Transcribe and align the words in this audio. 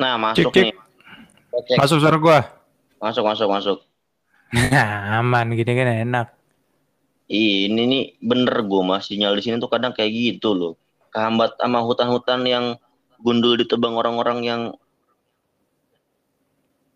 Nah, 0.00 0.16
masuk 0.16 0.48
Cek, 0.48 0.64
nih. 0.64 0.74
Cek. 1.68 1.76
Masuk 1.76 2.00
suara 2.00 2.16
gua. 2.16 2.40
Masuk, 2.96 3.20
masuk, 3.22 3.48
masuk. 3.48 3.78
Nah, 4.50 5.20
aman 5.20 5.52
gini 5.52 5.70
kan 5.70 5.88
enak. 6.00 6.26
Ih, 7.28 7.68
Ini 7.68 7.82
nih 7.86 8.04
bener 8.18 8.56
gue 8.60 8.82
mas 8.82 9.06
sinyal 9.06 9.38
di 9.38 9.44
sini 9.44 9.56
tuh 9.56 9.70
kadang 9.70 9.92
kayak 9.92 10.10
gitu 10.10 10.50
loh. 10.50 10.72
Kehambat 11.10 11.54
sama 11.54 11.78
hutan-hutan 11.80 12.42
yang 12.42 12.64
gundul 13.18 13.54
ditebang 13.54 13.94
orang-orang 13.94 14.40
yang 14.40 14.62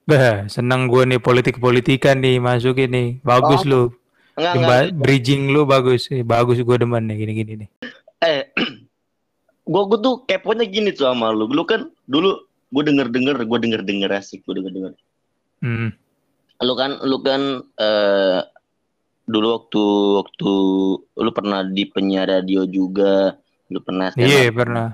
Bah, 0.05 0.45
seneng 0.47 0.85
gua 0.85 1.05
nih 1.05 1.17
politik-politikan 1.17 2.21
nih 2.21 2.37
masuk 2.37 2.77
ini. 2.79 3.21
Bagus 3.21 3.65
Oh, 3.65 3.69
lu. 3.71 3.83
enggak 4.37 4.53
Jemba- 4.53 4.85
enggak. 4.85 5.01
bridging 5.01 5.43
lu 5.49 5.65
bagus. 5.65 6.11
Eh, 6.11 6.21
bagus 6.21 6.61
gua 6.61 6.77
demen 6.77 7.05
nih 7.05 7.17
gini-gini 7.17 7.53
nih. 7.65 7.69
Eh, 8.21 8.43
gue 9.65 9.83
gue 9.87 9.99
tuh 9.99 10.15
keponya 10.25 10.67
gini 10.67 10.93
tuh 10.93 11.09
sama 11.09 11.31
lu. 11.31 11.47
Lu 11.47 11.65
kan 11.65 11.89
dulu 12.05 12.37
gue 12.75 12.83
denger 12.83 13.07
denger, 13.15 13.37
gue 13.47 13.59
denger 13.63 13.83
denger 13.87 14.11
asik, 14.19 14.43
gue 14.43 14.55
denger 14.59 14.73
denger. 14.75 14.93
Hmm. 15.63 15.89
Lu 16.59 16.75
kan, 16.75 16.99
lu 17.07 17.23
kan 17.23 17.63
eh 17.79 18.41
dulu 19.25 19.47
waktu 19.57 19.85
waktu 20.21 20.53
lu 21.17 21.31
pernah 21.31 21.63
di 21.63 21.87
penyiar 21.87 22.27
radio 22.29 22.67
juga, 22.67 23.39
lu 23.71 23.79
pernah 23.81 24.11
Iya, 24.19 24.51
up, 24.51 24.59
pernah. 24.59 24.89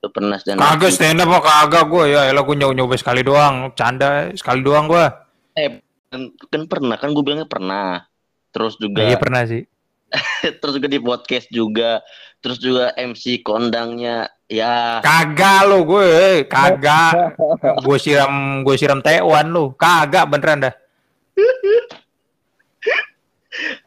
lu 0.00 0.08
pernah 0.10 0.36
stand 0.36 0.58
up 0.58 0.64
Kagak 0.74 0.92
stand 0.92 1.22
up 1.22 1.30
kagak 1.40 1.84
gua 1.86 2.04
ya. 2.10 2.20
Elah 2.28 2.42
gua 2.42 2.56
nyoba 2.58 2.94
sekali 2.98 3.22
doang. 3.22 3.70
Canda 3.78 4.34
sekali 4.34 4.60
doang 4.66 4.90
gua. 4.90 5.30
Eh, 5.54 5.80
kan, 6.10 6.34
kan 6.50 6.62
pernah 6.66 6.96
kan 6.98 7.14
gue 7.14 7.22
bilangnya 7.22 7.46
pernah. 7.46 8.04
Terus 8.50 8.74
juga 8.82 9.06
Iya 9.06 9.16
pernah 9.16 9.46
sih. 9.46 9.62
terus 10.58 10.74
juga 10.74 10.90
di 10.90 10.98
podcast 10.98 11.46
juga 11.54 12.02
terus 12.40 12.56
juga 12.56 12.90
MC 12.94 13.40
kondangnya 13.40 14.28
ya 14.44 14.98
Kagak 15.00 15.64
lu 15.64 15.84
gue, 15.84 16.42
kagak. 16.44 17.36
gue 17.80 17.96
siram 17.96 18.60
gue 18.60 18.74
siram 18.74 18.98
tewan 18.98 19.46
lu. 19.46 19.70
Kagak 19.74 20.26
beneran 20.26 20.64
dah. 20.64 20.74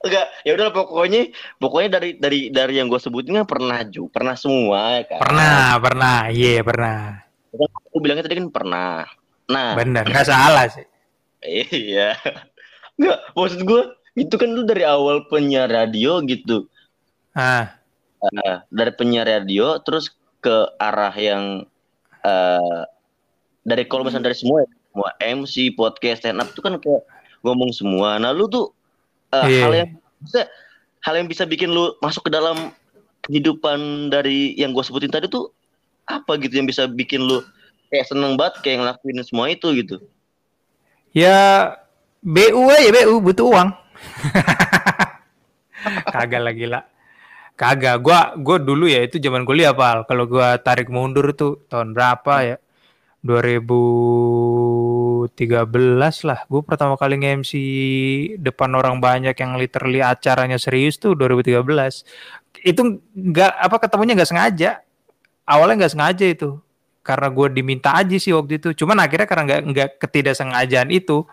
enggak 0.03 0.25
ya 0.43 0.51
udah 0.53 0.69
pokoknya 0.69 1.31
pokoknya 1.55 1.89
dari 1.93 2.09
dari 2.15 2.39
dari 2.49 2.73
yang 2.75 2.85
gue 2.85 2.99
sebutin 2.99 3.39
kan 3.39 3.47
pernah 3.47 3.79
juga 3.83 4.11
pernah 4.13 4.35
semua 4.35 4.99
ya 4.99 5.03
kan 5.07 5.19
Pernah, 5.23 5.63
pernah. 5.79 6.17
Iya, 6.27 6.59
pernah. 6.61 6.99
aku 7.55 7.97
bilangnya 7.97 8.27
tadi 8.27 8.37
kan 8.37 8.49
pernah 8.49 9.07
nah 9.43 9.71
Bener, 9.73 10.03
nggak 10.03 10.25
salah 10.25 10.67
sih. 10.67 10.83
iya 11.71 12.15
enggak 12.95 13.17
maksud 13.33 13.61
gue 13.61 13.81
itu 14.13 14.35
kan 14.35 14.49
lu 14.49 14.63
dari 14.63 14.83
awal 14.83 15.25
penyiar 15.27 15.67
radio 15.67 16.19
gitu 16.21 16.67
Ah, 17.33 17.73
Nah, 18.31 18.63
dari 18.71 18.91
penyiar 18.95 19.27
radio 19.27 19.75
terus 19.83 20.13
ke 20.39 20.55
arah 20.79 21.11
yang 21.11 21.67
eh 22.23 22.81
dari 23.63 23.83
kalau 23.87 24.07
misalnya 24.07 24.31
dari 24.31 24.37
semua 24.39 24.63
ya, 24.63 24.69
semua 24.91 25.09
MC 25.19 25.55
podcast 25.75 26.23
stand 26.23 26.39
up 26.39 26.47
itu 26.51 26.59
kan 26.63 26.79
kayak 26.79 27.03
ngomong 27.43 27.71
semua. 27.75 28.15
Nah 28.19 28.31
lu 28.31 28.47
tuh 28.47 28.71
eh, 29.35 29.43
Iya. 29.47 29.61
hal 29.67 29.71
yang 29.75 29.89
bisa 30.23 30.41
hal 31.03 31.13
yang 31.19 31.27
bisa 31.27 31.43
bikin 31.43 31.71
lu 31.71 31.91
masuk 31.99 32.27
ke 32.27 32.31
dalam 32.31 32.71
kehidupan 33.27 34.11
dari 34.11 34.55
yang 34.55 34.71
gue 34.75 34.83
sebutin 34.83 35.11
tadi 35.11 35.27
tuh 35.31 35.51
apa 36.07 36.35
gitu 36.39 36.59
yang 36.59 36.67
bisa 36.67 36.87
bikin 36.87 37.23
lu 37.23 37.39
kayak 37.87 38.07
seneng 38.07 38.35
banget 38.35 38.59
kayak 38.63 38.83
ngelakuin 38.83 39.23
semua 39.23 39.47
itu 39.51 39.67
gitu. 39.79 39.95
ya 41.15 41.71
BU 42.23 42.67
aja 42.71 42.89
BU 43.03 43.19
butuh 43.19 43.47
uang. 43.51 43.69
Kagak 46.15 46.43
lagi 46.43 46.65
lah. 46.67 46.87
Kagak, 47.53 48.01
gua 48.01 48.33
gua 48.37 48.57
dulu 48.57 48.89
ya 48.89 49.05
itu 49.05 49.21
zaman 49.21 49.45
kuliah 49.45 49.73
pal. 49.77 50.05
Kalau 50.09 50.25
gua 50.25 50.57
tarik 50.57 50.89
mundur 50.89 51.33
tuh 51.37 51.61
tahun 51.69 51.93
berapa 51.93 52.33
ya? 52.45 52.57
2013 53.23 55.31
lah. 56.27 56.43
Gue 56.51 56.59
pertama 56.59 56.99
kali 56.99 57.15
nge-MC 57.23 57.55
depan 58.35 58.67
orang 58.75 58.99
banyak 58.99 59.31
yang 59.31 59.55
literally 59.55 60.03
acaranya 60.03 60.59
serius 60.59 60.99
tuh 60.99 61.15
2013. 61.15 62.03
Itu 62.67 62.99
nggak 63.15 63.51
apa 63.63 63.79
ketemunya 63.79 64.19
nggak 64.19 64.27
sengaja. 64.27 64.83
Awalnya 65.47 65.87
nggak 65.87 65.93
sengaja 65.95 66.25
itu. 66.27 66.59
Karena 66.99 67.31
gue 67.31 67.47
diminta 67.55 67.95
aja 67.95 68.15
sih 68.19 68.35
waktu 68.35 68.59
itu. 68.59 68.75
Cuman 68.83 68.99
akhirnya 68.99 69.27
karena 69.27 69.43
nggak 69.47 69.61
nggak 69.71 69.89
ketidaksengajaan 70.03 70.91
itu. 70.91 71.23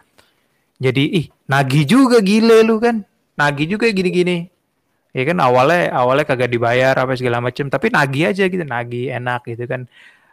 Jadi 0.79 1.03
ih 1.11 1.27
nagih 1.51 1.91
juga 1.91 2.23
gile 2.23 2.63
lu 2.63 2.79
kan. 2.79 3.03
Nagih 3.35 3.67
juga 3.67 3.91
gini-gini. 3.91 4.47
Ya 5.11 5.23
kan 5.27 5.39
awalnya 5.43 5.91
awalnya 5.91 6.27
kagak 6.27 6.51
dibayar 6.55 6.95
apa 6.95 7.19
segala 7.19 7.43
macem 7.43 7.67
tapi 7.67 7.91
nagih 7.91 8.31
aja 8.31 8.47
gitu 8.47 8.63
nagih 8.63 9.11
enak 9.15 9.43
gitu 9.49 9.65
kan. 9.67 9.91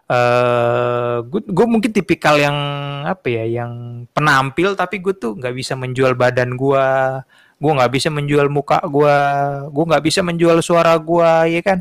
Eh 0.08 1.16
gue 1.30 1.66
mungkin 1.68 1.92
tipikal 1.92 2.38
yang 2.40 2.58
apa 3.04 3.28
ya 3.28 3.64
yang 3.64 4.06
penampil 4.14 4.78
tapi 4.78 5.02
gue 5.02 5.18
tuh 5.18 5.36
nggak 5.36 5.56
bisa 5.58 5.74
menjual 5.74 6.14
badan 6.14 6.54
gue 6.54 6.86
gue 7.58 7.72
nggak 7.74 7.92
bisa 7.92 8.14
menjual 8.14 8.48
muka 8.54 8.80
gue 8.86 9.16
gue 9.74 9.86
nggak 9.90 10.04
bisa 10.06 10.22
menjual 10.22 10.62
suara 10.62 10.94
gue 10.96 11.58
ya 11.58 11.62
kan. 11.66 11.80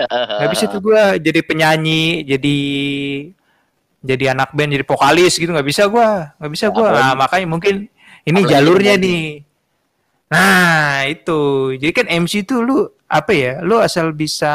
Nggak 0.00 0.50
bisa 0.56 0.64
tuh 0.66 0.80
gue 0.80 1.02
jadi 1.20 1.40
penyanyi 1.44 2.24
jadi 2.24 2.58
jadi 4.00 4.32
anak 4.32 4.56
band 4.56 4.72
jadi 4.72 4.84
vokalis 4.88 5.36
gitu 5.36 5.52
nggak 5.52 5.68
bisa 5.68 5.84
gue 5.84 6.08
nggak 6.40 6.52
bisa 6.56 6.66
gue 6.72 6.88
nah, 6.88 7.12
makanya 7.12 7.46
mungkin 7.52 7.84
ini 8.24 8.40
jalurnya 8.48 8.96
nih 8.96 9.44
nah 10.30 11.02
itu. 11.04 11.74
Jadi 11.74 11.92
kan 11.92 12.06
MC 12.06 12.46
tuh 12.46 12.62
lu 12.62 12.78
apa 13.10 13.34
ya 13.34 13.58
lu 13.66 13.82
asal 13.82 14.14
bisa 14.14 14.54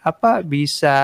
apa 0.00 0.40
bisa 0.40 0.96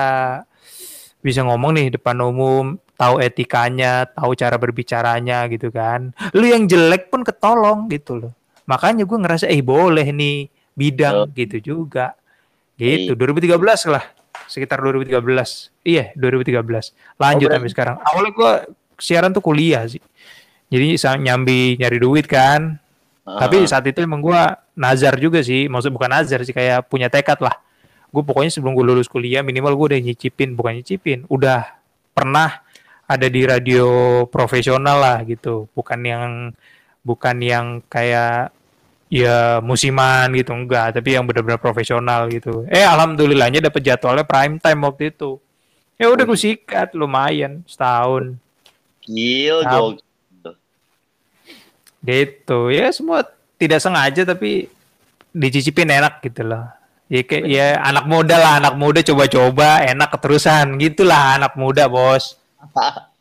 bisa 1.21 1.39
ngomong 1.45 1.77
nih 1.77 1.87
depan 1.95 2.17
umum 2.25 2.75
tahu 2.97 3.21
etikanya 3.21 4.09
tahu 4.09 4.33
cara 4.33 4.57
berbicaranya 4.57 5.45
gitu 5.47 5.69
kan. 5.69 6.11
Lu 6.33 6.43
yang 6.49 6.65
jelek 6.65 7.13
pun 7.13 7.21
ketolong 7.21 7.85
gitu 7.87 8.17
loh. 8.17 8.33
Makanya 8.65 9.05
gue 9.05 9.17
ngerasa 9.19 9.45
eh 9.47 9.61
boleh 9.61 10.09
nih 10.09 10.49
bidang 10.73 11.29
gitu 11.37 11.57
juga. 11.61 12.17
Gitu. 12.73 13.13
2013 13.13 13.53
lah 13.93 14.03
sekitar 14.49 14.81
2013 14.81 15.21
iya 15.85 16.09
2013 16.17 16.57
lanjut 17.21 17.47
berarti- 17.47 17.53
sampai 17.53 17.69
sekarang. 17.71 17.95
Awalnya 18.01 18.31
gue 18.33 18.51
siaran 18.97 19.31
tuh 19.31 19.45
kuliah 19.45 19.85
sih. 19.85 20.01
Jadi 20.73 20.97
nyambi 21.21 21.77
nyari 21.77 21.97
duit 22.01 22.25
kan 22.25 22.81
tapi 23.23 23.63
saat 23.63 23.87
itu 23.87 24.03
emang 24.03 24.19
gue 24.19 24.41
nazar 24.75 25.15
juga 25.15 25.39
sih. 25.39 25.71
Maksud 25.71 25.95
bukan 25.95 26.11
nazar 26.11 26.43
sih 26.43 26.51
kayak 26.51 26.91
punya 26.91 27.07
tekad 27.07 27.39
lah. 27.39 27.55
Gue 28.11 28.21
pokoknya 28.21 28.51
sebelum 28.51 28.75
gue 28.75 28.85
lulus 28.85 29.07
kuliah 29.07 29.39
minimal 29.39 29.79
gue 29.79 29.95
udah 29.95 30.01
nyicipin 30.03 30.53
bukan 30.59 30.83
nyicipin 30.83 31.25
udah 31.31 31.79
pernah 32.11 32.61
ada 33.07 33.27
di 33.31 33.41
radio 33.47 33.87
profesional 34.27 34.99
lah 34.99 35.17
gitu. 35.23 35.71
Bukan 35.71 35.99
yang 36.03 36.51
bukan 36.99 37.35
yang 37.39 37.65
kayak 37.87 38.51
ya 39.07 39.63
musiman 39.63 40.27
gitu 40.35 40.51
enggak. 40.51 40.99
Tapi 40.99 41.15
yang 41.15 41.23
benar-benar 41.23 41.63
profesional 41.63 42.27
gitu. 42.27 42.67
Eh 42.67 42.83
alhamdulillahnya 42.83 43.63
dapet 43.63 43.87
jadwalnya 43.87 44.27
prime 44.27 44.59
time 44.59 44.83
waktu 44.83 45.15
itu. 45.15 45.39
Ya 45.95 46.11
udah 46.11 46.27
gue 46.27 46.35
sikat 46.35 46.91
lumayan 46.91 47.63
setahun. 47.63 48.35
Gil, 49.07 49.63
gokil. 49.63 50.02
Gitu. 52.03 52.69
Ya 52.69 52.91
semua 52.91 53.23
tidak 53.55 53.79
sengaja 53.79 54.23
tapi 54.23 54.67
dicicipin 55.31 55.89
enak 55.89 56.21
gitu 56.21 56.43
loh. 56.43 56.67
Ya 57.07 57.21
kayak 57.21 57.45
ya 57.45 57.65
anak 57.79 58.05
muda 58.05 58.35
lah 58.37 58.53
anak 58.59 58.75
muda 58.75 58.99
coba-coba 59.01 59.83
enak 59.83 60.09
keterusan. 60.11 60.77
Gitulah 60.77 61.39
anak 61.39 61.55
muda 61.55 61.87
bos. 61.87 62.35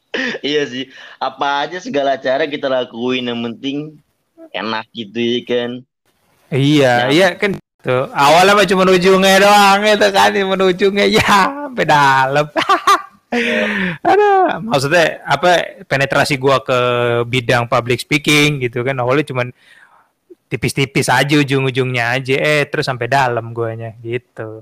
Iya 0.44 0.68
sih. 0.68 0.84
Apa 1.16 1.64
aja 1.64 1.80
segala 1.80 2.20
cara 2.20 2.44
kita 2.44 2.68
lakuin 2.68 3.32
yang 3.32 3.40
penting 3.48 3.96
enak 4.52 4.84
gitu 4.92 5.16
ya 5.16 5.40
kan. 5.48 5.70
iya 6.52 7.08
Ya. 7.08 7.08
iya 7.08 7.28
kan 7.32 7.56
tuh 7.80 8.12
awalnya 8.12 8.52
mah 8.52 8.68
cuma 8.68 8.84
ujungnya 8.84 9.40
doang 9.40 9.80
itu 9.88 10.08
kan 10.12 10.28
cuma 10.36 10.54
ujungnya 10.60 11.08
ya 11.08 11.24
sampai 11.72 11.88
dalam 11.88 12.44
ada 14.12 14.28
maksudnya 14.60 15.24
apa 15.24 15.82
penetrasi 15.84 16.36
gua 16.36 16.60
ke 16.60 16.78
bidang 17.24 17.64
public 17.66 18.00
speaking 18.00 18.60
gitu 18.60 18.84
kan 18.84 18.94
awalnya 18.96 19.24
cuman 19.24 19.48
tipis-tipis 20.46 21.08
aja 21.08 21.40
ujung-ujungnya 21.40 22.12
aja 22.12 22.34
eh 22.36 22.68
terus 22.68 22.84
sampai 22.84 23.08
dalam 23.08 23.50
guanya 23.50 23.96
gitu 24.00 24.60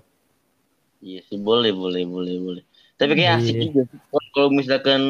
Iya 1.00 1.25
sih 1.25 1.40
boleh 1.40 1.72
boleh 1.72 2.05
boleh 2.05 2.37
boleh. 2.37 2.62
Tapi 2.94 3.17
kayak 3.17 3.40
asik 3.40 3.56
Iya. 3.56 3.62
juga. 3.72 3.82
Kalau- 4.37 4.52
misalkan 4.52 5.00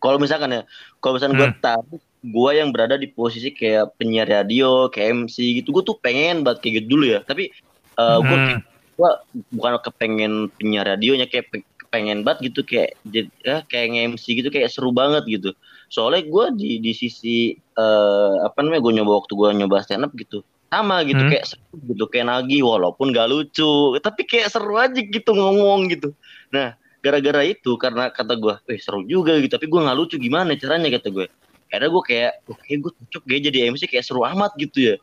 kalau 0.00 0.16
misalkan 0.16 0.48
ya, 0.48 0.62
kalau 0.96 1.20
misalkan 1.20 1.36
gue 1.36 1.48
Hmm. 1.52 1.60
tahu 1.60 2.00
gue 2.24 2.50
yang 2.56 2.72
berada 2.72 2.96
di 2.96 3.04
posisi 3.06 3.52
kayak 3.52 4.00
penyiar 4.00 4.24
radio, 4.24 4.88
kayak 4.88 5.28
MC 5.28 5.60
gitu, 5.60 5.76
gue 5.76 5.84
tuh 5.84 6.00
pengen 6.00 6.40
banget 6.40 6.64
kayak 6.64 6.74
gitu 6.80 6.86
dulu 6.88 7.04
ya. 7.04 7.20
Tapi 7.20 7.52
eh 7.92 8.18
gue 8.24 8.38
Hmm. 8.48 8.58
gue 8.96 9.10
bukan 9.52 9.72
kepengen 9.84 10.32
penyiar 10.56 10.96
radionya 10.96 11.28
kayak 11.28 11.52
pengen 11.88 12.26
banget 12.26 12.52
gitu 12.52 12.66
kayak 12.66 12.98
jadi 13.06 13.28
ya, 13.42 13.56
kayak 13.66 13.86
nge-MC 13.94 14.24
gitu 14.42 14.48
kayak 14.50 14.68
seru 14.68 14.90
banget 14.90 15.24
gitu. 15.26 15.50
Soalnya 15.88 16.26
gue 16.26 16.44
di 16.58 16.70
di 16.82 16.92
sisi 16.92 17.54
eh 17.56 18.34
apa 18.42 18.58
namanya 18.62 18.82
gue 18.82 18.92
nyoba 19.02 19.12
waktu 19.22 19.32
gue 19.34 19.48
nyoba 19.62 19.82
stand 19.86 20.04
up 20.06 20.12
gitu 20.18 20.42
sama 20.66 21.06
gitu 21.06 21.22
Hmm. 21.22 21.30
kayak 21.30 21.46
seru 21.46 21.78
gitu 21.94 22.04
kayak 22.10 22.26
nagih 22.26 22.66
walaupun 22.66 23.14
gak 23.14 23.30
lucu 23.30 23.94
tapi 24.02 24.26
kayak 24.26 24.50
seru 24.50 24.74
aja 24.74 24.98
gitu 24.98 25.30
ngomong 25.30 25.86
gitu 25.94 26.10
nah 26.50 26.74
gara-gara 27.06 27.46
itu 27.46 27.78
karena 27.78 28.10
kata 28.10 28.34
gue, 28.34 28.54
eh 28.66 28.82
seru 28.82 29.06
juga 29.06 29.38
gitu, 29.38 29.54
tapi 29.54 29.70
gue 29.70 29.78
nggak 29.78 29.94
lucu 29.94 30.18
gimana 30.18 30.58
caranya 30.58 30.90
kata 30.98 31.14
gue. 31.14 31.26
Karena 31.70 31.86
gue 31.86 32.02
kayak, 32.02 32.32
oke 32.50 32.62
kayak 32.66 32.78
gue 32.82 32.92
cocok 32.98 33.22
kayak 33.30 33.42
jadi 33.46 33.58
MC 33.70 33.82
kayak 33.86 34.02
seru 34.02 34.26
amat 34.26 34.58
gitu 34.58 34.78
ya. 34.90 34.96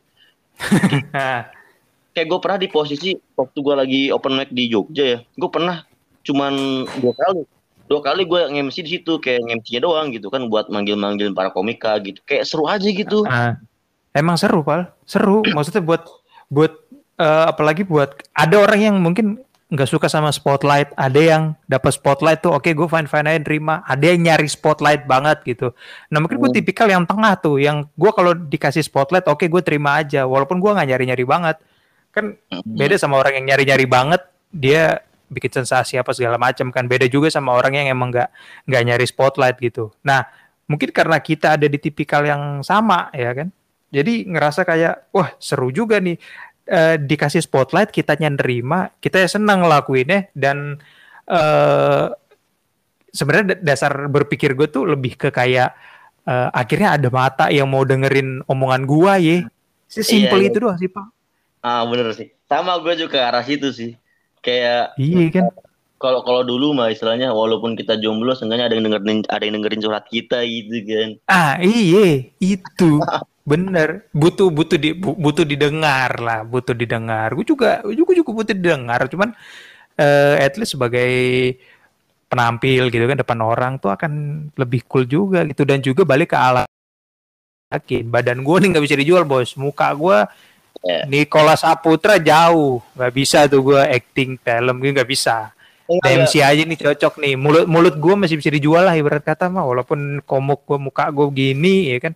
kayak 2.14 2.26
gue 2.28 2.38
pernah 2.44 2.58
di 2.60 2.68
posisi 2.68 3.16
waktu 3.16 3.56
gue 3.56 3.74
lagi 3.74 4.00
open 4.12 4.36
mic 4.36 4.52
di 4.52 4.68
Jogja 4.68 5.04
ya, 5.16 5.18
gue 5.24 5.48
pernah 5.48 5.80
cuman 6.24 6.84
dua 6.98 7.14
kali. 7.14 7.42
Dua 7.84 8.00
kali 8.00 8.24
gue 8.24 8.40
nge-MC 8.48 8.76
di 8.80 8.90
situ 8.98 9.20
kayak 9.20 9.44
nge-MC-nya 9.44 9.80
doang 9.84 10.08
gitu 10.08 10.32
kan 10.32 10.48
buat 10.48 10.72
manggil-manggil 10.72 11.36
para 11.36 11.52
komika 11.52 11.92
gitu. 12.00 12.24
Kayak 12.24 12.48
seru 12.48 12.64
aja 12.64 12.88
gitu. 12.88 13.28
Uh, 13.28 13.52
emang 14.16 14.40
seru 14.40 14.64
pal. 14.64 14.88
Seru. 15.04 15.44
Maksudnya 15.56 15.84
buat 15.84 16.08
buat 16.48 16.72
uh, 17.20 17.52
apalagi 17.52 17.84
buat 17.84 18.24
ada 18.32 18.56
orang 18.56 18.80
yang 18.80 18.96
mungkin 18.98 19.44
nggak 19.68 19.90
suka 19.90 20.08
sama 20.08 20.32
spotlight. 20.32 20.96
Ada 20.96 21.20
yang 21.20 21.42
dapat 21.68 21.92
spotlight 21.92 22.40
tuh 22.40 22.56
oke 22.56 22.64
okay, 22.64 22.72
gue 22.72 22.88
fine 22.88 23.04
fine 23.04 23.26
aja 23.28 23.40
terima 23.44 23.84
ada 23.84 24.04
yang 24.04 24.20
nyari 24.24 24.48
spotlight 24.48 25.04
banget 25.04 25.44
gitu. 25.44 25.76
Nah 26.08 26.24
mungkin 26.24 26.40
gue 26.40 26.50
hmm. 26.52 26.58
tipikal 26.64 26.88
yang 26.88 27.04
tengah 27.04 27.36
tuh 27.36 27.60
yang 27.60 27.84
gue 27.92 28.10
kalau 28.16 28.32
dikasih 28.32 28.80
spotlight 28.80 29.28
oke 29.28 29.44
okay, 29.44 29.52
gue 29.52 29.60
terima 29.60 30.00
aja. 30.00 30.24
Walaupun 30.24 30.56
gue 30.56 30.72
nggak 30.72 30.88
nyari 30.88 31.04
nyari 31.12 31.24
banget. 31.28 31.56
Kan 32.16 32.40
hmm. 32.48 32.64
beda 32.64 32.96
sama 32.96 33.20
orang 33.20 33.44
yang 33.44 33.52
nyari 33.52 33.64
nyari 33.68 33.84
banget 33.84 34.22
dia 34.54 35.02
bikin 35.34 35.50
sensasi 35.50 35.98
apa 35.98 36.14
segala 36.14 36.38
macam 36.38 36.70
kan. 36.70 36.86
Beda 36.86 37.10
juga 37.10 37.26
sama 37.28 37.52
orang 37.58 37.74
yang 37.74 37.90
emang 37.90 38.14
nggak 38.14 38.30
nggak 38.70 38.82
nyari 38.86 39.06
spotlight 39.10 39.58
gitu. 39.58 39.90
Nah 40.06 40.22
mungkin 40.70 40.94
karena 40.94 41.18
kita 41.18 41.58
ada 41.58 41.66
di 41.66 41.78
tipikal 41.82 42.22
yang 42.22 42.62
sama 42.62 43.10
ya 43.10 43.34
kan? 43.34 43.50
Jadi 43.90 44.30
ngerasa 44.30 44.62
kayak 44.62 45.10
wah 45.10 45.34
seru 45.42 45.74
juga 45.74 45.98
nih. 45.98 46.16
E, 46.64 46.96
dikasih 46.96 47.44
spotlight 47.44 47.92
kita 47.92 48.16
nerima 48.16 48.88
kita 48.96 49.20
ya 49.20 49.28
senang 49.28 49.68
ngelakuinnya 49.68 50.32
dan 50.32 50.80
e, 51.28 51.40
sebenarnya 53.12 53.60
dasar 53.60 54.08
berpikir 54.08 54.56
gue 54.56 54.72
tuh 54.72 54.88
lebih 54.88 55.20
ke 55.20 55.28
kayak 55.28 55.76
e, 56.24 56.32
akhirnya 56.56 56.96
ada 56.96 57.12
mata 57.12 57.52
yang 57.52 57.68
mau 57.68 57.84
dengerin 57.84 58.40
omongan 58.48 58.88
gua 58.88 59.20
ya 59.20 59.44
sesimpel 59.84 60.40
iya, 60.40 60.44
iya. 60.48 60.50
itu 60.50 60.58
doang 60.58 60.78
sih 60.80 60.88
pak. 60.88 61.06
Ah 61.60 61.84
bener 61.84 62.16
sih. 62.16 62.32
Sama 62.48 62.80
gue 62.80 62.94
juga 62.96 63.28
arah 63.28 63.44
situ 63.44 63.68
sih 63.68 63.92
kayak 64.44 64.92
iya 65.00 65.32
kan? 65.32 65.48
kalau 66.04 66.20
kalau 66.20 66.44
dulu 66.44 66.76
mah 66.76 66.92
istilahnya 66.92 67.32
walaupun 67.32 67.72
kita 67.80 67.96
jomblo 67.96 68.36
seenggaknya 68.36 68.68
ada 68.68 68.76
yang 68.76 68.92
dengerin 68.92 69.24
ada 69.32 69.40
yang 69.40 69.56
dengerin 69.56 69.80
surat 69.80 70.04
kita 70.04 70.44
gitu 70.44 70.76
kan. 70.84 71.08
Ah 71.32 71.56
iya 71.64 72.28
itu. 72.44 73.00
Bener. 73.48 74.04
Butuh 74.12 74.52
butuh 74.52 74.76
di 74.76 74.92
butuh 75.00 75.48
didengar 75.48 76.12
lah 76.20 76.44
butuh 76.44 76.76
didengar. 76.76 77.32
Gue 77.32 77.48
juga 77.48 77.80
gue 77.80 77.96
juga 77.96 78.12
juga 78.12 78.30
butuh 78.36 78.52
didengar. 78.52 79.00
Cuman 79.08 79.32
uh, 79.96 80.34
at 80.36 80.60
least 80.60 80.76
sebagai 80.76 81.12
penampil 82.28 82.92
gitu 82.92 83.04
kan 83.08 83.16
depan 83.16 83.40
orang 83.40 83.72
tuh 83.80 83.88
akan 83.88 84.12
lebih 84.60 84.84
cool 84.84 85.08
juga 85.08 85.48
gitu. 85.48 85.64
Dan 85.64 85.80
juga 85.80 86.04
balik 86.04 86.36
ke 86.36 86.38
alat. 86.38 86.68
Yakin 87.72 88.12
badan 88.12 88.44
gue 88.44 88.56
nih 88.60 88.68
nggak 88.76 88.84
bisa 88.84 89.00
dijual 89.00 89.24
bos. 89.24 89.56
Muka 89.56 89.88
gue 89.96 90.18
Yeah. 90.84 91.08
Nikola 91.08 91.56
Saputra 91.56 92.20
jauh, 92.20 92.84
nggak 92.92 93.12
bisa 93.16 93.48
tuh 93.48 93.64
gue 93.64 93.80
acting 93.80 94.36
film 94.36 94.76
gue 94.84 94.92
nggak 94.92 95.08
bisa. 95.08 95.48
Oh, 95.88 96.00
MC 96.00 96.44
aja 96.44 96.60
nih 96.60 96.76
cocok 96.76 97.24
nih. 97.24 97.40
Mulut 97.40 97.64
mulut 97.64 97.96
gue 97.96 98.14
masih 98.16 98.36
bisa 98.36 98.52
dijual 98.52 98.84
lah 98.84 98.92
ibarat 98.92 99.24
kata 99.24 99.48
mah, 99.48 99.64
walaupun 99.64 100.20
komuk 100.28 100.64
gue 100.68 100.76
muka 100.76 101.08
gue 101.08 101.24
gini 101.32 101.96
ya 101.96 102.04
kan, 102.04 102.12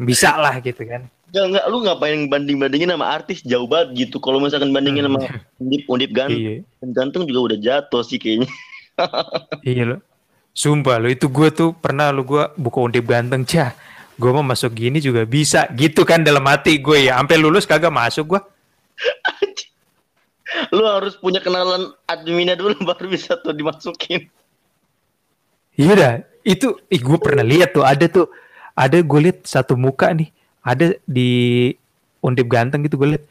bisa 0.00 0.32
lah 0.40 0.64
gitu 0.64 0.80
kan. 0.84 1.04
Enggak, 1.28 1.44
enggak, 1.50 1.64
lu 1.66 1.76
ngapain 1.84 2.20
banding-bandingin 2.30 2.94
sama 2.94 3.06
artis 3.10 3.44
jauh 3.44 3.68
banget 3.68 4.08
gitu. 4.08 4.16
Kalau 4.16 4.40
misalkan 4.40 4.72
bandingin 4.72 5.04
sama 5.04 5.20
hmm. 5.20 5.60
Undip, 5.60 5.82
Undip 5.90 6.10
ganteng, 6.16 6.40
iya. 6.40 6.88
ganteng 6.88 7.22
juga 7.28 7.40
udah 7.52 7.58
jatuh 7.60 8.02
sih 8.06 8.16
kayaknya. 8.16 8.48
iya 9.66 9.82
lo. 9.92 9.96
Sumpah 10.54 11.02
lo, 11.02 11.12
itu 11.12 11.28
gue 11.28 11.48
tuh 11.52 11.76
pernah 11.76 12.08
lo 12.14 12.24
gue 12.24 12.48
buka 12.56 12.78
Undip 12.80 13.04
ganteng, 13.04 13.44
cah 13.44 13.76
gue 14.14 14.30
mau 14.30 14.44
masuk 14.46 14.72
gini 14.74 14.98
juga 15.02 15.26
bisa. 15.26 15.66
Gitu 15.74 16.02
kan 16.06 16.22
dalam 16.22 16.44
hati 16.46 16.78
gue 16.78 17.10
ya. 17.10 17.18
Sampai 17.18 17.36
lulus 17.38 17.68
kagak 17.68 17.92
masuk 17.92 18.36
gue 18.36 18.40
lu 20.70 20.86
harus 20.86 21.18
punya 21.18 21.42
kenalan 21.42 21.90
adminnya 22.06 22.54
dulu 22.54 22.78
baru 22.86 23.10
bisa 23.10 23.34
tuh 23.42 23.50
dimasukin. 23.50 24.30
Iya 25.74 25.92
dah. 25.98 26.14
Itu 26.46 26.78
ih 26.86 27.02
gue 27.02 27.18
pernah 27.18 27.42
lihat 27.42 27.74
tuh. 27.74 27.82
Ada 27.82 28.06
tuh 28.06 28.30
ada 28.78 28.98
gue 29.02 29.20
lihat 29.30 29.42
satu 29.42 29.74
muka 29.74 30.14
nih. 30.14 30.30
Ada 30.62 30.96
di 31.04 31.74
undip 32.22 32.46
ganteng 32.46 32.86
gitu 32.86 32.96
gue 32.96 33.18
lihat. 33.18 33.24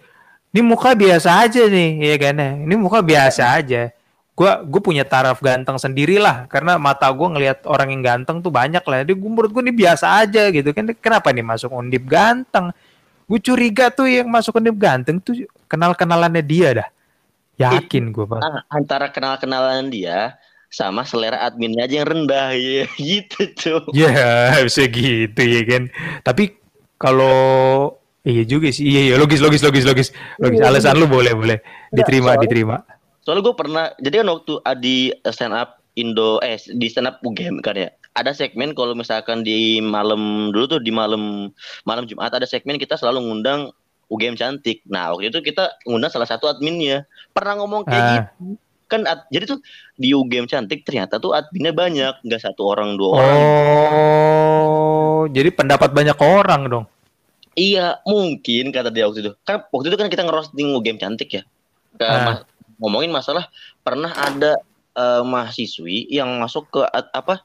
Ini 0.54 0.62
muka 0.62 0.94
biasa 0.94 1.48
aja 1.48 1.64
nih 1.66 2.14
ya 2.14 2.16
kan? 2.20 2.36
Ini 2.68 2.76
muka 2.76 3.00
biasa 3.00 3.56
aja 3.56 3.90
gue 4.34 4.52
gue 4.66 4.82
punya 4.82 5.06
taraf 5.06 5.38
ganteng 5.46 5.78
sendiri 5.78 6.18
lah 6.18 6.50
karena 6.50 6.82
mata 6.82 7.06
gue 7.14 7.28
ngelihat 7.38 7.70
orang 7.70 7.94
yang 7.94 8.02
ganteng 8.02 8.42
tuh 8.42 8.50
banyak 8.50 8.82
lah. 8.82 9.06
Jadi 9.06 9.14
gue 9.14 9.30
menurut 9.30 9.54
gue 9.54 9.62
ini 9.62 9.74
biasa 9.74 10.26
aja 10.26 10.50
gitu 10.50 10.74
kan. 10.74 10.90
Kenapa 10.98 11.30
nih 11.30 11.46
masuk 11.46 11.70
undip 11.70 12.10
ganteng? 12.10 12.74
Gue 13.30 13.40
curiga 13.40 13.94
tuh 13.94 14.10
yang 14.10 14.26
masuk 14.26 14.58
undip 14.58 14.74
ganteng 14.82 15.22
tuh 15.22 15.46
kenal 15.70 15.94
kenalannya 15.94 16.42
dia 16.42 16.70
dah. 16.82 16.90
Yakin 17.62 18.10
gue 18.10 18.26
pak. 18.26 18.42
Antara 18.74 19.14
kenal 19.14 19.38
kenalan 19.38 19.94
dia 19.94 20.34
sama 20.74 21.06
selera 21.06 21.46
adminnya 21.46 21.86
aja 21.86 22.02
yang 22.02 22.10
rendah. 22.10 22.58
Ya 22.58 22.90
gitu 22.98 23.54
tuh 23.54 23.86
ya 23.94 24.10
yeah, 24.10 24.66
bisa 24.66 24.90
gitu 24.90 25.42
ya 25.46 25.62
kan. 25.62 25.84
Tapi 26.26 26.58
kalau 26.98 27.94
iya 28.26 28.42
juga 28.50 28.74
sih. 28.74 28.82
Iya 28.82 29.14
iya 29.14 29.16
logis 29.22 29.38
logis 29.46 29.62
logis 29.62 29.86
logis. 29.86 30.10
Logis. 30.42 30.58
Iya, 30.58 30.74
alasan 30.74 30.98
lu 30.98 31.06
boleh 31.06 31.38
boleh. 31.38 31.62
Diterima 31.94 32.34
diterima 32.42 32.82
soalnya 33.24 33.44
gue 33.44 33.56
pernah 33.56 33.86
jadi 34.04 34.22
kan 34.22 34.28
waktu 34.30 34.54
di 34.84 34.98
stand 35.32 35.56
up 35.56 35.80
Indo 35.96 36.44
eh 36.44 36.60
di 36.60 36.88
stand 36.92 37.08
up 37.08 37.24
UGM 37.24 37.64
kan 37.64 37.80
ya 37.80 37.90
ada 38.14 38.32
segmen 38.36 38.78
kalau 38.78 38.94
misalkan 38.94 39.42
di 39.42 39.82
malam 39.82 40.54
dulu 40.54 40.78
tuh 40.78 40.80
di 40.84 40.94
malam 40.94 41.50
malam 41.88 42.06
Jumat 42.06 42.30
ada 42.36 42.46
segmen 42.46 42.78
kita 42.78 42.94
selalu 42.94 43.26
ngundang 43.26 43.74
UGM 44.14 44.38
cantik. 44.38 44.86
Nah 44.86 45.18
waktu 45.18 45.34
itu 45.34 45.42
kita 45.42 45.82
ngundang 45.90 46.14
salah 46.14 46.30
satu 46.30 46.46
adminnya. 46.46 47.10
Pernah 47.34 47.58
ngomong 47.58 47.82
kayak 47.90 48.04
uh. 48.04 48.10
gitu. 48.14 48.62
Kan 48.86 49.10
ad, 49.10 49.26
jadi 49.34 49.50
tuh 49.50 49.60
di 49.98 50.14
UGM 50.14 50.46
cantik 50.46 50.86
ternyata 50.86 51.18
tuh 51.18 51.34
adminnya 51.34 51.74
banyak 51.74 52.22
nggak 52.22 52.42
satu 52.46 52.62
orang 52.70 52.94
dua 52.94 53.10
orang. 53.18 53.40
oh 54.62 55.22
jadi 55.34 55.50
pendapat 55.50 55.90
banyak 55.90 56.18
orang 56.22 56.62
dong. 56.70 56.86
Iya 57.58 57.98
mungkin 58.06 58.70
kata 58.70 58.94
dia 58.94 59.10
waktu 59.10 59.26
itu. 59.26 59.32
Kan 59.42 59.66
waktu 59.74 59.90
itu 59.90 59.98
kan 59.98 60.10
kita 60.14 60.22
ngerosting 60.22 60.78
UGM 60.78 61.02
cantik 61.02 61.42
ya. 61.42 61.44
Ke 61.98 62.06
uh 62.06 62.38
ngomongin 62.84 63.16
masalah 63.16 63.48
pernah 63.80 64.12
ada 64.12 64.60
uh, 65.00 65.24
mahasiswi 65.24 66.12
yang 66.12 66.28
masuk 66.44 66.68
ke 66.68 66.84
apa 66.92 67.40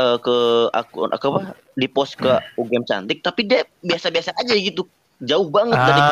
uh, 0.00 0.16
ke 0.16 0.36
akun 0.72 1.12
ke 1.12 1.26
apa 1.28 1.42
di 1.76 1.86
post 1.92 2.16
ke 2.16 2.32
UGM 2.56 2.88
cantik 2.88 3.20
tapi 3.20 3.44
dia 3.44 3.68
biasa-biasa 3.84 4.32
aja 4.32 4.56
gitu. 4.56 4.88
Jauh 5.18 5.50
banget 5.50 5.74
ah, 5.74 5.82
dari 5.90 6.02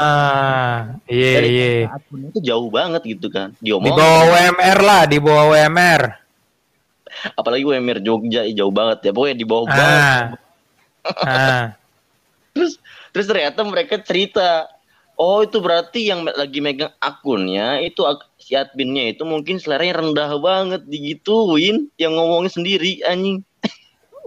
iya. 1.14 1.30
dari 1.38 1.50
iya 1.54 1.95
itu 2.11 2.42
jauh 2.42 2.66
banget 2.75 3.06
gitu 3.06 3.30
kan 3.30 3.54
diomongin. 3.62 3.95
Di 3.95 4.02
bawah 4.02 4.23
WMR 4.35 4.78
lah 4.83 5.02
di 5.06 5.18
bawah 5.23 5.47
WMR 5.54 6.02
apalagi 7.38 7.64
WMR 7.64 7.99
Jogja 8.02 8.42
jauh 8.50 8.75
banget 8.75 9.06
ya. 9.06 9.11
Pokoknya 9.14 9.37
di 9.38 9.47
bawah 9.47 9.66
ah. 9.71 9.71
banget. 9.71 10.02
Ah. 11.23 11.64
terus 12.59 12.83
terus 13.14 13.26
ternyata 13.30 13.62
mereka 13.62 14.02
cerita 14.02 14.66
Oh 15.16 15.40
itu 15.40 15.64
berarti 15.64 16.12
yang 16.12 16.28
lagi 16.28 16.61
megang 16.61 16.92
akunnya 17.00 17.80
itu 17.80 18.04
si 18.37 18.52
adminnya 18.52 19.16
itu 19.16 19.25
mungkin 19.25 19.56
seleranya 19.56 20.04
rendah 20.04 20.37
banget 20.37 20.85
digituin 20.85 21.88
yang 21.96 22.20
ngomongin 22.20 22.52
sendiri 22.52 23.00
anjing. 23.00 23.40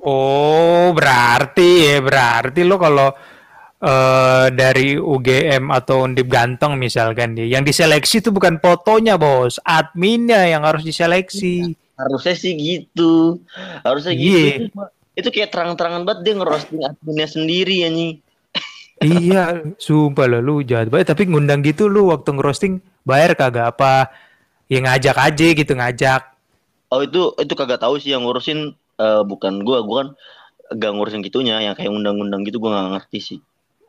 Oh 0.01 0.89
berarti 0.97 1.93
ya 1.93 1.97
berarti 2.01 2.65
lo 2.65 2.81
kalau 2.81 3.13
uh, 3.85 4.49
dari 4.49 4.97
UGM 4.97 5.69
atau 5.69 6.09
Undip 6.09 6.25
Ganteng 6.25 6.73
misalkan 6.81 7.37
dia 7.37 7.45
yang 7.45 7.61
diseleksi 7.61 8.25
itu 8.25 8.33
bukan 8.33 8.57
fotonya 8.57 9.13
bos 9.21 9.61
adminnya 9.61 10.41
yang 10.49 10.65
harus 10.65 10.81
diseleksi. 10.81 11.77
Harusnya 12.01 12.33
sih 12.33 12.57
gitu 12.57 13.37
harusnya 13.85 14.17
yeah. 14.17 14.65
gitu. 14.65 14.73
Itu 15.13 15.29
kayak 15.29 15.53
terang-terangan 15.53 16.01
banget 16.01 16.19
dia 16.25 16.33
ngerosting 16.33 16.81
adminnya 16.81 17.27
sendiri 17.29 17.85
anjing 17.85 18.25
iya, 19.03 19.43
sumpah 19.79 20.27
lo 20.27 20.39
lu 20.43 20.55
jahat 20.63 20.91
banget. 20.91 21.15
Tapi 21.15 21.27
ngundang 21.31 21.63
gitu 21.63 21.87
lu 21.87 22.11
waktu 22.11 22.35
ngerosting 22.35 22.83
bayar 23.07 23.35
kagak 23.35 23.75
apa? 23.75 24.11
Ya 24.69 24.83
ngajak 24.83 25.17
aja 25.17 25.47
gitu 25.55 25.73
ngajak. 25.73 26.21
Oh 26.89 27.01
itu 27.05 27.33
itu 27.37 27.53
kagak 27.53 27.81
tahu 27.81 28.01
sih 28.01 28.13
yang 28.13 28.25
ngurusin 28.25 28.73
uh, 28.99 29.21
bukan 29.25 29.61
gua, 29.63 29.81
gua 29.85 29.97
kan 30.05 30.09
gak 30.69 30.91
ngurusin 30.93 31.25
gitunya, 31.25 31.57
yang 31.61 31.73
kayak 31.73 31.89
undang-undang 31.89 32.45
gitu 32.45 32.61
gua 32.61 32.77
gak 32.77 33.01
ngerti 33.01 33.19
sih. 33.21 33.39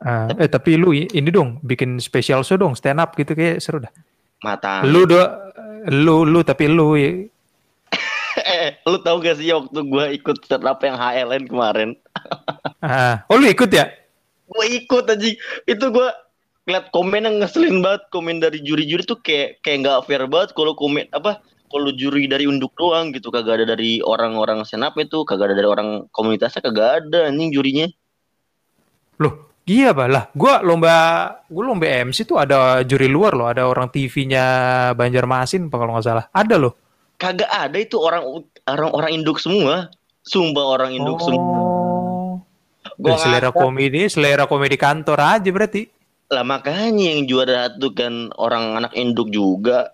Uh, 0.01 0.33
tapi, 0.33 0.39
eh 0.41 0.49
tapi 0.49 0.71
lu 0.81 0.89
ini 0.97 1.29
dong 1.29 1.61
bikin 1.61 2.01
special 2.01 2.41
show 2.41 2.57
dong 2.57 2.73
stand 2.73 2.97
up 2.97 3.13
gitu 3.13 3.37
kayak 3.37 3.61
seru 3.61 3.81
dah. 3.81 3.93
Mata. 4.41 4.81
Lu 4.81 5.05
do 5.05 5.21
lu 5.89 6.25
lu 6.25 6.41
tapi 6.41 6.65
lu 6.65 6.97
eh, 6.97 7.29
lu 8.89 8.97
tahu 9.01 9.21
gak 9.21 9.37
sih 9.37 9.53
waktu 9.53 9.79
gua 9.85 10.09
ikut 10.09 10.41
stand 10.45 10.65
up 10.65 10.81
yang 10.81 10.97
HLN 10.97 11.45
kemarin? 11.45 11.89
ah, 12.81 13.21
oh 13.29 13.37
lu 13.37 13.45
ikut 13.45 13.69
ya? 13.69 14.00
Gue 14.51 14.65
ikut 14.83 15.05
aja 15.07 15.27
itu 15.65 15.85
gue 15.87 16.09
lihat 16.69 16.93
komen 16.93 17.25
yang 17.25 17.39
ngeselin 17.39 17.79
banget 17.79 18.03
komen 18.11 18.43
dari 18.43 18.59
juri-juri 18.61 19.03
tuh 19.07 19.17
kayak 19.23 19.63
kayak 19.63 19.87
nggak 19.87 19.97
fair 20.05 20.27
banget 20.27 20.51
kalau 20.53 20.75
komen 20.75 21.07
apa 21.15 21.41
kalau 21.71 21.89
juri 21.95 22.27
dari 22.27 22.45
unduk 22.45 22.75
doang 22.75 23.15
gitu 23.15 23.31
kagak 23.31 23.63
ada 23.63 23.73
dari 23.73 24.03
orang-orang 24.03 24.67
senap 24.67 24.99
itu 24.99 25.23
kagak 25.23 25.51
ada 25.51 25.55
dari 25.55 25.69
orang 25.71 26.05
komunitasnya 26.11 26.61
kagak 26.67 27.07
ada 27.07 27.31
anjing 27.31 27.55
jurinya 27.55 27.87
Loh, 29.21 29.53
iya 29.69 29.93
bah 29.93 30.09
lah. 30.09 30.33
Gua 30.33 30.65
lomba 30.65 30.95
gua 31.45 31.63
lomba 31.69 31.85
MC 31.85 32.25
tuh 32.25 32.41
ada 32.41 32.81
juri 32.81 33.05
luar 33.05 33.37
loh, 33.37 33.45
ada 33.45 33.69
orang 33.69 33.93
TV-nya 33.93 34.45
Banjarmasin 34.97 35.69
kalau 35.69 35.93
nggak 35.93 36.05
salah. 36.05 36.25
Ada 36.33 36.57
loh. 36.57 36.73
kagak 37.21 37.53
ada 37.53 37.77
itu 37.77 38.01
orang 38.01 38.25
orang 38.65 38.89
orang 38.97 39.11
induk 39.13 39.37
semua 39.37 39.93
sumpah 40.25 40.65
orang 40.73 40.97
induk 40.97 41.21
semua 41.21 41.37
Oh. 41.37 41.80
Gua 43.01 43.17
selera 43.17 43.49
komedi, 43.49 44.05
selera 44.05 44.45
komedi 44.45 44.77
kantor 44.77 45.17
aja 45.17 45.49
berarti. 45.49 45.83
lah 46.27 46.47
makanya 46.47 47.11
yang 47.11 47.25
juara 47.25 47.67
satu 47.67 47.91
kan 47.91 48.31
orang 48.33 48.77
anak 48.77 48.93
induk 48.93 49.27
juga 49.27 49.91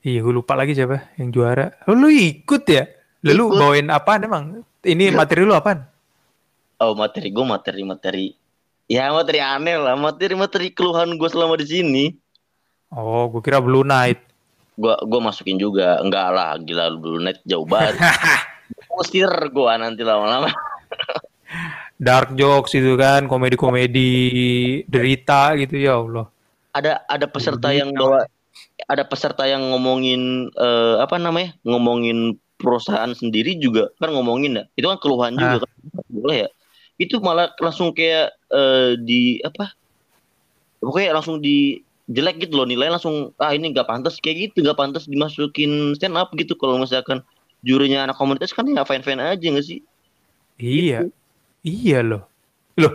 Iya, 0.00 0.18
gue 0.20 0.32
lupa 0.32 0.56
lagi 0.56 0.72
siapa 0.72 1.12
yang 1.14 1.28
juara. 1.28 1.76
Oh, 1.84 1.92
lu 1.92 2.08
ikut 2.08 2.64
ya? 2.64 2.88
Lalu 3.20 3.44
Ikut. 3.46 3.58
bawain 3.60 3.86
apaan 3.86 4.24
emang? 4.24 4.44
Ini 4.80 5.12
materi 5.12 5.44
lu 5.44 5.52
apaan? 5.52 5.84
oh 6.80 6.96
materi 6.96 7.28
gue 7.28 7.44
materi 7.44 7.84
materi 7.84 8.26
ya 8.88 9.12
materi 9.12 9.36
aneh 9.36 9.76
lah 9.76 9.92
materi 9.94 10.32
materi 10.32 10.72
keluhan 10.72 11.14
gue 11.14 11.28
selama 11.28 11.54
di 11.54 11.68
sini 11.68 12.04
Oh, 12.88 13.28
gue 13.28 13.38
kira 13.38 13.60
Blue 13.60 13.84
Night. 13.84 14.16
gua 14.74 14.96
gua 15.04 15.20
masukin 15.22 15.54
juga 15.54 16.00
enggak 16.00 16.28
lah 16.32 16.56
gila 16.56 16.88
dulu 16.90 17.20
net 17.20 17.36
jauh 17.44 17.68
banget 17.68 18.00
usir 18.96 19.28
gua 19.52 19.76
nanti 19.76 20.00
lama-lama 20.00 20.48
Dark 22.00 22.32
jokes 22.38 22.72
itu 22.72 22.96
kan, 22.96 23.28
komedi-komedi 23.28 24.08
derita 24.88 25.52
gitu 25.60 25.76
ya 25.76 26.00
Allah. 26.00 26.26
ada 26.70 27.02
ada 27.10 27.26
peserta 27.26 27.74
yang 27.74 27.90
bawa 27.90 28.30
ada 28.86 29.02
peserta 29.02 29.42
yang 29.46 29.74
ngomongin 29.74 30.50
eh, 30.54 30.96
apa 31.02 31.18
namanya 31.18 31.54
ngomongin 31.66 32.38
perusahaan 32.60 33.10
sendiri 33.12 33.58
juga 33.58 33.90
kan 33.98 34.14
ngomongin 34.14 34.62
ya. 34.62 34.64
Itu 34.78 34.86
kan 34.88 34.98
keluhan 35.02 35.34
juga 35.34 35.66
kan 35.66 35.70
boleh 36.08 36.46
ya? 36.46 36.48
Itu 37.00 37.18
malah 37.18 37.50
langsung 37.58 37.90
kayak 37.96 38.32
eh, 38.52 38.90
di 39.00 39.40
apa 39.42 39.74
pokoknya 40.80 41.10
langsung 41.16 41.42
di 41.42 41.80
jelek 42.10 42.48
gitu 42.48 42.58
loh 42.58 42.66
nilai 42.66 42.90
langsung 42.90 43.30
ah 43.38 43.54
ini 43.54 43.70
nggak 43.70 43.86
pantas 43.86 44.18
kayak 44.18 44.50
gitu 44.50 44.66
nggak 44.66 44.78
pantas 44.78 45.06
dimasukin 45.06 45.94
stand 45.94 46.18
up 46.18 46.32
gitu 46.34 46.58
kalau 46.58 46.80
misalkan 46.80 47.22
jurinya 47.62 48.08
anak 48.08 48.18
komunitas 48.18 48.50
kan 48.50 48.66
ya 48.66 48.82
fine 48.82 49.04
fine 49.04 49.20
aja 49.22 49.46
nggak 49.46 49.66
sih? 49.66 49.80
Iya. 50.60 51.08
Iya 51.60 52.00
loh. 52.00 52.22
Loh. 52.78 52.92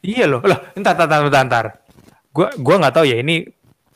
Iya 0.00 0.24
loh. 0.26 0.40
Loh, 0.42 0.58
entar 0.74 0.98
entar 0.98 1.22
entar 1.22 1.42
entar. 1.42 1.66
Gua 2.34 2.50
gua 2.58 2.74
nggak 2.82 2.94
tahu 2.94 3.06
ya 3.06 3.16
ini 3.18 3.46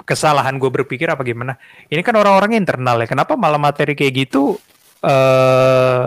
kesalahan 0.08 0.56
gue 0.56 0.70
berpikir 0.72 1.04
apa 1.04 1.20
gimana. 1.20 1.60
Ini 1.86 2.00
kan 2.00 2.16
orang-orang 2.16 2.56
internal 2.56 2.96
ya. 3.02 3.06
Kenapa 3.10 3.36
malah 3.36 3.60
materi 3.60 3.92
kayak 3.92 4.14
gitu 4.26 4.56
eh 4.98 6.04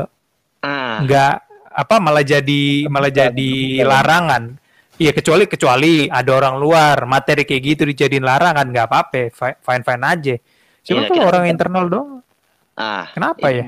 ah 0.62 0.96
nggak 1.02 1.34
apa 1.72 1.96
malah 2.02 2.26
jadi 2.26 2.88
malah 2.90 3.12
jadi 3.12 3.52
larangan. 3.86 4.58
Iya 4.98 5.12
kecuali 5.14 5.46
kecuali 5.46 5.92
ada 6.06 6.32
orang 6.34 6.56
luar 6.58 7.06
materi 7.06 7.46
kayak 7.46 7.62
gitu 7.62 7.82
dijadiin 7.90 8.22
larangan 8.22 8.66
nggak 8.70 8.86
apa-apa 8.90 9.30
fine 9.62 9.84
fine 9.86 10.04
aja. 10.06 10.36
Cuma 10.82 11.06
Iya, 11.06 11.08
kalau 11.10 11.18
kita- 11.22 11.30
orang 11.30 11.46
internal 11.46 11.86
dong 11.88 12.10
ah 12.72 13.06
kenapa 13.14 13.52
ya? 13.52 13.68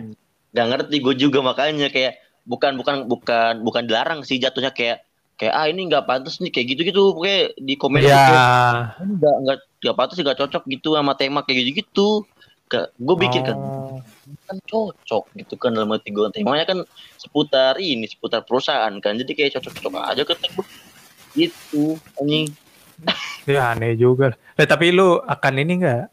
nggak 0.54 0.66
ngerti 0.70 0.96
gue 0.98 1.16
juga 1.20 1.40
makanya 1.44 1.92
kayak 1.92 2.23
bukan 2.44 2.76
bukan 2.76 3.08
bukan 3.08 3.64
bukan 3.64 3.84
dilarang 3.88 4.22
sih 4.28 4.40
jatuhnya 4.40 4.76
kayak 4.76 5.04
kayak 5.40 5.54
ah 5.56 5.66
ini 5.66 5.90
nggak 5.90 6.06
pantas 6.06 6.38
nih 6.44 6.52
kayak 6.54 6.68
gitu 6.76 6.82
gitu 6.88 7.04
kayak 7.18 7.58
di 7.58 7.74
komen 7.76 8.04
kayak, 8.04 8.14
"Ini 9.02 9.14
nggak 9.18 9.36
nggak 9.44 9.58
nggak 9.82 9.96
pantas 9.98 10.18
nggak 10.20 10.40
cocok 10.40 10.64
gitu 10.70 10.96
sama 10.96 11.14
tema 11.18 11.42
kayak 11.42 11.60
gitu 11.64 11.72
gitu 11.84 12.10
gue 12.74 13.16
pikir 13.22 13.46
kan 13.46 13.54
Oh. 13.54 14.02
kan 14.50 14.58
cocok 14.66 15.30
gitu 15.38 15.54
kan 15.62 15.78
dalam 15.78 15.94
hati 15.94 16.10
gue 16.10 16.26
temanya 16.34 16.66
kan 16.66 16.80
seputar 17.22 17.78
ini 17.78 18.10
seputar 18.10 18.42
perusahaan 18.42 18.90
kan 18.98 19.14
jadi 19.14 19.30
kayak 19.30 19.62
cocok 19.62 19.74
cocok 19.78 19.94
aja 20.02 20.24
kan 20.26 20.38
gue 20.42 20.66
gitu 21.38 22.02
anjing 22.18 22.50
Ya 23.44 23.76
aneh 23.76 24.00
juga. 24.00 24.32
Eh, 24.56 24.64
tapi 24.64 24.96
lu 24.96 25.20
akan 25.20 25.54
ini 25.60 25.84
nggak? 25.84 26.04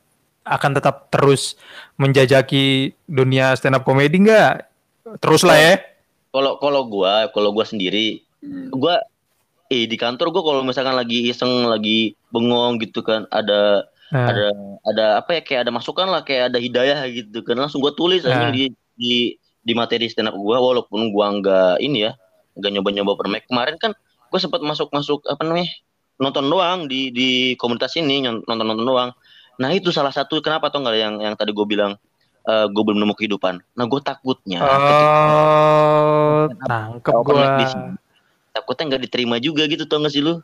Akan 0.42 0.75
tetap 0.75 1.12
terus 1.14 1.54
menjajaki 1.94 2.96
dunia 3.06 3.54
stand 3.54 3.78
up 3.78 3.87
comedy 3.87 4.18
nggak? 4.18 4.66
Terus 5.22 5.46
lah 5.46 5.54
ya. 5.54 5.75
Kalau 6.30 6.58
kalau 6.62 6.82
gue 6.87 7.14
kalau 7.34 7.50
gue 7.54 7.66
sendiri 7.66 8.06
gue 8.70 8.94
eh 9.70 9.84
di 9.87 9.96
kantor 9.99 10.34
gue 10.34 10.42
kalau 10.42 10.62
misalkan 10.66 10.96
lagi 10.99 11.30
iseng 11.30 11.66
lagi 11.66 12.14
bengong 12.34 12.82
gitu 12.82 13.02
kan 13.02 13.26
ada 13.30 13.87
Nah, 14.10 14.26
ada 14.26 14.46
ada 14.90 15.04
apa 15.22 15.38
ya 15.38 15.40
kayak 15.46 15.60
ada 15.62 15.72
masukan 15.72 16.10
lah 16.10 16.26
kayak 16.26 16.50
ada 16.50 16.58
hidayah 16.58 16.99
gitu 17.14 17.46
kan 17.46 17.54
langsung 17.54 17.78
gua 17.78 17.94
tulis 17.94 18.26
Nah. 18.26 18.34
aja 18.34 18.46
di 18.50 18.75
di 18.99 19.38
di 19.62 19.72
materi 19.72 20.10
stand 20.10 20.26
up 20.26 20.34
gua 20.34 20.58
walaupun 20.58 21.14
gua 21.14 21.30
nggak 21.38 21.78
ini 21.78 22.10
ya 22.10 22.18
nggak 22.58 22.70
nyoba 22.75 22.90
nyoba 22.90 23.12
permek 23.14 23.46
kemarin 23.46 23.78
kan 23.78 23.94
gua 24.26 24.38
sempat 24.42 24.66
masuk 24.66 24.90
masuk 24.90 25.22
apa 25.30 25.46
namanya 25.46 25.70
nonton 26.18 26.42
doang 26.50 26.90
di 26.90 27.14
di 27.14 27.54
komunitas 27.54 27.94
ini 28.02 28.26
nonton 28.26 28.66
nonton 28.66 28.82
doang. 28.82 29.10
Nah 29.62 29.70
itu 29.70 29.94
salah 29.94 30.10
satu 30.10 30.42
kenapa 30.42 30.75
tuh 30.75 30.82
nggak 30.82 30.96
yang 30.99 31.14
yang 31.22 31.34
tadi 31.38 31.54
gue 31.54 31.66
bilang 31.68 31.94
eh 32.50 32.66
gue 32.66 32.83
belum 32.83 32.99
nemu 32.99 33.14
kehidupan 33.14 33.62
nah 33.78 33.85
gue 33.87 34.00
takutnya 34.02 34.59
oh, 34.59 36.50
tangkep 36.66 37.14
sini, 37.71 37.95
takutnya 38.50 38.85
nggak 38.90 39.02
diterima 39.07 39.37
juga 39.38 39.71
gitu 39.71 39.87
tau 39.87 40.02
gak 40.02 40.11
sih 40.11 40.23
lu 40.25 40.42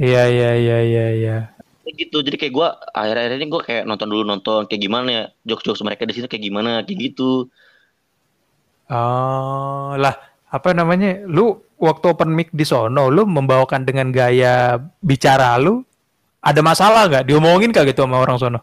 Iya 0.00 0.32
iya 0.32 0.50
iya 0.56 0.78
iya 0.80 1.06
iya. 1.12 1.36
Kayak 1.84 1.94
gitu 2.08 2.24
jadi 2.24 2.36
kayak 2.40 2.54
gue 2.56 2.68
akhir-akhir 2.96 3.32
ini 3.36 3.46
gue 3.52 3.60
kayak 3.60 3.84
nonton 3.84 4.08
dulu 4.08 4.24
nonton 4.24 4.64
kayak 4.64 4.80
gimana 4.80 5.08
ya 5.12 5.24
jokes-jokes 5.44 5.84
mereka 5.84 6.08
di 6.08 6.16
sini 6.16 6.24
kayak 6.24 6.44
gimana 6.48 6.80
kayak 6.88 7.12
gitu 7.12 7.52
Oh, 8.90 9.94
lah 9.94 10.18
apa 10.50 10.74
namanya? 10.74 11.22
Lu 11.30 11.62
waktu 11.78 12.10
open 12.10 12.34
mic 12.34 12.50
di 12.50 12.66
sono, 12.66 13.06
lu 13.06 13.22
membawakan 13.22 13.86
dengan 13.86 14.10
gaya 14.10 14.82
bicara 14.98 15.54
lu 15.62 15.86
ada 16.42 16.58
masalah 16.58 17.06
nggak? 17.06 17.24
Diomongin 17.30 17.70
kagak 17.70 17.94
gitu 17.94 18.02
sama 18.02 18.18
orang 18.18 18.36
sono? 18.42 18.60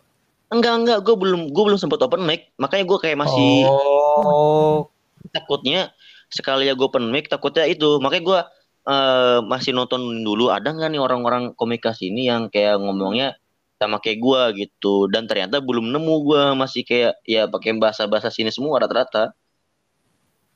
Enggak 0.47 0.73
enggak 0.79 0.99
gue 1.03 1.15
belum 1.15 1.51
gue 1.51 1.63
belum 1.67 1.79
sempat 1.79 1.99
open 2.03 2.23
mic 2.23 2.55
makanya 2.55 2.85
gue 2.87 2.97
kayak 3.03 3.17
masih 3.19 3.67
Oh, 3.67 4.87
takutnya 5.29 5.91
sekali 6.31 6.71
ya 6.71 6.73
gue 6.73 6.87
open 6.87 7.11
mic 7.11 7.27
takutnya 7.27 7.67
itu 7.67 7.99
makanya 7.99 8.23
gue 8.23 8.39
eh, 8.87 9.39
masih 9.43 9.75
nonton 9.75 10.23
dulu 10.23 10.49
ada 10.49 10.71
nggak 10.71 10.89
nih 10.95 11.01
orang-orang 11.03 11.51
komikas 11.53 11.99
ini 12.03 12.31
yang 12.31 12.47
kayak 12.47 12.79
ngomongnya 12.79 13.35
sama 13.77 14.01
kayak 14.01 14.19
gue 14.23 14.41
gitu 14.65 15.05
dan 15.11 15.29
ternyata 15.29 15.61
belum 15.61 15.93
nemu 15.93 16.13
gue 16.25 16.43
masih 16.57 16.81
kayak 16.87 17.13
ya 17.27 17.45
pakai 17.45 17.77
bahasa-bahasa 17.77 18.33
sini 18.33 18.49
semua 18.49 18.81
rata-rata 18.81 19.37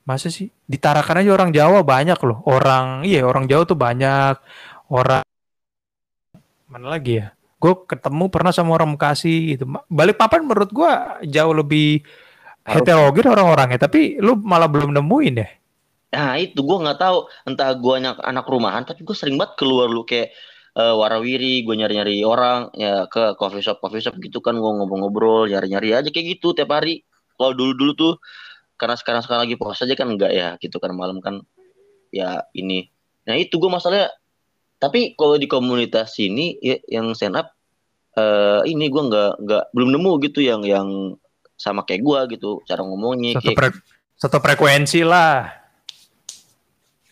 Masa 0.01 0.33
sih? 0.33 0.49
Di 0.65 0.81
Tarakan 0.81 1.21
aja 1.21 1.31
orang 1.37 1.53
Jawa 1.53 1.85
banyak 1.85 2.17
loh. 2.25 2.41
Orang, 2.49 3.05
iya 3.05 3.21
orang 3.21 3.45
Jawa 3.45 3.63
tuh 3.69 3.77
banyak. 3.77 4.33
Orang, 4.89 5.21
mana 6.65 6.87
lagi 6.89 7.21
ya? 7.21 7.37
Gue 7.61 7.73
ketemu 7.85 8.25
pernah 8.33 8.49
sama 8.49 8.73
orang 8.73 8.97
Bekasi 8.97 9.55
gitu. 9.55 9.69
Balik 9.85 10.17
papan 10.17 10.41
menurut 10.49 10.73
gue 10.73 10.91
jauh 11.29 11.53
lebih 11.53 12.01
heterogen 12.65 13.29
orang-orangnya. 13.29 13.85
Tapi 13.85 14.17
lu 14.17 14.33
malah 14.41 14.65
belum 14.65 14.97
nemuin 14.97 15.35
ya? 15.37 15.49
Nah 16.11 16.35
itu 16.41 16.59
gue 16.59 16.77
nggak 16.81 16.99
tahu 16.99 17.29
entah 17.47 17.71
gue 17.77 17.93
anak 18.01 18.17
anak 18.19 18.45
rumahan 18.49 18.83
tapi 18.83 19.05
gue 19.07 19.15
sering 19.15 19.39
banget 19.39 19.55
keluar 19.61 19.87
lu 19.87 20.03
kayak 20.03 20.35
eh, 20.75 20.93
warawiri 20.95 21.63
gue 21.63 21.75
nyari-nyari 21.77 22.23
orang 22.27 22.67
ya 22.75 23.07
ke 23.07 23.39
coffee 23.39 23.63
shop 23.63 23.79
coffee 23.79 24.03
shop 24.03 24.19
gitu 24.19 24.43
kan 24.43 24.59
gue 24.59 24.71
ngobrol-ngobrol 24.75 25.47
nyari-nyari 25.47 25.95
aja 25.95 26.09
kayak 26.11 26.35
gitu 26.39 26.51
tiap 26.51 26.71
hari 26.75 27.07
kalau 27.39 27.55
dulu-dulu 27.55 27.91
tuh 27.95 28.13
karena 28.75 28.99
sekarang 28.99 29.21
sekarang 29.23 29.47
lagi 29.47 29.55
puasa 29.55 29.87
aja 29.87 29.95
kan 29.95 30.11
enggak 30.11 30.31
ya 30.35 30.59
gitu 30.59 30.83
kan 30.83 30.91
malam 30.91 31.23
kan 31.23 31.39
ya 32.11 32.43
ini 32.57 32.91
nah 33.23 33.39
itu 33.39 33.55
gue 33.55 33.71
masalahnya 33.71 34.11
tapi 34.81 35.13
kalau 35.13 35.37
di 35.37 35.45
komunitas 35.45 36.17
ini 36.17 36.57
ya, 36.57 36.81
yang 36.89 37.13
stand 37.13 37.37
up 37.37 37.53
eh, 38.17 38.65
ini 38.65 38.89
gue 38.89 39.03
nggak 39.05 39.31
nggak 39.45 39.63
belum 39.77 39.89
nemu 39.93 40.11
gitu 40.25 40.41
yang 40.41 40.65
yang 40.65 41.13
sama 41.53 41.85
kayak 41.85 42.01
gue 42.01 42.19
gitu 42.41 42.65
cara 42.65 42.81
ngomongnya 42.81 43.37
Satu, 43.37 43.53
kayak 43.53 43.57
fre- 43.61 43.83
satu 44.17 44.37
frekuensi 44.41 45.05
lah. 45.05 45.61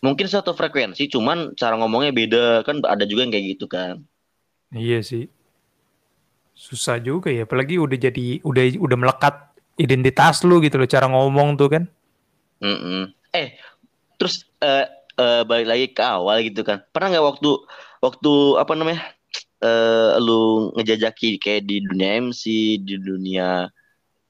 mungkin 0.01 0.25
satu 0.25 0.57
frekuensi 0.57 1.11
cuman 1.11 1.53
cara 1.53 1.77
ngomongnya 1.77 2.09
beda 2.09 2.45
kan 2.65 2.81
ada 2.87 3.05
juga 3.05 3.27
yang 3.27 3.33
kayak 3.35 3.47
gitu 3.53 3.69
kan 3.69 4.01
Iya 4.69 5.01
sih. 5.01 5.25
Susah 6.53 7.01
juga 7.01 7.33
ya. 7.33 7.49
Apalagi 7.49 7.81
udah 7.81 7.97
jadi, 7.97 8.37
udah 8.45 8.63
udah 8.77 8.97
melekat 9.01 9.35
identitas 9.81 10.45
lu 10.45 10.61
gitu 10.61 10.77
loh. 10.77 10.85
Cara 10.85 11.09
ngomong 11.09 11.57
tuh 11.57 11.69
kan. 11.73 11.83
Mm-mm. 12.59 13.09
eh 13.31 13.55
terus 14.19 14.43
eh 14.59 14.83
eh, 15.19 15.41
balik 15.43 15.67
lagi 15.67 15.85
ke 15.91 15.99
awal 15.99 16.39
gitu 16.41 16.63
kan 16.63 16.79
pernah 16.89 17.11
nggak 17.11 17.25
waktu 17.27 17.49
waktu 17.99 18.31
apa 18.55 18.71
namanya 18.73 19.03
eh 19.59 20.15
lu 20.23 20.71
ngejajaki 20.79 21.35
kayak 21.37 21.67
di 21.67 21.83
dunia 21.83 22.23
MC 22.23 22.43
di 22.79 22.95
dunia 22.95 23.67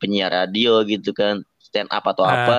penyiar 0.01 0.33
radio 0.33 0.81
gitu 0.83 1.13
kan 1.13 1.45
stand 1.61 1.87
up 1.93 2.01
atau 2.03 2.25
Ah. 2.25 2.33
apa 2.33 2.55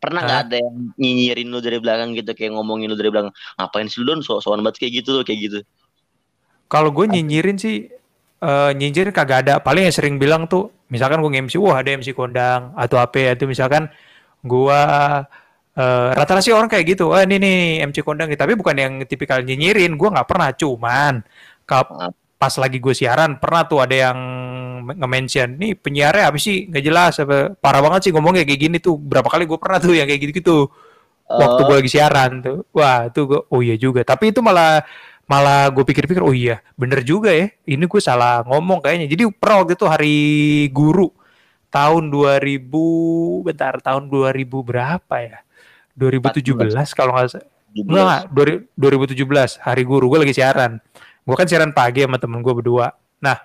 pernah 0.00 0.24
nggak 0.24 0.40
Ah. 0.40 0.44
ada 0.48 0.56
yang 0.56 0.74
nyinyirin 0.96 1.52
lu 1.52 1.60
dari 1.60 1.76
belakang 1.78 2.16
gitu 2.16 2.32
kayak 2.32 2.56
ngomongin 2.56 2.88
lu 2.88 2.96
dari 2.96 3.12
belakang 3.12 3.30
ngapain 3.60 3.86
sih 3.86 4.00
lu 4.00 4.08
don 4.08 4.20
so 4.24 4.40
soan 4.40 4.64
banget 4.64 4.80
kayak 4.82 5.04
gitu 5.04 5.20
loh 5.20 5.22
kayak 5.22 5.40
gitu 5.46 5.60
Kalau 6.66 6.88
gue 6.88 7.04
nyinyirin 7.04 7.60
sih 7.60 7.84
uh, 8.40 8.72
nyinyir 8.72 9.12
kagak 9.12 9.44
ada. 9.44 9.60
Paling 9.60 9.84
yang 9.84 9.92
sering 9.92 10.16
bilang 10.16 10.48
tuh, 10.48 10.72
misalkan 10.88 11.20
gue 11.20 11.28
MC, 11.28 11.60
wah 11.60 11.84
ada 11.84 11.92
MC 11.92 12.16
kondang 12.16 12.72
atau 12.72 12.96
apa 12.96 13.12
ya, 13.20 13.30
itu 13.36 13.44
misalkan 13.44 13.92
gue 14.40 14.80
uh, 15.76 16.12
rata-rata 16.16 16.44
sih 16.44 16.54
orang 16.54 16.68
kayak 16.68 16.96
gitu. 16.96 17.12
Wah 17.12 17.24
ini 17.24 17.36
nih 17.38 17.58
MC 17.88 18.00
kondang, 18.04 18.32
tapi 18.34 18.56
bukan 18.58 18.76
yang 18.76 18.92
tipikal 19.04 19.40
nyinyirin. 19.40 19.94
Gue 19.96 20.08
nggak 20.12 20.28
pernah, 20.28 20.50
cuman 20.56 21.22
pas 22.42 22.54
lagi 22.58 22.82
gue 22.82 22.90
siaran 22.90 23.38
pernah 23.38 23.62
tuh 23.70 23.86
ada 23.86 24.10
yang 24.10 24.18
nge-mention 24.82 25.62
nih 25.62 25.78
penyiarnya 25.78 26.26
apa 26.26 26.38
sih 26.42 26.66
nggak 26.66 26.82
jelas 26.82 27.14
apa 27.22 27.54
parah 27.54 27.78
banget 27.78 28.10
sih 28.10 28.12
ngomongnya 28.12 28.42
kayak 28.42 28.60
gini 28.66 28.76
tuh 28.82 28.98
berapa 28.98 29.30
kali 29.30 29.46
gue 29.46 29.58
pernah 29.62 29.78
tuh 29.78 29.94
yang 29.94 30.10
kayak 30.10 30.20
gitu 30.26 30.32
gitu 30.42 30.56
waktu 31.30 31.60
gue 31.62 31.70
oh. 31.70 31.78
lagi 31.78 31.90
siaran 31.94 32.42
tuh 32.42 32.58
wah 32.74 33.06
tuh 33.14 33.24
gue 33.30 33.40
oh 33.46 33.60
iya 33.62 33.78
juga 33.78 34.02
tapi 34.02 34.34
itu 34.34 34.42
malah 34.42 34.82
malah 35.30 35.70
gue 35.70 35.86
pikir-pikir 35.86 36.18
oh 36.18 36.34
iya 36.34 36.58
bener 36.74 37.06
juga 37.06 37.30
ya 37.30 37.46
ini 37.62 37.86
gue 37.86 38.02
salah 38.02 38.42
ngomong 38.42 38.82
kayaknya 38.82 39.06
jadi 39.06 39.30
pernah 39.30 39.62
waktu 39.62 39.78
itu 39.78 39.86
hari 39.86 40.18
guru 40.74 41.14
tahun 41.70 42.10
2000 42.10 43.46
bentar 43.46 43.78
tahun 43.78 44.10
2000 44.10 44.50
berapa 44.50 45.14
ya 45.22 45.38
2017 45.96 46.72
kalau 46.96 47.12
nggak 47.16 47.28
salah. 47.32 47.48
Enggak, 47.72 48.28
2017 48.76 49.64
hari 49.64 49.82
guru. 49.88 50.12
Gue 50.12 50.20
lagi 50.28 50.36
siaran. 50.36 50.76
Gue 51.24 51.36
kan 51.38 51.48
siaran 51.48 51.72
pagi 51.72 52.04
sama 52.04 52.20
temen 52.20 52.44
gue 52.44 52.52
berdua. 52.52 52.92
Nah 53.24 53.36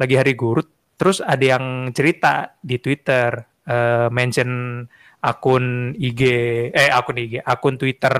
lagi 0.00 0.14
hari 0.16 0.32
guru 0.32 0.64
terus 0.96 1.20
ada 1.20 1.44
yang 1.56 1.92
cerita 1.92 2.56
di 2.64 2.80
Twitter 2.80 3.36
uh, 3.68 4.08
mention 4.08 4.80
akun 5.20 5.92
IG 5.96 6.22
eh 6.72 6.88
akun 6.88 7.20
IG 7.20 7.44
akun 7.44 7.76
Twitter 7.76 8.12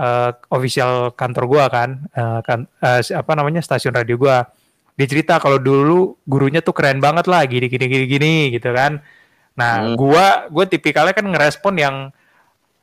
uh, 0.00 0.30
official 0.52 1.12
kantor 1.12 1.44
gue 1.48 1.64
kan 1.68 1.90
uh, 2.16 2.40
kan 2.40 2.64
uh, 2.80 3.00
apa 3.00 3.32
namanya 3.36 3.60
stasiun 3.60 3.92
radio 3.92 4.16
gue 4.16 4.36
dia 4.98 5.06
cerita 5.06 5.38
kalau 5.38 5.60
dulu 5.62 6.16
gurunya 6.26 6.58
tuh 6.58 6.74
keren 6.74 6.98
banget 6.98 7.30
lah 7.30 7.46
gini 7.46 7.70
gini 7.70 7.86
gini 7.86 8.04
gini 8.10 8.34
gitu 8.50 8.74
kan. 8.74 8.98
Nah 9.54 9.72
hmm. 9.86 9.94
gue 9.94 10.26
gue 10.50 10.64
tipikalnya 10.74 11.14
kan 11.14 11.26
ngerespon 11.30 11.74
yang 11.78 11.96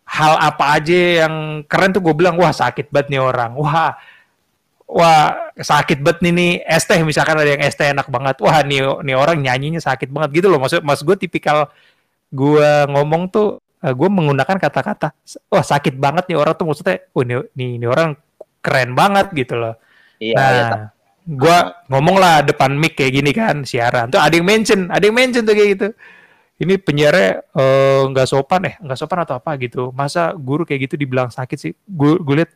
hal 0.06 0.34
apa 0.38 0.78
aja 0.78 1.26
yang 1.26 1.66
keren 1.66 1.90
tuh 1.90 2.02
gue 2.06 2.14
bilang 2.14 2.38
wah 2.38 2.54
sakit 2.54 2.94
banget 2.94 3.18
nih 3.18 3.22
orang. 3.22 3.58
Wah 3.58 3.98
wah 4.86 5.50
sakit 5.58 6.00
banget 6.06 6.20
nih 6.24 6.34
nih 6.34 6.52
es 6.64 6.86
teh. 6.86 7.02
Misalkan 7.02 7.42
ada 7.42 7.50
yang 7.50 7.62
es 7.66 7.74
teh 7.74 7.90
enak 7.90 8.08
banget. 8.08 8.38
Wah 8.40 8.62
nih 8.62 8.86
nih 9.02 9.16
orang 9.18 9.42
nyanyinya 9.42 9.82
sakit 9.82 10.08
banget 10.14 10.42
gitu 10.42 10.48
loh. 10.48 10.62
Maksud 10.62 10.86
mas 10.86 11.02
gue 11.02 11.16
tipikal 11.18 11.68
gue 12.30 12.70
ngomong 12.90 13.34
tuh 13.34 13.60
uh, 13.82 13.94
gue 13.94 14.10
menggunakan 14.10 14.58
kata-kata 14.62 15.14
wah 15.50 15.66
sakit 15.66 15.98
banget 15.98 16.30
nih 16.30 16.38
orang 16.38 16.54
tuh. 16.54 16.66
Maksudnya 16.70 17.02
oh 17.12 17.26
nih 17.26 17.42
nih, 17.58 17.72
nih 17.82 17.90
orang 17.90 18.16
keren 18.62 18.94
banget 18.94 19.34
gitu 19.34 19.58
loh. 19.58 19.76
Iya, 20.16 20.36
nah 20.38 20.50
iya, 20.50 20.68
gue 21.28 21.58
ngomong 21.92 22.16
lah 22.16 22.40
depan 22.46 22.72
mic 22.72 22.96
kayak 22.96 23.14
gini 23.20 23.32
kan 23.36 23.68
siaran. 23.68 24.14
Tuh 24.14 24.22
ada 24.22 24.32
yang 24.32 24.48
mention 24.48 24.88
ada 24.88 25.04
yang 25.04 25.18
mention 25.18 25.44
tuh 25.44 25.58
kayak 25.58 25.70
gitu 25.76 25.88
ini 26.56 26.80
penyiarnya 26.80 27.44
eh, 27.52 28.02
nggak 28.16 28.28
uh, 28.28 28.32
sopan 28.32 28.62
eh 28.72 28.76
nggak 28.80 28.96
sopan 29.00 29.28
atau 29.28 29.36
apa 29.36 29.60
gitu? 29.60 29.92
Masa 29.92 30.32
guru 30.32 30.64
kayak 30.64 30.88
gitu 30.88 30.96
dibilang 30.96 31.28
sakit 31.28 31.58
sih? 31.60 31.74
Gue 31.84 32.16
gue 32.16 32.36
liat 32.44 32.52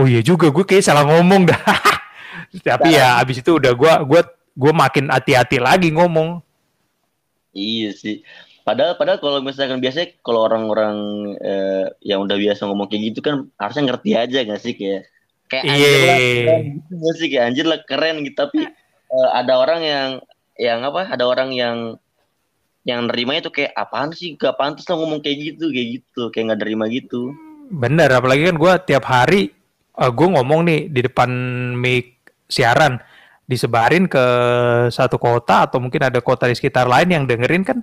oh 0.00 0.08
iya 0.08 0.24
juga 0.24 0.48
gue 0.48 0.64
kayak 0.64 0.84
salah 0.84 1.04
ngomong 1.04 1.52
dah. 1.52 1.60
Tapi 2.68 2.96
ya 2.96 3.20
abis 3.20 3.44
itu 3.44 3.60
udah 3.60 3.72
gue 3.76 3.92
gue 4.08 4.20
gue 4.56 4.72
makin 4.72 5.12
hati-hati 5.12 5.60
lagi 5.60 5.92
ngomong. 5.92 6.40
Iya 7.52 7.92
sih. 7.92 8.24
Padahal 8.64 8.96
padahal 8.96 9.20
kalau 9.20 9.38
misalkan 9.44 9.78
biasanya 9.78 10.16
kalau 10.24 10.48
orang-orang 10.48 10.96
eh, 11.38 11.86
yang 12.02 12.24
udah 12.24 12.34
biasa 12.34 12.64
ngomong 12.64 12.88
kayak 12.88 13.12
gitu 13.12 13.20
kan 13.22 13.46
harusnya 13.60 13.92
ngerti 13.92 14.10
aja 14.16 14.38
gak 14.42 14.58
sih 14.58 14.74
kayak 14.74 15.06
kayak 15.46 15.64
anjir 15.70 15.86
lah 16.02 16.18
keren 16.18 16.64
gitu 16.80 17.10
sih? 17.14 17.28
Kayak 17.28 17.44
anjir 17.44 17.66
lah 17.68 17.80
keren 17.84 18.16
gitu. 18.24 18.36
Tapi 18.40 18.60
eh, 19.12 19.28
ada 19.36 19.52
orang 19.60 19.80
yang 19.84 20.08
yang 20.56 20.80
apa? 20.80 21.12
Ada 21.12 21.24
orang 21.28 21.52
yang 21.52 21.76
yang 22.86 23.10
nerimanya 23.10 23.50
tuh 23.50 23.54
kayak 23.60 23.74
apaan 23.74 24.14
sih? 24.14 24.38
Gak 24.38 24.54
pantas 24.54 24.86
lah 24.86 24.94
ngomong 24.94 25.18
kayak 25.18 25.36
gitu 25.52 25.74
kayak 25.74 25.88
gitu 26.00 26.22
kayak 26.30 26.54
nggak 26.54 26.60
nerima 26.62 26.86
gitu. 26.86 27.34
Bener 27.66 28.06
apalagi 28.14 28.46
kan 28.46 28.56
gue 28.56 28.72
tiap 28.86 29.04
hari 29.10 29.50
uh, 29.98 30.06
eh, 30.06 30.12
gue 30.14 30.28
ngomong 30.30 30.60
nih 30.70 30.80
di 30.86 31.00
depan 31.02 31.30
mic 31.74 32.14
siaran 32.46 33.02
disebarin 33.50 34.06
ke 34.06 34.24
satu 34.94 35.18
kota 35.18 35.66
atau 35.66 35.82
mungkin 35.82 36.06
ada 36.06 36.22
kota 36.22 36.46
di 36.46 36.54
sekitar 36.54 36.86
lain 36.86 37.10
yang 37.10 37.24
dengerin 37.26 37.66
kan 37.66 37.78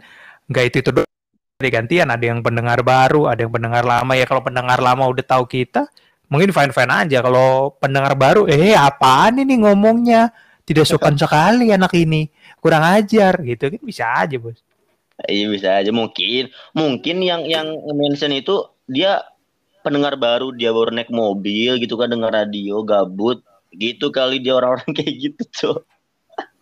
nggak 0.48 0.66
itu 0.72 0.78
itu 0.84 0.92
ada 0.96 1.70
gantian 1.72 2.08
ada 2.12 2.24
yang 2.24 2.40
pendengar 2.44 2.80
baru 2.80 3.28
ada 3.28 3.44
yang 3.44 3.52
pendengar 3.52 3.84
lama. 3.84 4.16
Ya 4.16 4.24
kalau 4.24 4.40
pendengar 4.40 4.80
lama 4.80 5.04
udah 5.12 5.26
tahu 5.28 5.44
kita 5.52 5.84
mungkin 6.32 6.56
fine 6.56 6.72
fine 6.72 6.92
aja. 6.96 7.20
Kalau 7.20 7.76
pendengar 7.76 8.16
baru 8.16 8.48
eh 8.48 8.72
apaan 8.72 9.44
ini 9.44 9.68
ngomongnya? 9.68 10.32
Tidak 10.64 10.88
sopan 10.96 11.20
sekali 11.20 11.76
anak 11.76 11.92
ini. 11.92 12.32
Kurang 12.64 12.88
ajar. 12.88 13.44
Gitu 13.44 13.68
kan 13.68 13.84
bisa 13.84 14.08
aja 14.24 14.40
bos 14.40 14.64
iya 15.28 15.46
bisa 15.50 15.70
aja. 15.80 15.92
Mungkin 15.92 16.52
mungkin 16.76 17.16
yang 17.24 17.48
yang 17.48 17.68
mention 17.96 18.32
itu 18.36 18.68
dia 18.90 19.24
pendengar 19.84 20.16
baru 20.16 20.56
dia 20.56 20.72
baru 20.72 20.92
naik 20.92 21.12
mobil 21.12 21.80
gitu 21.80 21.96
kan 22.00 22.12
dengar 22.12 22.32
radio 22.34 22.84
gabut. 22.84 23.44
Gitu 23.74 24.14
kali 24.14 24.38
dia 24.44 24.54
orang-orang 24.58 24.92
kayak 24.98 25.16
gitu 25.18 25.44
tuh 25.50 25.78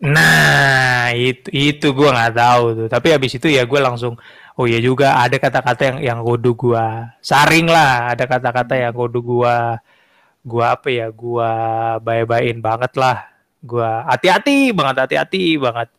nah 0.02 1.14
itu 1.14 1.48
itu 1.54 1.88
gue 1.94 2.10
nggak 2.10 2.34
tahu 2.34 2.64
tuh. 2.78 2.88
Tapi 2.90 3.08
habis 3.14 3.38
itu 3.38 3.48
ya 3.54 3.64
gue 3.70 3.80
langsung 3.80 4.18
oh 4.58 4.66
ya 4.66 4.82
juga 4.82 5.22
ada 5.22 5.38
kata-kata 5.38 5.82
yang 5.94 5.98
yang 6.02 6.20
kodu 6.26 6.52
gue 6.58 6.86
saring 7.22 7.70
lah. 7.70 8.14
Ada 8.18 8.26
kata-kata 8.26 8.74
yang 8.82 8.94
kodu 8.98 9.20
gue 9.22 9.56
gue 10.42 10.66
apa 10.66 10.88
ya 10.90 11.08
gue 11.14 11.52
baik-baikin 12.02 12.60
banget 12.66 12.98
lah. 12.98 13.30
Gue 13.62 13.86
hati-hati 13.86 14.74
banget 14.74 15.06
hati-hati 15.06 15.62
banget 15.62 15.90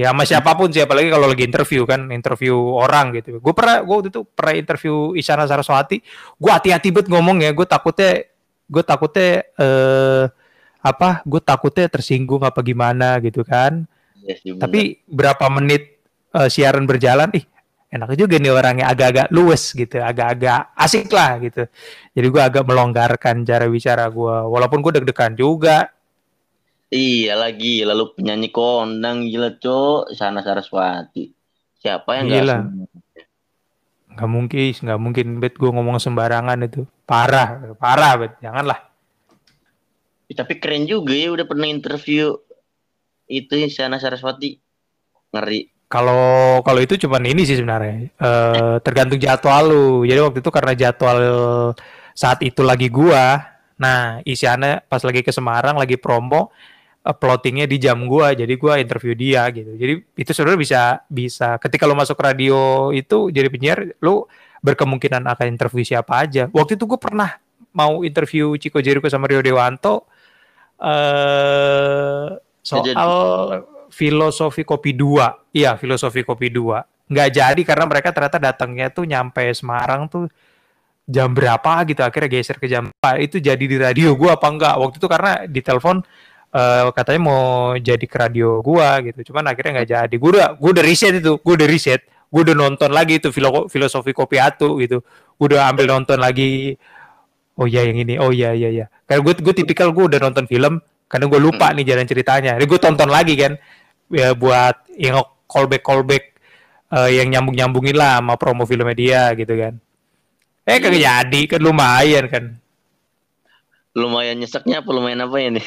ya 0.00 0.16
sama 0.16 0.24
siapa 0.24 0.56
pun 0.56 0.72
sih 0.72 0.80
apalagi 0.80 1.12
kalau 1.12 1.28
lagi 1.28 1.44
interview 1.44 1.84
kan 1.84 2.08
interview 2.08 2.56
orang 2.56 3.12
gitu. 3.20 3.36
Gue 3.36 3.52
pernah 3.52 3.84
gue 3.84 3.94
waktu 4.00 4.08
itu 4.08 4.24
pernah 4.24 4.54
interview 4.56 5.12
Isyana 5.12 5.44
Saraswati. 5.44 6.00
Gue 6.40 6.48
hati-hati 6.48 6.88
banget 6.88 7.12
ngomong 7.12 7.44
ya 7.44 7.52
gue 7.52 7.66
takutnya 7.68 8.24
gue 8.64 8.82
takutnya 8.86 9.44
eh 9.60 10.24
apa 10.80 11.20
gue 11.28 11.40
takutnya 11.44 11.92
tersinggung 11.92 12.40
apa 12.40 12.64
gimana 12.64 13.20
gitu 13.20 13.44
kan. 13.44 13.84
Yes, 14.24 14.40
iya 14.40 14.56
tapi 14.56 15.04
berapa 15.04 15.52
menit 15.52 16.00
uh, 16.32 16.48
siaran 16.48 16.88
berjalan 16.88 17.28
ih 17.36 17.44
enak 17.92 18.16
juga 18.16 18.40
nih 18.40 18.52
orangnya. 18.56 18.88
Agak-agak 18.88 19.28
luwes 19.36 19.76
gitu 19.76 20.00
agak-agak 20.00 20.72
asik 20.80 21.12
lah 21.12 21.36
gitu. 21.44 21.68
Jadi 22.16 22.26
gue 22.32 22.40
agak 22.40 22.64
melonggarkan 22.64 23.44
cara 23.44 23.68
bicara 23.68 24.08
gue 24.08 24.36
walaupun 24.48 24.80
gue 24.80 24.96
deg-degan 24.96 25.36
juga 25.36 25.92
Iya 26.90 27.38
lagi, 27.38 27.86
lalu 27.86 28.18
penyanyi 28.18 28.50
kondang 28.50 29.30
gila 29.30 29.54
cok, 29.62 30.10
sana 30.10 30.42
Saraswati. 30.42 31.30
Siapa 31.78 32.18
yang 32.18 32.26
gila. 32.26 32.56
Gak 34.10 34.26
mungkin, 34.26 34.74
gak 34.74 35.00
mungkin 35.00 35.26
bet 35.38 35.54
gue 35.54 35.70
ngomong 35.70 36.02
sembarangan 36.02 36.66
itu. 36.66 36.82
Parah, 37.06 37.78
parah 37.78 38.12
bet, 38.18 38.32
janganlah. 38.42 38.90
Ya, 40.26 40.42
tapi 40.42 40.58
keren 40.58 40.86
juga 40.90 41.14
ya 41.14 41.30
udah 41.30 41.46
pernah 41.46 41.70
interview 41.70 42.34
itu 43.30 43.54
sana 43.70 44.02
Saraswati. 44.02 44.58
Ngeri. 45.30 45.70
Kalau 45.86 46.58
kalau 46.66 46.80
itu 46.82 46.98
cuman 47.06 47.22
ini 47.22 47.46
sih 47.46 47.58
sebenarnya. 47.58 48.10
Uh, 48.18 48.82
tergantung 48.82 49.18
jadwal 49.18 49.62
lu. 49.62 49.86
Jadi 50.06 50.18
waktu 50.22 50.38
itu 50.42 50.50
karena 50.50 50.74
jadwal 50.74 51.18
saat 52.14 52.42
itu 52.42 52.62
lagi 52.66 52.90
gua. 52.90 53.42
Nah, 53.78 54.22
Isyana 54.26 54.82
pas 54.86 55.02
lagi 55.02 55.24
ke 55.24 55.32
Semarang 55.32 55.78
lagi 55.78 55.96
promo, 55.96 56.52
uploadingnya 57.00 57.64
di 57.64 57.80
jam 57.80 58.04
gua 58.04 58.36
jadi 58.36 58.54
gua 58.60 58.76
interview 58.76 59.16
dia 59.16 59.48
gitu. 59.48 59.72
Jadi 59.76 59.94
itu 60.16 60.30
sebenarnya 60.36 60.60
bisa 60.60 60.82
bisa 61.08 61.48
ketika 61.56 61.88
lo 61.88 61.96
masuk 61.96 62.20
radio 62.20 62.92
itu 62.92 63.32
jadi 63.32 63.48
penyiar 63.48 63.96
lo 64.04 64.28
berkemungkinan 64.60 65.24
akan 65.24 65.46
interview 65.48 65.82
siapa 65.84 66.28
aja. 66.28 66.46
Waktu 66.52 66.76
itu 66.76 66.84
gue 66.84 67.00
pernah 67.00 67.40
mau 67.72 68.04
interview 68.04 68.52
Chico 68.60 68.78
Jericho 68.84 69.08
sama 69.08 69.24
Rio 69.24 69.40
Dewanto 69.40 70.04
uh, 70.80 72.36
soal 72.60 73.12
filosofi 73.88 74.62
kopi 74.62 74.92
dua. 74.92 75.32
Iya 75.50 75.80
filosofi 75.80 76.20
kopi 76.22 76.52
dua. 76.52 76.84
Nggak 77.10 77.28
jadi 77.32 77.62
karena 77.66 77.84
mereka 77.88 78.08
ternyata 78.14 78.38
datangnya 78.38 78.86
tuh 78.92 79.08
nyampe 79.08 79.42
Semarang 79.56 80.06
tuh 80.06 80.28
jam 81.10 81.34
berapa 81.34 81.82
gitu 81.90 82.06
akhirnya 82.06 82.30
geser 82.30 82.54
ke 82.54 82.70
jam 82.70 82.86
4 83.02 83.26
itu 83.26 83.42
jadi 83.42 83.58
di 83.58 83.74
radio 83.74 84.14
gua 84.14 84.38
apa 84.38 84.46
enggak 84.46 84.74
waktu 84.78 84.96
itu 85.02 85.08
karena 85.10 85.32
di 85.42 85.58
telepon 85.58 86.06
uh, 86.54 86.90
katanya 86.94 87.20
mau 87.22 87.42
jadi 87.78 88.04
ke 88.04 88.16
radio 88.18 88.58
gua 88.62 88.98
gitu. 89.02 89.32
Cuman 89.32 89.46
akhirnya 89.50 89.82
nggak 89.82 89.88
jadi. 89.88 90.14
Gua 90.18 90.30
udah 90.36 90.48
gua 90.58 90.70
udah 90.78 90.84
riset 90.84 91.14
itu. 91.18 91.32
Gua 91.40 91.54
udah 91.56 91.68
riset. 91.70 92.00
Gua 92.30 92.40
udah 92.46 92.54
nonton 92.54 92.90
lagi 92.94 93.18
itu 93.18 93.34
filo 93.34 93.66
filosofi 93.66 94.14
kopi 94.14 94.36
atu 94.38 94.78
gitu. 94.82 95.02
Gua 95.38 95.46
udah 95.46 95.60
ambil 95.70 95.86
nonton 95.90 96.18
lagi. 96.20 96.74
Oh 97.58 97.66
iya 97.66 97.86
yang 97.86 97.98
ini. 97.98 98.14
Oh 98.18 98.30
iya 98.34 98.54
iya 98.54 98.68
iya. 98.70 98.86
Karena 99.06 99.20
gua 99.22 99.34
gua 99.38 99.54
tipikal 99.54 99.88
gua 99.94 100.10
udah 100.10 100.20
nonton 100.22 100.44
film 100.46 100.78
karena 101.10 101.26
gua 101.26 101.40
lupa 101.42 101.70
hmm. 101.70 101.76
nih 101.82 101.84
jalan 101.94 102.06
ceritanya. 102.06 102.52
Jadi 102.58 102.66
gua 102.66 102.80
tonton 102.82 103.08
lagi 103.10 103.34
kan 103.38 103.52
ya 104.10 104.34
buat 104.34 104.90
yang 104.98 105.22
callback 105.46 105.82
callback 105.86 106.24
uh, 106.90 107.10
yang 107.10 107.30
nyambung 107.30 107.54
nyambungin 107.54 107.94
lah 107.98 108.18
sama 108.18 108.34
promo 108.38 108.66
filmnya 108.66 108.94
dia 108.94 109.22
gitu 109.34 109.54
kan. 109.58 109.74
Eh 110.66 110.78
kagak 110.78 111.02
iya. 111.02 111.22
jadi. 111.26 111.40
Kan 111.56 111.60
lumayan 111.62 112.24
kan. 112.30 112.44
Lumayan 113.90 114.38
nyeseknya 114.38 114.86
apa 114.86 114.90
lumayan 114.94 115.26
apa 115.26 115.34
ya 115.42 115.50
nih 115.50 115.66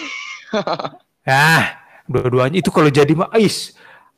ah, 1.29 1.63
dua-duanya. 2.07 2.57
Itu 2.59 2.69
kalau 2.69 2.89
jadi 2.91 3.13
mah 3.13 3.33
is 3.39 3.73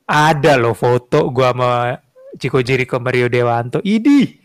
ada 0.05 0.59
loh 0.59 0.77
foto 0.77 1.29
gua 1.33 1.51
sama 1.55 1.69
Ciko 2.37 2.59
Jericho 2.61 2.97
Mario 2.99 3.31
Dewanto. 3.31 3.79
Idi. 3.81 4.37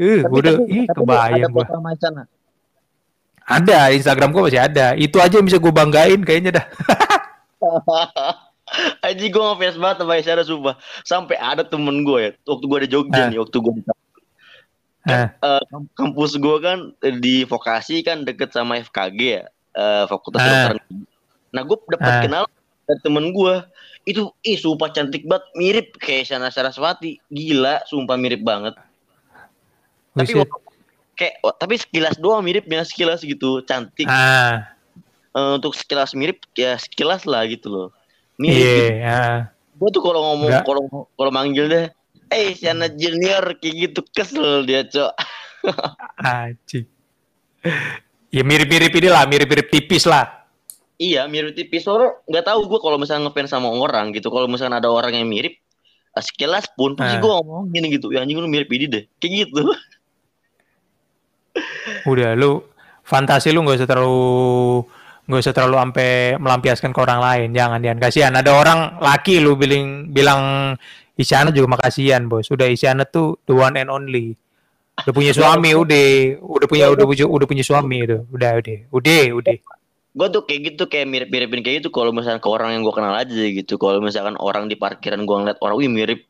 Eh 0.00 0.24
uh, 0.24 0.32
udah 0.32 0.54
ih 0.66 0.86
kebayang 0.88 1.52
gua. 1.52 1.66
ada 3.42 3.90
Instagram 3.92 4.30
gua 4.32 4.48
masih 4.48 4.62
ada. 4.62 4.94
Itu 4.96 5.20
aja 5.20 5.38
yang 5.38 5.46
bisa 5.46 5.60
gua 5.60 5.72
banggain 5.74 6.20
kayaknya 6.24 6.62
dah. 6.62 6.66
Aji 9.04 9.28
gue 9.28 9.42
ngefans 9.42 9.76
banget 9.76 9.96
sama 10.00 10.16
Isyana 10.16 10.44
sumpah. 10.48 10.74
Sampai 11.04 11.36
ada 11.36 11.60
temen 11.60 12.08
gue 12.08 12.18
ya 12.24 12.30
Waktu 12.48 12.64
gue 12.64 12.78
ada 12.80 12.88
Jogja 12.88 13.20
ah. 13.20 13.28
nih 13.28 13.38
Waktu 13.44 13.56
gue 13.60 13.72
di 13.76 13.82
kan, 15.02 15.34
uh, 15.42 15.62
kampus 15.98 16.38
gue 16.38 16.56
kan 16.62 16.94
di 17.18 17.42
vokasi 17.42 18.06
kan 18.06 18.22
deket 18.22 18.54
sama 18.54 18.78
FKG 18.80 19.20
ya 19.20 19.44
uh, 19.76 20.04
Fakultas 20.08 20.40
uh. 20.40 20.46
Kedokteran 20.46 20.78
Nah 21.52 21.62
gue 21.68 21.76
dapat 21.92 22.12
uh. 22.12 22.22
kenal 22.24 22.44
dari 22.88 23.00
temen 23.04 23.30
gue 23.30 23.54
itu 24.02 24.34
ih 24.42 24.58
sumpah 24.58 24.90
cantik 24.90 25.22
banget 25.30 25.46
mirip 25.54 25.88
kayak 26.02 26.26
Shana 26.26 26.50
Saraswati 26.50 27.22
gila 27.30 27.86
sumpah 27.86 28.18
mirip 28.18 28.42
banget 28.42 28.74
tapi 30.12 30.34
waktu, 30.34 30.58
kayak 31.14 31.34
tapi 31.56 31.74
sekilas 31.78 32.18
doang 32.18 32.42
miripnya 32.42 32.82
sekilas 32.82 33.22
gitu 33.22 33.62
cantik 33.62 34.10
ah. 34.10 34.74
uh, 35.38 35.54
untuk 35.54 35.78
sekilas 35.78 36.18
mirip 36.18 36.42
ya 36.58 36.74
sekilas 36.74 37.30
lah 37.30 37.46
gitu 37.46 37.70
loh 37.70 37.88
mirip 38.42 38.58
yeah, 38.58 38.74
gitu. 38.74 38.92
yeah. 39.06 39.36
gue 39.78 39.88
tuh 39.94 40.02
kalau 40.02 40.20
ngomong 40.34 40.50
kalau 40.66 40.82
kalau 41.14 41.30
manggil 41.30 41.70
deh 41.70 41.86
eh 42.34 42.58
Shana 42.58 42.90
Junior 42.90 43.54
kayak 43.62 43.74
gitu 43.86 44.00
kesel 44.10 44.66
dia 44.66 44.82
cok 44.82 45.14
Aji. 46.42 46.90
Ya 48.32 48.42
mirip-mirip 48.42 48.92
ini 48.96 49.08
lah 49.12 49.28
mirip-mirip 49.28 49.68
tipis 49.68 50.08
lah 50.08 50.42
Iya 51.02 51.26
mirip 51.26 51.58
tipis. 51.58 51.82
Soalnya 51.82 52.14
nggak 52.30 52.46
tahu 52.46 52.70
gue 52.70 52.78
kalau 52.78 52.94
misalnya 52.94 53.26
ngefans 53.26 53.50
sama 53.50 53.74
orang 53.74 54.14
gitu. 54.14 54.30
Kalau 54.30 54.46
misalnya 54.46 54.78
ada 54.78 54.86
orang 54.86 55.18
yang 55.18 55.26
mirip, 55.26 55.58
eh, 56.14 56.22
sekilas 56.22 56.70
pun 56.78 56.94
pasti 56.94 57.18
nah. 57.18 57.22
gue 57.22 57.30
ngomong 57.42 57.74
gini 57.74 57.86
gitu. 57.98 58.14
Ya 58.14 58.22
anjing 58.22 58.38
lu 58.38 58.46
mirip 58.46 58.70
ini 58.70 58.86
deh. 58.86 59.04
Kayak 59.18 59.50
gitu. 59.50 59.66
Udah 62.10 62.38
lu 62.38 62.62
fantasi 63.02 63.50
lu 63.50 63.66
nggak 63.66 63.82
usah 63.82 63.90
terlalu 63.90 64.86
nggak 65.26 65.42
usah 65.42 65.54
terlalu 65.54 65.76
sampai 65.82 66.10
melampiaskan 66.38 66.90
ke 66.94 67.00
orang 67.02 67.18
lain. 67.18 67.48
Jangan 67.50 67.82
jangan 67.82 67.98
kasihan. 67.98 68.32
Ada 68.38 68.50
orang 68.54 68.78
laki 69.02 69.42
lu 69.42 69.58
bilang 69.58 70.06
bilang 70.14 70.42
Isyana 71.18 71.50
juga 71.50 71.74
makasihan 71.74 72.30
bos. 72.30 72.46
Udah 72.54 72.70
Isyana 72.70 73.02
tuh 73.10 73.42
the 73.50 73.58
one 73.58 73.74
and 73.74 73.90
only. 73.90 74.38
Udah 75.02 75.14
punya 75.14 75.32
suami, 75.34 75.70
udah, 75.74 76.06
udah 76.38 76.66
punya, 76.70 76.86
udah 76.90 77.06
punya, 77.06 77.24
udah 77.26 77.46
punya 77.46 77.64
suami 77.66 78.06
itu, 78.06 78.22
udah, 78.30 78.50
udah, 78.62 78.78
udah, 78.90 79.22
udah 79.38 79.54
gue 80.12 80.28
tuh 80.28 80.42
kayak 80.44 80.60
gitu 80.72 80.82
kayak 80.92 81.08
mirip-miripin 81.08 81.60
kayak 81.64 81.76
gitu. 81.82 81.88
Kalau 81.88 82.12
misalkan 82.12 82.40
ke 82.44 82.48
orang 82.48 82.76
yang 82.76 82.82
gue 82.84 82.94
kenal 82.94 83.14
aja 83.16 83.44
gitu. 83.48 83.80
Kalau 83.80 83.98
misalkan 84.04 84.36
orang 84.36 84.68
di 84.68 84.76
parkiran 84.76 85.24
gue 85.24 85.36
ngeliat 85.36 85.58
orang 85.64 85.76
wih 85.80 85.88
mirip. 85.88 86.20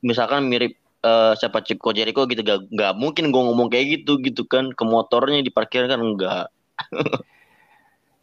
Misalkan 0.00 0.48
mirip 0.48 0.80
uh, 1.04 1.36
siapa 1.36 1.60
Cipko 1.60 1.92
Jericho 1.92 2.24
gitu 2.24 2.40
gak, 2.40 2.72
gak 2.72 2.96
mungkin 2.96 3.28
gue 3.28 3.42
ngomong 3.44 3.68
kayak 3.68 4.00
gitu 4.00 4.16
gitu 4.24 4.48
kan. 4.48 4.72
Ke 4.72 4.88
motornya 4.88 5.44
di 5.44 5.52
parkiran 5.52 5.88
kan 5.88 6.00
enggak. 6.00 6.46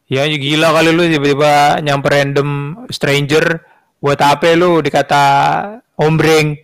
Ya 0.08 0.24
gila 0.24 0.72
kali 0.72 0.96
lu 0.96 1.04
tiba-tiba 1.04 1.84
nyamper 1.84 2.16
random 2.16 2.80
stranger 2.88 3.60
buat 4.00 4.16
apa 4.24 4.56
lu? 4.56 4.80
Dikata 4.80 5.24
ombreng 6.00 6.56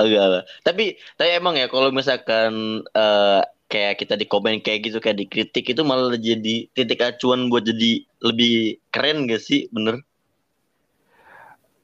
Enggak 0.00 0.26
lah. 0.28 0.42
Tapi 0.60 1.00
tapi 1.16 1.30
emang 1.32 1.56
ya 1.56 1.72
kalau 1.72 1.88
misalkan 1.88 2.84
uh, 2.92 3.40
kayak 3.72 3.98
kita 4.04 4.14
di 4.14 4.28
komen 4.28 4.60
kayak 4.60 4.92
gitu 4.92 4.98
kayak 5.00 5.24
dikritik 5.24 5.64
itu 5.72 5.82
malah 5.82 6.14
jadi 6.14 6.68
titik 6.76 7.00
acuan 7.00 7.48
buat 7.48 7.64
jadi 7.64 8.04
lebih 8.20 8.78
keren 8.92 9.24
gak 9.24 9.40
sih? 9.40 9.66
Bener? 9.72 10.04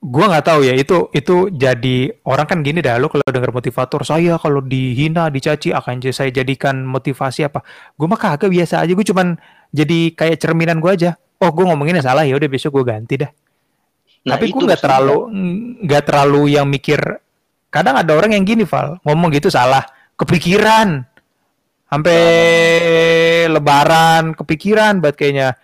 Gua 0.00 0.32
nggak 0.32 0.46
tahu 0.48 0.64
ya 0.64 0.72
itu 0.72 1.12
itu 1.12 1.52
jadi 1.52 2.08
orang 2.24 2.48
kan 2.48 2.58
gini 2.64 2.80
dah 2.80 2.96
lo 2.96 3.12
kalau 3.12 3.20
dengar 3.28 3.52
motivator 3.52 4.00
saya 4.00 4.40
kalau 4.40 4.64
dihina 4.64 5.28
dicaci 5.28 5.76
akan 5.76 6.00
saya 6.08 6.32
jadikan 6.32 6.88
motivasi 6.88 7.44
apa? 7.44 7.60
Gue 8.00 8.08
mah 8.08 8.16
kagak 8.16 8.48
biasa 8.48 8.80
aja 8.80 8.92
gue 8.96 9.04
cuman 9.04 9.36
jadi 9.76 10.16
kayak 10.16 10.40
cerminan 10.40 10.80
gue 10.80 10.88
aja. 10.88 11.20
Oh 11.36 11.52
gue 11.52 11.68
ngomonginnya 11.68 12.00
salah 12.00 12.24
ya 12.24 12.32
udah 12.32 12.48
besok 12.48 12.80
gue 12.80 12.84
ganti 12.96 13.20
dah. 13.20 13.28
Nah, 14.24 14.36
tapi 14.36 14.52
gue 14.52 14.64
nggak 14.64 14.80
terlalu 14.80 15.16
nggak 15.84 16.02
terlalu 16.08 16.42
yang 16.56 16.64
mikir 16.64 17.00
kadang 17.70 17.96
ada 17.96 18.12
orang 18.12 18.35
yang 18.35 18.44
gini 18.44 18.66
Val 18.66 18.98
ngomong 19.06 19.30
gitu 19.33 19.48
salah. 19.48 19.87
Kepikiran. 20.18 21.06
Sampai 21.90 22.18
lebaran 23.50 24.35
kepikiran 24.35 25.02
buat 25.02 25.14
kayaknya. 25.14 25.59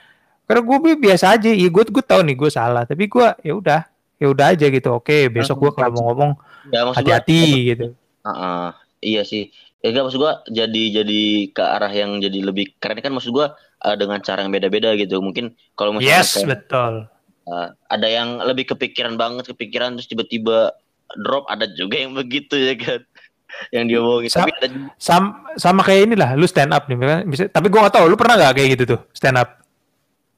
Karena 0.47 0.63
gue 0.63 0.95
biasa 0.99 1.39
aja 1.39 1.51
iya 1.51 1.69
gue 1.71 1.83
gue 1.87 2.05
tahu 2.07 2.23
nih 2.23 2.37
gue 2.39 2.51
salah. 2.51 2.87
Tapi 2.87 3.11
gue 3.11 3.27
ya 3.43 3.53
udah. 3.53 3.81
Ya 4.17 4.27
udah 4.33 4.47
aja 4.55 4.67
gitu. 4.71 4.89
Oke 4.97 5.29
besok 5.29 5.69
gue 5.69 5.71
kalau 5.77 5.93
mau 5.93 6.03
ngomong 6.11 6.33
ya, 6.73 6.89
hati-hati 6.95 7.43
gitu. 7.75 7.87
Uh, 8.25 8.31
uh, 8.31 8.67
iya 9.05 9.27
sih. 9.27 9.53
Ya 9.85 9.93
gak 9.93 10.09
maksud 10.09 10.19
gue 10.19 10.33
jadi 10.51 10.83
jadi 11.03 11.23
ke 11.53 11.63
arah 11.63 11.93
yang 11.93 12.19
jadi 12.19 12.39
lebih 12.43 12.75
keren. 12.81 12.99
Kan 13.05 13.13
maksud 13.13 13.31
gue 13.31 13.47
uh, 13.53 13.97
dengan 13.99 14.19
cara 14.25 14.41
yang 14.43 14.51
beda-beda 14.51 14.97
gitu. 14.97 15.21
Mungkin 15.21 15.53
kalau 15.77 15.95
misalnya 15.95 16.25
yes 16.25 16.33
kayak, 16.43 16.49
betul. 16.49 17.07
uh, 17.51 17.69
ada 17.87 18.09
yang 18.09 18.41
lebih 18.43 18.73
kepikiran 18.73 19.15
banget 19.15 19.53
kepikiran 19.53 19.95
terus 19.95 20.09
tiba-tiba 20.11 20.75
drop 21.23 21.47
ada 21.47 21.71
juga 21.75 22.03
yang 22.03 22.13
begitu 22.19 22.55
ya 22.59 22.75
kan 22.75 23.01
yang 23.75 23.87
dia 23.87 23.99
omongin. 24.03 24.31
Sa 24.31 24.43
tapi 24.45 24.53
ada... 24.59 24.67
sama, 24.99 25.55
sama 25.57 25.81
kayak 25.87 26.13
inilah, 26.13 26.35
lu 26.35 26.47
stand 26.51 26.75
up 26.75 26.91
nih, 26.91 26.99
bisa. 27.25 27.47
Tapi 27.49 27.71
gue 27.71 27.79
gak 27.79 27.95
tau, 27.95 28.11
lu 28.11 28.19
pernah 28.19 28.37
gak 28.37 28.59
kayak 28.59 28.69
gitu 28.77 28.97
tuh 28.97 29.01
stand 29.15 29.39
up? 29.39 29.63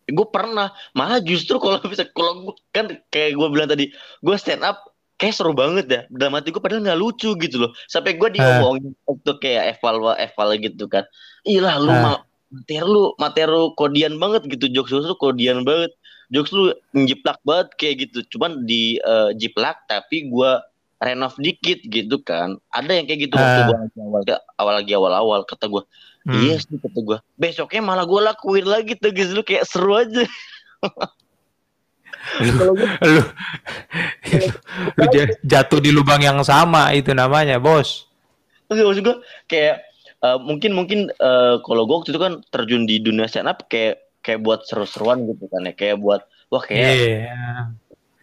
Gue 0.09 0.27
pernah, 0.29 0.73
malah 0.97 1.21
justru 1.21 1.61
kalau 1.61 1.81
bisa, 1.85 2.09
kalau 2.13 2.57
kan 2.73 2.89
kayak 3.13 3.37
gue 3.37 3.49
bilang 3.53 3.69
tadi, 3.69 3.93
gue 4.25 4.37
stand 4.41 4.65
up 4.65 4.89
kayak 5.19 5.35
seru 5.35 5.53
banget 5.53 5.87
ya. 5.91 6.01
Dalam 6.09 6.39
hati 6.39 6.55
gue 6.55 6.63
padahal 6.63 6.87
nggak 6.87 7.01
lucu 7.03 7.35
gitu 7.37 7.67
loh. 7.67 7.71
Sampai 7.91 8.15
gue 8.17 8.39
diomongin 8.39 8.95
uh. 8.95 9.13
waktu 9.13 9.33
kayak 9.43 9.77
eval 9.77 10.15
eval 10.15 10.49
gitu 10.57 10.85
kan. 10.87 11.05
Iya 11.43 11.77
lu 11.83 11.91
uh. 11.91 12.23
materi 12.55 12.87
lu 12.87 13.13
materi 13.19 13.61
kodian 13.75 14.15
banget 14.17 14.47
gitu 14.47 14.71
jokes 14.71 14.95
lu 14.95 15.19
kodian 15.19 15.67
banget. 15.67 15.91
Jokes 16.29 16.53
lu 16.53 16.73
njiplak 16.93 17.41
banget 17.45 17.69
kayak 17.81 17.95
gitu. 18.09 18.37
Cuman 18.37 18.69
di 18.69 19.01
uh, 19.01 19.33
jiplak 19.33 19.89
tapi 19.89 20.29
gue 20.29 20.53
renov 20.99 21.39
dikit 21.39 21.79
gitu 21.87 22.19
kan 22.27 22.59
ada 22.75 22.91
yang 22.91 23.07
kayak 23.07 23.31
gitu 23.31 23.39
uh. 23.39 23.43
waktu 23.43 23.63
gua 23.71 23.79
awal 24.03 24.23
awal 24.59 24.75
lagi 24.75 24.93
awal 24.99 25.13
awal 25.15 25.41
kata 25.47 25.71
gue 25.71 25.83
hmm. 26.27 26.43
iya 26.43 26.59
sih 26.59 26.75
kata 26.75 26.99
gue 26.99 27.19
besoknya 27.39 27.87
malah 27.87 28.03
gue 28.03 28.19
lakuin 28.19 28.67
lagi 28.67 28.99
tuh 28.99 29.15
gitu 29.15 29.31
lu 29.31 29.47
kayak 29.47 29.63
seru 29.63 29.95
aja 29.95 30.27
lu, 32.43 32.75
lu, 32.75 33.23
lu 34.99 35.05
jatuh 35.47 35.79
di 35.79 35.95
lubang 35.95 36.19
yang 36.19 36.43
sama 36.43 36.91
itu 36.99 37.15
namanya 37.15 37.63
bos 37.63 38.11
Oke, 38.69 38.85
maksud 38.85 39.01
gue 39.01 39.17
kayak 39.49 39.81
uh, 40.21 40.37
mungkin 40.37 40.77
mungkin 40.77 41.09
uh, 41.25 41.57
kalau 41.65 41.89
gue 41.89 41.97
waktu 42.05 42.13
itu 42.13 42.21
kan 42.21 42.45
terjun 42.53 42.85
di 42.85 43.01
dunia 43.01 43.25
stand 43.25 43.49
up 43.49 43.65
kayak 43.73 44.08
kayak 44.25 44.41
buat 44.45 44.61
seru-seruan 44.67 45.27
gitu 45.29 45.47
kan 45.51 45.67
ya. 45.69 45.73
Kayak 45.75 45.97
buat 46.03 46.23
wah 46.49 46.63
kayak 46.65 46.93
yeah. 46.97 47.73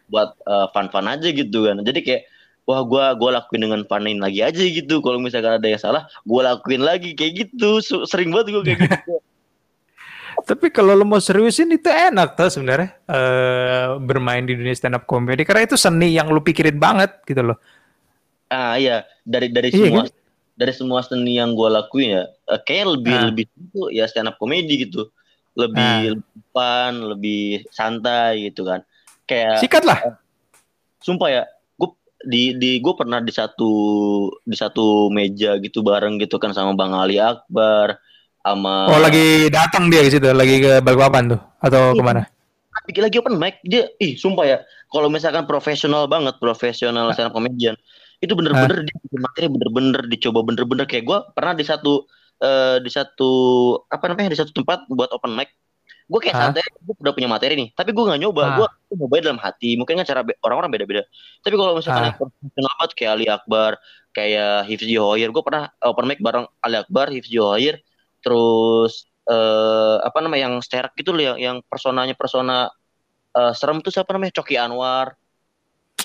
buat 0.10 0.36
uh, 0.46 0.68
fun-fun 0.72 1.08
aja 1.10 1.28
gitu 1.30 1.70
kan. 1.70 1.82
Jadi 1.82 2.00
kayak 2.04 2.22
wah 2.66 2.82
gue 2.82 3.04
gua 3.22 3.30
lakuin 3.42 3.70
dengan 3.70 3.82
panen 3.86 4.22
lagi 4.22 4.42
aja 4.42 4.64
gitu. 4.64 5.02
Kalau 5.02 5.22
misalkan 5.22 5.62
ada 5.62 5.68
yang 5.68 5.82
salah 5.82 6.08
gue 6.24 6.42
lakuin 6.42 6.82
lagi. 6.84 7.14
Kayak 7.14 7.48
gitu. 7.48 7.82
Sering 8.06 8.32
banget 8.34 8.56
gue 8.56 8.64
kayak 8.64 8.80
gitu. 8.86 9.16
Tapi 10.50 10.70
kalau 10.70 10.94
lo 10.94 11.08
mau 11.08 11.18
seriusin 11.18 11.74
itu 11.74 11.90
enak 11.90 12.38
tuh 12.38 12.52
sebenarnya 12.54 12.94
uh, 13.10 13.98
bermain 13.98 14.46
di 14.46 14.54
dunia 14.54 14.76
stand 14.78 14.94
up 14.94 15.10
comedy. 15.10 15.42
Karena 15.42 15.66
itu 15.66 15.80
seni 15.80 16.14
yang 16.14 16.30
lo 16.30 16.44
pikirin 16.44 16.78
banget 16.78 17.24
gitu 17.26 17.42
loh. 17.42 17.58
Ah 18.52 18.78
iya. 18.78 19.08
Dari 19.26 19.50
dari 19.50 19.74
iya, 19.74 19.90
semua 19.90 20.04
kan? 20.06 20.14
dari 20.56 20.74
semua 20.74 21.00
seni 21.04 21.36
yang 21.36 21.54
gue 21.54 21.68
lakuin 21.68 22.10
ya 22.20 22.24
uh, 22.48 22.60
kayaknya 22.64 22.88
lebih 22.96 23.16
ah. 23.16 23.24
lebih 23.30 23.46
itu 23.52 23.82
ya 23.92 24.08
stand 24.08 24.32
up 24.32 24.40
comedy 24.40 24.88
gitu 24.88 25.12
lebih 25.56 25.82
ah. 25.82 26.12
lebih 26.14 26.42
fun 26.52 26.94
lebih 27.16 27.46
santai 27.72 28.52
gitu 28.52 28.68
kan 28.68 28.84
kayak 29.28 29.60
sikat 29.60 29.84
lah 29.88 29.98
uh, 30.04 30.16
sumpah 31.02 31.30
ya 31.32 31.44
di 32.26 32.58
di 32.58 32.82
gue 32.82 32.94
pernah 32.98 33.22
di 33.22 33.30
satu 33.30 33.72
di 34.42 34.58
satu 34.58 35.14
meja 35.14 35.62
gitu 35.62 35.86
bareng 35.86 36.18
gitu 36.18 36.42
kan 36.42 36.52
sama 36.52 36.74
Bang 36.74 36.98
Ali 36.98 37.22
Akbar 37.22 38.02
sama 38.42 38.90
Oh 38.90 39.00
lagi 39.00 39.48
datang 39.54 39.94
dia 39.94 40.02
ke 40.02 40.10
situ 40.10 40.34
lagi 40.34 40.58
ke 40.60 40.82
Balikpapan 40.82 41.38
tuh 41.38 41.42
atau 41.62 41.94
iya. 41.94 41.98
ke 41.98 42.04
mana? 42.04 42.22
Lagi 42.86 43.00
lagi 43.02 43.16
open 43.22 43.38
mic 43.38 43.62
dia 43.62 43.90
ih 44.02 44.18
sumpah 44.18 44.46
ya 44.46 44.58
kalau 44.90 45.08
misalkan 45.08 45.46
profesional 45.46 46.10
banget 46.10 46.38
profesional 46.42 47.14
stand 47.14 47.30
up 47.30 47.34
comedian 47.38 47.78
itu 48.20 48.34
bener-bener 48.34 48.86
dia 48.86 48.96
bikin 49.06 49.20
materi 49.22 49.48
bener-bener 49.52 50.02
dicoba 50.10 50.40
bener-bener 50.42 50.86
kayak 50.90 51.06
gue 51.06 51.20
pernah 51.38 51.54
di 51.54 51.66
satu 51.66 52.10
uh, 52.42 52.78
di 52.82 52.92
satu 52.92 53.32
apa 53.88 54.06
namanya 54.12 54.34
di 54.34 54.40
satu 54.40 54.52
tempat 54.52 54.88
buat 54.92 55.12
open 55.14 55.36
mic. 55.36 55.52
Gue 56.06 56.22
kayak 56.22 56.38
santai 56.38 56.62
gue 56.62 56.96
udah 57.02 57.14
punya 57.18 57.26
materi 57.26 57.58
nih. 57.58 57.70
Tapi 57.74 57.90
gue 57.90 58.04
nggak 58.06 58.22
nyoba 58.22 58.44
gue 58.62 58.68
nyoba 58.94 59.14
dalam 59.22 59.40
hati. 59.42 59.74
Mungkin 59.80 60.02
kan 60.02 60.06
cara 60.06 60.22
orang-orang 60.46 60.70
beda-beda. 60.74 61.02
Tapi 61.42 61.56
kalau 61.58 61.74
misalkan 61.78 62.14
yang 62.14 62.18
profesional 62.18 62.74
banget 62.78 62.92
kayak 62.94 63.12
Ali 63.18 63.26
Akbar 63.30 63.72
kayak 64.16 64.70
Hifzi 64.72 64.96
Hoyer 64.96 65.30
gue 65.34 65.44
pernah 65.44 65.68
open 65.84 66.06
mic 66.08 66.24
bareng 66.24 66.48
Ali 66.64 66.80
Akbar 66.80 67.12
Hifzi 67.12 67.36
Hoyer 67.36 67.82
terus 68.24 69.10
eh 69.26 69.98
apa 70.06 70.22
namanya 70.22 70.48
yang 70.48 70.56
sterak 70.62 70.94
gitu 70.94 71.10
loh 71.10 71.34
yang 71.34 71.38
yang 71.42 71.58
personanya 71.66 72.14
persona 72.14 72.70
eh, 73.34 73.54
serem 73.58 73.82
tuh 73.82 73.92
siapa 73.92 74.14
namanya 74.16 74.40
Coki 74.40 74.56
Anwar. 74.56 75.18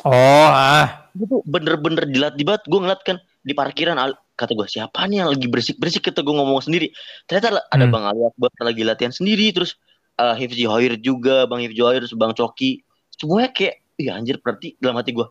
Oh, 0.00 0.48
ah. 0.48 1.12
itu 1.12 1.44
bener-bener 1.44 2.08
dilatih 2.08 2.40
banget 2.40 2.62
gue 2.64 2.80
ngeliat 2.80 3.02
kan 3.04 3.16
di 3.44 3.52
parkiran 3.52 4.00
al- 4.00 4.20
kata 4.40 4.56
gue 4.56 4.64
siapa 4.64 5.04
nih 5.04 5.20
yang 5.20 5.28
lagi 5.36 5.46
berisik-berisik 5.52 6.08
kata 6.08 6.24
gue 6.24 6.32
ngomong 6.32 6.64
sendiri. 6.64 6.88
Ternyata 7.28 7.60
ada 7.68 7.84
Hmm. 7.84 7.92
Bang 7.92 8.04
Ali 8.08 8.24
Akbar 8.24 8.48
lagi 8.64 8.82
latihan 8.88 9.12
sendiri 9.12 9.52
terus 9.52 9.76
eh, 10.16 10.34
Hifzi 10.40 10.64
Hoir 10.64 10.96
juga 10.96 11.44
Bang 11.44 11.60
Hifzi 11.60 11.80
Hoir 11.84 12.00
terus 12.00 12.16
Bang 12.16 12.32
Coki. 12.32 12.80
Semuanya 13.12 13.52
kayak 13.52 13.84
iya 14.00 14.16
anjir 14.16 14.40
berarti 14.40 14.80
dalam 14.80 14.96
hati 14.96 15.12
gue 15.12 15.28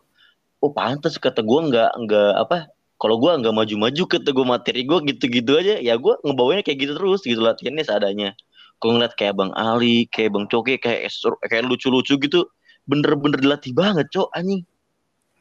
oh 0.62 0.70
pantas 0.70 1.18
kata 1.18 1.42
gue 1.42 1.60
nggak 1.74 1.90
nggak 2.06 2.32
apa 2.38 2.70
kalau 3.02 3.18
gue 3.18 3.32
nggak 3.34 3.50
maju-maju 3.50 4.02
kata 4.06 4.30
gue 4.30 4.46
materi 4.46 4.80
gue 4.86 4.98
gitu-gitu 5.10 5.58
aja 5.58 5.74
ya 5.82 5.98
gue 5.98 6.14
ngebawanya 6.22 6.62
kayak 6.62 6.78
gitu 6.86 6.92
terus 6.94 7.20
gitu 7.26 7.42
latihannya 7.42 7.82
seadanya. 7.82 8.30
Gue 8.78 8.94
ngeliat 8.94 9.18
kayak 9.18 9.34
Bang 9.34 9.50
Ali 9.58 10.06
kayak 10.06 10.30
Bang 10.38 10.46
Coki 10.46 10.78
kayak 10.78 11.10
kayak 11.50 11.62
lucu-lucu 11.66 12.14
gitu 12.16 12.46
bener-bener 12.88 13.38
dilatih 13.38 13.72
banget 13.76 14.08
cok 14.10 14.32
anjing 14.34 14.64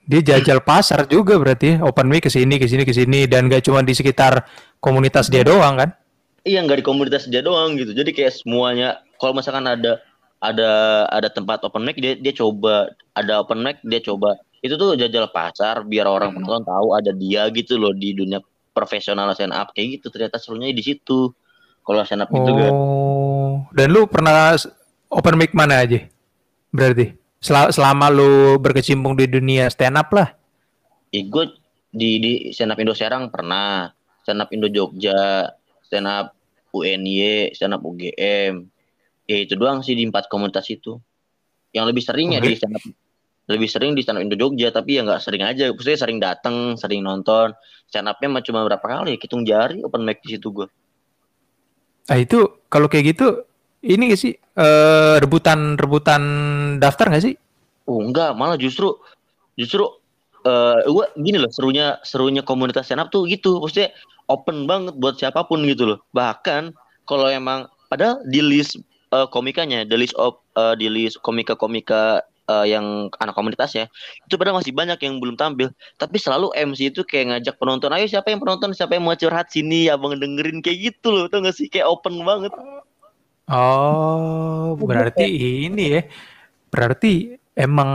Dia 0.09 0.25
jajal 0.25 0.65
pasar 0.65 1.05
juga 1.05 1.37
berarti 1.37 1.77
ya. 1.77 1.85
Open 1.85 2.09
mic 2.09 2.25
ke 2.25 2.33
sini, 2.33 2.57
ke 2.57 2.65
sini, 2.65 2.81
ke 2.81 2.89
sini 2.89 3.29
dan 3.29 3.45
gak 3.45 3.61
cuma 3.69 3.85
di 3.85 3.93
sekitar 3.93 4.41
komunitas 4.81 5.29
dia 5.29 5.45
doang 5.45 5.77
kan? 5.77 5.93
Iya 6.41 6.65
nggak 6.65 6.81
di 6.81 6.85
komunitas 6.87 7.29
dia 7.29 7.45
doang 7.45 7.77
gitu. 7.77 7.93
Jadi 7.93 8.09
kayak 8.09 8.41
semuanya 8.41 9.05
kalau 9.21 9.37
misalkan 9.37 9.69
ada 9.69 10.01
ada 10.41 11.05
ada 11.13 11.29
tempat 11.29 11.61
open 11.67 11.85
mic 11.85 12.01
dia 12.01 12.17
dia 12.17 12.33
coba, 12.33 12.89
ada 13.13 13.43
open 13.43 13.61
mic 13.61 13.85
dia 13.85 14.01
coba. 14.01 14.33
Itu 14.65 14.81
tuh 14.81 14.97
jajal 14.97 15.29
pasar 15.29 15.85
biar 15.85 16.09
orang 16.09 16.33
penonton 16.33 16.65
tahu 16.65 16.97
ada 16.97 17.13
dia 17.13 17.45
gitu 17.53 17.77
loh 17.77 17.93
di 17.93 18.17
dunia 18.17 18.41
profesional 18.73 19.29
stand 19.37 19.53
up 19.53 19.77
kayak 19.77 20.01
gitu. 20.01 20.09
Ternyata 20.09 20.41
serunya 20.41 20.73
di 20.73 20.81
situ. 20.81 21.29
Kalau 21.85 22.01
stand 22.01 22.25
up 22.25 22.33
gitu 22.33 22.49
kan. 22.49 22.71
Oh, 22.73 23.69
dan 23.77 23.93
lu 23.93 24.09
pernah 24.09 24.57
open 25.11 25.35
mic 25.37 25.53
mana 25.53 25.85
aja? 25.85 26.01
Berarti 26.73 27.18
Sel- 27.39 27.71
selama 27.71 28.11
lu 28.11 28.59
berkecimpung 28.59 29.15
di 29.15 29.23
dunia 29.23 29.71
stand 29.71 29.95
up 29.95 30.11
lah. 30.11 30.35
Gue 31.09 31.55
di 31.89 32.19
di 32.19 32.31
stand 32.51 32.75
up 32.75 32.79
Indo 32.79 32.91
Serang 32.91 33.31
pernah, 33.31 33.87
stand 34.21 34.43
up 34.43 34.51
Indo 34.51 34.67
Jogja, 34.67 35.47
stand 35.87 36.05
up 36.05 36.35
UNY, 36.75 37.55
stand 37.55 37.73
up 37.73 37.81
UGM. 37.81 38.67
Ya 39.25 39.37
itu 39.39 39.55
doang 39.55 39.81
sih 39.81 39.95
di 39.95 40.03
empat 40.03 40.27
komunitas 40.27 40.67
itu. 40.67 40.99
Yang 41.71 41.85
lebih 41.95 42.03
sering 42.03 42.27
ya 42.35 42.43
Oke. 42.43 42.51
di 42.51 42.57
stand 42.59 42.75
up 42.75 42.83
lebih 43.49 43.65
sering 43.65 43.97
di 43.97 44.05
stand 44.05 44.21
up 44.21 44.23
Indo 44.27 44.37
Jogja 44.37 44.69
tapi 44.69 44.99
ya 44.99 45.07
nggak 45.07 45.23
sering 45.23 45.41
aja. 45.47 45.71
Maksudnya 45.71 45.97
sering 45.97 46.17
datang, 46.21 46.75
sering 46.77 47.01
nonton. 47.01 47.55
Stand 47.89 48.05
upnya 48.05 48.27
mah 48.29 48.43
cuma 48.45 48.61
berapa 48.67 48.85
kali, 48.85 49.15
ya, 49.15 49.17
hitung 49.17 49.41
jari 49.47 49.81
open 49.81 50.05
mic 50.05 50.21
di 50.21 50.37
situ 50.37 50.53
gue. 50.53 50.67
Nah 52.09 52.17
itu 52.17 52.61
kalau 52.69 52.85
kayak 52.85 53.17
gitu 53.17 53.48
ini 53.83 54.11
gak 54.11 54.21
sih 54.21 54.33
eh, 54.35 55.15
rebutan 55.19 55.79
rebutan 55.79 56.21
daftar 56.79 57.11
gak 57.15 57.23
sih? 57.23 57.35
Oh 57.87 58.03
enggak, 58.03 58.35
malah 58.35 58.59
justru 58.59 58.95
justru 59.55 59.87
eh 60.47 60.87
gua 60.87 61.11
gini 61.19 61.35
loh 61.35 61.51
serunya 61.51 61.99
serunya 62.03 62.43
komunitas 62.43 62.91
up 62.91 63.11
tuh 63.11 63.27
gitu. 63.27 63.59
Maksudnya 63.59 63.91
open 64.29 64.69
banget 64.69 64.93
buat 65.01 65.17
siapa 65.17 65.43
pun 65.49 65.65
gitu 65.65 65.89
loh. 65.95 65.99
Bahkan 66.13 66.71
kalau 67.09 67.27
emang 67.27 67.65
padahal 67.89 68.21
di 68.29 68.39
list 68.39 68.77
eh, 69.11 69.27
komikanya, 69.33 69.83
di 69.83 69.95
list 69.97 70.13
of 70.15 70.37
eh, 70.55 70.77
di 70.77 70.87
list 70.87 71.17
komika-komika 71.25 72.21
eh, 72.45 72.65
yang 72.69 73.09
anak 73.17 73.33
komunitas 73.33 73.73
ya, 73.73 73.89
itu 74.29 74.37
padahal 74.37 74.61
masih 74.61 74.71
banyak 74.71 75.01
yang 75.01 75.17
belum 75.17 75.35
tampil. 75.35 75.73
Tapi 75.97 76.17
selalu 76.21 76.53
MC 76.53 76.93
itu 76.93 77.01
kayak 77.01 77.33
ngajak 77.33 77.55
penonton, 77.57 77.89
ayo 77.91 78.05
siapa 78.05 78.29
yang 78.29 78.39
penonton, 78.39 78.71
siapa 78.77 78.95
yang 78.95 79.03
mau 79.09 79.17
curhat 79.17 79.49
sini, 79.49 79.89
abang 79.89 80.13
dengerin 80.15 80.61
kayak 80.61 80.93
gitu 80.93 81.09
loh, 81.09 81.25
tau 81.27 81.41
gak 81.41 81.57
sih 81.57 81.67
kayak 81.67 81.89
open 81.89 82.21
banget. 82.21 82.53
Oh, 83.49 84.77
berarti 84.77 85.25
ini 85.65 85.97
ya. 85.97 86.01
Berarti 86.69 87.33
emang 87.57 87.91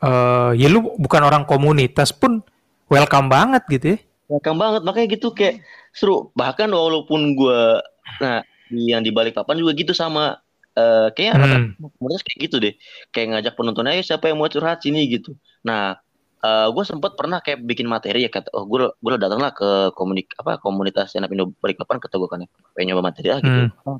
eh 0.00 0.50
ya 0.56 0.66
lu 0.72 0.96
bukan 0.96 1.20
orang 1.20 1.44
komunitas 1.44 2.10
pun 2.10 2.40
welcome 2.88 3.28
banget 3.28 3.62
gitu 3.68 3.86
ya. 3.94 3.98
Welcome 4.30 4.58
banget 4.58 4.80
makanya 4.86 5.06
gitu 5.14 5.34
kayak 5.36 5.60
seru 5.92 6.30
bahkan 6.32 6.70
walaupun 6.70 7.34
gua 7.34 7.82
nah 8.22 8.40
yang 8.70 9.02
di 9.02 9.10
balik 9.10 9.34
papan 9.34 9.58
juga 9.58 9.74
gitu 9.74 9.90
sama 9.90 10.38
eh 10.70 11.10
kayaknya 11.12 11.66
Hmm. 11.74 11.90
komunitas 11.98 12.22
kayak 12.22 12.38
gitu 12.46 12.56
deh 12.62 12.74
kayak 13.10 13.26
ngajak 13.34 13.54
penonton 13.58 13.90
ayo 13.90 14.06
siapa 14.06 14.30
yang 14.30 14.38
mau 14.38 14.46
curhat 14.46 14.78
sini 14.80 15.02
gitu 15.10 15.34
nah 15.66 15.98
eh 16.40 16.68
gue 16.70 16.84
sempat 16.86 17.18
pernah 17.18 17.42
kayak 17.42 17.66
bikin 17.66 17.90
materi 17.90 18.22
ya 18.22 18.30
kata 18.30 18.54
oh 18.54 18.64
gue 18.64 18.86
gue 18.86 19.10
datang 19.18 19.42
lah 19.42 19.50
ke 19.50 19.90
komunik 19.98 20.30
apa 20.38 20.62
komunitas 20.62 21.10
stand 21.10 21.26
up 21.26 21.34
Indo 21.34 21.50
Balikpapan 21.58 21.98
kata 21.98 22.14
gue 22.16 22.28
kan 22.30 22.38
ya 22.46 22.48
pengen 22.72 22.94
nyoba 22.94 23.10
materi 23.10 23.28
lah 23.34 23.42
gitu 23.42 23.66
Hmm. 23.82 23.98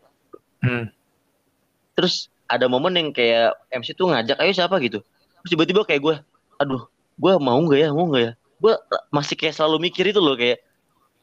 Hmm. 0.60 0.92
terus 1.92 2.28
ada 2.44 2.64
momen 2.64 2.92
yang 2.92 3.08
kayak 3.10 3.52
MC 3.70 3.92
tuh 3.92 4.08
ngajak 4.08 4.36
ayo 4.36 4.50
siapa? 4.50 4.76
gitu. 4.78 5.00
Terus 5.40 5.50
tiba-tiba 5.50 5.82
kayak 5.82 6.00
gue 6.00 6.14
aduh 6.56 6.82
gue 7.14 7.32
mau 7.38 7.56
nggak 7.56 7.80
ya? 7.80 7.88
Mau 7.90 8.06
nggak 8.06 8.22
ya? 8.22 8.32
Gue 8.56 8.72
masih 9.08 9.34
kayak 9.34 9.54
selalu 9.54 9.86
mikir 9.86 10.04
itu 10.06 10.18
loh 10.18 10.34
kayak 10.34 10.60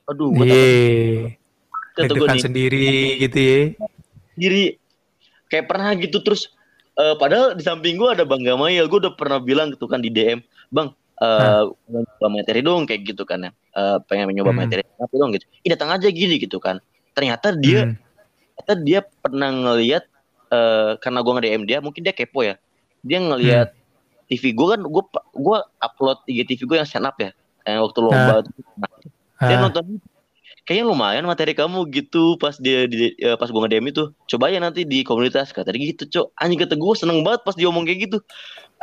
aduh 0.06 0.32
gue 0.32 0.45
Iya. 0.45 1.38
kata 1.93 2.13
gue 2.13 2.28
nih. 2.28 2.41
sendiri 2.41 2.88
gitu 3.19 3.38
ya. 3.38 3.60
sendiri. 4.34 4.63
Kayak 5.47 5.65
pernah 5.65 5.89
gitu 5.93 6.17
terus 6.19 6.50
eh, 6.93 7.15
padahal 7.15 7.54
di 7.54 7.62
samping 7.62 7.95
gue 7.95 8.10
ada 8.10 8.23
bang 8.23 8.41
Gamayel. 8.41 8.86
Gue 8.86 9.02
udah 9.02 9.13
pernah 9.13 9.38
bilang 9.38 9.69
gitu 9.69 9.86
kan 9.86 10.00
di 10.00 10.10
DM 10.10 10.39
bang 10.69 10.89
eh 11.17 11.63
pengen 11.82 12.06
nyoba 12.06 12.28
materi 12.32 12.60
dong 12.62 12.86
kayak 12.86 13.02
gitu 13.04 13.21
kan 13.21 13.39
ya. 13.43 13.52
Eh, 13.73 13.97
pengen 14.06 14.30
nyoba 14.32 14.50
Hmm. 14.50 14.62
materi 14.62 14.82
apa 14.86 15.12
dong 15.12 15.34
gitu. 15.34 15.45
Ih, 15.62 15.69
datang 15.69 15.89
aja 15.89 16.08
gini 16.08 16.38
gitu 16.38 16.58
kan. 16.58 16.78
Ternyata 17.12 17.52
dia 17.54 17.89
Hmm. 17.89 17.97
Ternyata 18.58 18.74
dia 18.82 19.00
pernah 19.22 19.50
ngelihat 19.54 20.04
eh, 20.50 20.91
karena 20.98 21.20
gue 21.22 21.34
nge-DM 21.38 21.63
dia 21.63 21.78
mungkin 21.80 22.02
dia 22.02 22.12
kepo 22.12 22.41
ya. 22.41 22.58
Dia 23.06 23.22
ngelihat 23.22 23.78
TV 24.28 24.52
gue 24.52 24.67
kan 24.76 24.82
gue 24.82 25.04
gue 25.38 25.58
upload 25.80 26.20
IGTV 26.26 26.60
gue 26.65 26.78
yang 26.82 26.89
stand 26.89 27.06
up 27.06 27.15
ya. 27.15 27.32
Yang 27.63 27.91
waktu 27.91 28.00
lomba. 28.02 28.34
Nah, 28.41 28.91
dia 29.38 29.56
Ah. 29.56 29.62
nonton 29.62 30.02
kayaknya 30.65 30.84
lumayan 30.84 31.24
materi 31.24 31.56
kamu 31.56 31.88
gitu 31.93 32.36
pas 32.36 32.58
dia 32.58 32.89
di 32.89 33.15
eh, 33.15 33.38
pas 33.38 33.48
gue 33.48 33.62
nge-DM 33.62 33.88
itu. 33.88 34.10
Coba 34.28 34.50
ya 34.50 34.60
nanti 34.60 34.84
di 34.84 35.06
komunitas 35.06 35.54
kata 35.54 35.70
dia 35.70 35.93
gitu 35.93 36.04
cok. 36.10 36.28
Anjing 36.36 36.60
kata 36.60 36.76
gue 36.76 36.93
seneng 36.98 37.22
banget 37.22 37.46
pas 37.46 37.56
dia 37.56 37.70
ngomong 37.70 37.86
kayak 37.86 38.10
gitu. 38.10 38.17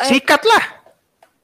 Sikat 0.00 0.42
lah. 0.44 0.64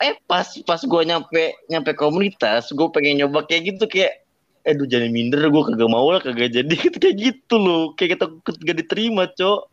eh 0.00 0.16
pas 0.24 0.48
pas 0.64 0.80
gue 0.80 1.02
nyampe 1.04 1.60
nyampe 1.68 1.92
komunitas 1.92 2.72
gue 2.72 2.88
pengen 2.88 3.20
nyoba 3.20 3.44
kayak 3.44 3.76
gitu 3.76 3.84
kayak 3.84 4.19
aduh 4.60 4.86
jangan 4.86 5.10
minder 5.12 5.40
gue 5.48 5.62
kagak 5.72 5.90
mau 5.90 6.08
lah 6.12 6.20
kagak 6.20 6.52
jadi 6.52 6.74
kayak 7.00 7.16
gitu 7.16 7.54
loh 7.56 7.96
kayak 7.96 8.16
kita 8.18 8.26
gak 8.44 8.76
diterima 8.86 9.24
cok 9.32 9.70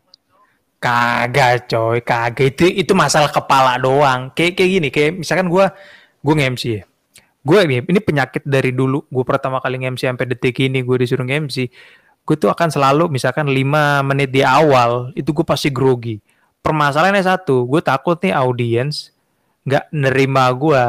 Kagak 0.78 1.66
coy, 1.74 2.06
kagak 2.06 2.54
itu 2.54 2.70
itu 2.70 2.94
masalah 2.94 3.34
kepala 3.34 3.82
doang. 3.82 4.30
Kayak 4.38 4.62
kayak 4.62 4.70
gini, 4.78 4.88
kayak 4.94 5.12
misalkan 5.26 5.50
gua 5.50 5.74
gua 6.22 6.34
nge-MC 6.38 6.64
ya. 6.70 6.84
Gue 7.42 7.64
ini, 7.64 7.80
ini 7.82 8.00
penyakit 8.04 8.44
dari 8.44 8.76
dulu. 8.76 9.08
Gue 9.08 9.24
pertama 9.24 9.64
kali 9.64 9.80
nge-MC 9.82 10.04
sampai 10.12 10.28
detik 10.28 10.60
ini 10.62 10.84
gue 10.84 10.98
disuruh 11.00 11.24
nge-MC. 11.24 11.72
Gue 12.28 12.36
tuh 12.36 12.52
akan 12.52 12.68
selalu 12.70 13.08
misalkan 13.08 13.48
5 13.48 14.04
menit 14.04 14.30
di 14.36 14.44
awal 14.44 15.16
itu 15.16 15.32
gue 15.32 15.48
pasti 15.48 15.72
grogi. 15.72 16.20
Permasalahannya 16.60 17.24
satu, 17.24 17.64
gue 17.64 17.80
takut 17.80 18.20
nih 18.20 18.36
audiens 18.36 19.16
nggak 19.64 19.96
nerima 19.96 20.52
gue. 20.54 20.84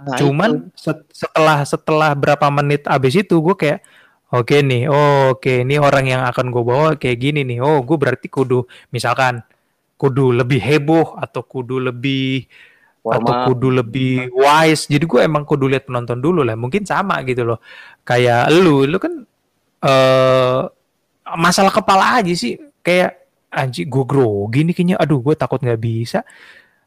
Nah, 0.00 0.16
Cuman 0.16 0.50
itu. 0.72 0.80
set- 0.80 1.08
setelah 1.12 1.60
setelah 1.68 2.10
berapa 2.16 2.46
menit 2.48 2.88
abis 2.88 3.20
itu 3.20 3.36
gue 3.44 3.52
kayak 3.52 3.80
oke 4.32 4.56
nih, 4.64 4.88
oh, 4.88 5.36
oke 5.36 5.52
ini 5.66 5.76
orang 5.76 6.04
yang 6.08 6.22
akan 6.24 6.48
gue 6.48 6.62
bawa 6.64 6.86
kayak 6.96 7.18
gini 7.20 7.40
nih. 7.44 7.58
Oh, 7.60 7.84
gue 7.84 7.96
berarti 8.00 8.32
kudu 8.32 8.64
misalkan 8.94 9.44
kudu 10.00 10.32
lebih 10.32 10.60
heboh 10.62 11.20
atau 11.20 11.44
kudu 11.44 11.76
lebih 11.92 12.48
atau 13.00 13.32
Formal. 13.32 13.44
kudu 13.48 13.68
lebih 13.80 14.28
wise. 14.32 14.88
Jadi 14.88 15.04
gue 15.04 15.20
emang 15.24 15.44
kudu 15.44 15.68
lihat 15.68 15.84
penonton 15.88 16.20
dulu 16.20 16.40
lah. 16.44 16.56
Mungkin 16.56 16.84
sama 16.88 17.20
gitu 17.28 17.44
loh. 17.44 17.58
Kayak 18.04 18.48
lu, 18.52 18.84
lu 18.88 18.96
kan 18.96 19.12
eh 19.84 20.60
masalah 21.36 21.72
kepala 21.72 22.20
aja 22.20 22.32
sih. 22.32 22.56
Kayak 22.80 23.20
anjing 23.52 23.88
gue 23.88 24.04
grogi 24.08 24.60
nih 24.64 24.74
kayaknya. 24.76 24.96
Aduh, 25.00 25.20
gue 25.20 25.34
takut 25.36 25.60
nggak 25.60 25.80
bisa. 25.80 26.24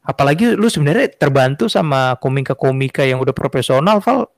Apalagi 0.04 0.52
lu 0.52 0.68
sebenarnya 0.68 1.16
terbantu 1.16 1.64
sama 1.66 2.20
komika-komika 2.20 3.02
yang 3.08 3.24
udah 3.24 3.32
profesional, 3.32 4.04
Val. 4.04 4.28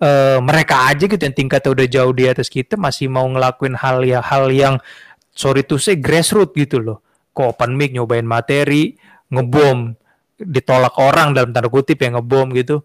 Eh, 0.00 0.40
mereka 0.42 0.90
aja 0.90 1.04
gitu 1.06 1.20
yang 1.20 1.36
tingkatnya 1.36 1.70
udah 1.70 1.86
jauh 1.86 2.12
di 2.16 2.24
atas 2.26 2.50
kita 2.50 2.74
masih 2.74 3.06
mau 3.12 3.28
ngelakuin 3.30 3.78
hal 3.78 4.02
ya 4.02 4.18
hal 4.24 4.50
yang 4.50 4.80
sorry 5.30 5.62
to 5.62 5.76
say 5.78 5.94
grassroots 6.00 6.56
gitu 6.56 6.80
loh. 6.80 6.98
Kok 7.36 7.54
open 7.54 7.76
mic 7.78 7.92
nyobain 7.94 8.26
materi, 8.26 8.96
ngebom, 9.30 9.94
ditolak 10.40 10.98
orang 10.98 11.30
dalam 11.36 11.54
tanda 11.54 11.70
kutip 11.70 12.00
ya 12.00 12.10
ngebom 12.16 12.50
gitu. 12.56 12.82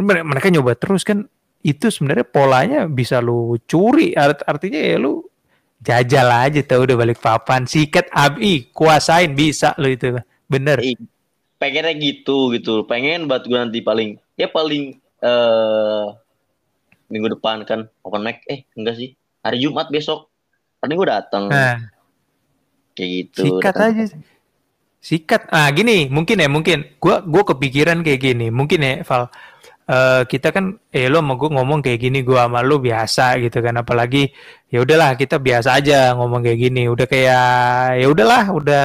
Mere- 0.00 0.26
Mereka 0.26 0.50
nyoba 0.52 0.74
terus 0.76 1.06
kan 1.06 1.24
itu 1.60 1.92
sebenarnya 1.92 2.24
polanya 2.24 2.80
bisa 2.88 3.20
lu 3.20 3.56
curi 3.68 4.16
Art- 4.16 4.44
artinya 4.48 4.80
ya 4.80 4.96
lu 4.96 5.20
jajal 5.80 6.28
aja 6.48 6.60
tau 6.64 6.88
udah 6.88 6.96
balik 6.96 7.20
papan 7.20 7.68
sikat 7.68 8.08
abi 8.12 8.72
kuasain 8.72 9.32
bisa 9.36 9.76
lu 9.76 9.92
itu 9.92 10.16
bener 10.48 10.80
pengennya 11.60 11.92
gitu 11.92 12.56
gitu 12.56 12.88
pengen 12.88 13.28
buat 13.28 13.44
gue 13.44 13.58
nanti 13.60 13.84
paling 13.84 14.16
ya 14.34 14.48
paling 14.48 14.96
eh 15.20 16.06
minggu 17.12 17.36
depan 17.36 17.68
kan 17.68 17.84
open 18.00 18.24
mic 18.24 18.40
eh 18.48 18.64
enggak 18.72 18.96
sih 18.96 19.12
hari 19.44 19.60
Jumat 19.60 19.92
besok 19.92 20.32
paling 20.80 20.96
gue 20.96 21.08
datang 21.12 21.44
Nah, 21.52 21.76
kayak 22.96 23.10
gitu 23.12 23.60
sikat 23.60 23.74
Datang. 23.76 23.92
aja. 23.92 24.04
Sikat. 25.00 25.48
Ah, 25.48 25.72
gini, 25.72 26.12
mungkin 26.12 26.36
ya, 26.36 26.48
mungkin. 26.52 27.00
Gua 27.00 27.24
gua 27.24 27.40
kepikiran 27.40 28.04
kayak 28.04 28.20
gini. 28.20 28.52
Mungkin 28.52 28.84
ya, 28.84 29.00
Val. 29.00 29.32
Eh, 29.90 30.22
kita 30.30 30.54
kan 30.54 30.78
eh 30.94 31.10
lo 31.10 31.18
sama 31.18 31.34
gue 31.34 31.50
ngomong 31.50 31.82
kayak 31.82 31.98
gini 31.98 32.22
gua 32.22 32.46
sama 32.46 32.62
lu 32.62 32.78
biasa 32.78 33.42
gitu 33.42 33.58
kan 33.58 33.74
apalagi 33.74 34.30
ya 34.70 34.86
udahlah 34.86 35.18
kita 35.18 35.42
biasa 35.42 35.82
aja 35.82 36.14
ngomong 36.14 36.46
kayak 36.46 36.58
gini 36.62 36.86
udah 36.86 37.10
kayak 37.10 37.98
ya 37.98 38.06
udahlah 38.06 38.54
udah 38.54 38.84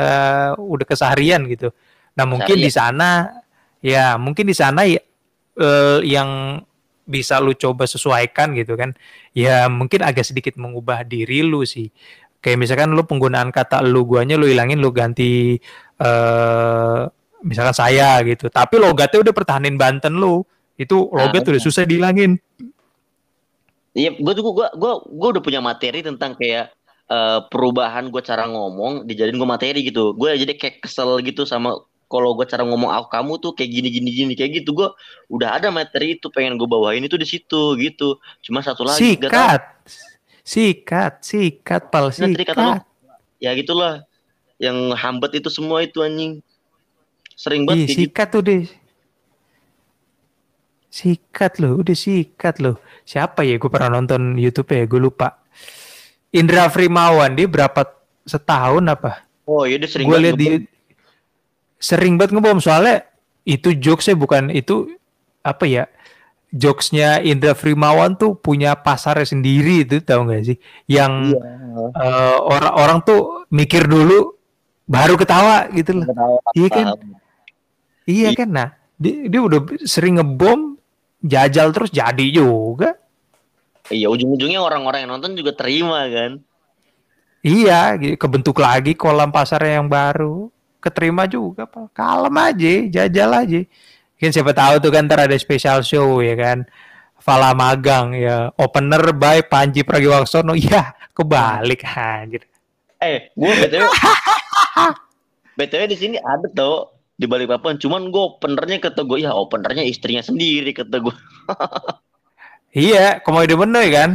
udah 0.58 0.86
keseharian 0.90 1.46
gitu 1.46 1.70
nah 2.16 2.26
mungkin 2.26 2.56
di 2.58 2.72
sana 2.72 3.44
ya 3.84 4.16
mungkin 4.16 4.48
di 4.48 4.56
sana 4.56 4.88
ya, 4.88 5.04
eh, 5.60 6.00
yang 6.08 6.60
bisa 7.06 7.38
lu 7.38 7.54
coba 7.54 7.86
sesuaikan 7.86 8.58
gitu 8.58 8.74
kan. 8.74 8.98
Ya 9.38 9.70
mungkin 9.70 10.02
agak 10.02 10.26
sedikit 10.26 10.58
mengubah 10.58 11.06
diri 11.06 11.46
lu 11.46 11.62
sih. 11.64 11.94
Kayak 12.42 12.58
misalkan 12.66 12.94
lu 12.94 13.06
penggunaan 13.06 13.50
kata 13.54 13.82
lu 13.86 14.06
guanya 14.06 14.38
lu 14.38 14.50
hilangin 14.50 14.82
lu 14.82 14.90
ganti 14.90 15.58
eh 16.02 17.00
misalkan 17.46 17.78
saya 17.78 18.20
gitu. 18.26 18.50
Tapi 18.50 18.82
logatnya 18.82 19.22
udah 19.22 19.34
pertahanin 19.34 19.78
Banten 19.78 20.18
lu 20.18 20.42
itu 20.76 21.08
logat 21.14 21.46
Ah, 21.46 21.50
udah 21.56 21.62
susah 21.62 21.86
dihilangin. 21.88 22.42
Iya, 23.96 24.12
gue 24.20 24.34
tuh 24.36 24.44
gue 24.44 24.68
gue 24.76 24.94
gue 25.08 25.30
udah 25.40 25.44
punya 25.46 25.62
materi 25.64 26.04
tentang 26.04 26.36
kayak 26.36 26.74
eh, 27.08 27.40
perubahan 27.48 28.10
gue 28.12 28.22
cara 28.26 28.50
ngomong 28.50 29.08
dijadiin 29.08 29.38
gue 29.40 29.48
materi 29.48 29.80
gitu. 29.86 30.18
Gue 30.18 30.36
jadi 30.36 30.58
kayak 30.58 30.84
kesel 30.84 31.22
gitu 31.24 31.46
sama 31.48 31.80
kalau 32.16 32.32
gue 32.40 32.46
cara 32.48 32.64
ngomong 32.64 32.92
aku 32.96 33.08
kamu 33.12 33.34
tuh 33.44 33.52
kayak 33.52 33.70
gini 33.76 33.88
gini 33.92 34.10
gini 34.16 34.34
kayak 34.40 34.64
gitu. 34.64 34.72
Gue 34.72 34.90
udah 35.28 35.60
ada 35.60 35.68
materi 35.76 36.16
itu 36.16 36.32
pengen 36.32 36.56
gue 36.56 36.64
bawain 36.64 37.04
itu 37.04 37.20
di 37.20 37.28
situ 37.28 37.76
gitu. 37.76 38.16
Cuma 38.40 38.64
satu 38.64 38.88
lagi 38.88 39.20
gak 39.20 39.28
sikat. 39.28 39.62
Sikat 40.46 41.14
sikat 41.20 41.82
pal 41.92 42.08
Nah, 42.10 42.32
tadi 42.32 42.46
kata 42.48 42.62
lu, 42.62 42.72
sikat. 42.72 42.84
Ya 43.44 43.52
gitulah. 43.54 43.94
Yang 44.56 44.78
hambat 44.96 45.32
itu 45.36 45.50
semua 45.52 45.84
itu 45.84 46.00
anjing. 46.00 46.40
Sering 47.36 47.68
banget 47.68 47.84
Ih, 47.84 47.88
gitu. 47.92 48.00
sikat 48.08 48.28
tuh 48.32 48.42
deh 48.42 48.64
sikat 50.96 51.60
loh 51.60 51.84
udah 51.84 51.92
sikat 51.92 52.64
loh. 52.64 52.80
Siapa 53.04 53.44
ya? 53.44 53.60
Gue 53.60 53.68
pernah 53.68 54.00
nonton 54.00 54.40
YouTube 54.40 54.72
ya 54.72 54.88
gue 54.88 55.02
lupa. 55.04 55.44
Indra 56.32 56.72
Frimawan 56.72 57.36
dia 57.36 57.52
berapa 57.52 57.84
setahun 58.24 58.84
apa? 58.88 59.28
Oh 59.44 59.68
iya 59.68 59.76
dia 59.76 59.92
sering 59.92 60.08
gue 60.08 60.16
banget 60.16 60.40
lihat 60.40 60.40
di. 60.40 60.48
Sering 61.86 62.18
banget 62.18 62.34
ngebom 62.34 62.58
soalnya 62.58 63.06
itu 63.46 63.78
jokesnya 63.78 64.18
bukan 64.18 64.50
itu 64.50 64.90
apa 65.42 65.66
ya 65.66 65.84
jokesnya 66.50 67.22
Indra 67.22 67.54
Frimawan 67.54 68.16
tuh 68.16 68.34
punya 68.36 68.74
pasarnya 68.74 69.28
sendiri 69.28 69.86
itu 69.86 70.02
tahu 70.02 70.26
nggak 70.26 70.44
sih 70.44 70.58
yang 70.88 71.30
Iya. 71.30 71.42
eh, 71.94 72.38
orang-orang 72.42 73.04
tuh 73.04 73.20
mikir 73.52 73.86
dulu 73.86 74.34
baru 74.88 75.14
ketawa 75.14 75.68
gitu 75.70 75.92
loh 75.94 76.08
Ketawa, 76.08 76.38
Iya 76.54 76.70
kan? 76.70 76.86
paham. 76.88 77.00
iya 78.08 78.24
Iya. 78.26 78.30
kan 78.34 78.50
nah 78.50 78.70
dia, 78.96 79.28
dia 79.28 79.42
udah 79.44 79.60
sering 79.84 80.16
ngebom 80.16 80.80
jajal 81.22 81.70
terus 81.70 81.92
jadi 81.92 82.26
juga 82.32 82.96
Iya 83.86 84.10
ujung-ujungnya 84.10 84.58
orang-orang 84.58 85.06
yang 85.06 85.12
nonton 85.14 85.38
juga 85.38 85.54
terima 85.54 86.10
kan. 86.10 86.42
iya 87.42 87.94
gitu, 87.96 88.18
kebentuk 88.18 88.58
lagi 88.58 88.98
kolam 88.98 89.30
pasarnya 89.30 89.78
yang 89.78 89.86
baru 89.86 90.50
keterima 90.86 91.26
juga 91.26 91.66
pak 91.66 91.90
kalem 91.98 92.36
aja 92.38 92.74
jajal 93.02 93.30
aja 93.34 93.62
kan 94.22 94.30
siapa 94.30 94.54
tahu 94.54 94.78
tuh 94.78 94.92
kan 94.94 95.10
ntar 95.10 95.26
ada 95.26 95.36
special 95.36 95.82
show 95.82 96.22
ya 96.22 96.38
kan 96.38 96.62
Fala 97.18 97.58
Magang 97.58 98.14
ya 98.14 98.54
opener 98.54 99.02
by 99.18 99.42
Panji 99.50 99.82
Pragiwaksono 99.82 100.54
ya 100.54 100.94
kebalik 101.18 101.82
anjir 101.82 102.46
Eh, 103.04 103.30
gue 103.36 103.52
btw, 103.60 103.86
btw 105.60 105.84
di 105.86 105.98
sini 106.00 106.16
ada 106.18 106.48
tau 106.56 106.96
di 107.20 107.28
balik 107.28 107.52
papan. 107.52 107.76
Cuman 107.78 108.10
gue 108.10 108.24
openernya 108.24 108.80
kata 108.82 109.04
gue 109.04 109.28
ya 109.28 109.36
openernya 109.36 109.84
istrinya 109.84 110.24
sendiri 110.24 110.72
kata 110.72 111.04
gue. 111.04 111.16
iya 112.88 113.20
komedi 113.24 113.56
bener 113.56 113.86
kan 113.92 114.12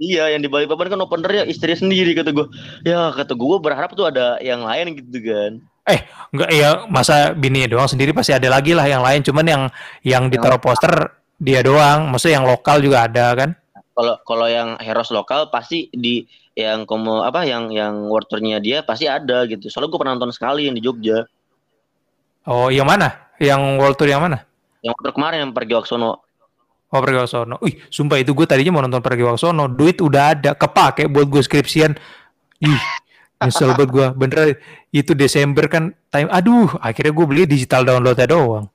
Iya, 0.00 0.32
yang 0.32 0.40
di 0.40 0.48
balik 0.48 0.72
papan 0.72 0.96
kan 0.96 1.00
openernya 1.04 1.44
istrinya 1.44 1.76
sendiri 1.76 2.16
kata 2.16 2.32
gue. 2.32 2.48
Ya 2.88 3.12
kata 3.12 3.36
gue 3.36 3.56
berharap 3.60 3.92
tuh 3.92 4.08
ada 4.08 4.40
yang 4.40 4.64
lain 4.64 4.96
gitu 4.96 5.20
kan. 5.20 5.60
Enggak 6.30 6.50
ya 6.54 6.86
masa 6.86 7.34
bini 7.34 7.66
doang 7.66 7.90
sendiri 7.90 8.14
pasti 8.14 8.30
ada 8.30 8.46
lagi 8.46 8.70
lah 8.70 8.86
yang 8.86 9.02
lain. 9.02 9.20
Cuman 9.26 9.44
yang 9.46 9.62
yang 10.06 10.24
ditaruh 10.30 10.62
poster 10.62 11.18
dia 11.42 11.60
doang. 11.66 12.06
Maksudnya 12.06 12.38
yang 12.38 12.46
lokal 12.46 12.78
juga 12.78 13.10
ada 13.10 13.34
kan? 13.34 13.50
Kalau 13.74 14.14
kalau 14.22 14.46
yang 14.46 14.78
heroes 14.78 15.10
lokal 15.10 15.50
pasti 15.50 15.90
di 15.90 16.22
yang 16.54 16.86
komo 16.86 17.26
apa 17.26 17.42
yang 17.42 17.72
yang 17.74 18.06
world 18.06 18.30
tour-nya 18.30 18.62
dia 18.62 18.86
pasti 18.86 19.10
ada 19.10 19.42
gitu. 19.50 19.66
Soalnya 19.66 19.90
gue 19.90 20.00
pernah 20.00 20.14
nonton 20.14 20.30
sekali 20.30 20.70
yang 20.70 20.76
di 20.78 20.82
Jogja. 20.84 21.26
oh 22.46 22.70
yang 22.72 22.86
mana? 22.86 23.32
Yang 23.42 23.60
world 23.80 23.96
tour 23.98 24.08
yang 24.08 24.22
mana? 24.22 24.46
Yang 24.80 24.94
world 24.96 25.04
tour 25.10 25.14
kemarin 25.18 25.38
yang 25.48 25.52
pergi 25.52 25.72
Waksono. 25.74 26.12
oh 26.90 27.00
pergi 27.02 27.18
Waksono. 27.18 27.56
Wih 27.58 27.74
sumpah 27.90 28.18
itu 28.22 28.30
gue 28.36 28.46
tadinya 28.46 28.78
mau 28.78 28.82
nonton 28.86 29.02
pergi 29.02 29.26
Waksono. 29.26 29.66
Duit 29.66 29.98
udah 29.98 30.38
ada 30.38 30.54
kepake 30.54 31.10
buat 31.10 31.26
gue 31.26 31.42
skripsian. 31.42 31.98
Ih 32.62 32.82
nyesel 33.40 33.72
banget 33.72 33.90
gue 33.90 34.06
bener 34.20 34.38
itu 34.92 35.16
Desember 35.16 35.64
kan 35.64 35.96
time 36.12 36.28
aduh 36.28 36.68
akhirnya 36.76 37.12
gue 37.16 37.26
beli 37.26 37.42
digital 37.48 37.88
downloadnya 37.88 38.28
doang. 38.28 38.68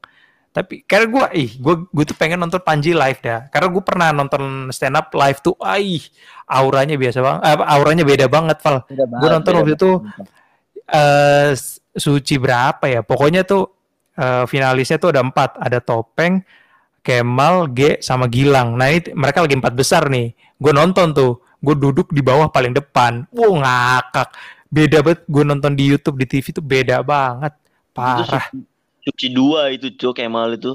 Tapi 0.56 0.88
karena 0.88 1.06
gue 1.12 1.26
ih 1.36 1.52
gue 1.60 1.76
gue 1.92 2.04
tuh 2.08 2.16
pengen 2.16 2.40
nonton 2.40 2.64
Panji 2.64 2.96
live 2.96 3.20
dah. 3.20 3.52
Karena 3.52 3.68
gue 3.70 3.84
pernah 3.84 4.08
nonton 4.16 4.72
stand 4.72 4.96
up 4.96 5.12
live 5.12 5.44
tuh 5.44 5.54
aih 5.60 6.00
auranya 6.48 6.96
biasa 6.96 7.20
banget 7.20 7.42
auranya 7.62 8.04
beda 8.08 8.26
banget 8.32 8.58
Val. 8.64 8.88
Gua 8.90 9.30
nonton 9.36 9.54
waktu 9.60 9.74
itu, 9.76 9.92
eh 10.88 11.52
suci 11.92 12.36
berapa 12.40 12.86
ya? 12.88 13.02
Pokoknya 13.04 13.44
tuh 13.44 13.68
eh, 14.16 14.48
finalisnya 14.48 14.96
tuh 14.96 15.12
ada 15.12 15.22
empat. 15.22 15.60
Ada 15.60 15.84
topeng 15.84 16.40
Kemal 17.04 17.70
G 17.76 18.00
sama 18.00 18.26
Gilang. 18.32 18.80
Nah 18.80 18.90
ini 18.90 19.12
mereka 19.12 19.44
lagi 19.44 19.60
empat 19.60 19.74
besar 19.76 20.08
nih. 20.08 20.34
Gue 20.58 20.72
nonton 20.74 21.12
tuh. 21.14 21.44
Gue 21.60 21.74
duduk 21.74 22.14
di 22.14 22.22
bawah 22.22 22.48
paling 22.48 22.72
depan. 22.72 23.28
Wow 23.34 23.60
ngakak 23.60 24.55
beda 24.76 24.98
banget 25.06 25.22
gue 25.34 25.44
nonton 25.52 25.72
di 25.80 25.84
YouTube 25.92 26.18
di 26.22 26.26
TV 26.32 26.46
tuh 26.58 26.66
beda 26.66 26.98
banget 27.12 27.54
parah 27.96 28.46
Suci 29.06 29.28
dua 29.32 29.70
itu 29.70 29.88
cok 29.94 30.14
Kemal 30.18 30.58
itu. 30.58 30.74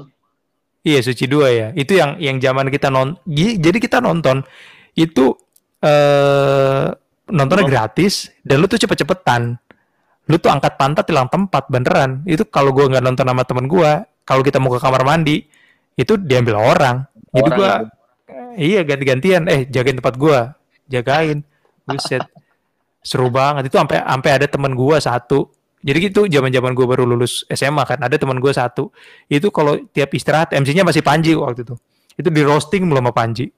Iya 0.81 0.99
suci 1.05 1.25
dua 1.29 1.47
ya. 1.53 1.67
Itu 1.77 1.93
yang 1.93 2.17
yang 2.17 2.37
zaman 2.41 2.73
kita 2.73 2.89
non. 2.89 3.13
Jadi 3.27 3.77
kita 3.77 4.01
nonton 4.01 4.41
itu 4.97 5.37
eh 5.85 6.85
nontonnya 7.31 7.65
Oh. 7.65 7.69
gratis 7.69 8.33
dan 8.41 8.59
lu 8.61 8.67
tuh 8.71 8.81
cepet-cepetan. 8.81 9.57
Lu 10.29 10.37
tuh 10.41 10.49
angkat 10.53 10.73
pantat 10.81 11.05
hilang 11.09 11.29
tempat 11.29 11.67
beneran. 11.69 12.23
Itu 12.25 12.43
kalau 12.49 12.71
gua 12.73 12.89
nggak 12.89 13.03
nonton 13.03 13.25
sama 13.29 13.43
temen 13.45 13.65
gua, 13.69 13.91
kalau 14.25 14.41
kita 14.41 14.57
mau 14.61 14.71
ke 14.73 14.79
kamar 14.81 15.03
mandi 15.05 15.45
itu 15.97 16.13
diambil 16.17 16.57
orang. 16.57 16.97
Jadi 17.35 17.49
Orang 17.49 17.57
gua 17.57 17.71
itu. 17.71 17.85
iya 18.57 18.81
ganti-gantian 18.87 19.43
eh 19.47 19.61
jagain 19.69 19.97
tempat 19.99 20.15
gua, 20.17 20.39
jagain. 20.89 21.45
Buset. 21.85 22.25
Seru 23.01 23.33
banget. 23.33 23.69
Itu 23.69 23.81
sampai 23.81 24.05
sampai 24.05 24.31
ada 24.37 24.47
temen 24.47 24.73
gua 24.77 25.01
satu. 25.01 25.49
Jadi 25.81 25.97
gitu 26.13 26.29
zaman-zaman 26.29 26.77
gue 26.77 26.85
baru 26.85 27.03
lulus 27.09 27.41
SMA 27.49 27.81
kan 27.89 27.97
ada 27.97 28.13
teman 28.13 28.37
gue 28.37 28.53
satu. 28.53 28.93
Itu 29.25 29.49
kalau 29.49 29.81
tiap 29.89 30.13
istirahat 30.13 30.53
MC-nya 30.53 30.85
masih 30.85 31.01
Panji 31.01 31.33
waktu 31.33 31.65
itu. 31.65 31.75
Itu 32.13 32.29
di 32.29 32.41
roasting 32.45 32.85
belum 32.85 33.09
sama 33.09 33.13
Panji. 33.13 33.49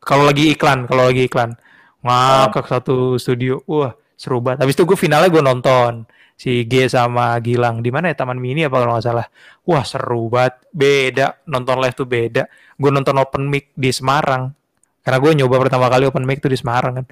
Kalau 0.00 0.28
lagi 0.28 0.52
iklan 0.52 0.84
kalau 0.84 1.08
lagi 1.08 1.24
iklan. 1.24 1.56
Ngakak 2.04 2.68
satu 2.68 3.16
studio. 3.16 3.64
Wah 3.64 3.96
seru 4.12 4.44
banget. 4.44 4.68
Habis 4.68 4.76
itu 4.76 4.84
gue 4.84 4.98
finalnya 5.00 5.32
gue 5.32 5.40
nonton 5.40 6.04
si 6.36 6.68
G 6.68 6.84
sama 6.92 7.40
Gilang. 7.40 7.80
Di 7.80 7.88
mana 7.88 8.12
ya? 8.12 8.16
Taman 8.20 8.36
Mini 8.36 8.68
apa 8.68 8.76
kalau 8.84 9.00
nggak 9.00 9.04
salah. 9.04 9.26
Wah 9.64 9.84
seru 9.84 10.28
banget. 10.28 10.60
Beda. 10.68 11.40
Nonton 11.48 11.80
live 11.80 11.96
tuh 11.96 12.04
beda. 12.04 12.44
Gue 12.76 12.90
nonton 12.92 13.16
open 13.16 13.48
mic 13.48 13.72
di 13.72 13.88
Semarang. 13.88 14.52
Karena 15.00 15.16
gue 15.16 15.32
nyoba 15.32 15.56
pertama 15.56 15.88
kali 15.88 16.04
open 16.04 16.28
mic 16.28 16.44
tuh 16.44 16.52
di 16.52 16.60
Semarang 16.60 17.00
kan. 17.00 17.06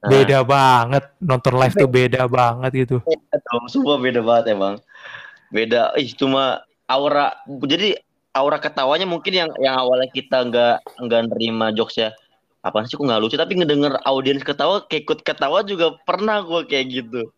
Beda 0.00 0.40
banget 0.46 1.04
nonton 1.20 1.54
live 1.60 1.76
tuh 1.76 1.90
beda 1.90 2.24
banget 2.24 2.88
gitu 2.88 2.96
Beda 3.04 3.36
dong, 3.52 3.68
semua 3.68 4.00
beda 4.00 4.20
banget 4.24 4.56
emang. 4.56 4.74
Beda, 5.52 5.92
ih 5.98 6.08
cuma 6.16 6.64
aura. 6.88 7.36
Jadi 7.44 7.98
aura 8.32 8.56
ketawanya 8.62 9.04
mungkin 9.04 9.32
yang 9.34 9.50
yang 9.58 9.76
awalnya 9.76 10.08
kita 10.08 10.46
nggak 10.46 10.76
nggak 11.02 11.20
nerima 11.34 11.74
jokesnya 11.74 12.14
apa 12.60 12.84
sih 12.84 12.94
kok 12.94 13.02
nggak 13.02 13.20
lucu 13.24 13.34
tapi 13.40 13.56
ngedenger 13.56 13.98
audiens 14.04 14.44
ketawa 14.44 14.84
kayak 14.86 15.08
ikut 15.08 15.20
ketawa 15.24 15.64
juga 15.64 15.96
pernah 16.04 16.44
gue 16.44 16.60
kayak 16.68 16.86
gitu 16.92 17.22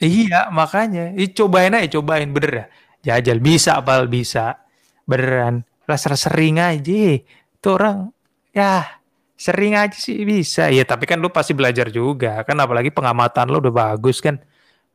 Iya, 0.00 0.48
makanya. 0.48 1.12
Ih, 1.12 1.28
cobain 1.36 1.76
aja, 1.76 2.00
cobain 2.00 2.32
bener 2.32 2.52
ya. 2.56 2.66
Jajal 3.04 3.36
bisa, 3.36 3.76
Bal, 3.84 4.08
bisa. 4.08 4.56
Beneran. 5.04 5.60
Rasa 5.84 6.16
sering 6.16 6.56
aja. 6.56 7.20
Itu 7.20 7.68
orang 7.76 8.08
ya 8.56 8.99
sering 9.40 9.72
aja 9.72 9.96
sih 9.96 10.20
bisa. 10.22 10.68
Ya, 10.68 10.84
tapi 10.84 11.08
kan 11.08 11.16
lu 11.16 11.32
pasti 11.32 11.56
belajar 11.56 11.88
juga. 11.88 12.44
Kan 12.44 12.60
apalagi 12.60 12.92
pengamatan 12.92 13.48
lu 13.48 13.56
udah 13.58 13.72
bagus 13.72 14.20
kan. 14.20 14.36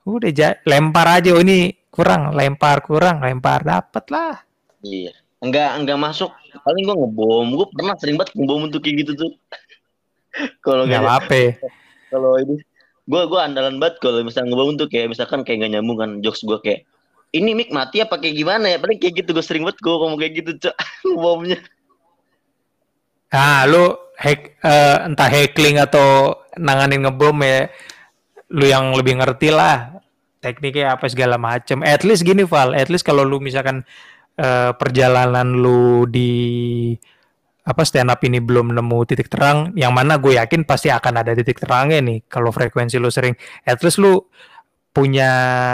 Udah 0.05 0.29
ja- 0.29 0.61
lempar 0.63 1.17
aja 1.17 1.33
oh, 1.33 1.41
ini 1.41 1.73
kurang, 1.89 2.37
lempar 2.37 2.85
kurang, 2.85 3.17
lempar 3.19 3.65
dapet 3.65 4.05
lah. 4.13 4.37
iya 4.85 5.09
enggak 5.41 5.81
enggak 5.81 5.97
masuk 5.97 6.29
paling 6.61 6.85
gue 6.85 6.93
ngebom 6.93 7.47
gue 7.53 7.67
pernah 7.73 7.93
sering 7.97 8.15
banget 8.15 8.37
ngebom 8.37 8.61
untuk 8.65 8.81
kayak 8.81 9.01
gitu 9.01 9.11
tuh 9.17 9.31
kalau 10.65 10.85
Nggak 10.85 11.01
nggak 11.01 11.01
apa-apa. 11.01 11.41
kalau 12.13 12.31
ini 12.37 12.55
gue 13.05 13.21
gue 13.25 13.39
andalan 13.41 13.75
banget 13.77 13.95
kalau 13.97 14.21
misalnya 14.21 14.53
ngebangun 14.53 14.75
tuh 14.77 14.87
kayak 14.89 15.07
misalkan 15.09 15.41
kayak 15.41 15.57
gak 15.61 15.71
nyambung 15.73 15.97
kan 15.97 16.09
jokes 16.21 16.41
gue 16.41 16.57
kayak 16.61 16.85
ini 17.31 17.53
mic 17.53 17.69
mati 17.69 18.01
apa 18.01 18.17
kayak 18.17 18.35
gimana 18.35 18.65
ya 18.65 18.77
paling 18.77 18.97
kayak 18.97 19.25
gitu 19.25 19.29
gue 19.33 19.41
sering 19.41 19.65
banget 19.65 19.77
gue 19.81 19.89
ngomong 19.93 20.17
kayak 20.17 20.33
gitu 20.37 20.51
cok 20.69 20.75
ngomongnya 21.17 21.57
Nah, 23.34 23.65
lu 23.65 23.95
hack 24.15 24.61
uh, 24.63 25.07
entah 25.09 25.30
heckling 25.30 25.82
atau 25.82 26.38
nanganin 26.55 27.03
ngebom 27.03 27.36
ya, 27.43 27.67
lu 28.53 28.65
yang 28.69 28.95
lebih 28.95 29.19
ngerti 29.19 29.51
lah 29.51 29.91
tekniknya 30.39 30.93
apa 30.93 31.09
segala 31.09 31.41
macem. 31.41 31.82
At 31.82 32.05
least 32.05 32.21
gini 32.21 32.45
Val, 32.45 32.78
at 32.78 32.88
least 32.93 33.01
kalau 33.01 33.26
lu 33.26 33.41
misalkan 33.41 33.82
uh, 34.38 34.71
perjalanan 34.78 35.57
lu 35.57 36.05
di 36.05 36.32
apa 37.65 37.82
stand 37.82 38.13
up 38.13 38.21
ini 38.21 38.38
belum 38.38 38.78
nemu 38.78 38.97
titik 39.09 39.26
terang, 39.26 39.73
yang 39.73 39.89
mana 39.89 40.21
gue 40.21 40.38
yakin 40.38 40.69
pasti 40.69 40.93
akan 40.93 41.26
ada 41.26 41.34
titik 41.34 41.57
terangnya 41.57 41.97
nih. 41.97 42.21
Kalau 42.30 42.53
frekuensi 42.53 43.01
lu 43.01 43.09
sering, 43.09 43.34
at 43.65 43.82
least 43.82 43.97
lu 43.97 44.21
punya 44.93 45.28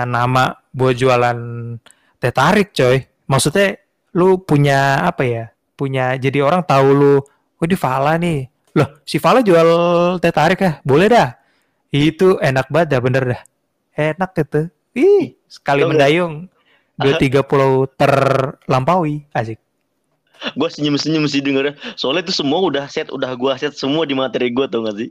nama 0.07 0.55
buat 0.71 0.95
jualan 0.95 1.37
teh 2.17 2.31
tarik, 2.31 2.71
coy. 2.71 3.03
Maksudnya 3.27 3.75
lu 4.15 4.39
punya 4.39 5.03
apa 5.03 5.27
ya? 5.27 5.45
Punya 5.75 6.15
jadi 6.15 6.47
orang 6.47 6.63
tahu 6.63 6.87
lu 6.95 7.15
oh 7.61 7.67
di 7.69 7.77
Fala 7.77 8.17
nih. 8.17 8.49
Loh, 8.73 8.89
si 9.05 9.21
Fala 9.21 9.45
jual 9.45 9.69
teh 10.17 10.33
tarik 10.33 10.59
ya? 10.59 10.81
Boleh 10.81 11.07
dah. 11.07 11.37
Itu 11.93 12.41
enak 12.41 12.71
banget 12.73 12.97
dah, 12.97 13.01
bener 13.03 13.23
dah. 13.35 13.41
Enak 13.93 14.31
gitu. 14.33 14.61
Ih, 14.97 15.37
sekali 15.45 15.85
mendayung. 15.85 16.49
Dua 16.97 17.13
tiga 17.21 17.45
pulau 17.45 17.85
terlampaui. 17.85 19.27
Asik. 19.35 19.61
Gue 20.57 20.69
senyum-senyum 20.73 21.29
sih 21.29 21.43
dengernya. 21.43 21.77
Soalnya 21.93 22.25
itu 22.25 22.33
semua 22.41 22.65
udah 22.65 22.89
set, 22.89 23.13
udah 23.13 23.29
gue 23.37 23.53
set 23.61 23.77
semua 23.77 24.09
di 24.09 24.17
materi 24.17 24.49
gue 24.49 24.65
tau 24.65 24.81
gak 24.81 24.97
sih? 24.97 25.09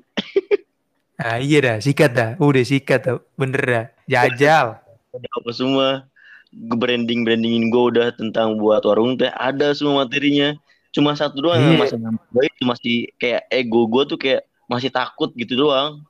ah 1.22 1.38
iya 1.38 1.58
dah, 1.62 1.76
sikat 1.78 2.10
dah. 2.10 2.30
Udah 2.42 2.64
sikat 2.66 3.00
tuh. 3.06 3.20
Bener 3.38 3.62
dah. 3.62 3.86
Jajal. 4.10 4.82
Apa 5.38 5.50
semua 5.54 6.10
branding 6.50 7.22
brandingin 7.22 7.70
gue 7.70 7.84
udah 7.94 8.10
tentang 8.18 8.58
buat 8.58 8.82
warung 8.82 9.14
teh 9.14 9.30
ada 9.38 9.70
semua 9.70 10.02
materinya 10.02 10.50
cuma 10.90 11.14
satu 11.14 11.38
doang 11.38 11.58
yang 11.62 11.78
iya. 11.78 11.82
masih 11.86 11.98
gue 12.02 12.44
itu 12.46 12.62
masih 12.66 12.96
kayak 13.16 13.42
ego 13.50 13.86
gue 13.86 14.02
tuh 14.10 14.18
kayak 14.18 14.42
masih 14.70 14.90
takut 14.90 15.34
gitu 15.34 15.66
doang. 15.66 16.06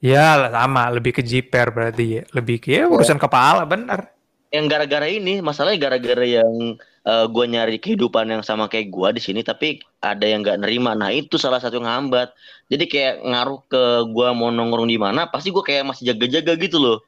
Ya 0.00 0.48
sama. 0.48 0.88
Lebih 0.92 1.20
ke 1.20 1.22
jiper 1.24 1.72
berarti. 1.72 2.20
Ya 2.20 2.22
lebih 2.36 2.60
ke 2.60 2.76
ya, 2.76 2.88
urusan 2.88 3.16
kepala 3.16 3.64
bener. 3.64 4.08
Yang 4.50 4.66
gara-gara 4.66 5.06
ini 5.06 5.38
masalahnya 5.40 5.78
gara-gara 5.78 6.26
yang 6.26 6.74
uh, 7.06 7.24
eh, 7.24 7.26
gue 7.30 7.44
nyari 7.46 7.76
kehidupan 7.78 8.26
yang 8.28 8.42
sama 8.42 8.66
kayak 8.66 8.90
gue 8.90 9.08
di 9.14 9.22
sini 9.22 9.40
tapi 9.46 9.80
ada 10.00 10.24
yang 10.24 10.44
nggak 10.44 10.60
nerima. 10.60 10.96
Nah 10.96 11.12
itu 11.12 11.36
salah 11.36 11.60
satu 11.60 11.80
yang 11.80 11.88
ngambat. 11.88 12.32
Jadi 12.72 12.84
kayak 12.88 13.14
ngaruh 13.24 13.60
ke 13.68 13.82
gue 14.10 14.28
mau 14.36 14.48
nongkrong 14.52 14.88
di 14.88 14.98
mana 15.00 15.28
pasti 15.28 15.52
gue 15.52 15.62
kayak 15.62 15.84
masih 15.88 16.12
jaga-jaga 16.12 16.52
gitu 16.56 16.80
loh. 16.80 16.98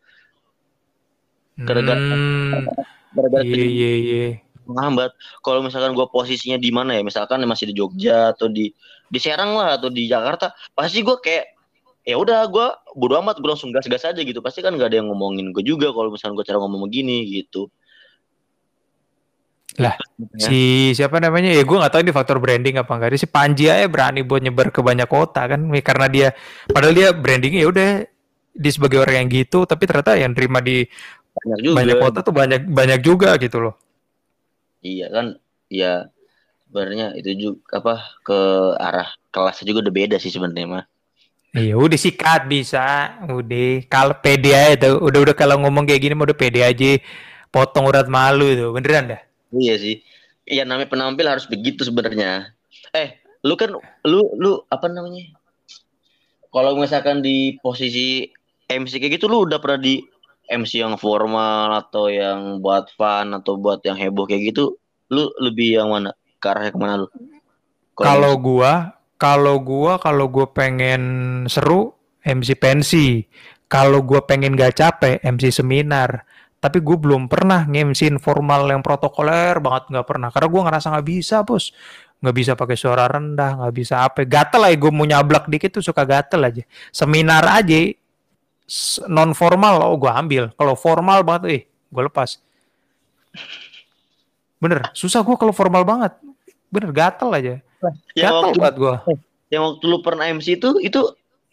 Gara-gara 1.56 2.00
hmm, 2.00 2.64
gara-gara 3.12 3.44
iya 3.44 3.64
iya 3.68 3.92
iya 3.96 4.51
menghambat. 4.72 5.12
Kalau 5.44 5.60
misalkan 5.60 5.92
gue 5.92 6.06
posisinya 6.08 6.56
di 6.56 6.70
mana 6.72 6.96
ya, 6.96 7.02
misalkan 7.04 7.44
masih 7.44 7.70
di 7.70 7.74
Jogja 7.76 8.32
atau 8.32 8.48
di 8.48 8.72
di 9.12 9.18
Serang 9.20 9.54
lah 9.60 9.76
atau 9.76 9.92
di 9.92 10.08
Jakarta, 10.08 10.56
pasti 10.72 11.04
gue 11.04 11.16
kayak 11.20 11.44
ya 12.02 12.18
udah 12.18 12.48
gue 12.50 12.66
bodo 12.96 13.14
amat 13.20 13.38
gue 13.38 13.50
langsung 13.52 13.70
gas-gas 13.70 14.08
aja 14.08 14.20
gitu. 14.24 14.40
Pasti 14.40 14.64
kan 14.64 14.74
gak 14.74 14.88
ada 14.88 15.04
yang 15.04 15.12
ngomongin 15.12 15.52
gue 15.52 15.62
juga 15.62 15.92
kalau 15.92 16.10
misalkan 16.10 16.34
gue 16.40 16.46
cara 16.48 16.58
ngomong 16.58 16.88
begini 16.88 17.28
gitu. 17.28 17.68
Lah, 19.80 19.96
ya. 19.96 20.36
si 20.36 20.92
siapa 20.92 21.16
namanya 21.16 21.48
ya 21.48 21.64
gue 21.64 21.76
nggak 21.80 21.92
tahu 21.96 22.04
ini 22.04 22.12
faktor 22.12 22.36
branding 22.36 22.76
apa 22.76 22.92
enggak. 22.92 23.16
Si 23.16 23.24
Panji 23.24 23.72
aja 23.72 23.88
berani 23.88 24.20
buat 24.20 24.44
nyebar 24.44 24.68
ke 24.68 24.84
banyak 24.84 25.08
kota 25.08 25.48
kan 25.48 25.64
karena 25.80 26.06
dia 26.12 26.28
padahal 26.68 26.92
dia 26.92 27.08
brandingnya 27.16 27.64
ya 27.64 27.68
udah 27.72 27.88
di 28.52 28.68
sebagai 28.68 29.00
orang 29.00 29.24
yang 29.24 29.28
gitu 29.32 29.64
tapi 29.64 29.88
ternyata 29.88 30.12
yang 30.20 30.36
terima 30.36 30.60
di 30.60 30.84
banyak, 31.32 31.58
juga. 31.64 31.76
banyak 31.80 31.96
kota 31.96 32.18
tuh 32.20 32.34
banyak 32.36 32.60
banyak 32.68 33.00
juga 33.00 33.40
gitu 33.40 33.58
loh. 33.64 33.74
Iya 34.82 35.06
kan, 35.14 35.26
ya 35.70 36.10
sebenarnya 36.66 37.14
itu 37.14 37.30
juga 37.38 37.58
apa 37.78 37.94
ke 38.26 38.38
arah 38.82 39.08
kelasnya 39.30 39.70
juga 39.70 39.86
udah 39.86 39.94
beda 39.94 40.16
sih 40.18 40.34
sebenarnya 40.34 40.66
mah. 40.66 40.84
Iya 41.54 41.78
udah 41.78 41.98
sikat 42.00 42.50
bisa, 42.50 43.14
udah 43.28 43.86
kalau 43.86 44.16
pede 44.18 44.50
aja 44.56 44.88
tuh, 44.88 45.04
udah 45.04 45.20
udah 45.30 45.34
kalau 45.38 45.60
ngomong 45.62 45.86
kayak 45.86 46.02
gini 46.02 46.18
mau 46.18 46.26
udah 46.26 46.34
pede 46.34 46.64
aja, 46.66 46.98
potong 47.54 47.86
urat 47.86 48.08
malu 48.10 48.48
itu 48.50 48.72
beneran 48.74 49.14
dah. 49.14 49.20
Iya 49.54 49.74
sih, 49.78 50.00
iya 50.48 50.64
namanya 50.66 50.90
penampil 50.90 51.28
harus 51.28 51.46
begitu 51.46 51.84
sebenarnya. 51.84 52.50
Eh, 52.96 53.22
lu 53.46 53.54
kan 53.54 53.70
lu 54.02 54.20
lu 54.34 54.64
apa 54.66 54.88
namanya? 54.90 55.28
Kalau 56.48 56.74
misalkan 56.74 57.22
di 57.22 57.60
posisi 57.60 58.26
MC 58.66 58.98
kayak 58.98 59.20
gitu 59.20 59.28
lu 59.28 59.44
udah 59.44 59.60
pernah 59.60 59.78
di 59.78 60.00
MC 60.52 60.84
yang 60.84 61.00
formal 61.00 61.72
atau 61.80 62.12
yang 62.12 62.60
buat 62.60 62.92
fun 62.92 63.32
atau 63.32 63.56
buat 63.56 63.80
yang 63.82 63.96
heboh 63.96 64.28
kayak 64.28 64.52
gitu, 64.52 64.76
lu 65.08 65.32
lebih 65.40 65.80
yang 65.80 65.88
mana? 65.88 66.12
Ke 66.36 66.52
arahnya 66.52 66.70
ke 66.76 66.80
mana 66.80 66.94
lu? 67.00 67.08
Kalau 67.96 68.36
gua, 68.36 69.00
kalau 69.16 69.56
gua, 69.64 69.96
kalau 69.96 70.28
gua 70.28 70.52
pengen 70.52 71.02
seru, 71.48 71.96
MC 72.20 72.52
pensi. 72.60 73.24
Kalau 73.72 74.04
gua 74.04 74.28
pengen 74.28 74.52
gak 74.52 74.76
capek, 74.76 75.16
MC 75.24 75.48
seminar. 75.48 76.28
Tapi 76.62 76.78
gue 76.78 76.94
belum 76.94 77.26
pernah 77.26 77.66
nge-MC 77.66 78.22
formal 78.22 78.70
yang 78.70 78.86
protokoler 78.86 79.58
banget 79.58 79.90
nggak 79.90 80.06
pernah. 80.06 80.30
Karena 80.30 80.46
gue 80.46 80.62
ngerasa 80.62 80.86
nggak 80.94 81.08
bisa 81.10 81.36
bos, 81.42 81.74
nggak 82.22 82.36
bisa 82.38 82.52
pakai 82.54 82.76
suara 82.78 83.10
rendah, 83.10 83.58
nggak 83.58 83.74
bisa 83.74 84.06
apa. 84.06 84.22
Gatel 84.22 84.70
aja 84.70 84.76
gue 84.78 84.92
mau 84.94 85.02
nyablak 85.02 85.50
dikit 85.50 85.74
tuh 85.74 85.82
suka 85.82 86.06
gatel 86.06 86.38
aja. 86.46 86.62
Seminar 86.94 87.42
aja 87.50 87.74
non 89.08 89.36
formal 89.36 89.84
oh 89.84 89.96
gue 90.00 90.08
ambil. 90.08 90.48
Kalau 90.56 90.74
formal 90.76 91.20
banget 91.20 91.42
eh 91.48 91.62
gue 91.68 92.02
lepas. 92.08 92.40
Bener 94.56 94.88
susah 94.96 95.20
gue 95.20 95.36
kalau 95.36 95.52
formal 95.52 95.84
banget. 95.84 96.16
Bener 96.72 96.90
gatel 96.92 97.28
aja. 97.36 97.54
Yang 98.16 98.32
gatel 98.32 98.36
waktu, 98.40 98.58
banget 98.62 98.76
gue 98.78 98.94
eh, 99.10 99.18
yang 99.52 99.62
waktu 99.68 99.84
lu 99.84 99.98
pernah 100.00 100.24
MC 100.30 100.56
itu 100.56 100.78
itu 100.80 101.00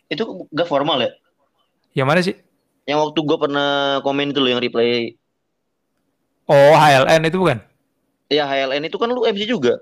itu 0.08 0.24
gak 0.54 0.70
formal 0.70 1.02
ya? 1.04 1.12
Yang 1.98 2.08
mana 2.08 2.20
sih? 2.22 2.36
Yang 2.88 3.00
waktu 3.10 3.20
gue 3.26 3.38
pernah 3.38 4.00
komen 4.06 4.32
itu 4.32 4.40
lo 4.40 4.50
yang 4.50 4.62
reply 4.64 5.18
oh 6.48 6.74
HLN 6.78 7.28
itu 7.28 7.38
bukan? 7.42 7.60
Ya 8.30 8.46
HLN 8.46 8.88
itu 8.88 8.96
kan 8.96 9.10
lu 9.10 9.26
MC 9.26 9.50
juga. 9.50 9.82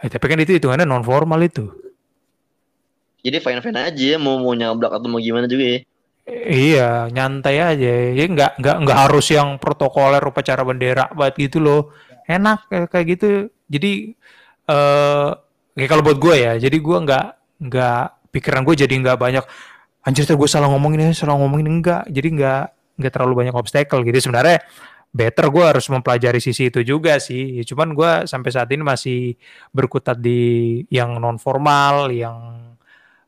Eh, 0.00 0.08
tapi 0.08 0.26
kan 0.26 0.40
itu 0.40 0.56
hitungannya 0.56 0.88
non 0.88 1.04
formal 1.04 1.38
itu. 1.44 1.68
Jadi 3.22 3.38
fine 3.42 3.60
fine 3.60 3.78
aja 3.78 4.16
mau 4.16 4.40
mau 4.40 4.54
nyablak 4.56 4.94
atau 4.94 5.06
mau 5.10 5.20
gimana 5.20 5.50
juga 5.50 5.78
ya 5.78 5.78
Iya, 6.28 7.08
nyantai 7.08 7.56
aja. 7.56 7.92
Ya 8.12 8.24
nggak 8.28 8.60
nggak 8.60 8.76
nggak 8.84 8.98
harus 9.08 9.26
yang 9.32 9.56
protokoler 9.56 10.20
upacara 10.20 10.60
bendera 10.60 11.08
buat 11.16 11.32
gitu 11.40 11.56
loh. 11.56 11.80
Enak 12.28 12.68
kayak 12.92 13.06
gitu. 13.16 13.48
Jadi 13.72 14.12
eh 14.68 15.30
uh, 15.76 15.86
kalau 15.88 16.02
buat 16.04 16.20
gue 16.20 16.34
ya, 16.36 16.52
jadi 16.60 16.76
gue 16.76 16.98
nggak 17.04 17.26
nggak 17.64 18.02
pikiran 18.28 18.60
gue 18.68 18.74
jadi 18.76 18.94
nggak 19.00 19.16
banyak 19.16 19.44
anjir 20.04 20.28
gue 20.28 20.48
salah 20.48 20.68
ngomongin 20.68 21.08
ini, 21.08 21.14
salah 21.16 21.40
ngomongin 21.40 21.68
enggak. 21.80 22.04
Jadi 22.12 22.28
nggak 22.36 22.64
nggak 23.00 23.12
terlalu 23.14 23.34
banyak 23.44 23.54
obstacle 23.56 24.04
gitu. 24.04 24.28
Sebenarnya 24.28 24.60
better 25.08 25.48
gue 25.48 25.64
harus 25.64 25.88
mempelajari 25.88 26.40
sisi 26.44 26.68
itu 26.68 26.84
juga 26.84 27.16
sih. 27.16 27.60
Ya, 27.60 27.64
cuman 27.64 27.96
gue 27.96 28.12
sampai 28.28 28.50
saat 28.52 28.68
ini 28.68 28.84
masih 28.84 29.40
berkutat 29.72 30.20
di 30.20 30.84
yang 30.92 31.16
non 31.16 31.40
formal, 31.40 32.12
yang 32.12 32.67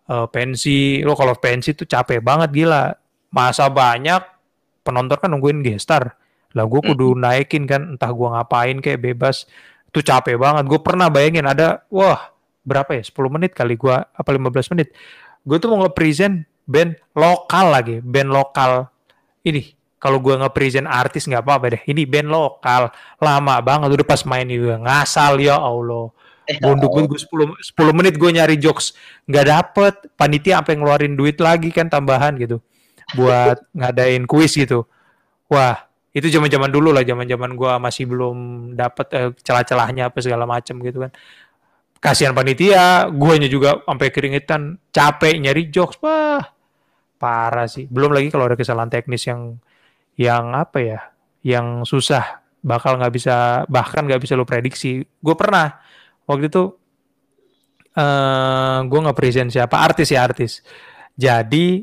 uh, 0.09 0.27
pensi 0.31 1.05
lo 1.05 1.13
kalau 1.19 1.37
pensi 1.37 1.77
tuh 1.77 1.85
capek 1.85 2.25
banget 2.25 2.55
gila. 2.55 2.95
Masa 3.31 3.71
banyak 3.71 4.23
penonton 4.83 5.19
kan 5.21 5.31
nungguin 5.31 5.63
gestar 5.63 6.19
lah 6.51 6.67
gue 6.67 6.81
kudu 6.83 7.15
naikin 7.15 7.63
kan 7.63 7.95
entah 7.95 8.11
gue 8.11 8.29
ngapain 8.31 8.77
kayak 8.83 9.01
bebas. 9.01 9.47
Itu 9.91 10.03
capek 10.03 10.39
banget. 10.39 10.67
Gue 10.67 10.81
pernah 10.83 11.11
bayangin 11.11 11.47
ada 11.47 11.87
wah 11.91 12.31
berapa 12.67 12.99
ya 12.99 13.03
10 13.03 13.15
menit 13.31 13.55
kali 13.55 13.79
gue 13.79 13.95
apa 13.95 14.31
15 14.31 14.73
menit. 14.75 14.95
Gue 15.47 15.57
tuh 15.63 15.73
mau 15.73 15.87
nge-present 15.87 16.45
band 16.67 16.99
lokal 17.15 17.67
lagi 17.71 17.97
band 18.03 18.31
lokal. 18.35 18.91
Ini 19.47 19.79
kalau 20.03 20.19
gue 20.19 20.35
nge-present 20.43 20.91
artis 20.91 21.31
nggak 21.31 21.43
apa-apa 21.43 21.67
deh. 21.79 21.83
Ini 21.87 22.03
band 22.07 22.29
lokal 22.35 22.91
lama 23.23 23.55
banget 23.63 23.89
udah 23.95 24.07
pas 24.07 24.23
main 24.27 24.47
juga. 24.51 24.79
Ngasal 24.83 25.39
ya 25.39 25.55
Allah 25.55 26.11
Gondok 26.49 27.07
gue 27.07 27.21
10 27.21 27.77
10 27.77 27.99
menit 27.99 28.15
gue 28.19 28.31
nyari 28.33 28.57
jokes 28.57 28.97
nggak 29.29 29.47
dapet. 29.47 29.95
Panitia 30.15 30.63
sampai 30.63 30.75
ngeluarin 30.81 31.15
duit 31.15 31.39
lagi 31.39 31.71
kan 31.71 31.87
tambahan 31.87 32.35
gitu 32.41 32.59
buat 33.15 33.59
ngadain 33.79 34.27
kuis 34.27 34.55
gitu. 34.55 34.87
Wah, 35.51 35.91
itu 36.11 36.27
zaman-zaman 36.31 36.71
dulu 36.71 36.91
lah, 36.95 37.07
zaman-zaman 37.07 37.55
gue 37.55 37.73
masih 37.79 38.05
belum 38.07 38.37
dapet 38.75 39.07
eh, 39.15 39.31
celah-celahnya 39.43 40.11
apa 40.11 40.19
segala 40.23 40.47
macem 40.47 40.79
gitu 40.83 41.07
kan. 41.07 41.11
Kasihan 42.01 42.33
panitia, 42.33 43.13
guanya 43.13 43.45
juga 43.45 43.85
sampai 43.85 44.09
keringetan, 44.09 44.81
capek 44.89 45.37
nyari 45.37 45.69
jokes, 45.69 46.01
wah 46.01 46.41
parah 47.21 47.69
sih. 47.69 47.85
Belum 47.93 48.11
lagi 48.11 48.33
kalau 48.33 48.49
ada 48.49 48.57
kesalahan 48.57 48.89
teknis 48.89 49.29
yang 49.29 49.61
yang 50.17 50.57
apa 50.57 50.79
ya, 50.81 51.01
yang 51.45 51.85
susah, 51.85 52.41
bakal 52.65 52.97
nggak 52.97 53.13
bisa 53.13 53.69
bahkan 53.69 54.09
nggak 54.09 54.23
bisa 54.25 54.33
lo 54.33 54.49
prediksi. 54.49 55.05
Gue 55.21 55.37
pernah 55.37 55.77
waktu 56.31 56.47
itu 56.47 56.79
uh, 57.99 58.79
gue 58.87 58.99
nggak 59.03 59.19
present 59.19 59.51
siapa 59.51 59.77
artis 59.83 60.15
ya 60.15 60.23
artis. 60.23 60.63
Jadi 61.19 61.83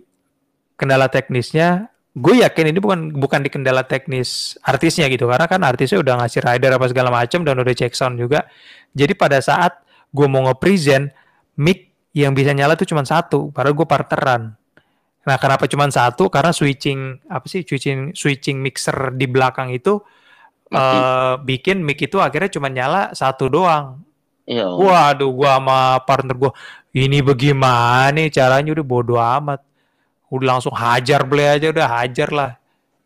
kendala 0.79 1.11
teknisnya 1.11 1.91
gue 2.17 2.41
yakin 2.41 2.73
ini 2.73 2.79
bukan 2.81 2.99
bukan 3.13 3.45
di 3.45 3.49
kendala 3.51 3.83
teknis 3.83 4.55
artisnya 4.63 5.11
gitu. 5.11 5.27
Karena 5.27 5.45
kan 5.45 5.61
artisnya 5.67 5.99
udah 5.99 6.23
ngasih 6.23 6.41
rider 6.41 6.71
apa 6.73 6.85
segala 6.87 7.09
macam 7.11 7.43
dan 7.43 7.55
udah 7.59 7.73
cek 7.75 7.93
sound 7.93 8.17
juga. 8.17 8.47
Jadi 8.95 9.13
pada 9.13 9.37
saat 9.43 9.83
gue 10.09 10.27
mau 10.29 10.47
nge-present 10.47 11.11
mic 11.59 11.91
yang 12.15 12.33
bisa 12.33 12.55
nyala 12.55 12.73
tuh 12.73 12.89
cuma 12.89 13.05
satu 13.05 13.51
padahal 13.51 13.75
gue 13.75 13.87
parteran. 13.87 14.55
Nah 15.27 15.37
kenapa 15.37 15.67
cuma 15.67 15.85
satu? 15.91 16.31
Karena 16.31 16.55
switching 16.55 17.27
apa 17.27 17.45
sih 17.45 17.61
switching 17.67 18.15
switching 18.15 18.63
mixer 18.63 19.11
di 19.13 19.27
belakang 19.27 19.75
itu 19.75 19.99
uh, 20.71 21.35
bikin 21.43 21.83
mic 21.83 21.99
itu 21.99 22.17
akhirnya 22.17 22.49
cuma 22.49 22.71
nyala 22.71 23.11
satu 23.13 23.51
doang 23.51 24.06
Ya, 24.47 24.63
Waduh, 24.63 25.27
gua 25.35 25.59
sama 25.59 25.79
partner 26.07 26.31
gua 26.39 26.51
ini 26.95 27.19
bagaimana 27.19 28.15
nih 28.15 28.31
caranya 28.31 28.71
udah 28.79 28.85
bodo 28.87 29.19
amat. 29.19 29.59
Udah 30.31 30.55
langsung 30.55 30.71
hajar 30.71 31.27
beli 31.27 31.43
aja 31.43 31.67
udah 31.67 31.87
hajar 31.99 32.29
lah. 32.31 32.51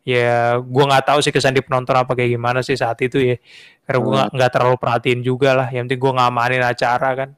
Ya, 0.06 0.62
gua 0.62 0.86
nggak 0.86 1.10
tahu 1.10 1.18
sih 1.18 1.34
kesan 1.34 1.58
di 1.58 1.62
penonton 1.62 1.98
apa 1.98 2.14
kayak 2.14 2.38
gimana 2.38 2.62
sih 2.62 2.78
saat 2.78 2.94
itu 3.02 3.18
ya. 3.18 3.36
Karena 3.82 3.98
gua 3.98 4.12
nggak 4.14 4.30
nggak 4.38 4.50
terlalu 4.54 4.76
perhatiin 4.78 5.20
juga 5.26 5.50
lah. 5.58 5.68
Yang 5.74 5.82
penting 5.90 6.00
gua 6.06 6.12
ngamanin 6.22 6.62
acara 6.62 7.10
kan. 7.18 7.30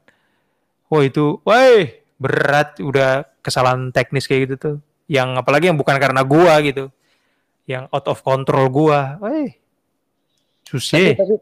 Wah 0.85 1.01
itu, 1.01 1.41
wah 1.41 1.81
berat 2.21 2.77
udah 2.85 3.25
kesalahan 3.41 3.89
teknis 3.89 4.29
kayak 4.29 4.53
gitu 4.53 4.55
tuh. 4.61 4.75
Yang 5.09 5.41
apalagi 5.41 5.73
yang 5.73 5.81
bukan 5.81 5.97
karena 5.97 6.21
gua 6.21 6.61
gitu. 6.61 6.93
Yang 7.65 7.89
out 7.89 8.05
of 8.05 8.21
control 8.21 8.69
gua. 8.69 9.17
Wah, 9.17 9.49
susah. 10.61 11.17
Tapi, 11.17 11.17
tapi, 11.17 11.35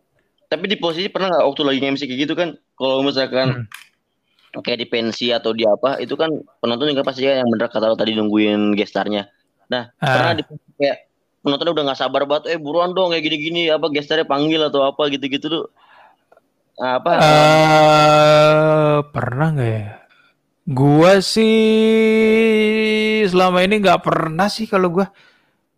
tapi 0.54 0.70
di 0.70 0.78
posisi 0.78 1.10
pernah 1.10 1.34
nggak 1.34 1.46
waktu 1.50 1.62
lagi 1.66 1.80
MC 1.82 2.02
kayak 2.06 2.22
gitu 2.30 2.34
kan? 2.38 2.54
Kalau 2.78 3.02
misalkan 3.02 3.66
Hmm. 4.54 4.62
kayak 4.62 4.86
di 4.86 4.88
pensi 4.88 5.34
atau 5.34 5.50
di 5.50 5.66
apa, 5.66 5.98
itu 5.98 6.14
kan 6.14 6.30
penonton 6.62 6.94
juga 6.94 7.02
pasti 7.02 7.26
yang 7.26 7.50
bener 7.50 7.74
kata 7.74 7.90
lo 7.90 7.98
tadi 7.98 8.14
nungguin 8.14 8.78
gestarnya. 8.78 9.26
Nah, 9.74 9.90
Ah. 9.98 10.14
pernah 10.14 10.32
di 10.38 10.44
kayak 10.78 10.98
penonton 11.42 11.74
udah 11.74 11.84
nggak 11.90 11.98
sabar 11.98 12.30
banget, 12.30 12.54
eh 12.54 12.60
buruan 12.62 12.94
dong 12.94 13.12
kayak 13.18 13.26
gini-gini, 13.26 13.74
apa 13.74 13.90
gestarnya 13.90 14.30
panggil 14.30 14.62
atau 14.70 14.86
apa 14.86 15.10
gitu-gitu 15.10 15.50
tuh. 15.50 15.66
Apa? 16.78 17.18
Eh, 17.18 18.98
pernah 19.10 19.48
nggak 19.54 19.72
ya? 19.74 19.90
Gua 20.64 21.20
sih 21.20 21.60
selama 23.28 23.62
ini 23.62 23.84
nggak 23.84 24.02
pernah 24.02 24.48
sih 24.48 24.66
kalau 24.66 24.90
gua 24.90 25.12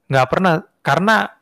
nggak 0.05 0.27
pernah 0.29 0.61
karena 0.85 1.34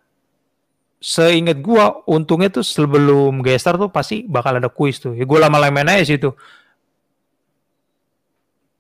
seingat 1.04 1.60
gua 1.60 2.00
untungnya 2.08 2.48
tuh 2.48 2.64
sebelum 2.64 3.44
gestar 3.44 3.76
tuh 3.76 3.92
pasti 3.92 4.24
bakal 4.24 4.56
ada 4.56 4.72
kuis 4.72 5.04
tuh. 5.04 5.12
Ya 5.20 5.28
gua 5.28 5.52
lama-lama 5.52 5.84
main 5.84 6.00
aja 6.00 6.16
situ. 6.16 6.32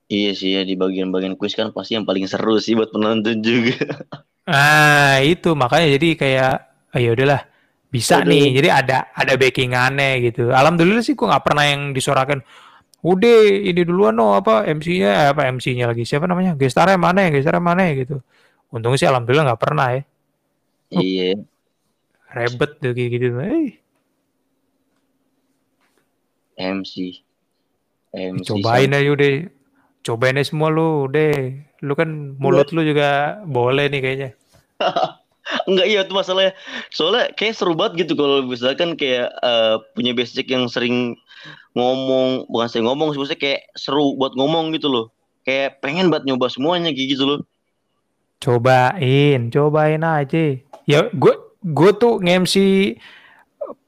Iya 0.07 0.32
sih 0.32 0.55
ya 0.55 0.63
di 0.63 0.80
bagian-bagian 0.80 1.36
kuis 1.36 1.51
kan 1.51 1.76
pasti 1.76 1.99
yang 1.99 2.07
paling 2.07 2.24
seru 2.32 2.55
sih 2.63 2.80
buat 2.80 2.95
penonton 2.95 3.43
juga. 3.43 3.76
Ah, 4.43 5.24
itu 5.24 5.55
makanya 5.55 5.95
jadi 5.95 6.07
kayak 6.19 6.53
ayo 6.99 7.15
udahlah 7.15 7.47
bisa 7.88 8.19
Udah. 8.19 8.28
nih. 8.28 8.59
Jadi 8.59 8.69
ada 8.71 8.97
ada 9.11 9.34
backingannya 9.39 10.11
gitu. 10.24 10.51
Alhamdulillah 10.51 11.03
sih 11.03 11.15
gua 11.19 11.36
nggak 11.36 11.43
pernah 11.43 11.63
yang 11.67 11.82
disorakan 11.91 12.39
Udah 13.03 13.43
ini 13.67 13.84
duluan 13.84 14.15
no 14.15 14.32
apa 14.32 14.63
MC-nya 14.63 15.11
eh, 15.11 15.28
apa 15.36 15.51
MC-nya 15.51 15.91
lagi 15.91 16.07
siapa 16.07 16.24
namanya 16.24 16.55
gestarnya 16.55 16.95
mana 16.95 17.28
ya 17.28 17.36
gestarnya 17.36 17.59
mana 17.59 17.91
ya 17.91 17.99
gitu. 17.99 18.24
Untungnya 18.71 18.95
sih 18.95 19.09
alhamdulillah 19.11 19.45
nggak 19.51 19.59
pernah 19.61 19.88
ya. 19.91 20.01
iya. 21.03 21.36
Rebet 22.34 22.72
tuh 22.82 22.92
kayak 22.98 23.10
gitu. 23.14 23.28
Eh, 23.38 23.78
MC. 26.58 27.22
MC. 28.14 28.46
cobain 28.46 28.94
aja 28.94 29.10
udah. 29.14 29.34
Cobain 30.04 30.38
aja 30.38 30.50
semua 30.50 30.74
lu 30.74 31.06
deh. 31.14 31.62
Lu 31.86 31.94
kan 31.94 32.38
mulut 32.42 32.74
lu 32.74 32.82
juga 32.82 33.42
boleh 33.46 33.90
nih 33.90 34.02
kayaknya. 34.02 34.30
Enggak 35.70 35.88
iya 35.88 36.02
itu 36.02 36.14
masalahnya. 36.16 36.54
Soalnya 36.90 37.30
kayak 37.38 37.54
seru 37.54 37.78
banget 37.78 38.08
gitu 38.08 38.18
kalau 38.18 38.42
misalkan 38.48 38.98
kayak 38.98 39.30
eh, 39.30 39.76
punya 39.94 40.16
basic 40.18 40.50
yang 40.50 40.66
sering 40.66 41.14
ngomong, 41.78 42.48
bukan 42.48 42.68
sering 42.70 42.88
ngomong, 42.88 43.12
sih, 43.14 43.20
maksudnya 43.20 43.42
kayak 43.42 43.62
seru 43.76 44.16
buat 44.16 44.34
ngomong 44.34 44.74
gitu 44.74 44.90
loh. 44.90 45.06
Kayak 45.44 45.84
pengen 45.84 46.08
banget 46.08 46.32
nyoba 46.32 46.48
semuanya 46.48 46.90
kayak 46.96 47.10
gitu 47.14 47.24
loh. 47.28 47.40
Cobain, 48.40 49.52
cobain 49.52 50.04
aja. 50.04 50.60
Ya 50.84 51.08
gue 51.12 51.36
gue 51.64 51.91
tuh 51.95 52.20
nge-MC 52.20 52.55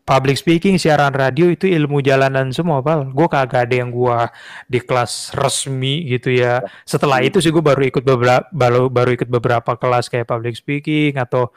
public 0.05 0.37
speaking 0.37 0.77
siaran 0.77 1.11
radio 1.17 1.49
itu 1.49 1.65
ilmu 1.65 1.99
jalanan 1.99 2.53
semua 2.53 2.79
pal. 2.85 3.09
Gue 3.09 3.27
kagak 3.27 3.67
ada 3.67 3.75
yang 3.75 3.89
gua 3.89 4.29
di 4.69 4.77
kelas 4.77 5.33
resmi 5.33 6.05
gitu 6.07 6.29
ya. 6.31 6.61
Setelah 6.85 7.25
itu 7.25 7.41
sih 7.41 7.49
gue 7.49 7.63
baru 7.65 7.81
ikut 7.89 8.05
beberapa 8.05 8.45
baru 8.53 8.87
baru 8.87 9.09
ikut 9.17 9.29
beberapa 9.29 9.73
kelas 9.75 10.07
kayak 10.07 10.29
public 10.29 10.55
speaking 10.55 11.17
atau 11.17 11.49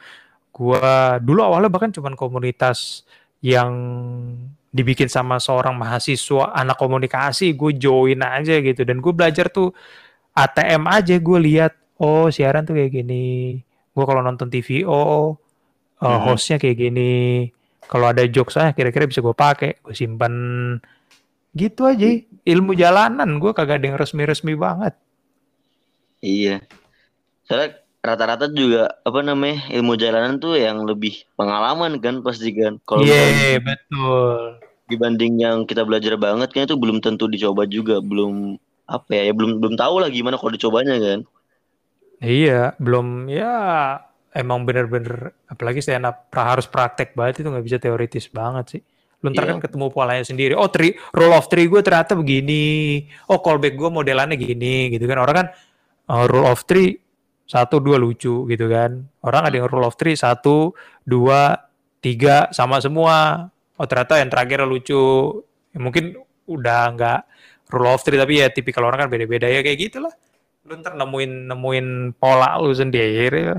gua 0.49 1.21
dulu 1.21 1.45
awalnya 1.45 1.69
bahkan 1.69 1.93
cuman 1.93 2.17
komunitas 2.17 3.05
yang 3.39 3.71
dibikin 4.69 5.09
sama 5.09 5.41
seorang 5.41 5.73
mahasiswa 5.73 6.53
anak 6.53 6.77
komunikasi 6.77 7.57
gue 7.57 7.71
join 7.79 8.21
aja 8.21 8.61
gitu 8.61 8.85
dan 8.85 9.01
gue 9.01 9.13
belajar 9.15 9.49
tuh 9.49 9.73
ATM 10.37 10.85
aja 10.85 11.17
gue 11.17 11.39
lihat 11.41 11.73
oh 11.97 12.29
siaran 12.29 12.69
tuh 12.69 12.77
kayak 12.77 13.01
gini 13.01 13.57
gue 13.65 14.03
kalau 14.05 14.21
nonton 14.21 14.45
TV 14.53 14.85
oh 14.85 15.41
uh, 16.01 16.19
Mhm. 16.19 16.23
hostnya 16.25 16.57
kayak 16.61 16.77
gini 16.79 17.11
kalau 17.89 18.11
ada 18.11 18.23
jokes 18.29 18.55
saya 18.57 18.71
kira-kira 18.77 19.09
bisa 19.09 19.19
gue 19.23 19.35
pakai 19.35 19.81
gue 19.81 19.95
simpan 19.95 20.33
gitu 21.53 21.81
aja 21.89 22.05
ilmu 22.45 22.71
jalanan 22.77 23.29
gue 23.41 23.51
kagak 23.57 23.81
ada 23.81 23.85
yang 23.93 23.99
resmi-resmi 23.99 24.53
banget 24.57 24.93
Iya. 26.23 26.51
Soalnya 27.47 27.69
rata-rata 28.07 28.45
juga 28.61 28.81
apa 29.07 29.19
namanya 29.29 29.57
ilmu 29.77 29.93
jalanan 30.03 30.35
tuh 30.43 30.53
yang 30.65 30.77
lebih 30.89 31.13
pengalaman 31.39 31.93
kan 32.03 32.15
pasti 32.27 32.49
kan. 32.59 32.73
Kalau 32.87 33.03
iya 33.03 33.15
misalnya 33.15 33.59
betul 33.67 34.59
dibanding 34.91 35.33
yang 35.45 35.57
kita 35.69 35.81
belajar 35.87 36.13
banget 36.25 36.49
kan 36.53 36.65
itu 36.67 36.75
belum 36.83 36.97
tentu 37.05 37.25
dicoba 37.33 37.63
juga, 37.69 37.95
belum 38.09 38.57
apa 38.89 39.09
ya, 39.17 39.21
ya 39.29 39.33
belum 39.37 39.51
belum 39.61 39.75
tahu 39.77 39.95
lah 40.01 40.09
gimana 40.09 40.35
kalau 40.39 40.51
dicobanya 40.57 40.95
kan. 40.97 41.19
iya 42.19 42.75
belum 42.79 43.29
ya 43.31 43.55
emang 44.31 44.61
bener-bener 44.63 45.33
apalagi 45.45 45.81
stand 45.81 46.05
up 46.05 46.29
pra- 46.29 46.53
harus 46.53 46.69
praktek 46.69 47.17
banget 47.17 47.41
itu 47.41 47.49
nggak 47.49 47.65
bisa 47.65 47.77
teoritis 47.77 48.29
banget 48.29 48.65
sih. 48.77 48.81
Lu 49.19 49.33
ntar 49.33 49.43
Iya. 49.43 49.51
kan 49.51 49.59
ketemu 49.59 49.85
polanya 49.91 50.23
sendiri 50.23 50.53
oh 50.55 50.71
three, 50.71 50.95
roll 51.11 51.33
of 51.33 51.49
three 51.51 51.67
gue 51.67 51.81
ternyata 51.83 52.15
begini. 52.15 53.03
Oh 53.27 53.41
callback 53.41 53.75
gue 53.75 53.89
modelannya 53.91 54.39
gini 54.39 54.93
gitu 54.93 55.03
kan. 55.05 55.17
Orang 55.19 55.35
kan 55.35 55.47
uh, 56.07 56.23
rule 56.29 56.47
of 56.47 56.63
three 56.63 56.95
satu 57.43 57.81
dua 57.81 57.97
lucu 57.97 58.45
gitu 58.47 58.65
kan. 58.69 59.03
Orang 59.19 59.43
ada 59.49 59.55
yang 59.57 59.67
rule 59.67 59.83
of 59.83 59.97
three 59.97 60.15
satu 60.15 60.71
dua 61.03 61.57
tiga 61.99 62.47
sama 62.55 62.79
semua. 62.79 63.49
Oh 63.75 63.85
ternyata 63.89 64.21
yang 64.21 64.29
terakhir 64.31 64.63
lucu. 64.63 65.01
Ya, 65.75 65.79
mungkin 65.83 66.15
udah 66.47 66.81
nggak 66.95 67.19
rule 67.69 67.91
of 67.91 68.01
three 68.01 68.15
tapi 68.15 68.39
ya 68.39 68.47
tipikal 68.47 68.87
orang 68.87 69.03
kan 69.03 69.09
beda-beda. 69.11 69.49
Ya 69.49 69.59
kayak 69.59 69.89
gitulah 69.89 70.13
lu 70.63 70.77
ntar 70.79 70.93
nemuin 70.93 71.49
nemuin 71.49 71.87
pola 72.15 72.55
lu 72.61 72.69
sendiri 72.69 73.41
ya 73.41 73.57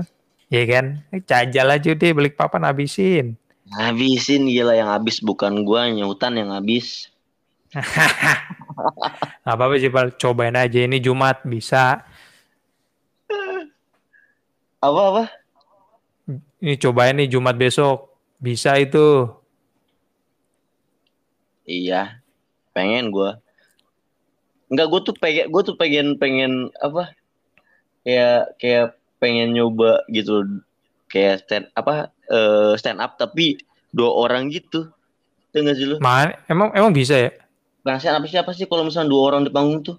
kan 0.67 0.85
cajal 1.23 1.67
aja 1.71 1.91
deh 1.95 2.11
balik 2.11 2.35
papan 2.35 2.67
habisin 2.67 3.39
Habisin 3.71 4.51
gila 4.51 4.75
yang 4.75 4.91
habis 4.91 5.23
bukan 5.23 5.63
gua, 5.63 5.87
nyautan 5.87 6.35
yang 6.35 6.51
habis. 6.51 7.07
Gak 9.47 9.55
apa-apa 9.55 9.79
sih 9.79 9.87
Pal, 9.87 10.11
cobain 10.19 10.51
aja 10.59 10.83
ini 10.83 10.99
Jumat 10.99 11.47
bisa 11.47 12.03
Apa-apa? 14.83 15.31
ini 16.59 16.75
cobain 16.75 17.15
nih 17.15 17.31
Jumat 17.31 17.55
besok 17.55 18.11
bisa 18.43 18.75
itu 18.75 19.31
Iya. 21.63 22.19
Pengen 22.75 23.07
gua. 23.15 23.39
Enggak, 24.67 24.87
gua 24.91 24.99
tuh 24.99 25.15
pengen 25.15 25.47
gua 25.47 25.61
tuh 25.63 25.79
pengen 25.79 26.19
pengen 26.19 26.67
apa? 26.83 27.15
Kayak 28.03 28.51
kayak 28.59 28.87
pengen 29.21 29.53
nyoba 29.53 30.01
gitu. 30.09 30.41
Kayak 31.05 31.45
stand 31.45 31.65
apa 31.77 32.09
eh, 32.25 32.73
stand 32.81 32.97
up 32.97 33.21
tapi 33.21 33.61
dua 33.93 34.09
orang 34.09 34.49
gitu. 34.49 34.89
Tahu 35.53 35.61
nggak 35.61 35.77
sih 35.77 35.85
lu? 35.85 35.95
Ma, 36.01 36.33
emang 36.49 36.73
emang 36.73 36.89
bisa 36.89 37.13
ya 37.13 37.29
stand 38.01 38.17
up 38.17 38.25
siapa 38.25 38.49
sih 38.57 38.65
kalau 38.65 38.81
misalnya 38.81 39.13
dua 39.13 39.21
orang 39.29 39.45
di 39.45 39.53
panggung 39.53 39.85
tuh? 39.85 39.97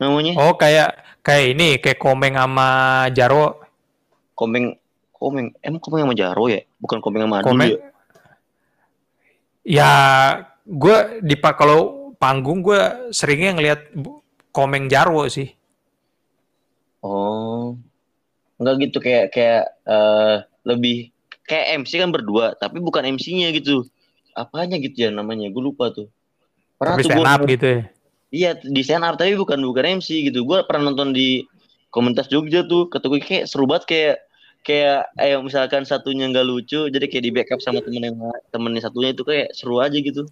Namanya 0.00 0.36
oh 0.36 0.56
kayak 0.56 1.20
kayak 1.20 1.44
ini 1.56 1.68
kayak 1.76 2.00
komeng 2.00 2.36
sama 2.36 2.68
Jarwo 3.12 3.60
Komeng 4.36 4.76
Komeng. 5.16 5.56
Emang 5.64 5.80
Komeng 5.80 6.04
sama 6.04 6.12
Jaro 6.12 6.44
ya? 6.46 6.60
Bukan 6.76 7.00
Komeng 7.00 7.24
sama 7.24 7.40
Adul 7.40 7.48
komeng 7.48 7.70
ya? 7.72 7.80
ya 9.66 9.92
gue 10.62 11.24
di 11.26 11.34
pa- 11.34 11.56
kalau 11.56 12.12
panggung 12.20 12.62
gue 12.62 13.10
seringnya 13.10 13.56
ngelihat 13.56 13.80
komeng 14.52 14.86
Jarwo 14.86 15.26
sih 15.26 15.52
Oh. 17.06 17.78
Enggak 18.56 18.74
gitu 18.88 18.98
kayak 19.04 19.24
kayak 19.32 19.64
eh, 19.84 20.36
lebih 20.64 21.12
kayak 21.46 21.86
MC 21.86 21.92
kan 22.02 22.10
berdua, 22.10 22.56
tapi 22.58 22.82
bukan 22.82 23.06
MC-nya 23.16 23.54
gitu. 23.54 23.86
Apanya 24.36 24.76
gitu 24.76 25.08
ya 25.08 25.10
namanya? 25.12 25.48
Gue 25.48 25.62
lupa 25.72 25.92
tuh. 25.94 26.10
Pernah 26.76 27.00
tapi 27.00 27.02
tuh 27.04 27.10
stand 27.12 27.20
gua 27.24 27.32
up 27.32 27.40
gitu 27.48 27.66
ya 27.66 27.80
Iya, 28.26 28.50
di 28.58 28.82
stand 28.84 29.06
up 29.06 29.14
tapi 29.16 29.32
bukan 29.38 29.62
bukan 29.62 30.02
MC 30.02 30.28
gitu. 30.28 30.44
Gue 30.44 30.60
pernah 30.66 30.90
nonton 30.92 31.14
di 31.14 31.46
komunitas 31.88 32.28
Jogja 32.28 32.66
tuh 32.66 32.90
kata 32.92 33.08
gue 33.08 33.22
kayak 33.22 33.48
seru 33.48 33.64
banget 33.64 33.84
kayak 33.88 34.16
kayak 34.66 35.08
eh 35.22 35.38
misalkan 35.38 35.86
satunya 35.86 36.26
nggak 36.28 36.44
lucu 36.44 36.90
jadi 36.90 37.06
kayak 37.06 37.24
di 37.24 37.30
backup 37.32 37.62
sama 37.62 37.78
temen 37.80 38.02
yang 38.02 38.18
temennya 38.50 38.82
satunya 38.84 39.14
itu 39.14 39.22
kayak 39.22 39.54
seru 39.54 39.78
aja 39.78 39.94
gitu 39.94 40.26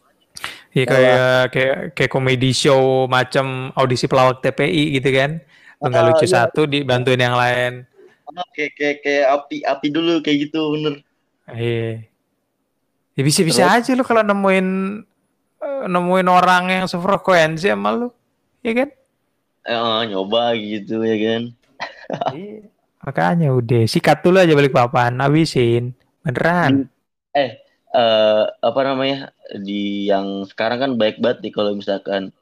Iya 0.74 0.84
kayak 0.90 1.22
kayak 1.54 1.76
kayak 1.94 2.10
komedi 2.10 2.50
show 2.50 3.06
macam 3.06 3.70
audisi 3.78 4.10
pelawak 4.10 4.42
TPI 4.42 4.98
gitu 4.98 5.08
kan. 5.14 5.38
Lu 5.78 5.86
nggak 5.86 6.02
Ah, 6.02 6.08
lucu 6.10 6.26
iya. 6.26 6.34
satu 6.34 6.66
dibantuin 6.66 7.22
yang 7.22 7.38
lain. 7.38 7.86
Ah, 8.34 8.48
kayak 8.50 8.72
kayak 8.74 8.96
kayak 9.06 9.26
api 9.30 9.56
api 9.62 9.86
dulu 9.94 10.18
kayak 10.20 10.38
gitu 10.50 10.60
bener 10.74 10.94
Iya. 11.44 12.08
Ya 13.14 13.22
bisa-bisa 13.22 13.68
aja 13.68 13.90
lu 13.94 14.02
kalau 14.02 14.24
nemuin 14.24 14.68
eh, 15.62 15.84
nemuin 15.86 16.28
orang 16.28 16.64
yang 16.72 16.84
sefrekuensi 16.88 17.68
sama 17.70 17.94
lu. 17.94 18.08
Ya 18.64 18.72
kan? 18.74 18.88
eh, 19.64 19.76
ah, 19.76 20.04
nyoba 20.04 20.52
gitu 20.56 21.00
ya 21.04 21.16
kan 21.16 21.42
Iya. 22.36 22.68
Makanya 23.04 23.48
udah 23.52 23.84
sikat 23.84 24.24
dulu 24.24 24.40
aja 24.40 24.56
balik 24.56 24.72
papan, 24.72 25.20
habisin. 25.20 25.92
Beneran. 26.24 26.88
eh 27.36 27.60
eh, 27.92 28.44
apa 28.48 28.80
namanya 28.80 29.30
di 29.60 30.08
yang 30.08 30.48
sekarang 30.48 30.78
kan 30.80 30.90
baik 30.96 31.20
banget 31.20 31.44
nih 31.44 31.52
kalau 31.52 31.76
misalkan 31.76 32.32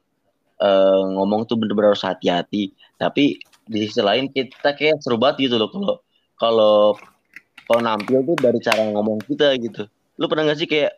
eh, 0.57 1.01
ngomong 1.13 1.43
tuh 1.43 1.59
bener-bener 1.59 1.91
harus 1.91 2.07
hati-hati 2.07 2.71
tapi 2.95 3.43
di 3.63 3.87
sisi 3.87 4.01
lain 4.03 4.27
kita 4.29 4.75
kayak 4.75 4.99
seru 4.99 5.15
banget 5.15 5.47
gitu 5.49 5.55
loh 5.55 5.69
kalau 5.71 5.95
kalau 6.37 6.75
kalau 7.63 7.81
nampil 7.81 8.19
tuh 8.27 8.35
dari 8.37 8.59
cara 8.59 8.83
ngomong 8.91 9.23
kita 9.23 9.55
gitu. 9.59 9.87
Lu 10.19 10.27
pernah 10.27 10.51
gak 10.51 10.59
sih 10.59 10.67
kayak 10.67 10.91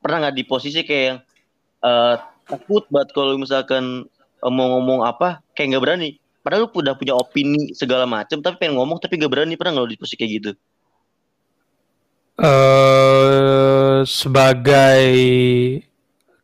pernah 0.00 0.26
nggak 0.26 0.36
di 0.38 0.44
posisi 0.46 0.80
kayak 0.86 1.04
yang 1.04 1.18
eh, 1.84 2.14
takut 2.46 2.84
banget 2.88 3.10
kalau 3.12 3.36
misalkan 3.36 4.08
eh, 4.40 4.52
mau 4.52 4.78
ngomong 4.78 5.04
apa 5.04 5.44
kayak 5.52 5.76
nggak 5.76 5.84
berani. 5.84 6.10
Padahal 6.40 6.70
lu 6.70 6.78
udah 6.78 6.94
punya 6.94 7.14
opini 7.18 7.74
segala 7.74 8.06
macam 8.06 8.38
tapi 8.38 8.56
pengen 8.62 8.78
ngomong 8.78 9.02
tapi 9.02 9.18
gak 9.18 9.32
berani. 9.32 9.58
Pernah 9.58 9.82
nggak 9.82 9.90
di 9.92 9.98
posisi 9.98 10.16
kayak 10.16 10.32
gitu? 10.40 10.50
Eh 12.36 13.98
sebagai 14.06 15.04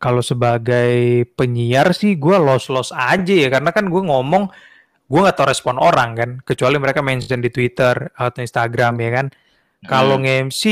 kalau 0.02 0.18
sebagai 0.18 1.22
penyiar 1.38 1.94
sih 1.94 2.18
gue 2.18 2.36
los-los 2.36 2.90
aja 2.90 3.34
ya. 3.34 3.48
Karena 3.48 3.70
kan 3.70 3.86
gue 3.86 4.02
ngomong 4.02 4.50
gue 5.12 5.20
nggak 5.20 5.36
tahu 5.36 5.46
respon 5.46 5.76
orang 5.76 6.16
kan. 6.16 6.30
Kecuali 6.40 6.80
mereka 6.80 7.04
mention 7.04 7.44
di 7.44 7.52
Twitter 7.52 7.92
atau 8.16 8.40
Instagram 8.40 8.96
ya 8.96 9.10
kan. 9.12 9.26
Kalau 9.84 10.16
Hmm. 10.16 10.24
nge-MC 10.24 10.62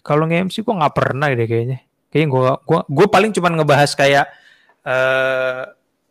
kalau 0.00 0.24
nge-MC 0.24 0.64
gue 0.64 0.72
nggak 0.72 0.94
pernah 0.96 1.28
deh 1.28 1.44
kayaknya. 1.44 1.78
Kayaknya 2.08 2.28
gue 2.32 2.40
gua 2.64 2.80
gue 2.88 3.06
paling 3.06 3.30
cuman 3.30 3.52
ngebahas 3.60 3.90
kayak 3.92 4.26
eh 4.80 5.62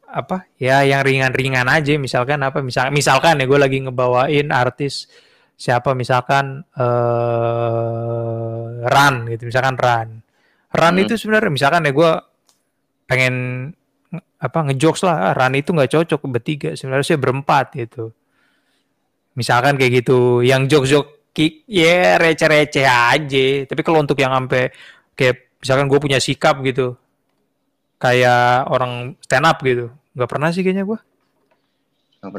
apa 0.09 0.37
ya 0.57 0.85
yang 0.85 1.01
ringan-ringan 1.01 1.65
aja. 1.65 1.97
Misalkan 1.97 2.37
apa 2.41 2.61
misal 2.61 2.93
misalkan 2.93 3.41
ya 3.41 3.49
gue 3.49 3.57
lagi 3.57 3.81
ngebawain 3.81 4.53
artis 4.53 5.09
siapa 5.55 5.97
misalkan 5.97 6.61
eh 6.77 8.29
Ran 8.85 9.27
gitu. 9.27 9.49
Misalkan 9.49 9.75
Ran. 9.75 10.09
Ran 10.69 10.93
Hmm. 10.95 11.03
itu 11.03 11.17
sebenarnya 11.17 11.49
misalkan 11.49 11.81
ya 11.83 11.91
gue 11.91 12.11
pengen 13.07 13.35
nge- 13.71 13.78
apa 14.39 14.71
ngejokes 14.71 15.03
lah 15.03 15.31
ah, 15.31 15.33
Ran 15.35 15.53
itu 15.59 15.75
nggak 15.75 15.91
cocok 15.91 16.19
bertiga 16.31 16.69
sebenarnya 16.73 17.05
sih 17.15 17.19
berempat 17.19 17.75
gitu. 17.75 18.15
Misalkan 19.35 19.75
kayak 19.75 20.03
gitu 20.03 20.41
yang 20.41 20.65
jokes-jokes 20.71 21.19
kick 21.35 21.63
ya 21.69 22.17
receh-receh 22.17 22.87
aja 22.87 23.47
tapi 23.69 23.81
kalau 23.85 24.01
untuk 24.01 24.17
yang 24.17 24.33
sampai 24.33 24.73
kayak 25.13 25.53
misalkan 25.61 25.85
gue 25.85 25.99
punya 26.01 26.17
sikap 26.17 26.57
gitu 26.65 26.97
kayak 28.01 28.65
orang 28.71 29.13
stand 29.21 29.45
up 29.45 29.61
gitu 29.61 29.93
nggak 30.17 30.29
pernah 30.31 30.49
sih 30.49 30.65
kayaknya 30.65 30.87
gue 30.87 30.99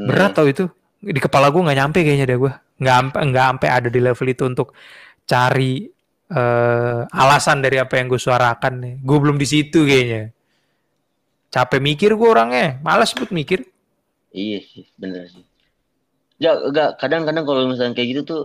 berat 0.09 0.33
tau 0.37 0.49
itu. 0.49 0.69
Di 1.01 1.17
kepala 1.17 1.49
gue 1.49 1.65
nggak 1.65 1.79
nyampe 1.81 1.99
kayaknya 2.05 2.27
deh 2.29 2.39
gue 2.41 2.53
nggak 2.81 2.95
sampai 2.97 3.21
nggak 3.29 3.45
sampai 3.45 3.69
ada 3.69 3.89
di 3.89 4.01
level 4.01 4.27
itu 4.29 4.43
untuk 4.45 4.69
cari 5.25 5.85
eh, 6.33 7.01
alasan 7.09 7.65
dari 7.65 7.77
apa 7.81 7.97
yang 7.97 8.09
gue 8.09 8.21
suarakan 8.21 8.73
nih. 8.85 8.95
Gue 9.01 9.17
belum 9.21 9.37
di 9.41 9.47
situ 9.49 9.85
kayaknya 9.89 10.33
capek 11.55 11.81
mikir 11.83 12.11
gue 12.19 12.29
orangnya 12.35 12.79
malas 12.87 13.11
buat 13.17 13.31
mikir 13.35 13.67
Iya 14.31 14.59
sih, 14.63 14.85
bener 14.95 15.27
sih. 15.27 15.43
Ya, 16.41 16.57
enggak, 16.57 16.97
kadang-kadang 17.03 17.45
kalau 17.45 17.69
misalnya 17.69 17.95
kayak 17.99 18.09
gitu 18.17 18.23
tuh 18.25 18.43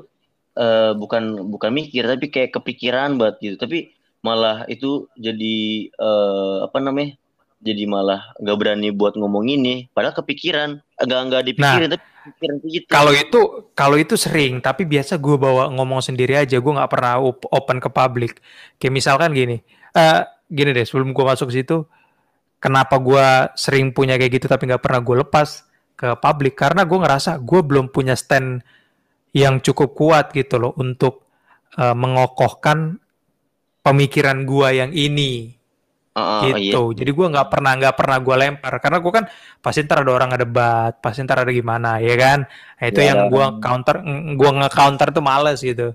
eh, 0.58 0.92
bukan 0.98 1.24
bukan 1.54 1.72
mikir 1.72 2.04
tapi 2.10 2.28
kayak 2.34 2.52
kepikiran 2.58 3.16
banget 3.20 3.36
gitu. 3.46 3.56
Tapi 3.62 3.78
malah 4.26 4.66
itu 4.68 5.08
jadi 5.16 5.56
eh, 5.94 6.58
apa 6.66 6.78
namanya? 6.82 7.16
Jadi 7.62 7.84
malah 7.88 8.22
nggak 8.42 8.58
berani 8.60 8.90
buat 8.92 9.14
ngomong 9.16 9.46
ini. 9.48 9.88
Padahal 9.94 10.18
kepikiran, 10.20 10.70
enggak 11.02 11.22
enggak 11.26 11.44
dipikirin 11.50 11.90
tapi 11.94 12.06
pikiran 12.26 12.56
kayak 12.62 12.74
gitu. 12.74 12.88
kalau 12.90 13.14
itu 13.14 13.40
kalau 13.78 13.98
itu 14.02 14.16
sering 14.18 14.58
tapi 14.58 14.82
biasa 14.90 15.14
gue 15.22 15.38
bawa 15.38 15.70
ngomong 15.70 16.02
sendiri 16.02 16.34
aja 16.42 16.58
gue 16.58 16.74
nggak 16.74 16.90
pernah 16.90 17.22
op- 17.22 17.46
open 17.54 17.78
ke 17.78 17.90
publik 17.94 18.42
kayak 18.82 18.94
misalkan 18.98 19.30
gini 19.30 19.62
eh 19.94 20.22
gini 20.50 20.74
deh 20.74 20.86
sebelum 20.90 21.14
gue 21.14 21.22
masuk 21.22 21.54
ke 21.54 21.62
situ 21.62 21.86
kenapa 22.66 22.98
gue 22.98 23.54
sering 23.54 23.94
punya 23.94 24.18
kayak 24.18 24.42
gitu 24.42 24.50
tapi 24.50 24.66
nggak 24.66 24.82
pernah 24.82 25.06
gue 25.06 25.16
lepas 25.22 25.62
ke 25.94 26.18
publik 26.18 26.58
karena 26.58 26.82
gue 26.82 26.98
ngerasa 26.98 27.38
gue 27.38 27.62
belum 27.62 27.94
punya 27.94 28.18
stand 28.18 28.66
yang 29.38 29.62
cukup 29.62 29.94
kuat 29.94 30.26
gitu 30.34 30.58
loh 30.58 30.74
untuk 30.82 31.30
eh, 31.78 31.94
mengokohkan 31.94 32.98
pemikiran 33.86 34.50
gue 34.50 34.70
yang 34.82 34.92
ini 34.98 35.54
Ah, 36.16 36.48
ah, 36.48 36.56
iya. 36.56 36.72
gitu. 36.72 36.96
Jadi 36.96 37.12
gue 37.12 37.28
nggak 37.28 37.52
pernah 37.52 37.76
nggak 37.76 37.96
pernah 38.00 38.18
gue 38.24 38.36
lempar 38.40 38.74
karena 38.80 39.04
gue 39.04 39.12
kan 39.12 39.26
pasti 39.60 39.84
ntar 39.84 40.00
ada 40.08 40.16
orang 40.16 40.32
ngedebat, 40.32 41.04
pasti 41.04 41.20
ntar 41.28 41.44
ada 41.44 41.52
gimana, 41.52 42.00
ya 42.00 42.16
kan? 42.16 42.48
Nah, 42.48 42.86
itu 42.88 43.00
Ya, 43.04 43.12
yang 43.12 43.20
ada 43.28 43.32
gue 43.36 43.46
counter, 43.60 43.96
gue 44.40 44.50
nge-counter 44.64 45.08
tuh 45.12 45.20
males 45.20 45.60
gitu. 45.60 45.92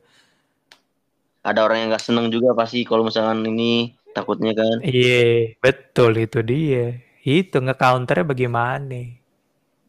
Ada 1.41 1.65
orang 1.65 1.77
yang 1.81 1.89
nggak 1.97 2.05
seneng 2.05 2.29
juga 2.29 2.53
pasti 2.53 2.85
kalau 2.85 3.09
misalkan 3.09 3.49
ini 3.49 3.97
takutnya 4.17 4.53
kan. 4.57 4.77
Iya, 4.83 5.55
betul 5.61 6.19
itu 6.19 6.39
dia. 6.43 7.01
Itu 7.21 7.61
nge-counternya 7.61 8.25
bagaimana? 8.25 9.21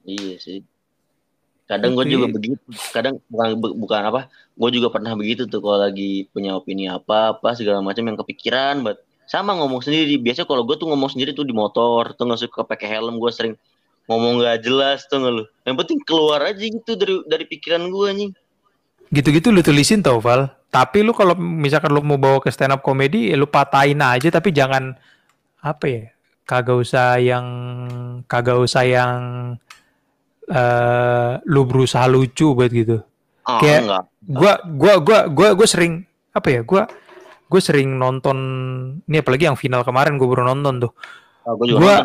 Iya 0.03 0.35
sih. 0.41 0.59
Kadang 1.71 1.95
gue 1.95 2.03
juga 2.03 2.27
ya. 2.27 2.33
begitu. 2.35 2.67
Kadang 2.91 3.15
bukan 3.31 3.47
bu- 3.55 3.75
bukan 3.79 4.01
apa. 4.11 4.21
Gue 4.59 4.69
juga 4.75 4.91
pernah 4.91 5.15
begitu 5.15 5.47
tuh 5.47 5.63
kalau 5.63 5.79
lagi 5.79 6.27
punya 6.35 6.59
opini 6.59 6.91
apa 6.91 7.39
apa 7.39 7.55
segala 7.55 7.79
macam 7.79 8.03
yang 8.03 8.19
kepikiran. 8.19 8.83
But 8.83 8.99
sama 9.23 9.55
ngomong 9.55 9.79
sendiri. 9.79 10.19
Biasa 10.19 10.43
kalau 10.43 10.67
gue 10.67 10.75
tuh 10.75 10.91
ngomong 10.91 11.15
sendiri 11.15 11.31
tuh 11.31 11.47
di 11.47 11.55
motor. 11.55 12.11
Tuh 12.19 12.27
nggak 12.27 12.41
suka 12.43 12.67
pakai 12.67 12.99
helm. 12.99 13.15
Gue 13.23 13.31
sering 13.31 13.55
ngomong 14.11 14.43
nggak 14.43 14.67
jelas 14.67 15.07
tuh 15.07 15.23
nggak 15.23 15.31
lu. 15.31 15.43
Yang 15.63 15.75
penting 15.79 15.99
keluar 16.03 16.39
aja 16.43 16.59
gitu 16.59 16.91
dari 16.99 17.15
dari 17.23 17.45
pikiran 17.47 17.87
gue 17.87 18.09
nih. 18.19 18.29
Gitu-gitu 19.11 19.51
lu 19.51 19.59
tulisin 19.59 19.99
tau, 19.99 20.17
Val. 20.17 20.47
Tapi 20.71 21.03
lu 21.03 21.11
kalau 21.11 21.35
misalkan 21.35 21.91
lu 21.91 21.99
mau 21.99 22.15
bawa 22.15 22.39
ke 22.39 22.47
stand 22.47 22.71
up 22.71 22.79
comedy, 22.79 23.27
ya 23.29 23.35
lu 23.35 23.45
patahin 23.45 23.99
aja 23.99 24.31
tapi 24.31 24.49
jangan 24.49 24.95
apa 25.59 25.85
ya? 25.85 26.03
Kagak 26.47 26.79
usah 26.79 27.19
yang 27.19 27.45
kagak 28.25 28.55
usah 28.55 28.83
yang 28.83 29.19
eh 30.47 31.31
lu 31.45 31.63
berusaha 31.63 32.07
lucu 32.07 32.51
buat 32.51 32.71
gitu. 32.71 33.03
Ah 33.43 33.59
Kayak- 33.59 33.83
enggak. 33.83 34.03
gua 34.21 34.53
gua 34.65 34.93
gua 34.99 35.19
gua 35.27 35.49
gua 35.55 35.67
sering 35.67 36.03
apa 36.31 36.47
ya 36.49 36.61
gua 36.63 36.87
gue 37.51 37.59
sering 37.59 37.99
nonton 37.99 38.37
ini 39.03 39.19
apalagi 39.19 39.43
yang 39.43 39.59
final 39.59 39.83
kemarin 39.83 40.15
gue 40.15 40.23
baru 40.23 40.47
nonton 40.47 40.87
tuh 40.87 40.91
Ah, 41.43 41.51
gue 41.51 41.67
juga 41.67 41.83
Gua- 41.83 41.99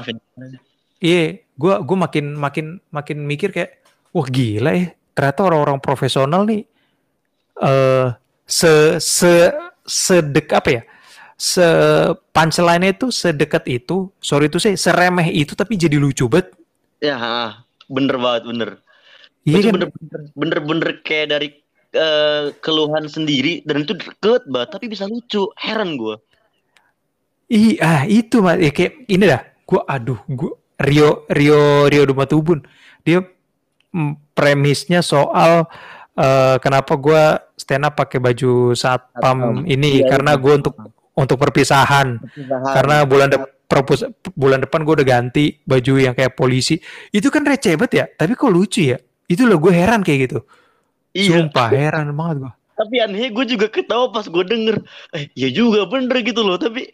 iya 0.98 1.38
gua 1.54 1.78
gua 1.86 1.96
makin 2.02 2.34
makin 2.34 2.66
makin 2.90 3.22
mikir 3.22 3.54
kayak 3.54 3.78
wah 4.10 4.26
gila 4.26 4.74
ya 4.74 4.90
ternyata 5.14 5.46
orang-orang 5.46 5.78
profesional 5.78 6.42
nih 6.42 6.66
eh 7.62 8.08
se 8.46 9.00
se 9.02 9.52
sedek 9.86 10.52
apa 10.52 10.68
ya? 10.80 10.82
Se 11.36 11.66
punchline 12.32 12.92
itu 12.96 13.12
sedekat 13.12 13.64
itu. 13.68 14.08
Sorry 14.20 14.48
itu 14.48 14.58
sih 14.60 14.74
seremeh 14.76 15.28
itu 15.32 15.52
tapi 15.52 15.76
jadi 15.76 15.96
lucu 16.00 16.26
banget. 16.28 16.52
Ya, 17.00 17.16
bener 17.86 18.16
banget 18.16 18.44
bener. 18.48 18.70
iya 19.46 19.62
itu 19.62 19.70
kan? 19.70 19.74
bener-bener 19.78 20.20
bener-bener 20.34 20.90
kayak 21.06 21.26
dari 21.38 21.48
eh, 21.94 22.50
keluhan 22.58 23.06
sendiri 23.06 23.62
dan 23.62 23.86
itu 23.86 23.94
deket 23.94 24.42
banget 24.50 24.68
tapi 24.74 24.86
bisa 24.90 25.06
lucu. 25.06 25.46
Heran 25.60 25.94
gue 25.94 26.16
Ih, 27.46 27.78
ah 27.78 28.02
itu 28.10 28.42
mas, 28.42 28.58
ya, 28.58 28.74
kayak 28.74 29.06
ini 29.06 29.24
dah. 29.30 29.42
Gua, 29.62 29.86
aduh, 29.86 30.18
gua 30.26 30.58
Rio 30.82 31.22
Rio 31.30 31.86
Rio 31.86 32.02
Dumatubun. 32.02 32.66
Dia 33.06 33.22
mm, 33.94 34.34
premisnya 34.34 34.98
soal 34.98 35.70
eh, 36.18 36.56
kenapa 36.58 36.98
gua 36.98 37.45
stand 37.56 37.82
up 37.82 37.94
pakai 37.94 38.20
baju 38.20 38.72
satpam 38.72 39.64
ini 39.64 40.00
Iya, 40.00 40.08
karena 40.08 40.32
iya. 40.32 40.38
gua 40.38 40.54
untuk 40.54 40.74
untuk 41.12 41.36
perpisahan. 41.38 42.20
Karena 42.66 43.02
bulan 43.02 43.28
de- 43.28 43.40
propos- 43.66 44.04
bulan 44.30 44.60
depan 44.60 44.80
gue 44.80 44.94
udah 44.94 45.08
ganti 45.10 45.58
baju 45.58 45.92
yang 45.98 46.12
kayak 46.12 46.32
polisi. 46.32 46.76
Itu 47.08 47.28
kan 47.28 47.42
receh 47.42 47.74
banget 47.74 47.92
ya, 47.92 48.04
tapi 48.14 48.32
kok 48.32 48.46
lucu 48.46 48.84
ya? 48.86 49.00
Itu 49.24 49.42
loh 49.42 49.56
gue 49.56 49.72
heran 49.72 50.00
kayak 50.00 50.20
gitu. 50.24 50.38
iya 51.10 51.40
Sumpah 51.40 51.72
heran 51.72 52.12
banget 52.12 52.36
gua. 52.38 52.52
tapi 52.76 53.00
aneh 53.00 53.32
gue 53.32 53.44
juga 53.48 53.66
ketawa 53.66 54.12
pas 54.12 54.22
gue 54.22 54.44
denger 54.44 54.76
eh 55.10 55.32
ya 55.32 55.48
juga 55.48 55.88
bener 55.88 56.20
gitu 56.20 56.44
loh 56.44 56.60
tapi 56.60 56.92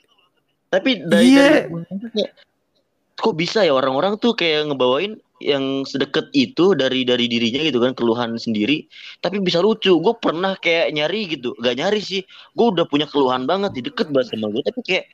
tapi 0.70 1.02
dari, 1.02 1.26
Iya. 1.28 1.66
dari 1.66 2.22
kok 3.12 3.34
bisa 3.34 3.60
ya 3.60 3.70
orang-orang 3.70 4.14
tuh 4.16 4.32
kayak 4.32 4.66
ngebawain 4.66 5.18
yang 5.42 5.82
sedekat 5.82 6.30
itu 6.32 6.72
dari 6.78 7.02
dari 7.02 7.26
dirinya 7.26 7.60
gitu 7.66 7.82
kan 7.82 7.92
keluhan 7.92 8.38
sendiri. 8.38 8.86
Tapi 9.18 9.42
bisa 9.42 9.58
lucu. 9.58 9.92
Gue 9.98 10.14
pernah 10.16 10.54
kayak 10.56 10.94
nyari 10.94 11.34
gitu. 11.34 11.52
Gak 11.58 11.76
nyari 11.76 12.00
sih. 12.00 12.22
Gue 12.54 12.72
udah 12.72 12.86
punya 12.86 13.10
keluhan 13.10 13.44
banget. 13.44 13.74
Di 13.74 13.82
deket 13.84 14.08
banget 14.14 14.34
sama 14.34 14.48
gue 14.54 14.62
tapi 14.62 14.80
kayak 14.86 15.04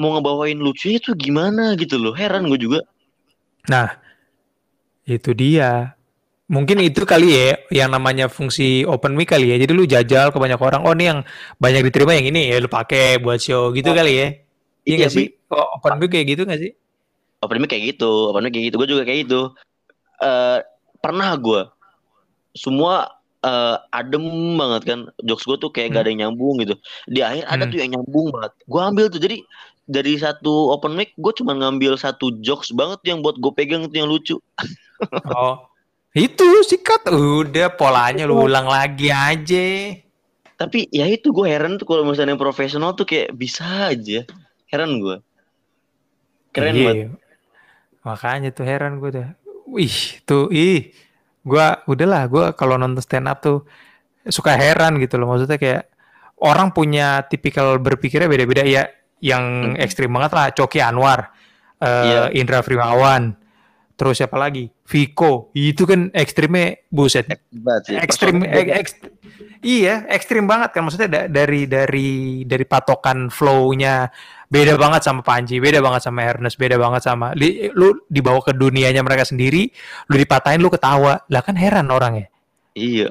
mau 0.00 0.16
ngebawain 0.16 0.56
lucu 0.56 0.92
itu 0.92 1.16
gimana 1.16 1.74
gitu 1.80 1.96
loh. 1.96 2.12
Heran 2.12 2.48
gue 2.48 2.60
juga. 2.60 2.80
Nah 3.68 3.96
itu 5.08 5.32
dia. 5.32 5.96
Mungkin 6.50 6.82
itu 6.82 7.06
kali 7.06 7.30
ya 7.30 7.48
yang 7.70 7.94
namanya 7.94 8.26
fungsi 8.26 8.82
open 8.82 9.14
mic 9.14 9.30
kali 9.30 9.54
ya. 9.54 9.56
Jadi 9.58 9.72
lu 9.72 9.86
jajal 9.86 10.34
ke 10.34 10.38
banyak 10.38 10.58
orang. 10.58 10.82
Oh 10.82 10.92
nih 10.92 11.14
yang 11.14 11.20
banyak 11.62 11.86
diterima 11.88 12.18
yang 12.18 12.26
ini. 12.28 12.50
Ya 12.50 12.58
lu 12.58 12.66
pakai 12.66 13.22
buat 13.22 13.38
show 13.38 13.70
gitu 13.72 13.90
oh. 13.90 13.96
kali 13.96 14.12
ya. 14.18 14.28
Iya, 14.80 14.96
iya 14.96 14.96
gak 15.06 15.12
sih? 15.12 15.26
oh, 15.52 15.66
open 15.78 16.00
mic 16.00 16.10
kayak 16.10 16.26
gitu 16.34 16.42
gak 16.48 16.58
sih? 16.58 16.72
Open 17.40 17.62
mic 17.62 17.70
kayak 17.70 17.94
gitu. 17.94 18.34
Open 18.34 18.42
mic 18.42 18.52
kayak 18.52 18.72
gitu. 18.72 18.76
Gue 18.82 18.88
juga 18.90 19.02
kayak 19.06 19.30
gitu 19.30 19.54
uh, 20.20 20.58
pernah 21.00 21.32
gue 21.36 21.62
semua 22.52 23.08
uh, 23.44 23.76
adem 23.92 24.24
banget 24.56 24.82
kan. 24.86 25.00
Jokes 25.24 25.44
gue 25.44 25.56
tuh 25.60 25.70
kayak 25.72 25.90
hmm. 25.90 25.94
gak 25.96 26.02
ada 26.02 26.10
yang 26.10 26.20
nyambung 26.28 26.54
gitu. 26.62 26.74
Di 27.08 27.20
akhir 27.24 27.44
hmm. 27.46 27.54
ada 27.54 27.64
tuh 27.68 27.78
yang 27.80 27.90
nyambung 27.98 28.26
banget. 28.32 28.52
Gue 28.68 28.80
ambil 28.80 29.06
tuh. 29.12 29.20
Jadi 29.20 29.36
dari 29.90 30.14
satu 30.20 30.70
open 30.70 30.94
mic 30.94 31.16
gue 31.18 31.32
cuma 31.34 31.56
ngambil 31.58 31.98
satu 31.98 32.30
jokes 32.44 32.70
banget 32.70 33.02
yang 33.10 33.24
buat 33.24 33.40
gue 33.42 33.52
pegang 33.54 33.86
itu 33.86 33.96
yang 34.00 34.10
lucu. 34.10 34.36
Oh. 35.32 35.64
Itu 36.12 36.44
sikat. 36.60 37.08
Udah 37.08 37.72
polanya 37.72 38.28
lu 38.28 38.44
ulang 38.44 38.68
lagi 38.68 39.08
aja. 39.08 39.96
Tapi 40.60 40.92
ya 40.92 41.08
itu 41.08 41.32
gue 41.32 41.48
heran 41.48 41.80
tuh 41.80 41.88
kalau 41.88 42.04
misalnya 42.04 42.36
profesional 42.36 42.92
tuh 42.92 43.08
kayak 43.08 43.32
bisa 43.32 43.64
aja. 43.88 44.28
Heran 44.68 45.00
gue 45.00 45.24
keren 46.54 46.74
iya. 46.74 46.86
banget. 46.86 47.08
Makanya 48.00 48.50
tuh 48.50 48.64
heran 48.66 48.98
gue 48.98 49.10
tuh. 49.12 49.26
Wih, 49.70 50.20
tuh 50.26 50.50
ih. 50.50 50.90
Gua 51.46 51.80
udahlah, 51.86 52.26
gua 52.26 52.44
kalau 52.52 52.76
nonton 52.76 53.00
stand 53.00 53.30
up 53.30 53.38
tuh 53.40 53.64
suka 54.26 54.58
heran 54.58 54.98
gitu 54.98 55.16
loh. 55.16 55.30
Maksudnya 55.32 55.56
kayak 55.56 55.88
orang 56.42 56.74
punya 56.74 57.24
tipikal 57.30 57.78
berpikirnya 57.78 58.28
beda-beda 58.28 58.66
ya. 58.66 58.90
Yang 59.20 59.44
hmm. 59.44 59.84
ekstrim 59.84 60.10
banget 60.10 60.32
lah, 60.32 60.46
Coki 60.56 60.80
Anwar, 60.80 61.28
uh, 61.80 61.86
yeah. 61.86 62.28
Indra 62.32 62.64
Frimawan, 62.64 63.36
terus 63.92 64.16
siapa 64.16 64.40
lagi? 64.40 64.72
Viko. 64.88 65.52
Itu 65.52 65.84
kan 65.84 66.08
ekstrimnya 66.16 66.88
buset. 66.88 67.28
Ekstrim, 67.84 68.40
ek, 68.48 68.68
ekstrim 68.80 69.12
Iya, 69.60 70.08
ekstrim 70.08 70.48
banget 70.48 70.72
kan 70.72 70.88
maksudnya 70.88 71.08
da 71.12 71.20
dari 71.28 71.68
dari 71.68 72.42
dari 72.48 72.64
patokan 72.64 73.28
flow-nya 73.28 74.08
beda 74.50 74.74
banget 74.74 75.06
sama 75.06 75.22
Panji, 75.22 75.62
beda 75.62 75.78
banget 75.78 76.02
sama 76.02 76.26
Ernest, 76.26 76.58
beda 76.58 76.76
banget 76.76 77.02
sama 77.06 77.30
li, 77.38 77.70
lu 77.70 77.94
dibawa 78.10 78.42
ke 78.42 78.50
dunianya 78.50 79.00
mereka 79.06 79.22
sendiri, 79.22 79.70
lu 80.10 80.14
dipatahin 80.18 80.58
lu 80.58 80.68
ketawa. 80.68 81.22
Lah 81.30 81.40
kan 81.40 81.54
heran 81.54 81.88
orang 81.88 82.26
ya. 82.26 82.28
Iya. 82.74 83.08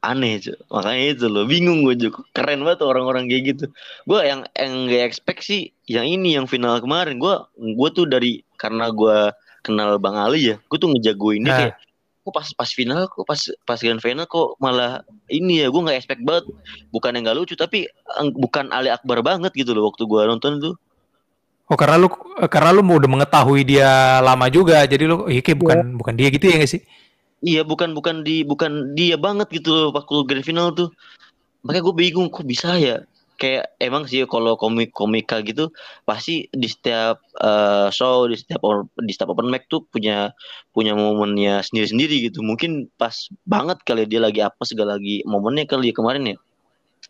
Aneh, 0.00 0.40
cuy. 0.40 0.56
Makanya 0.72 1.06
itu 1.12 1.26
loh, 1.28 1.44
bingung 1.44 1.84
gue 1.84 1.92
juga. 1.92 2.24
Keren 2.32 2.64
banget 2.64 2.80
orang-orang 2.88 3.28
kayak 3.28 3.42
gitu. 3.52 3.64
Gue 4.08 4.24
yang 4.24 4.48
yang 4.56 4.88
gak 4.88 5.04
expect 5.04 5.44
sih 5.44 5.76
yang 5.84 6.08
ini 6.08 6.40
yang 6.40 6.48
final 6.48 6.80
kemarin. 6.80 7.20
Gue 7.20 7.36
gue 7.60 7.88
tuh 7.92 8.08
dari 8.08 8.40
karena 8.56 8.88
gue 8.88 9.28
kenal 9.60 10.00
Bang 10.00 10.16
Ali 10.16 10.52
ya, 10.52 10.56
gue 10.56 10.78
tuh 10.80 10.88
ngejagoinnya 10.88 11.52
nah. 11.52 11.58
kayak 11.60 11.74
kok 12.20 12.32
pas 12.36 12.48
pas 12.52 12.68
final 12.68 13.08
kok 13.08 13.24
pas 13.24 13.40
pas 13.64 13.80
grand 13.80 14.00
final 14.00 14.28
kok 14.28 14.60
malah 14.60 15.00
ini 15.32 15.64
ya 15.64 15.72
gue 15.72 15.80
nggak 15.80 15.98
expect 15.98 16.22
banget. 16.22 16.48
Bukan 16.92 17.16
yang 17.16 17.24
nggak 17.28 17.38
lucu 17.40 17.54
tapi 17.56 17.88
bukan 18.36 18.68
Ali 18.70 18.92
Akbar 18.92 19.24
banget 19.24 19.52
gitu 19.56 19.72
loh 19.72 19.88
waktu 19.88 20.04
gue 20.04 20.20
nonton 20.28 20.60
itu. 20.60 20.72
Oh 21.70 21.78
karena 21.78 22.02
lu 22.02 22.08
karena 22.50 22.70
lu 22.74 22.82
udah 22.82 23.10
mengetahui 23.10 23.62
dia 23.62 24.18
lama 24.20 24.50
juga 24.50 24.82
jadi 24.84 25.06
lu 25.06 25.30
iya 25.30 25.40
kayak 25.40 25.58
bukan 25.58 25.78
yeah. 25.78 25.96
bukan 25.96 26.14
dia 26.18 26.28
gitu 26.34 26.44
ya 26.50 26.56
gak 26.60 26.70
sih? 26.70 26.82
Iya 27.40 27.62
bukan 27.64 27.96
bukan 27.96 28.20
di 28.20 28.44
bukan 28.44 28.92
dia 28.92 29.16
banget 29.16 29.48
gitu 29.48 29.72
loh 29.72 29.88
waktu 29.96 30.14
grand 30.28 30.44
final 30.44 30.74
tuh. 30.76 30.92
Makanya 31.64 31.82
gue 31.88 31.94
bingung 31.96 32.28
kok 32.28 32.44
bisa 32.44 32.76
ya 32.76 33.04
kayak 33.40 33.72
emang 33.80 34.04
sih 34.04 34.28
kalau 34.28 34.60
komik 34.60 34.92
komika 34.92 35.40
gitu 35.40 35.72
pasti 36.04 36.52
di 36.52 36.68
setiap 36.68 37.24
uh, 37.40 37.88
show 37.88 38.28
di 38.28 38.36
setiap 38.36 38.60
or, 38.60 38.84
di 39.00 39.08
setiap 39.16 39.32
open 39.32 39.48
mic 39.48 39.64
tuh 39.72 39.80
punya 39.88 40.36
punya 40.76 40.92
momennya 40.92 41.64
sendiri 41.64 41.88
sendiri 41.88 42.16
gitu. 42.28 42.44
Mungkin 42.44 42.92
pas 43.00 43.32
banget 43.48 43.80
kali 43.80 44.04
dia 44.04 44.20
lagi 44.20 44.44
apa 44.44 44.60
segala 44.68 45.00
lagi 45.00 45.24
momennya 45.24 45.64
kali 45.64 45.88
ya 45.88 45.94
kemarin 45.96 46.36
ya. 46.36 46.38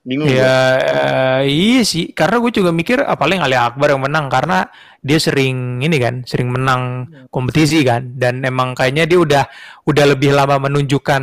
Bingung 0.06 0.30
ya 0.30 0.54
uh, 0.80 1.40
iya 1.42 1.82
sih. 1.82 2.14
Karena 2.14 2.38
gue 2.38 2.54
juga 2.54 2.70
mikir 2.70 3.02
apalagi 3.02 3.42
Ali 3.42 3.58
Akbar 3.58 3.90
yang 3.90 4.06
menang 4.06 4.30
karena 4.30 4.70
dia 5.02 5.18
sering 5.18 5.82
ini 5.82 5.98
kan 5.98 6.22
sering 6.22 6.54
menang 6.54 7.10
kompetisi 7.34 7.82
kan. 7.82 8.14
Dan 8.14 8.46
emang 8.46 8.78
kayaknya 8.78 9.04
dia 9.10 9.18
udah 9.18 9.44
udah 9.82 10.04
lebih 10.14 10.30
lama 10.30 10.62
menunjukkan 10.62 11.22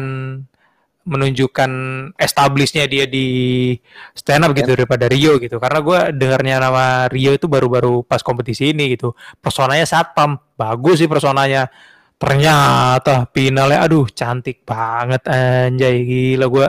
menunjukkan 1.08 1.72
establishnya 2.20 2.84
dia 2.84 3.08
di 3.08 3.72
stand 4.12 4.44
up 4.44 4.52
gitu 4.52 4.76
daripada 4.76 5.08
Rio 5.08 5.40
gitu. 5.40 5.56
Karena 5.58 5.80
gue 5.80 6.00
dengarnya 6.12 6.56
nama 6.60 7.08
Rio 7.08 7.32
itu 7.32 7.48
baru-baru 7.48 8.04
pas 8.04 8.20
kompetisi 8.20 8.76
ini 8.76 8.94
gitu. 9.00 9.16
Personanya 9.40 9.88
satpam. 9.88 10.36
Bagus 10.60 11.00
sih 11.00 11.08
personanya. 11.08 11.72
Ternyata 12.20 13.32
finalnya 13.32 13.88
aduh 13.88 14.12
cantik 14.12 14.68
banget 14.68 15.24
anjay. 15.32 16.04
Gila 16.04 16.46
gue 16.52 16.68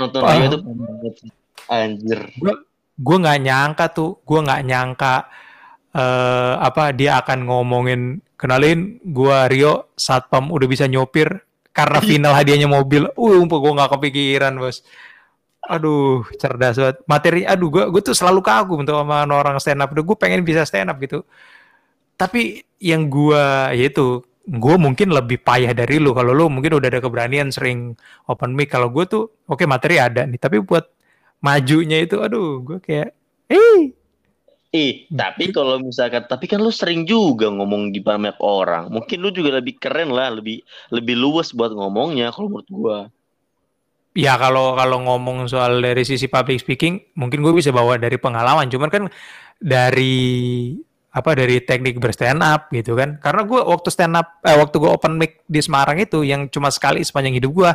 nonton 0.00 0.20
Rio 0.24 0.44
itu 0.48 0.58
anjir. 1.68 2.20
Gue 2.40 2.54
gue 2.96 3.16
nggak 3.20 3.40
nyangka 3.44 3.84
tuh. 3.92 4.24
Gue 4.24 4.40
nggak 4.40 4.62
nyangka 4.64 5.28
uh, 5.92 6.54
apa 6.64 6.96
dia 6.96 7.20
akan 7.20 7.44
ngomongin 7.44 8.24
kenalin 8.36 9.00
gue 9.00 9.36
Rio 9.48 9.92
satpam 9.96 10.52
udah 10.52 10.68
bisa 10.68 10.84
nyopir 10.84 11.45
karena 11.76 11.98
final 12.00 12.32
hadiahnya 12.32 12.64
mobil. 12.64 13.04
Uh, 13.12 13.36
umpah 13.44 13.60
gue 13.60 13.72
nggak 13.76 13.90
kepikiran 14.00 14.56
bos. 14.56 14.80
Aduh, 15.68 16.24
cerdas 16.40 16.80
banget. 16.80 16.96
Materi, 17.04 17.40
aduh, 17.44 17.68
gue 17.68 17.84
gue 17.92 18.00
tuh 18.00 18.16
selalu 18.16 18.40
kagum 18.40 18.80
tuh 18.88 18.96
sama 18.96 19.28
orang 19.28 19.60
stand 19.60 19.84
up. 19.84 19.92
Gue 19.92 20.16
pengen 20.16 20.40
bisa 20.40 20.64
stand 20.64 20.88
up 20.88 20.96
gitu. 21.04 21.20
Tapi 22.16 22.64
yang 22.80 23.12
gue, 23.12 23.44
yaitu, 23.76 24.24
gue 24.46 24.76
mungkin 24.80 25.12
lebih 25.12 25.42
payah 25.44 25.76
dari 25.76 26.00
lu. 26.00 26.16
Kalau 26.16 26.32
lu 26.32 26.48
mungkin 26.48 26.80
udah 26.80 26.88
ada 26.88 27.00
keberanian 27.04 27.52
sering 27.52 27.92
open 28.24 28.56
mic. 28.56 28.72
Kalau 28.72 28.88
gue 28.88 29.04
tuh, 29.04 29.28
oke 29.44 29.60
okay, 29.60 29.66
materi 29.68 30.00
ada 30.00 30.24
nih. 30.24 30.40
Tapi 30.40 30.64
buat 30.64 30.86
majunya 31.44 32.00
itu, 32.00 32.22
aduh, 32.24 32.64
gue 32.64 32.78
kayak, 32.80 33.12
eh, 33.52 33.92
Ih, 34.74 35.06
tapi 35.14 35.54
kalau 35.54 35.78
misalkan, 35.78 36.26
tapi 36.26 36.50
kan 36.50 36.58
lu 36.58 36.74
sering 36.74 37.06
juga 37.06 37.46
ngomong 37.46 37.94
di 37.94 38.02
banyak 38.02 38.34
orang. 38.42 38.90
Mungkin 38.90 39.22
lu 39.22 39.30
juga 39.30 39.62
lebih 39.62 39.78
keren 39.78 40.10
lah, 40.10 40.34
lebih 40.34 40.58
lebih 40.90 41.14
luas 41.14 41.54
buat 41.54 41.70
ngomongnya 41.70 42.34
kalau 42.34 42.50
menurut 42.50 42.70
gua. 42.74 42.98
Ya 44.16 44.34
kalau 44.40 44.74
kalau 44.74 45.04
ngomong 45.04 45.46
soal 45.46 45.78
dari 45.78 46.02
sisi 46.02 46.26
public 46.26 46.64
speaking, 46.64 46.98
mungkin 47.14 47.44
gue 47.44 47.52
bisa 47.52 47.68
bawa 47.68 48.00
dari 48.00 48.16
pengalaman. 48.16 48.66
Cuman 48.72 48.88
kan 48.88 49.04
dari 49.60 50.72
apa 51.12 51.32
dari 51.36 51.60
teknik 51.60 52.00
berstand 52.00 52.40
up 52.40 52.72
gitu 52.72 52.96
kan. 52.96 53.20
Karena 53.20 53.44
gue 53.44 53.60
waktu 53.60 53.88
stand 53.92 54.16
up, 54.16 54.40
eh, 54.40 54.56
waktu 54.56 54.76
gue 54.76 54.88
open 54.88 55.20
mic 55.20 55.44
di 55.44 55.60
Semarang 55.60 56.00
itu 56.00 56.24
yang 56.24 56.48
cuma 56.48 56.72
sekali 56.72 57.04
sepanjang 57.04 57.36
hidup 57.36 57.52
gue, 57.52 57.70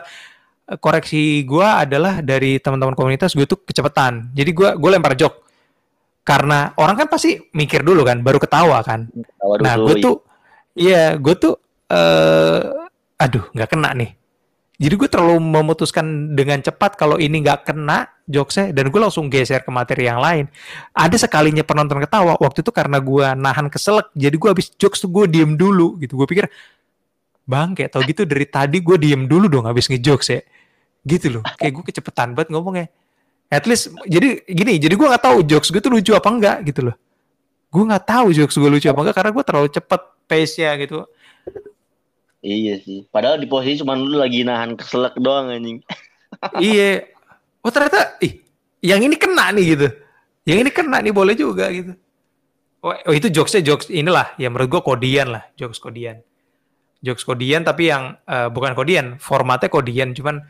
koreksi 0.82 1.46
gue 1.46 1.66
adalah 1.66 2.26
dari 2.26 2.58
teman-teman 2.58 2.98
komunitas 2.98 3.38
gue 3.38 3.46
tuh 3.46 3.62
kecepatan. 3.62 4.34
Jadi 4.34 4.52
gue 4.54 4.70
gue 4.82 4.90
lempar 4.90 5.14
joke 5.14 5.51
karena 6.22 6.74
orang 6.78 6.96
kan 7.06 7.08
pasti 7.10 7.38
mikir 7.54 7.82
dulu 7.82 8.06
kan 8.06 8.22
baru 8.22 8.38
ketawa 8.38 8.86
kan 8.86 9.10
ketawa 9.10 9.54
nah 9.58 9.74
gue 9.78 9.96
tuh 9.98 10.16
iya 10.78 11.18
gue 11.18 11.36
tuh 11.38 11.58
uh, 11.90 12.88
aduh 13.18 13.46
nggak 13.54 13.70
kena 13.70 13.90
nih 13.98 14.12
jadi 14.82 14.98
gue 14.98 15.10
terlalu 15.14 15.38
memutuskan 15.38 16.34
dengan 16.34 16.58
cepat 16.58 16.98
kalau 16.98 17.22
ini 17.22 17.46
nggak 17.46 17.70
kena 17.70 18.10
jokesnya 18.26 18.74
dan 18.74 18.90
gue 18.90 18.98
langsung 18.98 19.30
geser 19.30 19.62
ke 19.62 19.70
materi 19.70 20.10
yang 20.10 20.18
lain. 20.18 20.50
Ada 20.98 21.30
sekalinya 21.30 21.62
penonton 21.62 22.02
ketawa 22.02 22.34
waktu 22.42 22.66
itu 22.66 22.74
karena 22.74 22.98
gue 22.98 23.28
nahan 23.38 23.70
keselak. 23.70 24.10
Jadi 24.18 24.42
gue 24.42 24.50
habis 24.50 24.74
jokes 24.82 24.98
tuh 25.06 25.14
gue 25.14 25.30
diem 25.30 25.54
dulu 25.54 26.02
gitu. 26.02 26.18
Gue 26.18 26.26
pikir 26.26 26.50
bang 27.46 27.78
kayak 27.78 27.94
tau 27.94 28.02
gitu 28.02 28.26
dari 28.26 28.50
tadi 28.50 28.82
gue 28.82 28.98
diem 28.98 29.30
dulu 29.30 29.46
dong 29.54 29.70
habis 29.70 29.86
ngejokes 29.86 30.28
ya. 30.34 30.42
Gitu 31.06 31.30
loh. 31.30 31.46
Kayak 31.62 31.78
gue 31.78 31.84
kecepetan 31.94 32.34
banget 32.34 32.50
ngomongnya 32.50 32.90
at 33.52 33.68
least 33.68 33.92
jadi 34.08 34.48
gini 34.48 34.80
jadi 34.80 34.96
gue 34.96 35.08
nggak 35.12 35.28
tahu 35.28 35.44
jokes 35.44 35.76
gue 35.76 35.84
tuh 35.84 35.92
lucu 35.92 36.16
apa 36.16 36.32
enggak 36.32 36.58
gitu 36.72 36.88
loh. 36.88 36.96
Gue 37.68 37.84
nggak 37.84 38.06
tahu 38.08 38.32
jokes 38.32 38.56
gue 38.56 38.72
lucu 38.72 38.88
apa 38.88 39.00
enggak 39.04 39.16
karena 39.20 39.32
gue 39.36 39.44
terlalu 39.44 39.68
cepet 39.68 40.02
pace 40.24 40.56
nya 40.64 40.72
gitu. 40.80 41.04
Iya 42.42 42.80
sih. 42.82 43.06
Padahal 43.12 43.38
di 43.38 43.46
posisi 43.46 43.84
cuma 43.84 43.94
lu 44.00 44.16
lagi 44.16 44.48
nahan 44.48 44.80
keselak 44.80 45.20
doang 45.20 45.52
anjing. 45.52 45.84
Iya. 46.58 47.12
Oh 47.60 47.70
ternyata 47.70 48.18
ih 48.24 48.40
yang 48.80 49.04
ini 49.04 49.20
kena 49.20 49.52
nih 49.52 49.66
gitu. 49.76 49.88
Yang 50.48 50.58
ini 50.64 50.72
kena 50.72 50.98
nih 51.04 51.14
boleh 51.14 51.36
juga 51.36 51.68
gitu. 51.70 51.94
Oh, 52.82 52.96
oh 52.96 53.14
itu 53.14 53.30
jokesnya 53.30 53.62
jokes 53.62 53.92
inilah 53.94 54.34
ya 54.42 54.50
menurut 54.50 54.80
gue 54.80 54.82
kodian 54.82 55.28
lah 55.36 55.44
jokes 55.60 55.78
kodian. 55.78 56.24
Jokes 57.04 57.28
kodian 57.28 57.68
tapi 57.68 57.92
yang 57.92 58.16
uh, 58.26 58.48
bukan 58.48 58.74
kodian 58.74 59.20
formatnya 59.20 59.70
kodian 59.70 60.16
cuman 60.16 60.42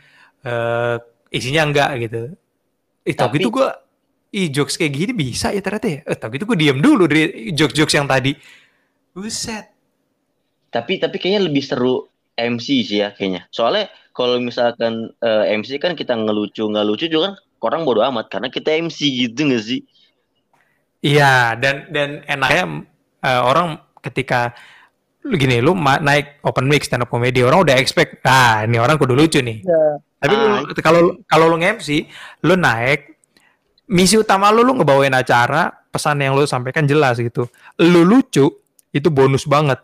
uh, 0.45 0.95
isinya 1.33 1.67
enggak 1.67 1.89
gitu 2.07 2.37
Eh, 3.01 3.17
tau 3.17 3.33
gitu 3.33 3.49
gue, 3.49 3.67
ih 4.37 4.47
jokes 4.53 4.77
kayak 4.77 4.93
gini 4.93 5.11
bisa 5.17 5.49
ya 5.49 5.61
ternyata 5.61 5.87
ya. 5.89 5.99
Eh, 6.05 6.17
tau 6.17 6.29
gitu 6.29 6.45
gue 6.45 6.57
diem 6.57 6.77
dulu 6.77 7.09
dari 7.09 7.49
jokes-jokes 7.51 7.95
yang 7.97 8.05
tadi. 8.05 8.37
Buset. 9.11 9.65
Tapi 10.71 11.01
tapi 11.01 11.17
kayaknya 11.19 11.51
lebih 11.51 11.63
seru 11.65 12.07
MC 12.37 12.85
sih 12.85 13.03
ya 13.03 13.11
kayaknya. 13.11 13.49
Soalnya 13.51 13.91
kalau 14.15 14.39
misalkan 14.39 15.11
uh, 15.19 15.43
eh, 15.47 15.57
MC 15.57 15.81
kan 15.81 15.97
kita 15.97 16.15
ngelucu 16.15 16.63
nggak 16.63 16.85
lucu 16.87 17.05
juga 17.11 17.31
kan 17.31 17.35
orang 17.61 17.81
bodo 17.85 18.01
amat 18.01 18.31
karena 18.31 18.47
kita 18.47 18.71
MC 18.79 18.99
gitu 19.27 19.51
nggak 19.51 19.63
sih? 19.63 19.81
Iya 21.01 21.57
dan 21.57 21.89
dan 21.89 22.09
enaknya 22.29 22.85
uh, 23.25 23.41
orang 23.49 23.81
ketika 24.05 24.53
gini 25.21 25.61
lu 25.61 25.77
naik 25.77 26.41
open 26.41 26.65
mic 26.65 26.81
stand 26.81 27.05
up 27.05 27.09
comedy 27.09 27.45
orang 27.45 27.61
udah 27.61 27.77
expect 27.77 28.21
ah 28.25 28.65
ini 28.65 28.77
orang 28.77 28.97
kudu 28.97 29.13
lucu 29.13 29.41
nih. 29.41 29.61
Ya. 29.65 30.01
Tapi 30.21 30.35
ah. 30.37 30.61
kalau 30.85 31.17
kalau 31.25 31.49
lu 31.49 31.57
nge-MC 31.57 32.05
lu 32.45 32.53
naik 32.53 33.17
misi 33.89 34.15
utama 34.21 34.53
lu 34.53 34.61
lu 34.61 34.77
ngebawain 34.77 35.17
acara 35.17 35.73
pesan 35.89 36.21
yang 36.21 36.37
lu 36.37 36.45
sampaikan 36.45 36.85
jelas 36.85 37.17
gitu. 37.17 37.49
Lu 37.81 38.05
lucu 38.05 38.47
itu 38.93 39.09
bonus 39.09 39.49
banget. 39.49 39.81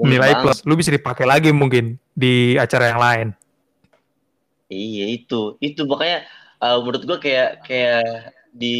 Nilai 0.00 0.40
plus. 0.42 0.64
Lu 0.66 0.74
bisa 0.74 0.90
dipakai 0.90 1.28
lagi 1.28 1.54
mungkin 1.54 2.00
di 2.16 2.58
acara 2.58 2.90
yang 2.90 3.00
lain. 3.00 3.28
Iya 4.72 5.06
itu. 5.14 5.54
Itu 5.62 5.86
makanya 5.86 6.26
uh, 6.58 6.82
menurut 6.82 7.02
gua 7.06 7.18
kayak 7.22 7.62
kayak 7.68 8.34
di 8.50 8.78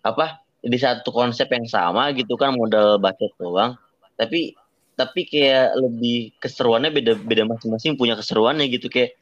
apa 0.00 0.40
di 0.62 0.78
satu 0.78 1.10
konsep 1.10 1.50
yang 1.50 1.66
sama 1.66 2.14
gitu 2.14 2.38
kan 2.38 2.56
modal 2.56 2.96
bacot 2.96 3.34
doang. 3.36 3.76
Tapi 4.16 4.56
tapi 4.96 5.28
kayak 5.28 5.76
lebih 5.76 6.32
keseruannya 6.40 6.88
beda 6.88 7.12
beda 7.20 7.44
masing-masing 7.44 8.00
punya 8.00 8.16
keseruannya 8.16 8.72
gitu. 8.72 8.88
Kayak 8.88 9.20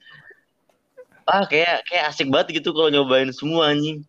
ah 1.25 1.45
kayak 1.49 1.85
kayak 1.89 2.05
asik 2.13 2.29
banget 2.29 2.61
gitu 2.61 2.77
kalau 2.77 2.93
nyobain 2.93 3.33
semua 3.33 3.73
anjing 3.73 4.05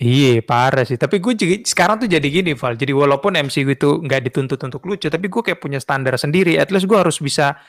Iya 0.00 0.40
parah 0.40 0.88
sih. 0.88 0.96
Tapi 0.96 1.20
gue 1.20 1.36
juga 1.36 1.60
sekarang 1.60 2.00
tuh 2.00 2.08
jadi 2.08 2.24
gini 2.24 2.56
Val. 2.56 2.72
Jadi 2.72 2.88
walaupun 2.96 3.36
MC 3.36 3.68
gue 3.68 3.76
itu 3.76 4.00
nggak 4.00 4.32
dituntut 4.32 4.56
untuk 4.64 4.80
lucu, 4.88 5.12
tapi 5.12 5.28
gue 5.28 5.42
kayak 5.44 5.60
punya 5.60 5.76
standar 5.76 6.16
sendiri. 6.16 6.56
At 6.56 6.72
least 6.72 6.88
gue 6.88 6.96
harus 6.96 7.20
bisa 7.20 7.60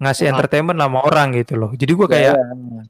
ngasih 0.00 0.32
entertainment 0.32 0.80
sama 0.80 1.04
orang 1.04 1.36
gitu 1.36 1.60
loh. 1.60 1.76
Jadi 1.76 1.92
gue 1.92 2.08
kayak 2.08 2.34
yeah. 2.40 2.56
Iya. 2.56 2.82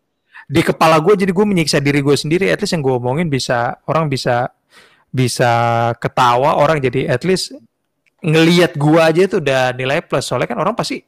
di 0.47 0.61
kepala 0.63 1.03
gue 1.03 1.15
jadi 1.19 1.33
gue 1.35 1.43
menyiksa 1.43 1.83
diri 1.83 2.07
gue 2.07 2.15
sendiri. 2.15 2.55
At 2.55 2.63
least 2.63 2.79
yang 2.79 2.87
gue 2.87 2.95
omongin 2.95 3.27
bisa 3.27 3.83
orang 3.91 4.07
bisa 4.07 4.55
bisa 5.11 5.51
ketawa 5.99 6.55
orang 6.55 6.79
jadi 6.79 7.11
at 7.11 7.27
least 7.27 7.51
ngelihat 8.23 8.79
gue 8.79 9.01
aja 9.03 9.27
tuh 9.27 9.43
udah 9.43 9.75
nilai 9.75 10.07
plus. 10.07 10.23
Soalnya 10.23 10.55
kan 10.55 10.63
orang 10.63 10.79
pasti 10.79 11.03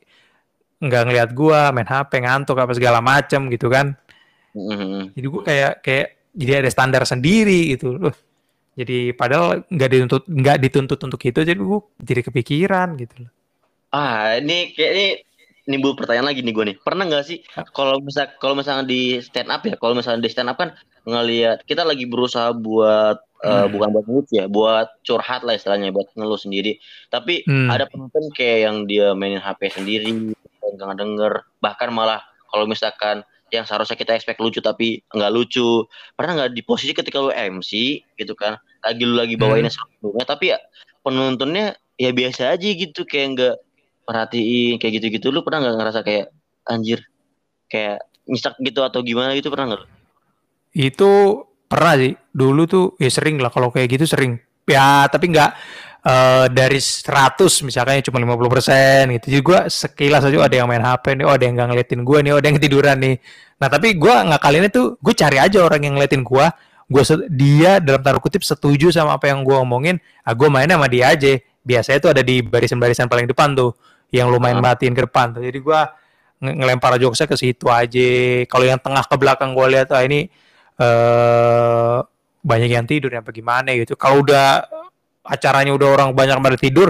nggak 0.82 1.02
ngelihat 1.06 1.30
gue 1.38 1.58
main 1.70 1.86
HP 1.86 2.12
ngantuk 2.26 2.58
apa 2.58 2.74
segala 2.74 2.98
macem 2.98 3.46
gitu 3.46 3.70
kan. 3.70 3.94
Mm 4.56 4.76
-hmm. 4.76 5.02
Jadi 5.12 5.26
gue 5.28 5.42
kayak 5.44 5.72
kayak 5.84 6.06
jadi 6.36 6.52
ada 6.64 6.70
standar 6.72 7.02
sendiri 7.04 7.76
gitu 7.76 7.96
loh 7.96 8.16
jadi 8.76 9.16
padahal 9.16 9.64
nggak 9.72 9.90
dituntut 9.90 10.22
nggak 10.28 10.58
dituntut 10.60 11.00
untuk 11.00 11.20
itu 11.24 11.40
jadi 11.40 11.56
gue 11.56 11.80
jadi 11.96 12.20
kepikiran 12.28 13.00
gitu 13.00 13.24
loh 13.24 13.32
ah 13.96 14.36
ini 14.36 14.76
kayak 14.76 14.92
ini 14.92 15.06
nimbul 15.66 15.96
pertanyaan 15.96 16.30
lagi 16.30 16.44
nih 16.44 16.52
gue 16.54 16.64
nih 16.70 16.76
pernah 16.78 17.08
nggak 17.08 17.24
sih 17.24 17.40
kalau 17.72 17.98
misal 18.04 18.28
kalau 18.38 18.54
misalnya 18.54 18.84
di 18.86 19.18
stand 19.24 19.48
up 19.48 19.64
ya 19.64 19.74
kalau 19.80 19.96
misalnya 19.96 20.22
di 20.22 20.30
stand 20.30 20.52
up 20.52 20.60
kan 20.60 20.76
ngelihat 21.08 21.64
kita 21.64 21.82
lagi 21.82 22.04
berusaha 22.04 22.52
buat 22.52 23.18
eh, 23.42 23.48
hmm. 23.48 23.64
uh, 23.64 23.66
bukan 23.72 23.88
buat 23.96 24.04
ngelucu 24.06 24.32
ya 24.36 24.46
buat 24.46 24.86
curhat 25.02 25.42
lah 25.42 25.56
istilahnya 25.56 25.90
buat 25.90 26.12
ngeluh 26.12 26.38
sendiri 26.38 26.78
tapi 27.08 27.42
hmm. 27.48 27.72
ada 27.72 27.88
penonton 27.88 28.28
kayak 28.36 28.58
yang 28.68 28.76
dia 28.84 29.16
mainin 29.16 29.40
HP 29.40 29.72
sendiri 29.72 30.36
nggak 30.66 30.98
denger 30.98 31.32
bahkan 31.62 31.88
malah 31.94 32.20
kalau 32.52 32.68
misalkan 32.68 33.24
yang 33.54 33.62
seharusnya 33.62 33.94
kita 33.94 34.18
expect 34.18 34.42
lucu 34.42 34.58
tapi 34.58 35.02
nggak 35.10 35.32
lucu. 35.32 35.86
Pernah 36.18 36.32
nggak 36.42 36.50
di 36.54 36.62
posisi 36.66 36.92
ketika 36.92 37.22
lu 37.22 37.30
MC 37.30 38.02
gitu 38.18 38.34
kan 38.34 38.58
lagi 38.82 39.02
lu 39.02 39.14
lagi 39.18 39.34
bawainnya 39.38 39.70
hmm. 39.70 39.82
sebelumnya 39.98 40.26
tapi 40.26 40.44
ya 40.54 40.58
penontonnya 41.02 41.74
ya 41.98 42.10
biasa 42.10 42.54
aja 42.54 42.68
gitu 42.68 43.06
kayak 43.06 43.26
nggak 43.38 43.56
perhatiin 44.06 44.78
kayak 44.82 44.92
gitu-gitu. 45.02 45.30
Lu 45.30 45.46
pernah 45.46 45.66
nggak 45.66 45.76
ngerasa 45.78 46.00
kayak 46.02 46.26
anjir 46.66 47.06
kayak 47.70 48.02
nyisak 48.26 48.54
gitu 48.62 48.82
atau 48.82 49.02
gimana 49.02 49.34
gitu? 49.38 49.50
Pernah 49.50 49.74
nggak 49.74 49.84
itu 50.76 51.12
pernah 51.66 51.92
sih. 51.96 52.12
Dulu 52.34 52.62
tuh 52.68 52.84
ya 53.00 53.10
sering 53.10 53.40
lah 53.40 53.50
kalau 53.54 53.70
kayak 53.70 53.94
gitu 53.96 54.04
sering. 54.06 54.38
Ya 54.66 55.06
tapi 55.06 55.30
nggak 55.30 55.50
uh, 56.06 56.46
dari 56.46 56.78
100 56.78 57.66
misalkan 57.66 57.98
cuma 58.06 58.22
50% 58.22 59.18
gitu. 59.18 59.26
Jadi 59.26 59.42
gue 59.42 59.58
sekilas 59.66 60.22
aja 60.22 60.36
oh, 60.38 60.46
ada 60.46 60.56
yang 60.56 60.68
main 60.70 60.82
HP 60.82 61.18
nih, 61.18 61.24
oh 61.26 61.34
ada 61.34 61.44
yang 61.44 61.54
nggak 61.58 61.68
ngeliatin 61.74 62.00
gue 62.06 62.18
nih, 62.22 62.30
oh 62.30 62.38
ada 62.38 62.46
yang 62.46 62.56
ketiduran 62.62 62.96
nih. 63.02 63.16
Nah 63.58 63.68
tapi 63.68 63.88
gue 63.98 64.14
nggak 64.14 64.40
kali 64.40 64.56
ini 64.62 64.68
tuh 64.70 64.86
gue 65.02 65.14
cari 65.16 65.36
aja 65.42 65.58
orang 65.66 65.80
yang 65.82 65.94
ngeliatin 65.98 66.22
gue. 66.22 66.46
Gue 66.86 67.02
dia 67.34 67.82
dalam 67.82 67.98
taruh 67.98 68.22
kutip 68.22 68.46
setuju 68.46 68.94
sama 68.94 69.18
apa 69.18 69.26
yang 69.26 69.42
gue 69.42 69.56
omongin, 69.58 69.98
ah 70.22 70.30
gue 70.38 70.46
mainnya 70.46 70.78
sama 70.78 70.86
dia 70.86 71.10
aja. 71.10 71.34
Biasanya 71.66 71.98
tuh 71.98 72.10
ada 72.14 72.22
di 72.22 72.46
barisan-barisan 72.46 73.10
paling 73.10 73.26
depan 73.26 73.58
tuh, 73.58 73.74
yang 74.14 74.30
lumayan 74.30 74.62
matiin 74.62 74.94
ke 74.94 75.02
depan 75.02 75.34
tuh. 75.34 75.42
Jadi 75.42 75.58
gue 75.58 75.80
ngelempar 76.46 76.94
jokesnya 77.02 77.26
ke 77.26 77.34
situ 77.34 77.66
aja. 77.66 78.10
Kalau 78.46 78.62
yang 78.62 78.78
tengah 78.78 79.02
ke 79.02 79.16
belakang 79.18 79.50
gue 79.50 79.66
lihat 79.66 79.90
ah 79.90 80.06
ini 80.06 80.30
uh, 80.78 82.06
banyak 82.46 82.70
yang 82.70 82.86
tidur 82.86 83.10
yang 83.10 83.26
bagaimana 83.26 83.74
gitu. 83.74 83.98
Kalau 83.98 84.22
udah 84.22 84.62
acaranya 85.26 85.74
udah 85.74 85.88
orang 85.90 86.08
banyak 86.14 86.38
pada 86.38 86.58
tidur, 86.58 86.88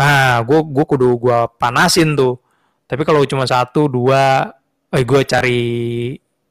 ah 0.00 0.40
gue 0.42 0.60
gue 0.64 0.84
kudu 0.84 1.08
gue 1.20 1.38
panasin 1.60 2.16
tuh. 2.16 2.40
Tapi 2.84 3.02
kalau 3.04 3.24
cuma 3.24 3.44
satu 3.48 3.88
dua, 3.88 4.48
eh 4.92 5.04
gue 5.04 5.20
cari 5.24 5.62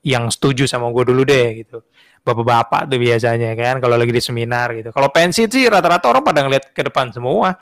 yang 0.03 0.27
setuju 0.27 0.67
sama 0.67 0.91
gue 0.91 1.03
dulu 1.09 1.21
deh 1.25 1.65
gitu. 1.65 1.83
Bapak-bapak 2.23 2.87
tuh 2.87 2.99
biasanya 2.99 3.51
kan 3.57 3.83
kalau 3.83 3.99
lagi 3.99 4.11
di 4.15 4.23
seminar 4.23 4.71
gitu. 4.77 4.95
Kalau 4.95 5.11
pensi 5.11 5.47
sih 5.47 5.67
rata-rata 5.67 6.07
orang 6.07 6.23
pada 6.23 6.39
ngeliat 6.45 6.71
ke 6.71 6.81
depan 6.87 7.11
semua. 7.11 7.55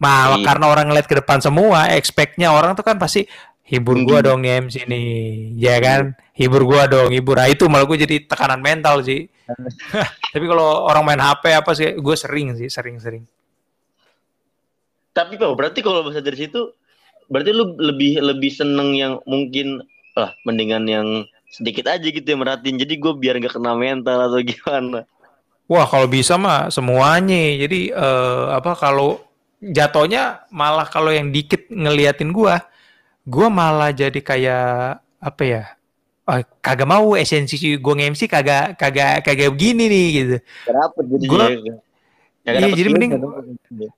Malah 0.00 0.40
iya. 0.40 0.46
karena 0.48 0.64
orang 0.72 0.88
ngeliat 0.88 1.04
ke 1.04 1.16
depan 1.20 1.44
semua, 1.44 1.92
expectnya 1.92 2.48
orang 2.56 2.72
tuh 2.72 2.80
kan 2.80 2.96
pasti 2.96 3.28
hibur 3.70 4.02
gue 4.02 4.18
dong 4.26 4.42
nih 4.42 4.66
MC 4.66 4.90
nih, 4.90 5.06
ya 5.54 5.78
kan? 5.78 6.10
Hibur 6.34 6.66
gue 6.66 6.82
dong, 6.90 7.14
hibur. 7.14 7.38
Nah 7.38 7.46
itu 7.46 7.70
malah 7.70 7.86
gue 7.86 8.02
jadi 8.02 8.26
tekanan 8.26 8.58
mental 8.58 9.06
sih. 9.06 9.30
Tapi 10.34 10.44
kalau 10.50 10.90
orang 10.90 11.06
main 11.06 11.22
HP 11.22 11.54
apa 11.54 11.70
sih, 11.78 11.94
gue 11.94 12.16
sering 12.18 12.58
sih, 12.58 12.66
sering-sering. 12.66 13.22
Tapi 15.14 15.38
kok 15.38 15.54
berarti 15.54 15.86
kalau 15.86 16.02
bahasa 16.02 16.18
dari 16.18 16.34
situ, 16.34 16.74
berarti 17.30 17.50
lu 17.54 17.78
lebih 17.78 18.18
lebih 18.18 18.50
seneng 18.50 18.98
yang 18.98 19.22
mungkin 19.22 19.86
lah 20.18 20.34
mendingan 20.42 20.90
yang 20.90 21.06
sedikit 21.54 21.86
aja 21.94 22.02
gitu 22.02 22.26
ya 22.26 22.34
merhatiin. 22.34 22.74
Jadi 22.74 22.98
gue 22.98 23.12
biar 23.14 23.38
nggak 23.38 23.54
kena 23.54 23.78
mental 23.78 24.18
atau 24.26 24.42
gimana. 24.50 25.06
Wah 25.70 25.86
kalau 25.86 26.10
bisa 26.10 26.34
mah 26.34 26.74
semuanya. 26.74 27.54
Jadi 27.54 27.94
uh, 27.94 28.58
apa 28.58 28.74
kalau 28.74 29.22
jatuhnya 29.62 30.42
malah 30.50 30.90
kalau 30.90 31.14
yang 31.14 31.30
dikit 31.30 31.70
ngeliatin 31.70 32.34
gue, 32.34 32.54
gue 33.26 33.46
malah 33.52 33.92
jadi 33.92 34.20
kayak 34.20 35.00
apa 35.20 35.42
ya 35.44 35.62
oh, 36.30 36.40
kagak 36.62 36.88
mau 36.88 37.12
esensi 37.18 37.56
gue 37.58 37.94
nge-MC 37.98 38.30
kagak 38.30 38.78
kagak 38.78 39.26
kagak 39.26 39.50
begini 39.52 39.84
nih 39.90 40.06
gitu. 40.14 40.36
Kenapa 40.64 40.98
jadi 41.04 41.24
gua, 42.40 42.56
iya, 42.56 42.72
jadi 42.72 42.88
mending 42.88 43.12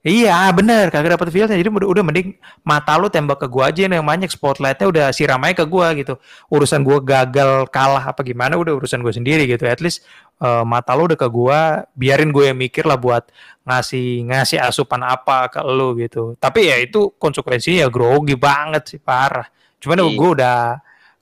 iya 0.03 0.51
bener 0.51 0.91
kagak 0.91 1.15
dapet 1.15 1.31
feelnya 1.31 1.55
jadi 1.55 1.71
udah, 1.71 1.87
udah 1.87 2.03
mending 2.03 2.35
mata 2.67 2.99
lu 2.99 3.07
tembak 3.07 3.39
ke 3.39 3.47
gua 3.47 3.71
aja 3.71 3.87
yang 3.87 4.03
banyak 4.03 4.27
spotlightnya 4.35 4.91
udah 4.91 5.07
siram 5.15 5.39
aja 5.47 5.63
ke 5.63 5.67
gua 5.71 5.95
gitu. 5.95 6.19
Urusan 6.51 6.83
gua 6.83 6.99
gagal 6.99 7.71
kalah 7.71 8.03
apa 8.03 8.27
gimana 8.27 8.59
udah 8.59 8.75
urusan 8.75 8.99
gua 8.99 9.15
sendiri 9.15 9.47
gitu. 9.47 9.63
At 9.71 9.79
least 9.79 10.03
uh, 10.43 10.67
mata 10.67 10.91
lu 10.99 11.07
udah 11.07 11.15
ke 11.15 11.29
gua 11.31 11.87
biarin 11.95 12.35
gue 12.35 12.51
yang 12.51 12.59
mikir 12.59 12.83
lah 12.83 12.99
buat 12.99 13.31
ngasih 13.63 14.27
ngasih 14.27 14.59
asupan 14.59 15.07
apa 15.07 15.47
ke 15.47 15.63
lu 15.63 15.95
gitu. 16.03 16.35
Tapi 16.43 16.67
ya 16.67 16.83
itu 16.83 17.15
konsekuensinya 17.15 17.87
ya 17.87 17.89
grogi 17.95 18.35
banget 18.35 18.91
sih 18.91 18.99
parah. 18.99 19.47
Cuman 19.79 20.03
iya. 20.03 20.19
gue 20.19 20.31
udah 20.43 20.59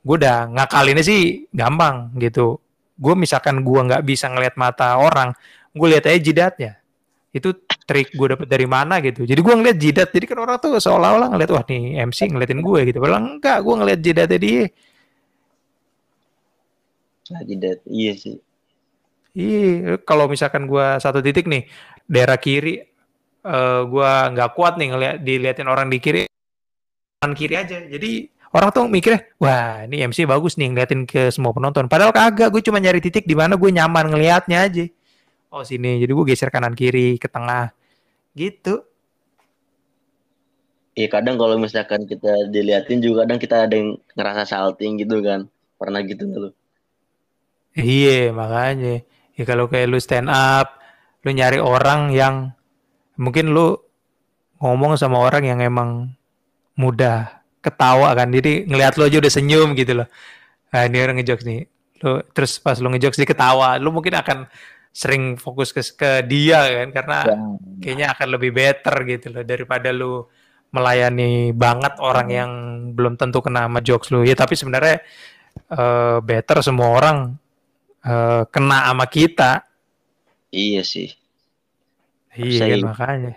gue 0.01 0.17
udah 0.17 0.39
ngakalinnya 0.57 1.05
sih 1.05 1.45
gampang 1.53 2.17
gitu. 2.17 2.57
Gue 2.97 3.13
misalkan 3.13 3.61
gue 3.61 3.81
nggak 3.93 4.09
bisa 4.09 4.33
ngelihat 4.33 4.57
mata 4.57 4.97
orang 4.97 5.37
gue 5.71 5.87
lihat 5.87 6.09
aja 6.09 6.19
jidatnya 6.19 6.80
itu 7.31 7.55
trik 7.87 8.11
gue 8.11 8.27
dapet 8.35 8.47
dari 8.51 8.67
mana 8.67 8.99
gitu. 8.99 9.23
Jadi 9.23 9.39
gue 9.39 9.55
ngeliat 9.55 9.79
jidat 9.79 10.09
jadi 10.11 10.27
kan 10.27 10.39
orang 10.43 10.59
tuh 10.59 10.79
seolah-olah 10.79 11.31
ngeliat 11.31 11.51
wah 11.55 11.65
nih 11.67 12.03
MC 12.07 12.31
ngeliatin 12.31 12.63
gue 12.63 12.81
gitu. 12.91 12.99
Padahal 12.99 13.39
enggak 13.39 13.59
gue 13.63 13.75
ngeliat 13.79 14.01
jidatnya 14.03 14.39
dia. 14.39 14.65
Nah, 17.31 17.43
jidat. 17.47 17.79
Iya 17.87 18.13
sih. 18.19 18.37
Iya 19.31 20.03
kalau 20.03 20.27
misalkan 20.27 20.67
gue 20.67 20.87
satu 20.99 21.23
titik 21.23 21.47
nih 21.47 21.71
daerah 22.11 22.35
kiri 22.35 22.83
uh, 23.47 23.51
eh, 23.55 23.81
gue 23.87 24.13
nggak 24.35 24.51
kuat 24.59 24.75
nih 24.75 24.89
ngeliat 24.91 25.17
diliatin 25.23 25.71
orang 25.71 25.87
di 25.87 25.99
kiri 26.03 26.27
kanan 27.23 27.39
kiri 27.39 27.55
aja. 27.55 27.79
Jadi 27.87 28.27
orang 28.51 28.69
tuh 28.75 28.91
mikirnya 28.91 29.23
wah 29.39 29.87
ini 29.87 30.03
MC 30.03 30.27
bagus 30.27 30.59
nih 30.59 30.75
ngeliatin 30.75 31.07
ke 31.07 31.31
semua 31.31 31.55
penonton. 31.55 31.87
Padahal 31.87 32.11
kagak 32.11 32.51
gue 32.51 32.63
cuma 32.67 32.83
nyari 32.83 32.99
titik 32.99 33.23
di 33.23 33.39
mana 33.39 33.55
gue 33.55 33.71
nyaman 33.71 34.11
ngelihatnya 34.11 34.59
aja 34.67 34.91
oh 35.51 35.63
sini. 35.67 35.99
Jadi 35.99 36.11
gue 36.15 36.27
geser 36.27 36.49
kanan 36.49 36.75
kiri 36.79 37.19
ke 37.19 37.27
tengah. 37.27 37.75
Gitu. 38.35 38.87
Iya 40.95 41.09
kadang 41.11 41.39
kalau 41.39 41.55
misalkan 41.59 42.07
kita 42.07 42.51
diliatin 42.51 42.99
juga 42.99 43.27
kadang 43.27 43.39
kita 43.39 43.57
ada 43.67 43.75
yang 43.75 43.99
ngerasa 44.15 44.43
salting 44.47 44.99
gitu 45.03 45.23
kan. 45.23 45.47
Pernah 45.79 46.01
gitu 46.07 46.27
lu? 46.27 46.51
Iya 47.75 48.35
makanya. 48.35 49.03
Ya 49.35 49.43
kalau 49.47 49.71
kayak 49.71 49.91
lu 49.91 49.99
stand 49.99 50.31
up 50.31 50.79
lu 51.21 51.37
nyari 51.37 51.61
orang 51.61 52.11
yang 52.17 52.57
mungkin 53.21 53.53
lu 53.53 53.77
ngomong 54.61 54.97
sama 54.97 55.21
orang 55.21 55.45
yang 55.45 55.61
emang 55.61 56.13
mudah 56.77 57.41
ketawa 57.61 58.13
kan. 58.17 58.33
Jadi 58.33 58.65
ngelihat 58.69 58.97
lo 58.97 59.09
aja 59.09 59.21
udah 59.21 59.33
senyum 59.33 59.77
gitu 59.77 60.05
loh. 60.05 60.09
Nah, 60.71 60.87
ini 60.87 60.99
orang 61.01 61.17
ngejokes 61.21 61.45
nih. 61.45 61.69
Lo 62.01 62.25
terus 62.33 62.57
pas 62.61 62.81
lo 62.81 62.89
ngejokes 62.89 63.21
dia 63.21 63.29
ketawa, 63.29 63.77
lo 63.77 63.93
mungkin 63.93 64.17
akan 64.17 64.49
sering 64.91 65.39
fokus 65.39 65.71
ke, 65.71 65.83
ke 65.95 66.11
dia 66.27 66.67
kan 66.67 66.89
karena 66.91 67.19
ya. 67.23 67.37
kayaknya 67.79 68.07
akan 68.11 68.29
lebih 68.35 68.51
better 68.51 68.95
gitu 69.07 69.27
loh 69.31 69.45
daripada 69.47 69.95
lo 69.95 70.29
melayani 70.71 71.51
banget 71.51 71.99
orang 71.99 72.29
hmm. 72.31 72.39
yang 72.39 72.53
belum 72.95 73.15
tentu 73.19 73.43
kena 73.43 73.67
sama 73.67 73.81
jokes 73.83 74.11
lo. 74.15 74.23
Ya 74.23 74.35
tapi 74.39 74.55
sebenarnya 74.55 75.03
uh, 75.71 76.19
better 76.23 76.63
semua 76.63 76.95
orang 76.95 77.17
uh, 78.07 78.43
kena 78.51 78.91
sama 78.91 79.07
kita. 79.11 79.67
Iya 80.51 80.83
sih. 80.83 81.15
Iya 82.35 82.79
kan, 82.79 82.95
makanya. 82.95 83.35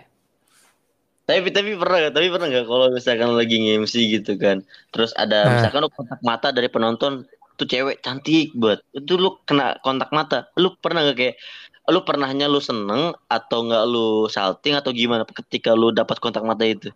Tapi 1.24 1.48
tapi 1.50 1.74
pernah 1.74 1.98
gak? 2.06 2.14
Tapi 2.14 2.26
pernah 2.30 2.46
gak 2.52 2.66
kalau 2.68 2.86
misalkan 2.92 3.30
lagi 3.34 3.56
nge-MC 3.56 3.94
gitu 4.20 4.32
kan, 4.36 4.60
terus 4.92 5.10
ada 5.16 5.38
nah. 5.42 5.52
misalkan 5.58 5.80
lu 5.82 5.90
kontak 5.90 6.20
mata 6.20 6.52
dari 6.52 6.68
penonton 6.68 7.24
tuh 7.54 7.66
cewek 7.70 8.02
cantik 8.02 8.50
buat 8.54 8.82
itu 8.90 9.14
lu 9.14 9.38
kena 9.46 9.78
kontak 9.80 10.10
mata, 10.10 10.50
lu 10.58 10.74
pernah 10.78 11.06
gak 11.06 11.18
kayak 11.18 11.36
lu 11.84 12.00
pernahnya 12.00 12.48
lu 12.48 12.64
seneng 12.64 13.12
atau 13.28 13.58
nggak 13.68 13.84
lu 13.84 14.24
salting 14.32 14.72
atau 14.72 14.88
gimana 14.88 15.28
ketika 15.28 15.76
lu 15.76 15.92
dapat 15.92 16.16
kontak 16.16 16.40
mata 16.40 16.64
itu? 16.64 16.88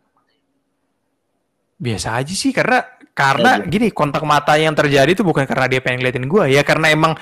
Biasa 1.76 2.18
aja 2.18 2.32
sih 2.32 2.50
karena 2.50 2.82
karena 3.12 3.61
ya, 3.61 3.68
gini 3.68 3.92
kontak 3.92 4.24
mata 4.24 4.56
yang 4.56 4.72
terjadi 4.72 5.11
itu 5.12 5.26
bukan 5.26 5.44
karena 5.44 5.68
dia 5.68 5.82
pengen 5.82 6.00
ngeliatin 6.00 6.26
gue 6.26 6.44
ya 6.54 6.62
karena 6.64 6.94
emang 6.94 7.12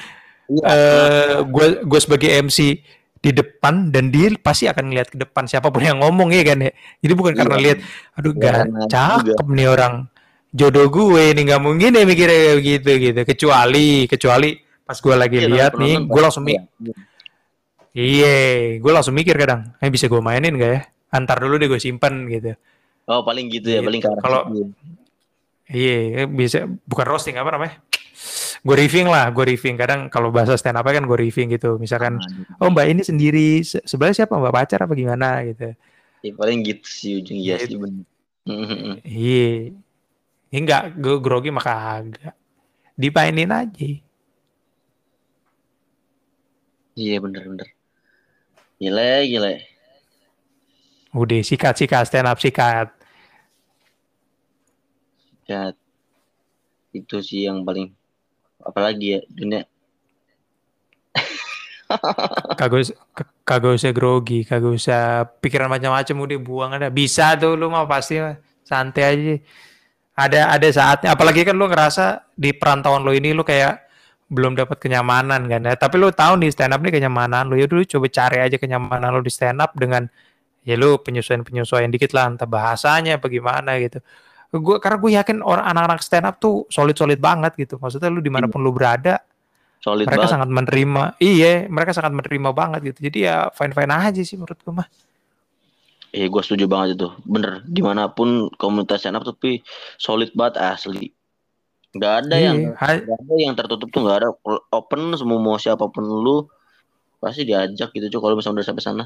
gue 0.47 0.63
ya, 0.63 1.43
uh, 1.43 1.83
gue 1.83 2.01
sebagai 2.01 2.31
MC 2.47 2.79
di 3.19 3.31
depan 3.35 3.91
dan 3.91 4.15
dia 4.15 4.31
pasti 4.39 4.71
akan 4.71 4.93
ngeliat 4.93 5.11
ke 5.11 5.19
depan 5.19 5.51
siapa 5.51 5.73
pun 5.75 5.83
yang 5.83 5.99
ngomong 5.99 6.31
ya 6.31 6.47
kan 6.47 6.63
ya. 6.63 6.71
Jadi 7.03 7.13
bukan 7.19 7.33
iya. 7.35 7.41
karena 7.43 7.57
lihat 7.59 7.79
aduh 8.15 8.33
ya, 8.39 8.41
gak 8.63 8.89
cakep 8.93 9.47
nih 9.51 9.67
orang 9.67 9.95
jodoh 10.57 10.89
gue 10.89 11.37
ini 11.37 11.41
nggak 11.45 11.61
mungkin 11.61 11.93
ya 11.93 12.05
mikirnya 12.09 12.57
begitu 12.57 12.91
gitu 12.97 13.21
kecuali 13.29 14.09
kecuali 14.09 14.57
pas 14.87 14.97
gue 14.97 15.15
lagi 15.15 15.39
ya, 15.45 15.49
lihat 15.53 15.73
nih 15.77 15.95
gue 16.09 16.21
langsung 16.25 16.45
mikir 16.49 16.65
iya 17.93 18.37
gue 18.81 18.93
langsung 18.93 19.13
mikir 19.13 19.37
kadang 19.37 19.77
eh 19.77 19.93
bisa 19.93 20.09
gue 20.09 20.23
mainin 20.25 20.57
gak 20.57 20.71
ya 20.73 20.81
antar 21.13 21.45
dulu 21.45 21.61
deh 21.61 21.69
gue 21.69 21.81
simpen 21.81 22.25
gitu 22.33 22.57
oh 23.05 23.21
paling 23.21 23.53
gitu 23.53 23.69
ya 23.69 23.85
gitu. 23.85 23.87
paling 23.93 24.01
kalau 24.25 24.41
iya 25.69 26.25
bisa 26.25 26.65
bukan 26.89 27.05
roasting 27.05 27.37
apa 27.37 27.53
namanya 27.53 27.77
gue 28.67 28.77
riffing 28.83 29.07
lah, 29.07 29.31
gue 29.31 29.45
riffing. 29.47 29.79
Kadang 29.79 30.11
kalau 30.11 30.35
bahasa 30.35 30.59
stand 30.59 30.75
up 30.75 30.83
kan 30.83 31.07
gue 31.07 31.19
riffing 31.19 31.55
gitu. 31.55 31.79
Misalkan, 31.79 32.19
oh 32.59 32.67
mbak 32.67 32.91
ini 32.91 33.03
sendiri, 33.07 33.63
se 33.63 33.79
sebelah 33.87 34.11
siapa 34.11 34.35
mbak 34.35 34.51
pacar 34.51 34.83
apa 34.83 34.95
gimana 34.99 35.47
gitu. 35.47 35.71
Ya, 36.27 36.33
paling 36.35 36.67
gitu 36.67 36.83
sih 36.83 37.13
ujung 37.23 37.39
iya 37.47 37.63
sih. 37.63 37.79
Iya. 39.07 39.86
Ini 40.51 40.59
enggak, 40.63 40.83
gue 40.97 41.17
grogi 41.19 41.51
maka 41.51 42.01
agak. 42.01 42.35
Dipainin 42.97 43.53
aja. 43.53 43.91
Iya 46.97 47.17
bener-bener. 47.21 47.69
Gila, 48.81 49.25
gila. 49.29 49.53
Udah 51.13 51.41
sikat 51.45 51.77
sikat 51.77 52.09
stand 52.09 52.29
up 52.29 52.41
sikat. 52.41 52.89
Sikat. 55.45 55.75
Itu 56.97 57.21
sih 57.21 57.45
yang 57.45 57.61
paling 57.69 57.93
apalagi 58.67 59.07
ya 59.15 59.21
dunia 59.31 59.63
kagak 62.59 62.91
kagak 63.47 63.73
usah 63.79 63.93
grogi 63.95 64.43
kagak 64.43 64.75
usah 64.75 65.23
pikiran 65.39 65.71
macam-macam 65.71 66.17
udah 66.27 66.39
buang 66.43 66.73
ada 66.75 66.91
bisa 66.91 67.39
tuh 67.39 67.55
lu 67.55 67.71
mau 67.71 67.87
pasti 67.87 68.19
santai 68.67 69.05
aja 69.07 69.35
ada 70.17 70.51
ada 70.51 70.69
saatnya. 70.73 71.13
Apalagi 71.13 71.45
kan 71.45 71.55
lu 71.55 71.69
ngerasa 71.69 72.33
di 72.33 72.57
perantauan 72.57 73.05
lo 73.05 73.13
ini 73.13 73.37
lu 73.37 73.45
kayak 73.45 73.85
belum 74.33 74.57
dapat 74.57 74.81
kenyamanan 74.81 75.47
kan 75.47 75.61
ya. 75.63 75.77
Tapi 75.77 76.01
lu 76.01 76.09
tahu 76.11 76.41
nih 76.41 76.51
stand 76.51 76.73
up 76.73 76.81
nih 76.81 76.97
kenyamanan 76.97 77.47
lu. 77.47 77.61
Ya 77.61 77.69
dulu 77.69 77.85
coba 77.85 78.09
cari 78.09 78.41
aja 78.41 78.57
kenyamanan 78.57 79.13
lu 79.13 79.21
di 79.21 79.31
stand 79.31 79.61
up 79.61 79.77
dengan 79.77 80.09
ya 80.67 80.75
lu 80.75 80.99
penyesuaian 80.99 81.45
penyesuaian 81.47 81.93
dikit 81.93 82.11
lah 82.17 82.33
entah 82.33 82.49
bahasanya 82.49 83.21
bagaimana 83.21 83.77
gitu. 83.79 84.01
Gue 84.57 84.81
karena 84.81 84.97
gue 84.97 85.11
yakin 85.21 85.37
orang 85.45 85.69
anak-anak 85.69 86.01
stand 86.01 86.27
up 86.27 86.41
tuh 86.41 86.65
solid 86.73 86.97
solid 86.97 87.21
banget 87.21 87.53
gitu. 87.61 87.77
Maksudnya 87.77 88.09
lu 88.09 88.25
di 88.25 88.33
mana 88.33 88.49
pun 88.49 88.65
lu 88.65 88.73
berada 88.73 89.21
solid 89.85 90.09
mereka 90.09 90.25
banget. 90.25 90.33
sangat 90.33 90.49
menerima. 90.49 91.03
Iya 91.21 91.53
mereka 91.69 91.93
sangat 91.93 92.13
menerima 92.17 92.51
banget 92.57 92.81
gitu. 92.89 92.99
Jadi 93.13 93.29
ya 93.29 93.53
fine 93.53 93.77
fine 93.77 93.93
aja 93.93 94.23
sih 94.25 94.41
menurut 94.41 94.59
gue 94.59 94.75
mah 94.75 94.89
Iya 96.17 96.33
gue 96.33 96.43
setuju 96.43 96.65
banget 96.65 96.97
itu. 96.97 97.09
Bener 97.29 97.61
di 97.69 97.85
mana 97.85 98.09
pun 98.09 98.49
komunitas 98.57 99.05
stand 99.05 99.21
up 99.21 99.25
tapi 99.29 99.61
solid 100.01 100.33
banget 100.33 100.57
asli. 100.65 101.13
Nggak 101.93 102.13
ada 102.25 102.35
iya, 102.41 102.47
yang 102.49 102.57
gak 102.73 103.05
ada 103.05 103.35
yang 103.37 103.53
tertutup 103.53 103.89
tuh 103.93 104.01
nggak 104.01 104.17
ada. 104.25 104.29
Open 104.73 105.13
semua 105.21 105.37
mau 105.37 105.61
siapa 105.61 105.85
pun 105.93 106.09
lu 106.09 106.49
pasti 107.21 107.45
diajak 107.45 107.93
gitu 107.93 108.17
cuy 108.17 108.21
kalau 108.25 108.35
misalnya 108.41 108.65
udah 108.65 108.67
sampai 108.73 108.85
sana. 108.85 109.05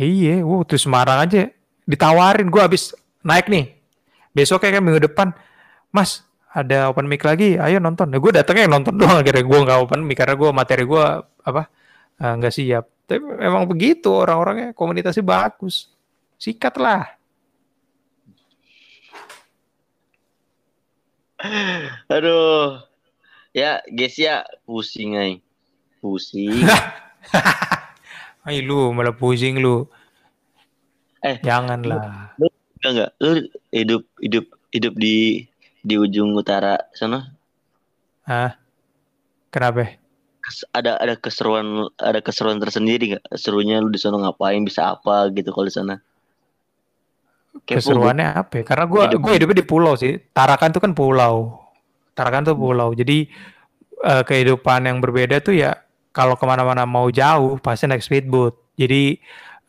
Iya 0.00 0.40
wow 0.48 0.64
tuh 0.64 0.80
Semarang 0.80 1.28
aja 1.28 1.52
ditawarin 1.84 2.48
gue 2.48 2.62
habis 2.64 2.96
naik 3.20 3.52
nih. 3.52 3.76
Besok 4.32 4.64
kayak 4.64 4.80
minggu 4.80 5.12
depan 5.12 5.36
mas 5.92 6.24
ada 6.56 6.88
open 6.88 7.04
mic 7.04 7.20
lagi 7.20 7.60
ayo 7.60 7.84
nonton. 7.84 8.08
Nah, 8.08 8.16
gue 8.16 8.32
datangnya 8.32 8.64
nonton 8.64 8.96
doang 8.96 9.20
akhirnya 9.20 9.44
gue 9.44 9.58
nggak 9.60 9.78
open 9.84 10.08
mic 10.08 10.16
karena 10.16 10.40
gue 10.40 10.50
materi 10.56 10.88
gue 10.88 11.04
apa 11.44 11.68
eh, 12.16 12.32
nggak 12.40 12.52
uh, 12.52 12.56
siap 12.56 12.84
tapi 13.10 13.26
emang 13.42 13.66
begitu 13.66 14.06
orang-orangnya 14.14 14.70
komunitasnya 14.70 15.26
bagus. 15.26 15.90
Sikat 16.38 16.78
lah 16.78 17.10
aduh. 22.14 22.84
Ya 23.50 23.82
guys 23.90 24.14
ya 24.14 24.46
pusing 24.62 25.18
ay. 25.18 25.42
Pusing. 25.98 26.62
Ay 28.46 28.60
lu 28.64 28.92
malah 28.92 29.12
pusing 29.12 29.60
lu. 29.60 29.88
Eh. 31.20 31.36
Janganlah. 31.44 32.32
Lu, 32.40 32.48
enggak? 32.84 33.10
Lu 33.20 33.40
hidup 33.72 34.04
hidup 34.20 34.46
hidup 34.72 34.94
di 34.96 35.48
di 35.80 35.94
ujung 35.96 36.36
utara 36.36 36.76
sana? 36.92 37.32
Ah 38.24 38.60
kenapa 39.50 39.99
ada 40.74 40.98
ada 40.98 41.14
keseruan 41.16 41.88
ada 41.96 42.20
keseruan 42.20 42.58
tersendiri 42.58 43.16
nggak? 43.16 43.24
Serunya 43.38 43.78
lu 43.78 43.88
di 43.88 44.00
sana 44.00 44.18
ngapain 44.20 44.62
bisa 44.62 44.96
apa 44.98 45.30
gitu 45.32 45.50
kalau 45.54 45.66
di 45.66 45.74
sana? 45.74 45.94
Keseruannya 47.66 48.28
apa 48.34 48.62
ya? 48.62 48.64
karena 48.66 48.84
gue 48.86 49.02
gue 49.18 49.32
hidupnya 49.38 49.58
di 49.62 49.66
pulau 49.66 49.94
sih. 49.98 50.18
Tarakan 50.30 50.70
tuh 50.70 50.82
kan 50.82 50.92
pulau. 50.94 51.58
Tarakan 52.14 52.52
tuh 52.52 52.56
pulau. 52.58 52.94
Jadi 52.94 53.26
uh, 54.04 54.22
kehidupan 54.22 54.86
yang 54.86 54.98
berbeda 54.98 55.40
tuh 55.42 55.56
ya 55.56 55.74
kalau 56.10 56.34
ke 56.34 56.44
mana-mana 56.46 56.86
mau 56.86 57.10
jauh 57.10 57.58
pasti 57.58 57.90
naik 57.90 58.04
speedboat. 58.04 58.54
Jadi 58.78 59.18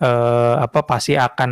uh, 0.02 0.62
apa 0.62 0.86
pasti 0.86 1.18
akan 1.18 1.52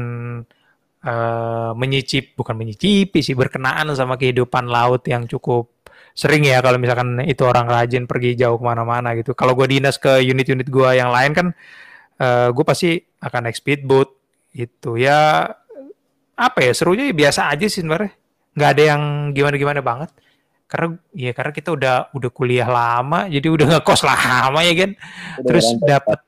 uh, 1.05 1.71
menyicip 1.77 2.35
bukan 2.35 2.55
menyicipi 2.57 3.23
sih 3.23 3.37
berkenaan 3.37 3.89
sama 3.95 4.17
kehidupan 4.19 4.67
laut 4.67 5.05
yang 5.07 5.25
cukup 5.29 5.78
sering 6.19 6.43
ya 6.43 6.59
kalau 6.59 6.75
misalkan 6.75 7.23
itu 7.23 7.47
orang 7.47 7.71
rajin 7.71 8.03
pergi 8.03 8.35
jauh 8.35 8.59
ke 8.59 8.65
mana-mana 8.67 9.15
gitu. 9.15 9.31
Kalau 9.31 9.55
gue 9.55 9.71
dinas 9.71 9.95
ke 9.95 10.19
unit-unit 10.19 10.67
gue 10.67 10.89
yang 10.91 11.15
lain 11.15 11.31
kan, 11.31 11.47
uh, 12.19 12.27
eh, 12.27 12.47
gue 12.51 12.65
pasti 12.67 12.99
akan 13.23 13.47
naik 13.47 13.55
speedboat 13.55 14.11
itu 14.51 14.99
ya 14.99 15.47
apa 16.35 16.59
ya 16.59 16.71
serunya 16.75 17.07
ya 17.07 17.15
biasa 17.15 17.55
aja 17.55 17.71
sih 17.71 17.79
sebenarnya. 17.79 18.11
Nggak 18.51 18.69
ada 18.75 18.83
yang 18.83 19.01
gimana-gimana 19.31 19.79
banget. 19.79 20.11
Karena 20.67 20.99
ya 21.15 21.31
karena 21.31 21.51
kita 21.55 21.69
udah 21.71 21.95
udah 22.11 22.29
kuliah 22.35 22.67
lama 22.67 23.25
jadi 23.25 23.47
udah 23.47 23.65
ngekos 23.79 24.01
lama 24.11 24.59
ya 24.61 24.73
kan 24.75 24.91
terus 25.41 25.65
dapat 25.81 26.19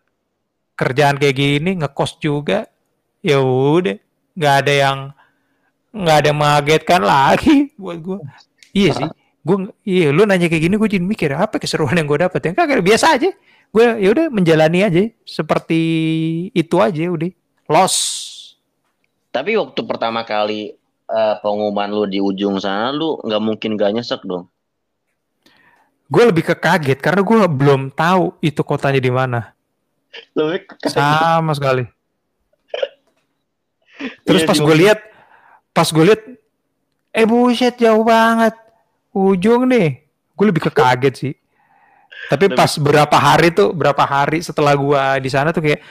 kerjaan 0.73 1.19
kayak 1.19 1.35
gini 1.35 1.83
ngekos 1.83 2.15
juga 2.23 2.63
ya 3.19 3.43
udah. 3.43 3.99
Nggak 4.39 4.55
ada 4.63 4.71
yang 4.71 4.97
nggak 5.91 6.17
ada 6.23 6.31
mengagetkan 6.31 7.01
lagi 7.11 7.75
buat 7.75 7.99
gue 7.99 8.19
iya 8.71 8.95
sih 8.95 9.11
gue 9.41 9.57
iya 9.81 10.13
lu 10.13 10.25
nanya 10.29 10.45
kayak 10.45 10.63
gini 10.69 10.75
gue 10.77 10.89
jadi 10.89 11.01
mikir 11.01 11.33
apa 11.33 11.57
keseruan 11.57 11.97
yang 11.97 12.05
gue 12.05 12.19
dapet 12.21 12.41
ya? 12.45 12.51
Kagak 12.53 12.85
biasa 12.85 13.17
aja. 13.17 13.29
Gue 13.71 13.85
ya 13.97 14.09
udah 14.13 14.27
menjalani 14.29 14.85
aja. 14.85 15.01
Seperti 15.25 15.81
itu 16.53 16.75
aja 16.77 17.09
udah. 17.09 17.31
Los. 17.71 17.95
Tapi 19.31 19.55
waktu 19.55 19.81
pertama 19.87 20.27
kali 20.27 20.75
uh, 21.07 21.35
pengumuman 21.39 21.89
lu 21.91 22.03
di 22.07 22.19
ujung 22.19 22.59
sana 22.59 22.91
lu 22.91 23.19
nggak 23.23 23.41
mungkin 23.41 23.79
gak 23.79 23.91
nyesek 23.95 24.21
dong? 24.27 24.47
Gue 26.11 26.23
lebih 26.27 26.43
ke 26.43 26.55
kaget 26.59 26.99
karena 26.99 27.23
gue 27.23 27.39
belum 27.47 27.95
tahu 27.95 28.35
itu 28.43 28.59
kotanya 28.67 28.99
di 28.99 29.07
mana. 29.07 29.55
Sama 30.83 31.55
sekali. 31.55 31.87
Terus 34.27 34.43
iya, 34.43 34.49
pas 34.51 34.59
gue 34.59 34.75
lihat, 34.75 34.99
pas 35.71 35.87
gue 35.87 36.03
lihat, 36.03 36.21
eh 37.15 37.23
buset 37.23 37.79
jauh 37.79 38.03
banget, 38.03 38.51
ujung 39.13 39.67
nih. 39.67 40.07
Gue 40.35 40.45
lebih 40.49 40.63
ke 40.67 40.71
kaget 40.71 41.13
sih. 41.15 41.33
Tapi 42.29 42.53
pas 42.53 42.69
berapa 42.77 43.17
hari 43.17 43.51
tuh, 43.51 43.73
berapa 43.73 44.03
hari 44.05 44.39
setelah 44.45 44.77
gue 44.77 45.03
di 45.25 45.29
sana 45.31 45.49
tuh 45.51 45.63
kayak, 45.65 45.81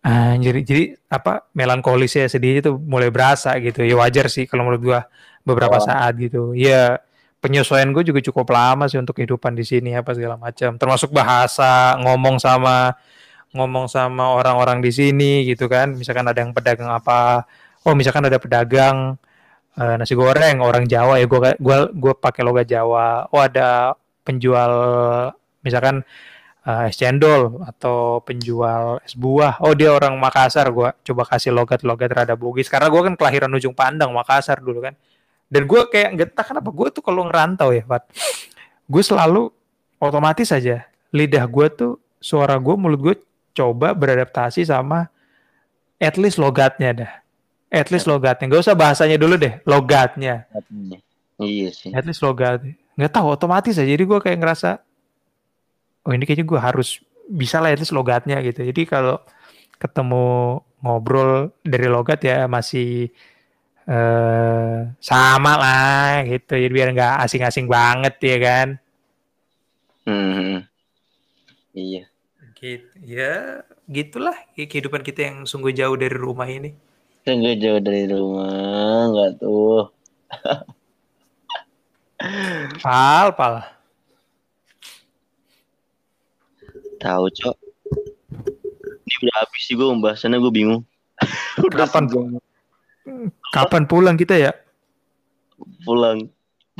Anjir, 0.00 0.64
jadi 0.64 0.96
apa 1.12 1.44
melankolis 1.52 2.16
ya 2.16 2.24
sedihnya 2.24 2.72
tuh 2.72 2.80
mulai 2.80 3.12
berasa 3.12 3.52
gitu. 3.60 3.84
Ya 3.84 4.00
wajar 4.00 4.32
sih 4.32 4.48
kalau 4.48 4.64
menurut 4.64 4.80
gua 4.80 5.00
beberapa 5.44 5.76
Oh. 5.76 5.84
saat 5.84 6.16
gitu. 6.16 6.56
Ya 6.56 7.04
penyesuaian 7.44 7.92
gue 7.92 8.00
juga 8.00 8.24
cukup 8.24 8.48
lama 8.48 8.88
sih 8.88 8.96
untuk 8.96 9.20
kehidupan 9.20 9.52
di 9.52 9.60
sini 9.60 9.92
apa 9.92 10.16
segala 10.16 10.40
macam. 10.40 10.80
Termasuk 10.80 11.12
bahasa, 11.12 12.00
ngomong 12.00 12.40
sama 12.40 12.96
ngomong 13.52 13.92
sama 13.92 14.32
orang-orang 14.40 14.80
di 14.80 14.88
sini 14.88 15.44
gitu 15.44 15.68
kan. 15.68 15.92
Misalkan 15.92 16.24
ada 16.24 16.40
yang 16.40 16.56
pedagang 16.56 16.88
apa, 16.88 17.44
oh 17.84 17.92
misalkan 17.92 18.24
ada 18.24 18.40
pedagang 18.40 19.19
eh, 19.80 19.94
nasi 19.96 20.12
goreng 20.12 20.60
orang 20.60 20.84
Jawa 20.84 21.16
ya 21.16 21.24
gua 21.24 21.56
gua 21.56 21.88
gua 21.88 22.12
pakai 22.12 22.42
logat 22.44 22.68
Jawa. 22.68 23.26
Oh 23.32 23.40
ada 23.40 23.96
penjual 24.22 24.72
misalkan 25.64 26.04
eh, 26.68 26.88
es 26.92 26.96
cendol 27.00 27.64
atau 27.64 28.20
penjual 28.20 29.00
es 29.00 29.16
buah. 29.16 29.58
Oh 29.64 29.72
dia 29.72 29.90
orang 29.96 30.14
Makassar, 30.20 30.68
gua 30.68 30.92
coba 31.00 31.24
kasih 31.24 31.50
logat-logat 31.56 32.10
rada 32.12 32.34
Bugis 32.36 32.68
karena 32.68 32.92
gua 32.92 33.08
kan 33.08 33.14
kelahiran 33.16 33.50
ujung 33.56 33.72
pandang 33.72 34.12
Makassar 34.12 34.60
dulu 34.60 34.84
kan. 34.84 34.94
Dan 35.50 35.66
gua 35.66 35.88
kayak 35.90 36.14
getah 36.14 36.46
kenapa 36.46 36.70
gua 36.70 36.88
tuh 36.94 37.02
kalau 37.02 37.26
ngerantau 37.26 37.74
ya, 37.74 37.82
Pat. 37.82 38.06
Gue 38.90 39.02
selalu 39.06 39.50
otomatis 40.02 40.50
aja 40.50 40.86
lidah 41.14 41.46
gua 41.46 41.70
tuh 41.70 41.98
suara 42.22 42.58
gua 42.58 42.74
mulut 42.74 43.00
gue 43.02 43.16
coba 43.54 43.94
beradaptasi 43.94 44.66
sama 44.66 45.10
at 46.00 46.14
least 46.16 46.38
logatnya 46.38 46.90
dah. 46.94 47.12
At 47.70 47.88
least 47.94 48.10
logatnya. 48.10 48.50
Gak 48.50 48.66
usah 48.66 48.74
bahasanya 48.74 49.14
dulu 49.14 49.38
deh, 49.38 49.62
logatnya. 49.62 50.50
Iya 51.38 51.70
sih. 51.70 51.94
At 51.94 52.02
least 52.04 52.20
logatnya. 52.20 52.74
Nggak 52.98 53.12
tahu 53.16 53.26
otomatis 53.32 53.78
aja. 53.78 53.88
Jadi 53.88 54.04
gua 54.04 54.20
kayak 54.20 54.42
ngerasa 54.42 54.82
oh 56.04 56.12
ini 56.12 56.24
kayaknya 56.24 56.46
gue 56.48 56.60
harus 56.60 57.00
bisa 57.30 57.60
lah 57.60 57.70
at 57.72 57.80
least 57.80 57.94
logatnya 57.94 58.40
gitu. 58.42 58.66
Jadi 58.66 58.82
kalau 58.88 59.20
ketemu 59.80 60.60
ngobrol 60.80 61.54
dari 61.64 61.88
logat 61.88 62.20
ya 62.24 62.44
masih 62.50 63.08
eh 63.86 64.78
sama 65.00 65.52
lah 65.56 66.26
gitu. 66.26 66.58
Jadi 66.58 66.72
biar 66.72 66.90
nggak 66.92 67.14
asing-asing 67.24 67.70
banget 67.70 68.14
ya 68.20 68.36
kan. 68.40 68.68
Hmm. 70.04 70.66
Iya. 71.76 72.10
Gitu. 72.58 72.90
Ya 73.00 73.64
gitulah 73.88 74.36
kehidupan 74.56 75.00
kita 75.00 75.20
yang 75.30 75.36
sungguh 75.48 75.72
jauh 75.72 75.96
dari 75.96 76.12
rumah 76.12 76.50
ini. 76.50 76.76
Kan 77.20 77.44
gue 77.44 77.54
jauh 77.60 77.80
dari 77.84 78.08
rumah, 78.08 79.12
nggak 79.12 79.30
tuh. 79.44 79.92
Pal, 82.80 83.32
pal. 83.36 83.54
Tahu 87.00 87.24
cok. 87.32 87.56
Ini 89.04 89.14
udah 89.24 89.36
habis 89.40 89.62
sih 89.64 89.74
gue 89.76 89.88
pembahasannya 89.88 90.36
gue 90.40 90.52
bingung. 90.52 90.82
udah 91.64 91.88
Kapan? 91.88 92.04
sejam 92.08 92.24
Kapan 93.52 93.84
pulang 93.88 94.16
kita 94.16 94.36
ya? 94.36 94.52
pulang. 95.84 96.28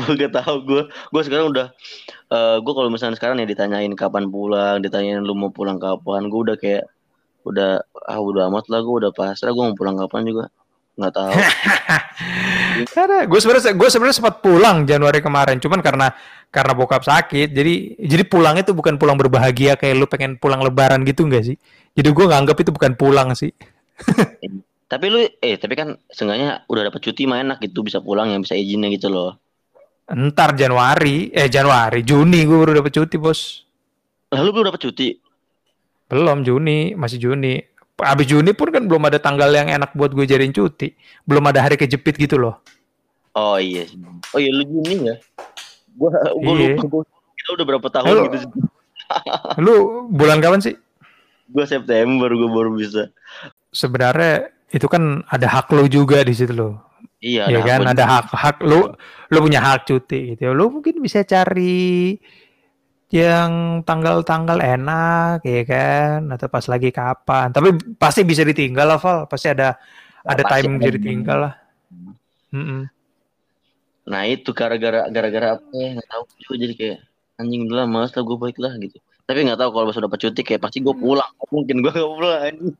Gue 0.00 0.28
tahu 0.32 0.56
gue. 0.64 0.82
Gue 0.88 1.22
sekarang 1.24 1.52
udah. 1.52 1.68
eh 2.30 2.56
gue 2.62 2.72
kalau 2.72 2.88
misalnya 2.88 3.18
sekarang 3.18 3.42
ya 3.42 3.46
ditanyain 3.48 3.92
kapan 3.92 4.30
pulang, 4.32 4.80
ditanyain 4.80 5.20
lu 5.20 5.36
mau 5.36 5.52
pulang 5.52 5.76
kapan, 5.76 6.30
gue 6.30 6.40
udah 6.40 6.56
kayak 6.56 6.88
udah 7.44 7.84
ah 8.06 8.20
udah 8.20 8.48
amat 8.52 8.68
lah 8.68 8.80
gue 8.84 8.96
udah 9.06 9.12
pasrah 9.14 9.52
gue 9.52 9.64
mau 9.64 9.76
pulang 9.76 9.96
kapan 9.96 10.22
juga 10.28 10.44
nggak 11.00 11.12
tahu 11.14 11.32
Karena 12.94 13.26
gue 13.26 13.40
sebenarnya 13.42 13.72
gue 13.76 13.88
sebenarnya 13.90 14.16
sempat 14.16 14.40
pulang 14.40 14.86
Januari 14.88 15.20
kemarin, 15.20 15.60
cuman 15.60 15.84
karena 15.84 16.06
karena 16.48 16.72
bokap 16.72 17.02
sakit, 17.04 17.52
jadi 17.52 17.98
jadi 17.98 18.24
pulangnya 18.24 18.64
itu 18.64 18.72
bukan 18.72 18.96
pulang 18.96 19.18
berbahagia 19.20 19.76
kayak 19.76 19.94
lu 20.00 20.06
pengen 20.08 20.40
pulang 20.40 20.62
Lebaran 20.64 21.02
gitu 21.04 21.26
enggak 21.26 21.44
sih? 21.44 21.56
Jadi 21.92 22.08
gue 22.08 22.24
nganggap 22.30 22.56
itu 22.62 22.70
bukan 22.72 22.94
pulang 22.96 23.34
sih. 23.36 23.52
tapi 24.90 25.06
lu 25.06 25.22
eh 25.22 25.54
tapi 25.54 25.78
kan 25.78 25.94
seenggaknya 26.10 26.66
udah 26.66 26.90
dapet 26.90 26.98
cuti 26.98 27.22
mah 27.30 27.38
enak 27.38 27.62
gitu 27.62 27.86
bisa 27.86 28.02
pulang 28.02 28.34
yang 28.34 28.42
bisa 28.42 28.58
izinnya 28.58 28.90
gitu 28.90 29.06
loh 29.06 29.38
Ntar 30.10 30.58
Januari, 30.58 31.30
eh 31.30 31.46
Januari, 31.46 32.02
Juni 32.02 32.42
gue 32.42 32.58
baru 32.58 32.82
dapet 32.82 32.98
cuti 32.98 33.14
bos. 33.14 33.62
lalu 34.34 34.48
belum 34.50 34.66
dapet 34.74 34.82
cuti 34.82 35.08
Belum 36.10 36.42
Juni, 36.42 36.92
masih 36.92 37.16
Juni. 37.18 37.62
Abis 37.96 38.26
Juni 38.26 38.50
pun 38.50 38.68
kan 38.68 38.82
belum 38.82 39.04
ada 39.04 39.16
tanggal 39.16 39.46
yang 39.48 39.68
enak 39.68 39.92
buat 39.92 40.10
gue 40.10 40.24
jadiin 40.24 40.50
cuti. 40.50 40.92
Belum 41.22 41.44
ada 41.44 41.60
hari 41.60 41.76
kejepit 41.76 42.18
gitu 42.18 42.36
loh. 42.36 42.58
oh 43.30 43.56
iya 43.56 43.86
oh 44.34 44.38
iya 44.38 44.50
lu 44.50 44.66
Juni 44.66 45.06
ya 45.06 45.14
gua 45.92 46.10
gua 46.34 46.50
Iya. 46.52 46.74
lupa 46.74 46.82
gua 46.84 47.02
kita 47.32 47.48
udah 47.54 47.64
berapa 47.64 47.88
tahun 47.88 48.06
Halo. 48.10 48.22
gitu 48.26 48.36
Lu 49.64 49.74
bulan 50.10 50.38
kapan 50.38 50.58
sih? 50.58 50.74
gua 51.46 51.62
September 51.62 52.26
gua 52.28 52.50
baru 52.50 52.70
bisa 52.74 53.06
Sebenarnya 53.70 54.50
itu 54.68 54.82
kan 54.86 55.22
ada 55.26 55.46
hak 55.46 55.70
lu 55.70 55.86
juga 55.86 56.22
di 56.22 56.34
situ 56.34 56.50
loh. 56.50 56.82
iya 57.20 57.46
ya 57.46 57.62
kan 57.62 57.86
ada 57.86 58.02
hak 58.02 58.26
hak 58.32 58.56
lu 58.62 58.90
lu 59.28 59.38
punya 59.40 59.60
hak 59.60 59.84
cuti 59.84 60.34
gitu 60.34 60.50
lu 60.50 60.66
mungkin 60.72 60.98
bisa 60.98 61.22
cari 61.22 62.18
yang 63.10 63.82
tanggal-tanggal 63.82 64.58
enak 64.58 65.42
ya 65.42 65.62
kan? 65.66 66.30
Atau 66.30 66.46
pas 66.46 66.64
lagi 66.70 66.94
kapan? 66.94 67.50
Tapi 67.50 67.74
pasti 67.98 68.22
bisa 68.22 68.46
ditinggal 68.46 68.86
lah 68.86 68.98
Val. 69.02 69.26
Pasti 69.26 69.50
ada 69.50 69.74
ada 70.22 70.42
pasti 70.42 70.52
timing 70.62 70.74
ada. 70.74 70.80
bisa 70.80 70.90
ditinggal 70.94 71.38
lah. 71.38 71.54
Mm-mm. 72.50 72.82
nah 74.10 74.26
itu 74.26 74.50
gara-gara 74.50 75.06
gara-gara 75.06 75.54
apa 75.54 75.70
ya? 75.70 75.88
Nggak 75.98 76.08
tahu. 76.10 76.22
Juga 76.42 76.54
jadi 76.66 76.74
kayak 76.74 76.98
anjing 77.38 77.62
dulu 77.70 77.76
lah 77.78 77.86
males 77.86 78.10
lah 78.14 78.22
gue 78.26 78.36
balik 78.38 78.58
lah 78.58 78.72
gitu. 78.78 78.98
Tapi 79.26 79.38
nggak 79.46 79.58
tahu 79.62 79.70
kalau 79.70 79.90
sudah 79.94 80.10
dapet 80.10 80.18
cuti 80.26 80.42
kayak 80.42 80.62
pasti 80.66 80.78
gue 80.82 80.94
pulang. 80.94 81.30
Mungkin 81.50 81.76
gue 81.82 81.92
gak 81.94 82.10
pulang 82.10 82.40
anjing. 82.42 82.74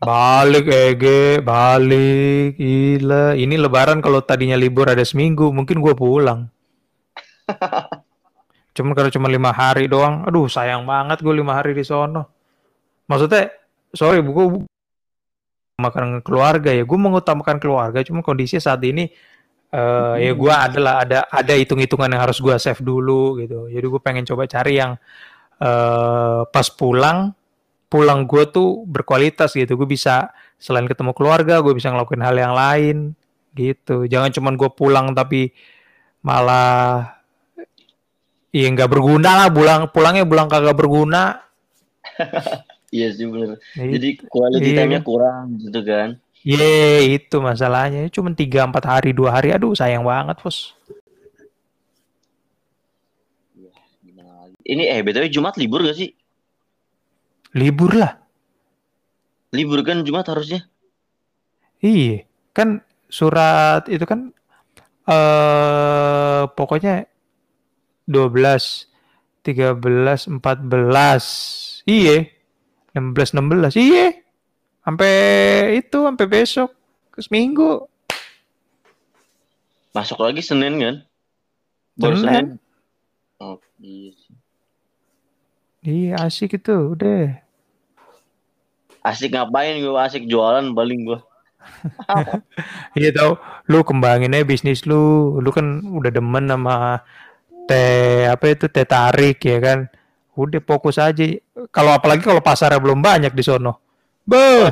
Balik 0.00 0.66
Ege 0.66 1.44
balik. 1.44 2.56
Gila. 2.58 3.36
Ini 3.36 3.54
lebaran 3.60 4.00
kalau 4.00 4.24
tadinya 4.24 4.56
libur 4.58 4.88
ada 4.88 5.04
seminggu 5.06 5.54
mungkin 5.54 5.78
gua 5.78 5.94
pulang 5.94 6.50
cuman 8.76 8.92
kalau 8.92 9.08
cuma 9.08 9.32
lima 9.32 9.56
hari 9.56 9.88
doang 9.88 10.28
aduh 10.28 10.44
sayang 10.52 10.84
banget 10.84 11.24
gue 11.24 11.32
lima 11.32 11.56
hari 11.56 11.72
di 11.72 11.80
sono. 11.80 12.28
Maksudnya 13.08 13.48
sorry 13.96 14.20
gue 14.20 14.46
makan 15.80 16.20
keluarga 16.20 16.68
ya. 16.68 16.84
Gue 16.84 16.98
mengutamakan 17.00 17.56
keluarga 17.56 18.04
cuma 18.04 18.20
kondisi 18.20 18.60
saat 18.60 18.84
ini 18.84 19.08
eh 19.72 20.14
ya 20.20 20.32
gue 20.36 20.52
adalah 20.52 21.02
ada 21.02 21.24
ada 21.26 21.52
hitung-hitungan 21.56 22.12
yang 22.12 22.22
harus 22.28 22.36
gue 22.38 22.52
save 22.60 22.84
dulu 22.84 23.40
gitu. 23.40 23.72
Jadi 23.72 23.86
gue 23.88 24.00
pengen 24.04 24.28
coba 24.28 24.44
cari 24.44 24.76
yang 24.76 24.92
eh 25.56 26.40
pas 26.44 26.68
pulang 26.68 27.32
pulang 27.88 28.28
gue 28.28 28.44
tuh 28.52 28.84
berkualitas 28.84 29.56
gitu. 29.56 29.80
Gue 29.80 29.88
bisa 29.88 30.28
selain 30.60 30.84
ketemu 30.84 31.16
keluarga 31.16 31.64
gue 31.64 31.72
bisa 31.72 31.88
ngelakuin 31.88 32.20
hal 32.20 32.36
yang 32.36 32.52
lain 32.52 32.96
gitu. 33.56 34.04
Jangan 34.04 34.36
cuman 34.36 34.54
gue 34.60 34.70
pulang 34.76 35.16
tapi 35.16 35.48
malah 36.20 37.15
iya 38.56 38.66
nggak 38.68 38.88
berguna 38.88 39.30
lah 39.36 39.48
pulang 39.52 39.80
pulangnya 39.92 40.24
pulang 40.24 40.48
kagak 40.48 40.72
berguna 40.72 41.44
iya 42.96 43.12
sih 43.12 43.26
bener 43.26 43.60
Nah, 43.76 43.84
jadi 43.92 44.08
quality 44.24 44.68
Iya. 44.72 44.76
time-nya 44.80 45.00
kurang 45.02 45.60
gitu 45.60 45.80
kan 45.82 46.10
Ye, 46.46 46.62
itu 47.18 47.42
masalahnya. 47.42 48.06
Cuma 48.06 48.30
tiga 48.30 48.62
empat 48.62 48.86
hari, 48.86 49.10
dua 49.10 49.34
hari. 49.34 49.50
Aduh, 49.50 49.74
sayang 49.74 50.06
banget, 50.06 50.38
bos. 50.38 50.78
Ini 54.62 54.82
eh 54.94 55.00
btw 55.02 55.26
Jumat 55.26 55.54
libur 55.58 55.82
gak 55.82 55.94
sih 55.94 56.10
Libur 57.54 57.94
lah. 57.94 58.18
libur 59.50 59.80
kan 59.80 60.04
Jumat 60.04 60.26
harusnya 60.28 60.66
Iya, 61.80 62.24
kan 62.52 62.82
surat 63.06 63.86
itu 63.88 64.02
kan 64.04 64.30
eh 65.06 66.42
pokoknya 66.50 67.06
12, 68.08 68.86
13, 69.42 70.40
14. 70.40 71.82
Iya. 71.86 72.16
16 72.94 73.36
16. 73.36 73.76
Iya. 73.76 74.06
Sampai 74.86 75.14
itu 75.82 75.98
sampai 75.98 76.26
besok 76.30 76.70
ke 77.10 77.20
seminggu. 77.22 77.90
masuk 79.96 80.20
lagi 80.20 80.44
Senin 80.44 80.76
kan 80.76 80.96
baru 81.96 82.16
Senin. 82.20 82.28
Senin 82.28 82.46
oh 83.40 83.56
iya. 83.80 84.12
Iya, 85.86 86.12
asik 86.26 86.58
itu, 86.58 86.98
udah. 86.98 87.40
asik 89.06 89.38
ngapain 89.38 89.78
gue 89.78 89.94
asik 90.02 90.26
jualan 90.26 90.74
paling 90.74 91.06
gue 91.06 91.20
Iya 92.98 93.10
tau, 93.14 93.38
lu 93.70 93.86
kembangin 93.86 94.34
aja 94.34 94.42
bisnis 94.46 94.82
lu. 94.82 95.38
Lu 95.38 95.50
kan 95.54 95.82
udah 95.82 96.10
demen 96.10 96.50
sama 96.50 97.02
teh 97.66 98.26
apa 98.30 98.44
itu 98.48 98.66
teh 98.70 98.86
tarik 98.86 99.38
ya 99.42 99.58
kan. 99.60 99.78
Udah 100.38 100.60
fokus 100.62 100.96
aja. 100.96 101.24
Kalau 101.74 101.92
apalagi 101.92 102.22
kalau 102.24 102.40
pasarnya 102.40 102.78
belum 102.80 103.00
banyak 103.00 103.32
di 103.32 103.42
sono. 103.44 103.78
Beh, 104.26 104.70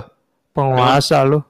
penguasa 0.51 1.23
lu. 1.27 1.43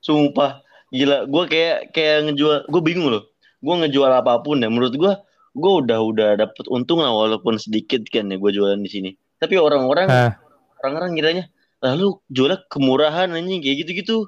sumpah 0.00 0.62
gila 0.90 1.30
gue 1.30 1.44
kayak 1.46 1.94
kayak 1.94 2.16
ngejual 2.26 2.66
gue 2.66 2.82
bingung 2.82 3.06
loh 3.06 3.22
gue 3.62 3.74
ngejual 3.86 4.10
apa 4.10 4.42
pun 4.42 4.58
ya 4.58 4.66
menurut 4.66 4.90
gue 4.90 5.12
gue 5.54 5.72
udah 5.78 5.98
udah 6.02 6.28
dapet 6.42 6.66
untung 6.66 6.98
lah 7.06 7.14
walaupun 7.14 7.54
sedikit 7.54 8.02
kan 8.10 8.26
ya 8.26 8.34
gue 8.34 8.50
jualan 8.50 8.82
di 8.82 8.90
sini 8.90 9.10
tapi 9.38 9.54
orang-orang 9.62 10.10
Hah. 10.10 10.34
orang-orang 10.82 11.14
kiranya 11.14 11.44
lalu 11.78 12.18
jualnya 12.26 12.66
kemurahan 12.66 13.30
anjing 13.30 13.62
kayak 13.62 13.86
gitu-gitu 13.86 14.26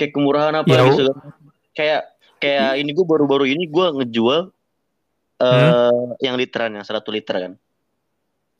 kayak 0.00 0.16
kemurahan 0.16 0.56
apa 0.56 0.72
Ya, 0.72 0.88
gitu 0.88 1.12
kayak 1.76 2.00
kayak 2.40 2.80
ini 2.80 2.90
gue 2.96 3.04
baru-baru 3.04 3.44
ini 3.52 3.68
gue 3.68 3.86
ngejual 3.92 4.55
eh 5.36 5.46
Hmm. 5.46 6.16
yang 6.20 6.36
literan 6.40 6.72
yang 6.72 6.84
satu 6.84 7.12
liter 7.12 7.36
kan. 7.36 7.52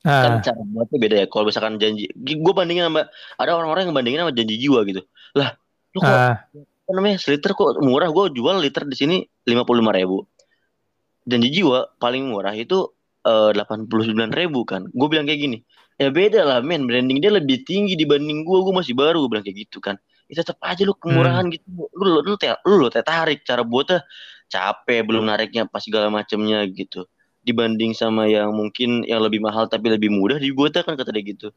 Kan 0.07 0.33
Ah, 0.39 0.43
cara 0.45 0.61
buatnya 0.63 0.99
beda 1.03 1.17
ya. 1.25 1.27
Kalau 1.27 1.51
misalkan 1.51 1.83
janji 1.83 2.07
gue 2.15 2.53
bandingin 2.55 2.87
sama 2.87 3.11
ada 3.41 3.51
orang-orang 3.59 3.91
yang 3.91 3.97
bandingin 3.97 4.21
sama 4.23 4.31
janji 4.31 4.55
jiwa 4.55 4.87
gitu. 4.87 5.03
Lah 5.35 5.59
lu 5.91 5.99
kok 5.99 6.15
ah, 6.15 6.47
apa 6.47 6.91
namanya 6.95 7.17
seliter 7.19 7.51
kok 7.59 7.83
murah? 7.83 8.07
Gue 8.15 8.31
jual 8.31 8.63
liter 8.63 8.87
di 8.87 8.95
sini 8.95 9.17
lima 9.51 9.67
puluh 9.67 9.83
lima 9.83 9.91
ribu. 9.91 10.23
Janji 11.27 11.51
jiwa 11.51 11.99
paling 11.99 12.23
murah 12.23 12.55
itu 12.55 12.87
eh, 13.27 13.51
delapan 13.51 13.89
puluh 13.91 14.07
sembilan 14.07 14.31
ribu 14.31 14.63
kan. 14.63 14.87
Gue 14.95 15.09
bilang 15.11 15.27
kayak 15.27 15.41
gini 15.43 15.59
ya 15.99 16.13
beda 16.15 16.45
lah 16.47 16.59
men. 16.63 16.87
Branding 16.87 17.19
dia 17.19 17.33
lebih 17.35 17.67
tinggi 17.67 17.99
dibanding 17.99 18.47
gue 18.47 18.59
gue 18.63 18.75
masih 18.77 18.95
baru 18.95 19.27
gue 19.27 19.31
bilang 19.33 19.43
kayak 19.43 19.59
gitu 19.67 19.83
kan. 19.83 19.99
Itu 20.31 20.39
tetap 20.39 20.63
aja 20.63 20.87
lu 20.87 20.95
kemurahan 20.95 21.51
gitu. 21.51 21.67
Lu 21.91 22.05
lu 22.07 22.21
lu, 22.23 22.35
teh- 22.39 22.63
lu, 22.63 22.79
lu 22.79 22.87
tertarik 22.95 23.43
cara 23.43 23.67
buatnya 23.67 24.07
capek 24.51 25.03
belum 25.07 25.27
nariknya 25.27 25.67
pas 25.67 25.83
segala 25.83 26.11
macamnya 26.11 26.65
gitu. 26.71 27.07
Dibanding 27.47 27.95
sama 27.95 28.27
yang 28.27 28.51
mungkin 28.55 29.07
yang 29.07 29.23
lebih 29.23 29.39
mahal 29.39 29.71
tapi 29.71 29.91
lebih 29.93 30.11
mudah 30.11 30.39
dibuatnya 30.39 30.83
kan 30.83 30.99
kata 30.99 31.15
dia 31.15 31.23
gitu. 31.23 31.49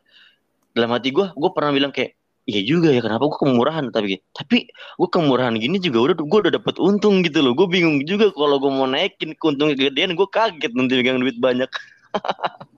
Dalam 0.74 0.94
hati 0.94 1.10
gue 1.10 1.34
gue 1.34 1.50
pernah 1.54 1.74
bilang 1.74 1.90
kayak 1.90 2.14
iya 2.50 2.62
juga 2.66 2.94
ya 2.94 3.02
kenapa 3.02 3.26
gue 3.26 3.40
kemurahan? 3.42 3.86
Tapi 3.90 4.22
tapi 4.34 4.70
gue 4.70 5.10
kemurahan 5.10 5.54
gini 5.58 5.82
juga 5.82 6.14
udah 6.14 6.16
gue 6.18 6.40
udah 6.46 6.54
dapet 6.62 6.76
untung 6.78 7.26
gitu 7.26 7.42
loh. 7.42 7.58
Gue 7.58 7.66
bingung 7.66 8.06
juga 8.06 8.30
kalau 8.34 8.62
gue 8.62 8.70
mau 8.70 8.86
naikin 8.86 9.34
keuntungan 9.38 9.74
kegedean 9.74 10.14
gue 10.14 10.28
kaget 10.30 10.72
nanti 10.78 10.94
megang 10.98 11.22
duit 11.22 11.38
banyak. 11.42 11.70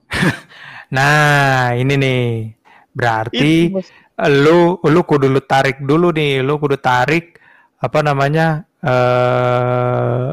Nah, 0.92 1.72
ini 1.72 1.96
nih. 1.96 2.52
Berarti 2.92 3.72
Itu, 3.72 3.80
lu 4.28 4.76
lu 4.84 5.00
kudu 5.08 5.24
lu 5.32 5.40
tarik 5.40 5.80
dulu 5.80 6.12
nih, 6.12 6.44
lu 6.44 6.60
kudu 6.60 6.76
tarik 6.76 7.40
apa 7.80 8.04
namanya? 8.04 8.68
Eh 8.82 10.30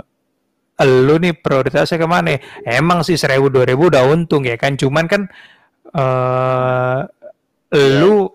lu 0.85 1.15
nih 1.19 1.35
prioritasnya 1.37 1.99
ke 1.99 2.07
mana? 2.07 2.39
Emang 2.65 3.03
sih 3.05 3.19
seribu 3.19 3.51
dua 3.51 3.67
ribu 3.67 3.91
udah 3.91 4.07
untung 4.09 4.47
ya 4.47 4.57
kan, 4.57 4.73
cuman 4.79 5.05
kan 5.05 5.21
eh 5.93 7.01
lu 7.73 8.25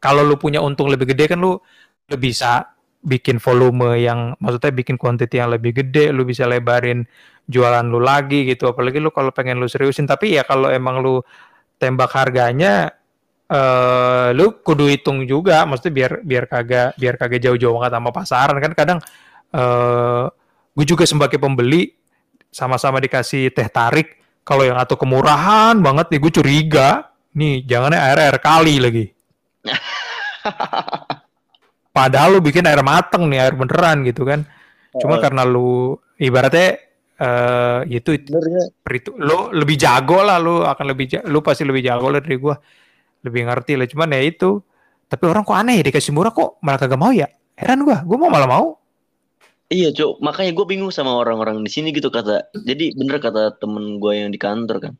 kalau 0.00 0.24
lu 0.24 0.40
punya 0.40 0.64
untung 0.64 0.88
lebih 0.88 1.12
gede 1.12 1.28
kan 1.28 1.40
lu 1.40 1.60
lu 2.08 2.16
bisa 2.16 2.72
bikin 3.00 3.40
volume 3.40 3.96
yang 3.96 4.36
maksudnya 4.40 4.72
bikin 4.76 4.96
quantity 5.00 5.40
yang 5.40 5.48
lebih 5.52 5.72
gede, 5.72 6.12
lu 6.12 6.24
bisa 6.28 6.44
lebarin 6.44 7.04
jualan 7.48 7.84
lu 7.88 8.00
lagi 8.00 8.44
gitu. 8.48 8.68
Apalagi 8.72 9.00
lu 9.00 9.08
kalau 9.12 9.32
pengen 9.32 9.56
lu 9.60 9.68
seriusin, 9.68 10.04
tapi 10.04 10.36
ya 10.36 10.44
kalau 10.44 10.68
emang 10.68 11.00
lu 11.04 11.20
tembak 11.80 12.12
harganya 12.12 12.92
eh 13.50 14.30
lu 14.36 14.60
kudu 14.62 14.86
hitung 14.92 15.24
juga. 15.24 15.64
Maksudnya 15.64 15.92
biar 15.96 16.12
biar 16.22 16.44
kagak 16.46 16.88
biar 17.00 17.14
kagak 17.16 17.40
jauh-jauh 17.44 17.76
banget 17.80 17.92
sama 17.96 18.10
pasaran 18.12 18.56
kan. 18.60 18.72
Kadang 18.76 18.98
eh 19.50 20.24
gue 20.74 20.86
juga 20.86 21.04
sebagai 21.04 21.36
pembeli 21.36 21.92
sama-sama 22.50 22.98
dikasih 22.98 23.54
teh 23.54 23.68
tarik. 23.70 24.18
Kalau 24.42 24.66
yang 24.66 24.80
atau 24.80 24.98
kemurahan 24.98 25.78
banget 25.78 26.10
nih 26.10 26.20
gue 26.20 26.32
curiga. 26.34 26.88
Nih 27.38 27.62
jangannya 27.62 28.00
air 28.00 28.18
air 28.18 28.36
kali 28.42 28.82
lagi. 28.82 29.06
Padahal 31.96 32.38
lu 32.38 32.40
bikin 32.42 32.66
air 32.66 32.82
mateng 32.82 33.30
nih 33.30 33.38
air 33.38 33.54
beneran 33.54 34.02
gitu 34.02 34.26
kan. 34.26 34.42
Cuma 34.98 35.18
Oh. 35.18 35.22
karena 35.22 35.46
lu 35.46 35.94
ibaratnya 36.18 36.90
eh 37.20 37.80
itu 37.92 38.16
ya. 38.16 38.24
perhitu 38.80 39.12
lu 39.20 39.52
lebih 39.52 39.76
jago 39.76 40.24
lah 40.24 40.40
lu 40.40 40.64
akan 40.64 40.84
lebih 40.88 41.20
lu 41.28 41.44
pasti 41.44 41.62
lebih 41.62 41.86
jago 41.86 42.10
lah 42.10 42.18
dari 42.18 42.36
gua. 42.40 42.56
Lebih 43.22 43.46
ngerti 43.46 43.78
lah 43.78 43.86
cuman 43.86 44.16
ya 44.16 44.20
itu. 44.24 44.58
Tapi 45.06 45.24
orang 45.26 45.44
kok 45.44 45.58
aneh 45.58 45.78
ya 45.78 45.84
dikasih 45.86 46.14
murah 46.16 46.34
kok 46.34 46.58
malah 46.64 46.80
kagak 46.80 46.98
mau 46.98 47.12
ya? 47.14 47.28
Heran 47.54 47.84
gua 47.84 48.02
gua 48.02 48.16
mau 48.16 48.30
malah 48.32 48.48
mau 48.48 48.79
Iya, 49.70 49.88
Cok. 49.94 50.12
Makanya 50.26 50.50
gue 50.58 50.66
bingung 50.66 50.90
sama 50.90 51.14
orang-orang 51.14 51.62
di 51.66 51.70
sini 51.70 51.88
gitu 51.94 52.10
kata. 52.10 52.50
Jadi 52.68 52.90
bener 52.98 53.16
kata 53.22 53.54
temen 53.62 54.02
gue 54.02 54.12
yang 54.20 54.30
di 54.34 54.38
kantor 54.40 54.76
kan. 54.84 54.94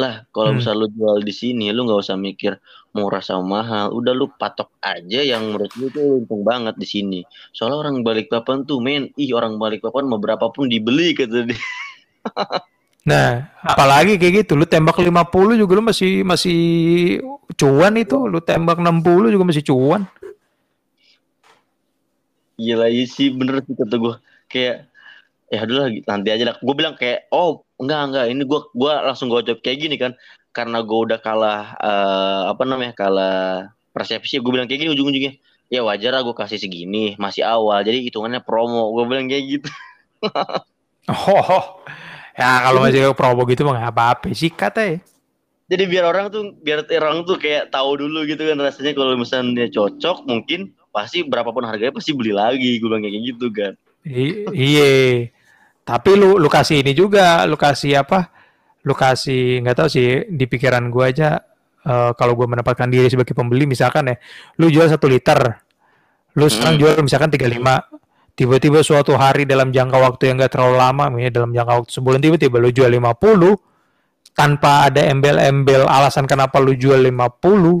Lah, 0.00 0.26
kalau 0.34 0.50
Hmm. 0.50 0.58
misal 0.58 0.74
lu 0.80 0.88
jual 0.90 1.22
di 1.22 1.30
sini, 1.30 1.70
lu 1.76 1.86
nggak 1.86 2.00
usah 2.02 2.16
mikir 2.18 2.52
murah 2.96 3.22
sama 3.22 3.44
mahal. 3.60 3.86
Udah 3.94 4.12
lu 4.16 4.26
patok 4.40 4.70
aja 4.82 5.20
yang 5.22 5.42
menurut 5.52 5.70
lu 5.78 5.86
tuh 5.92 6.24
untung 6.24 6.42
banget 6.42 6.74
di 6.82 6.86
sini. 6.88 7.20
Soalnya 7.54 7.78
orang 7.84 7.96
Balikpapan 8.06 8.58
tuh, 8.68 8.78
men, 8.82 9.12
ih 9.20 9.30
orang 9.38 9.54
Balikpapan 9.60 10.04
mau 10.10 10.18
berapapun 10.18 10.66
dibeli 10.72 11.12
kata 11.14 11.38
dia. 11.46 11.60
nah 13.04 13.52
apalagi 13.60 14.16
kayak 14.16 14.48
gitu 14.48 14.56
lu 14.56 14.64
tembak 14.64 14.96
50 14.96 15.60
juga 15.60 15.76
lu 15.76 15.84
masih 15.84 16.24
masih 16.24 16.58
cuan 17.52 17.92
itu 18.00 18.16
lu 18.24 18.40
tembak 18.40 18.80
60 18.80 19.28
juga 19.28 19.44
masih 19.44 19.60
cuan 19.60 20.08
Gila 22.54 22.86
iya 22.86 23.04
sih 23.06 23.34
bener 23.34 23.62
sih 23.66 23.74
kata 23.74 23.96
gue. 23.98 24.14
Kayak 24.50 24.88
ya 25.50 25.62
lah 25.66 25.88
nanti 25.90 26.28
aja 26.30 26.44
lah. 26.52 26.56
Gue 26.58 26.74
bilang 26.74 26.94
kayak 26.94 27.30
oh 27.34 27.62
enggak 27.78 28.00
enggak. 28.10 28.24
Ini 28.30 28.42
gue 28.46 28.60
gua 28.74 28.92
langsung 29.04 29.30
gue 29.30 29.40
jawab 29.42 29.60
kayak 29.60 29.78
gini 29.82 29.96
kan. 29.98 30.12
Karena 30.54 30.82
gue 30.86 30.98
udah 31.10 31.18
kalah 31.18 31.74
eh, 31.78 32.42
apa 32.50 32.62
namanya 32.62 32.94
kalah 32.94 33.74
persepsi 33.90 34.38
gue 34.38 34.52
bilang 34.54 34.70
kayak 34.70 34.86
gini 34.86 34.90
ujung-ujungnya. 34.94 35.34
Ya 35.72 35.80
wajar 35.82 36.14
lah 36.14 36.22
gue 36.22 36.34
kasih 36.36 36.60
segini 36.60 37.18
masih 37.18 37.42
awal. 37.42 37.82
Jadi 37.82 38.06
hitungannya 38.06 38.44
promo 38.44 38.94
gue 38.94 39.04
bilang 39.06 39.26
kayak 39.26 39.44
gitu. 39.58 39.68
Oh 41.04 41.84
ya 42.32 42.64
kalau 42.64 42.80
masih 42.80 43.12
promo 43.18 43.44
gitu 43.44 43.62
mah 43.68 43.92
apa-apa 43.92 44.32
sih 44.32 44.48
kata 44.48 44.82
ya. 44.82 44.96
Jadi 45.64 45.84
biar 45.88 46.04
orang 46.04 46.28
tuh 46.28 46.52
biar 46.60 46.84
orang 47.00 47.24
tuh 47.24 47.40
kayak 47.40 47.72
tahu 47.72 47.96
dulu 47.96 48.28
gitu 48.28 48.44
kan 48.44 48.60
rasanya 48.60 48.92
kalau 48.92 49.16
misalnya 49.16 49.64
dia 49.64 49.68
cocok 49.72 50.28
mungkin 50.28 50.76
pasti 50.94 51.26
berapapun 51.26 51.66
harganya 51.66 51.90
pasti 51.90 52.14
beli 52.14 52.30
lagi 52.30 52.78
gue 52.78 52.86
bilang 52.86 53.02
kayak 53.02 53.18
gitu 53.26 53.46
kan 53.50 53.74
Iya. 54.52 55.32
Tapi 55.80 56.10
lu 56.12 56.36
lu 56.36 56.48
kasih 56.48 56.84
ini 56.84 56.92
juga, 56.92 57.48
lu 57.48 57.56
kasih 57.56 58.04
apa? 58.04 58.28
Lu 58.84 58.92
kasih 58.92 59.64
nggak 59.64 59.76
tahu 59.80 59.88
sih 59.88 60.28
di 60.28 60.44
pikiran 60.44 60.92
gua 60.92 61.08
aja 61.08 61.40
eh, 61.80 62.10
kalau 62.16 62.36
gua 62.36 62.44
menempatkan 62.44 62.88
diri 62.92 63.08
sebagai 63.08 63.32
pembeli 63.32 63.64
misalkan 63.64 64.12
ya, 64.12 64.16
lu 64.60 64.68
jual 64.68 64.84
satu 64.88 65.08
liter, 65.08 65.40
lu 66.36 66.44
sekarang 66.48 66.76
Hmm. 66.76 66.82
jual 66.84 66.92
misalkan 67.00 67.32
35 67.32 67.80
tiba-tiba 68.36 68.84
suatu 68.84 69.16
hari 69.16 69.48
dalam 69.48 69.72
jangka 69.72 69.96
waktu 69.96 70.28
yang 70.28 70.36
gak 70.42 70.52
terlalu 70.58 70.76
lama, 70.76 71.04
misalnya 71.08 71.32
dalam 71.40 71.50
jangka 71.56 71.72
waktu 71.80 71.90
sebulan 71.96 72.20
tiba-tiba 72.20 72.56
lu 72.60 72.70
jual 72.76 72.90
50 72.92 73.56
tanpa 74.36 74.90
ada 74.90 75.00
embel-embel 75.06 75.86
alasan 75.88 76.28
kenapa 76.28 76.60
lu 76.60 76.76
jual 76.76 77.00
50, 77.00 77.80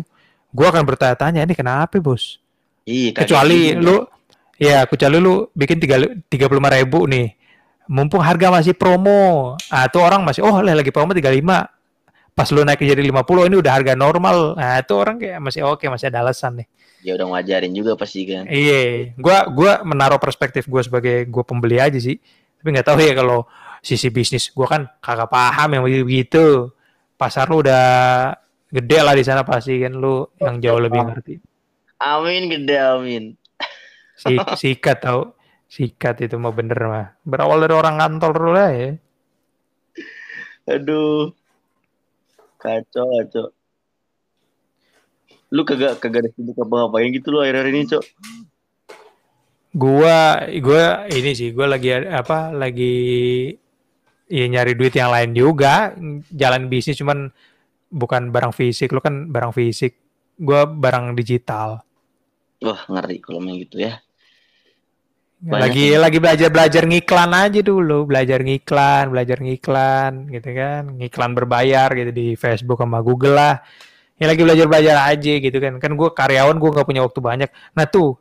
gua 0.56 0.66
akan 0.72 0.82
bertanya-tanya 0.88 1.44
ini 1.44 1.52
kenapa 1.52 2.00
bos? 2.00 2.40
Iya 2.84 3.10
kecuali 3.16 3.72
lu 3.76 4.04
ya 4.60 4.84
kecuali 4.86 5.16
lu 5.18 5.48
bikin 5.52 5.80
tiga 5.82 5.96
tiga 6.28 6.46
puluh 6.46 6.62
ribu 6.62 7.08
nih. 7.08 7.34
Mumpung 7.84 8.24
harga 8.24 8.48
masih 8.48 8.72
promo. 8.72 9.56
Ah 9.68 9.84
tuh 9.92 10.00
orang 10.00 10.24
masih 10.24 10.40
oh 10.40 10.64
lagi 10.64 10.88
promo 10.88 11.12
35 11.12 11.44
pas 12.34 12.48
lu 12.50 12.66
naik 12.66 12.82
jadi 12.82 12.98
50 12.98 13.46
ini 13.46 13.56
udah 13.60 13.72
harga 13.76 13.92
normal. 13.92 14.56
Nah 14.56 14.80
itu 14.80 14.94
orang 14.96 15.20
kayak 15.20 15.38
masih 15.38 15.68
oke 15.68 15.84
masih 15.92 16.08
ada 16.08 16.24
alasan 16.24 16.64
nih. 16.64 16.66
Ya 17.04 17.12
udah 17.20 17.28
ngajarin 17.28 17.76
juga 17.76 17.92
pasti 17.94 18.24
kan. 18.24 18.48
Iya 18.48 19.12
gua 19.20 19.44
gua 19.52 19.72
menaruh 19.84 20.16
perspektif 20.16 20.64
gua 20.64 20.80
sebagai 20.80 21.28
gua 21.28 21.44
pembeli 21.44 21.76
aja 21.76 22.00
sih. 22.00 22.16
Tapi 22.56 22.68
nggak 22.72 22.88
tahu 22.88 23.04
ya 23.04 23.12
kalau 23.12 23.44
sisi 23.84 24.08
bisnis 24.08 24.48
gua 24.56 24.64
kan 24.64 24.82
kagak 25.04 25.28
paham 25.28 25.76
yang 25.76 25.84
begitu. 25.84 26.72
Pasar 27.20 27.52
lu 27.52 27.60
udah 27.60 27.84
gede 28.72 28.98
lah 29.04 29.12
di 29.12 29.22
sana 29.22 29.44
pasti 29.44 29.76
kan 29.78 29.92
lu 29.92 30.24
yang 30.40 30.58
jauh 30.58 30.80
lebih 30.80 31.04
ngerti 31.04 31.53
amin 32.04 32.52
gede 32.52 32.76
amin. 32.76 33.24
Si, 34.14 34.34
sikat 34.60 35.04
tau. 35.04 35.34
Sikat 35.66 36.22
itu 36.22 36.36
mah 36.38 36.54
bener 36.54 36.78
mah. 36.86 37.06
Berawal 37.26 37.66
dari 37.66 37.74
orang 37.74 37.96
kantor 37.98 38.30
dulu 38.36 38.52
lah 38.54 38.70
ya. 38.70 38.90
Aduh. 40.70 41.34
Kacau, 42.60 43.04
kacau. 43.04 43.46
Lu 45.52 45.62
kagak 45.66 46.00
kagak 46.00 46.26
ada 46.26 46.30
sibuk 46.34 46.56
apa 46.56 46.74
ngapain 46.86 47.10
gitu 47.14 47.30
lu 47.30 47.38
akhir-akhir 47.42 47.68
ini, 47.70 47.82
Cok. 47.86 48.04
gua 49.74 50.46
gua 50.62 51.10
ini 51.10 51.34
sih 51.34 51.50
gua 51.50 51.66
lagi 51.66 51.90
apa 51.90 52.54
lagi 52.54 52.94
ya 54.30 54.46
nyari 54.46 54.78
duit 54.78 54.94
yang 54.94 55.10
lain 55.10 55.34
juga. 55.34 55.92
Jalan 56.30 56.70
bisnis 56.70 56.98
cuman 56.98 57.28
bukan 57.90 58.30
barang 58.30 58.54
fisik. 58.54 58.94
Lu 58.94 59.02
kan 59.02 59.30
barang 59.30 59.52
fisik. 59.52 59.98
Gua 60.38 60.66
barang 60.66 61.14
digital 61.14 61.82
Wah, 62.64 62.80
ngeri 62.88 63.20
kalau 63.20 63.44
main 63.44 63.60
gitu 63.60 63.84
ya. 63.84 64.00
Banyak 65.44 65.60
lagi 65.60 65.86
lagi 66.00 66.18
belajar 66.24 66.48
belajar 66.48 66.82
ngiklan 66.88 67.30
aja 67.36 67.60
dulu. 67.60 68.08
Belajar 68.08 68.40
ngiklan 68.40 69.04
belajar 69.12 69.38
ngiklan 69.44 70.12
gitu 70.32 70.48
kan. 70.56 70.82
Ngiklan 70.96 71.30
berbayar 71.36 71.88
gitu 71.92 72.10
di 72.16 72.26
Facebook 72.40 72.80
sama 72.80 73.04
Google 73.04 73.36
lah. 73.36 73.54
Ya 74.16 74.32
lagi 74.32 74.40
belajar 74.40 74.64
belajar 74.64 74.96
aja 75.12 75.32
gitu 75.36 75.58
kan. 75.60 75.76
Kan 75.76 75.92
gue 76.00 76.08
karyawan 76.08 76.56
gue 76.56 76.70
nggak 76.72 76.86
punya 76.88 77.04
waktu 77.04 77.20
banyak. 77.20 77.50
Nah 77.76 77.84
tuh 77.84 78.16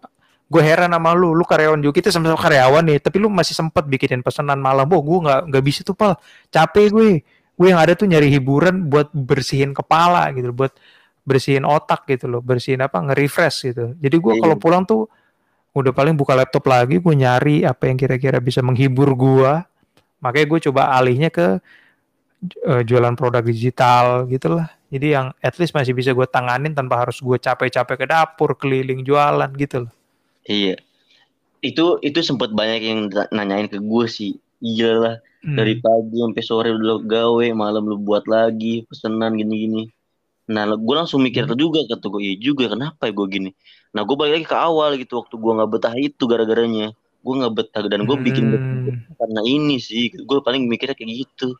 gue 0.52 0.60
heran 0.60 0.92
sama 0.92 1.16
lu. 1.16 1.32
Lu 1.32 1.48
karyawan 1.48 1.80
juga 1.80 2.04
kita 2.04 2.12
sama-sama 2.12 2.36
karyawan 2.44 2.84
nih. 2.92 3.00
Tapi 3.00 3.16
lu 3.24 3.32
masih 3.32 3.56
sempet 3.56 3.88
bikinin 3.88 4.20
pesanan 4.20 4.60
malam. 4.60 4.84
Oh 4.92 5.00
gue 5.00 5.20
nggak 5.24 5.42
nggak 5.48 5.64
bisa 5.64 5.80
tuh 5.88 5.96
pal. 5.96 6.20
Capek 6.52 6.92
gue. 6.92 7.24
Gue 7.56 7.68
yang 7.72 7.80
ada 7.80 7.96
tuh 7.96 8.12
nyari 8.12 8.28
hiburan 8.28 8.92
buat 8.92 9.16
bersihin 9.16 9.72
kepala 9.72 10.28
gitu 10.36 10.52
buat 10.52 10.76
bersihin 11.24 11.64
otak 11.64 12.04
gitu 12.06 12.28
loh, 12.28 12.44
bersihin 12.44 12.84
apa 12.84 13.00
nge-refresh 13.00 13.58
gitu. 13.72 13.96
Jadi 13.96 14.16
gue 14.20 14.34
Iya. 14.38 14.42
kalau 14.44 14.56
pulang 14.60 14.84
tuh 14.84 15.08
udah 15.74 15.90
paling 15.90 16.14
buka 16.14 16.36
laptop 16.36 16.68
lagi, 16.68 17.00
gue 17.00 17.16
nyari 17.16 17.64
apa 17.64 17.90
yang 17.90 17.98
kira-kira 17.98 18.38
bisa 18.38 18.60
menghibur 18.60 19.10
gue. 19.16 19.54
Makanya 20.20 20.46
gue 20.48 20.60
coba 20.70 20.82
alihnya 20.94 21.32
ke 21.32 21.58
eh, 22.44 22.84
jualan 22.84 23.16
produk 23.16 23.40
digital 23.40 24.28
gitulah. 24.28 24.68
Jadi 24.92 25.08
yang 25.16 25.32
at 25.40 25.56
least 25.58 25.74
masih 25.74 25.96
bisa 25.96 26.12
gue 26.12 26.28
tanganin 26.28 26.76
tanpa 26.76 27.02
harus 27.02 27.18
gue 27.18 27.40
capek-capek 27.40 28.04
ke 28.04 28.06
dapur 28.06 28.54
keliling 28.54 29.02
jualan 29.02 29.48
gitu 29.56 29.88
loh. 29.88 29.94
Iya. 30.44 30.76
Itu 31.64 32.04
itu 32.04 32.20
sempat 32.20 32.52
banyak 32.52 32.82
yang 32.84 33.00
na- 33.08 33.32
nanyain 33.32 33.72
ke 33.72 33.80
gue 33.80 34.06
sih. 34.06 34.36
Iya 34.60 34.92
lah, 34.96 35.16
Hmm. 35.44 35.56
dari 35.60 35.80
pagi 35.80 36.20
sampai 36.20 36.44
sore 36.44 36.70
lu 36.72 37.04
gawe, 37.04 37.46
malam 37.52 37.84
lu 37.84 38.00
buat 38.00 38.28
lagi 38.28 38.84
pesanan 38.88 39.36
gini-gini. 39.36 39.92
Nah, 40.44 40.76
gue 40.76 40.96
langsung 40.96 41.24
mikir 41.24 41.48
Hmm. 41.48 41.56
juga 41.56 41.88
kata 41.88 42.04
gue, 42.12 42.22
iya 42.22 42.36
juga 42.36 42.68
kenapa 42.68 43.08
ya 43.08 43.16
gue 43.16 43.28
gini. 43.32 43.50
Nah, 43.96 44.04
gue 44.04 44.16
balik 44.18 44.34
lagi 44.44 44.48
ke 44.52 44.58
awal 44.58 45.00
gitu 45.00 45.24
waktu 45.24 45.36
gue 45.40 45.52
nggak 45.56 45.70
betah 45.72 45.96
itu 45.96 46.24
gara-garanya. 46.28 46.92
Gue 47.24 47.34
nggak 47.40 47.54
betah 47.56 47.84
dan 47.88 48.04
gue 48.04 48.18
bikin 48.20 48.46
Hmm. 48.52 49.08
karena 49.16 49.42
ini 49.48 49.80
sih. 49.80 50.12
Gue 50.12 50.44
paling 50.44 50.68
mikirnya 50.68 51.00
kayak 51.00 51.24
gitu. 51.24 51.56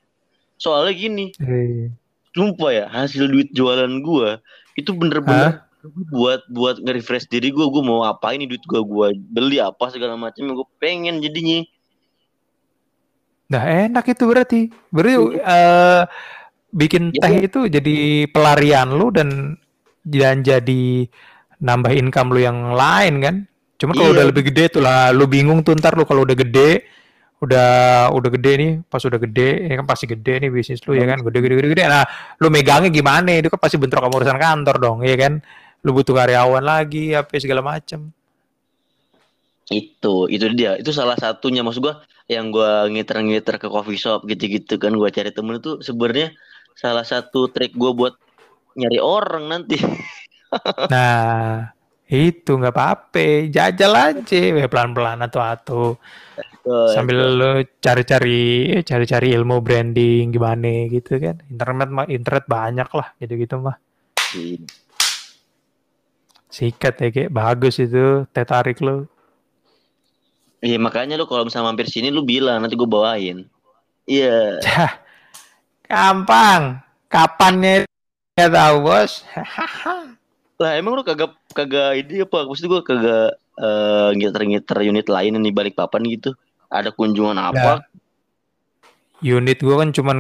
Soalnya 0.60 0.92
gini, 0.92 1.26
Iya. 1.40 1.96
sumpah 2.36 2.72
ya 2.72 2.86
hasil 2.92 3.32
duit 3.32 3.56
jualan 3.56 3.92
gue 4.04 4.30
itu 4.76 4.92
bener-bener 4.92 5.64
buat 6.12 6.44
buat 6.52 6.80
nge-refresh 6.84 7.32
diri 7.32 7.52
gue. 7.52 7.64
Gue 7.64 7.84
mau 7.84 8.04
apa 8.04 8.36
ini 8.36 8.48
duit 8.48 8.64
gue, 8.64 8.82
gue 8.84 9.08
beli 9.32 9.64
apa 9.64 9.88
segala 9.88 10.20
macam 10.20 10.44
gue 10.44 10.68
pengen 10.80 11.24
jadinya. 11.24 11.64
Nah 13.48 13.64
enak 13.88 14.06
itu 14.08 14.24
berarti. 14.26 14.62
Berarti 14.90 15.14
eh, 15.38 16.04
bikin 16.74 17.14
Ya, 17.14 17.22
teh 17.22 17.34
itu 17.48 17.70
jadi 17.70 17.96
pelarian 18.34 18.90
lu 19.00 19.14
dan 19.14 19.56
dan 20.04 20.42
jadi 20.44 21.08
nambah 21.64 21.92
income 21.96 22.30
lu 22.36 22.40
yang 22.44 22.76
lain 22.76 23.14
kan. 23.24 23.36
Cuman 23.80 23.94
kalau 23.96 24.12
Iya. 24.12 24.16
udah 24.16 24.26
lebih 24.32 24.44
gede 24.52 24.64
tuh 24.80 24.82
lah, 24.84 25.12
lu 25.16 25.26
bingung 25.30 25.62
tuh 25.66 25.76
ntar 25.80 25.96
lu 26.00 26.04
kalau 26.10 26.24
udah 26.28 26.36
gede, 26.36 26.84
udah 27.44 27.70
udah 28.16 28.30
gede 28.40 28.52
nih, 28.62 28.72
pas 28.92 29.04
udah 29.04 29.20
gede, 29.20 29.50
ya 29.70 29.76
kan 29.80 29.86
pasti 29.88 30.06
gede 30.08 30.34
nih 30.44 30.50
bisnis 30.54 30.82
lu 30.88 30.94
ya 30.96 31.06
kan, 31.08 31.20
gede 31.26 31.40
gede 31.44 31.56
gede 31.60 31.70
gede. 31.76 31.84
Nah, 31.88 32.04
lu 32.42 32.48
megangnya 32.54 32.90
gimana? 32.92 33.30
Itu 33.40 33.50
kan 33.54 33.60
pasti 33.64 33.78
bentrok 33.82 34.04
sama 34.08 34.16
urusan 34.20 34.40
kantor 34.40 34.76
dong, 34.84 34.98
ya 35.08 35.16
kan? 35.20 35.34
Lu 35.84 35.92
butuh 35.96 36.16
karyawan 36.16 36.64
lagi, 36.64 37.16
apa 37.16 37.32
segala 37.40 37.62
macem. 37.64 38.12
Itu, 39.72 40.28
itu 40.34 40.46
dia. 40.60 40.72
Itu 40.82 40.92
salah 41.00 41.16
satunya 41.24 41.64
maksud 41.66 41.82
gua 41.86 41.96
yang 42.28 42.46
gua 42.56 42.86
ngiter-ngiter 42.92 43.56
ke 43.62 43.68
coffee 43.72 44.00
shop 44.04 44.20
gitu-gitu 44.32 44.76
kan 44.84 44.92
gua 45.00 45.10
cari 45.18 45.32
temen 45.32 45.56
itu 45.60 45.80
sebenarnya 45.88 46.36
salah 46.76 47.06
satu 47.06 47.50
trik 47.50 47.74
gua 47.74 47.92
buat 47.94 48.14
nyari 48.78 49.00
orang 49.00 49.46
nanti. 49.50 49.78
Nah, 50.94 51.74
itu 52.06 52.54
nggak 52.54 52.78
apa-apa, 52.78 53.50
jajal 53.50 53.90
aja, 53.98 54.38
ya 54.54 54.70
pelan-pelan 54.70 55.26
atau 55.26 55.42
atau 55.42 55.82
sambil 56.94 57.34
lo 57.34 57.66
cari-cari 57.82 58.70
cari-cari 58.86 59.34
ilmu 59.34 59.66
branding 59.66 60.30
gimana 60.30 60.86
gitu 60.94 61.18
kan. 61.18 61.42
Internet 61.50 61.90
mah 61.90 62.06
internet 62.06 62.46
banyak 62.46 62.86
lah 62.94 63.18
gitu-gitu 63.18 63.58
mah. 63.58 63.82
Sikat 66.54 67.02
ya 67.02 67.10
kayak 67.10 67.34
bagus 67.34 67.82
itu, 67.82 68.30
teh 68.30 68.46
tarik 68.46 68.78
lo. 68.86 69.10
Iya 70.62 70.78
makanya 70.78 71.18
lu 71.18 71.26
kalau 71.26 71.50
misalnya 71.50 71.74
mampir 71.74 71.90
sini 71.90 72.14
lu 72.14 72.22
bilang 72.22 72.62
nanti 72.62 72.78
gua 72.78 72.88
bawain. 72.88 73.50
Iya. 74.06 74.62
Cah, 74.62 75.03
gampang. 75.94 76.62
Kapannya 77.06 77.86
ya 78.34 78.48
tahu 78.50 78.76
bos. 78.82 79.22
Lah 80.62 80.72
emang 80.78 80.98
lu 80.98 81.04
kagak 81.06 81.38
kagak 81.54 82.02
ini 82.02 82.26
apa? 82.26 82.50
Maksud 82.50 82.66
gua 82.66 82.82
kagak 82.82 83.38
eh, 83.38 84.10
ngiter-ngiter 84.18 84.78
unit 84.82 85.06
lain 85.06 85.38
nih 85.38 85.54
balik 85.54 85.78
papan 85.78 86.02
gitu. 86.10 86.34
Ada 86.74 86.90
kunjungan 86.90 87.38
apa? 87.38 87.86
Unit 89.22 89.62
gua 89.62 89.86
kan 89.86 89.94
cuman 89.94 90.20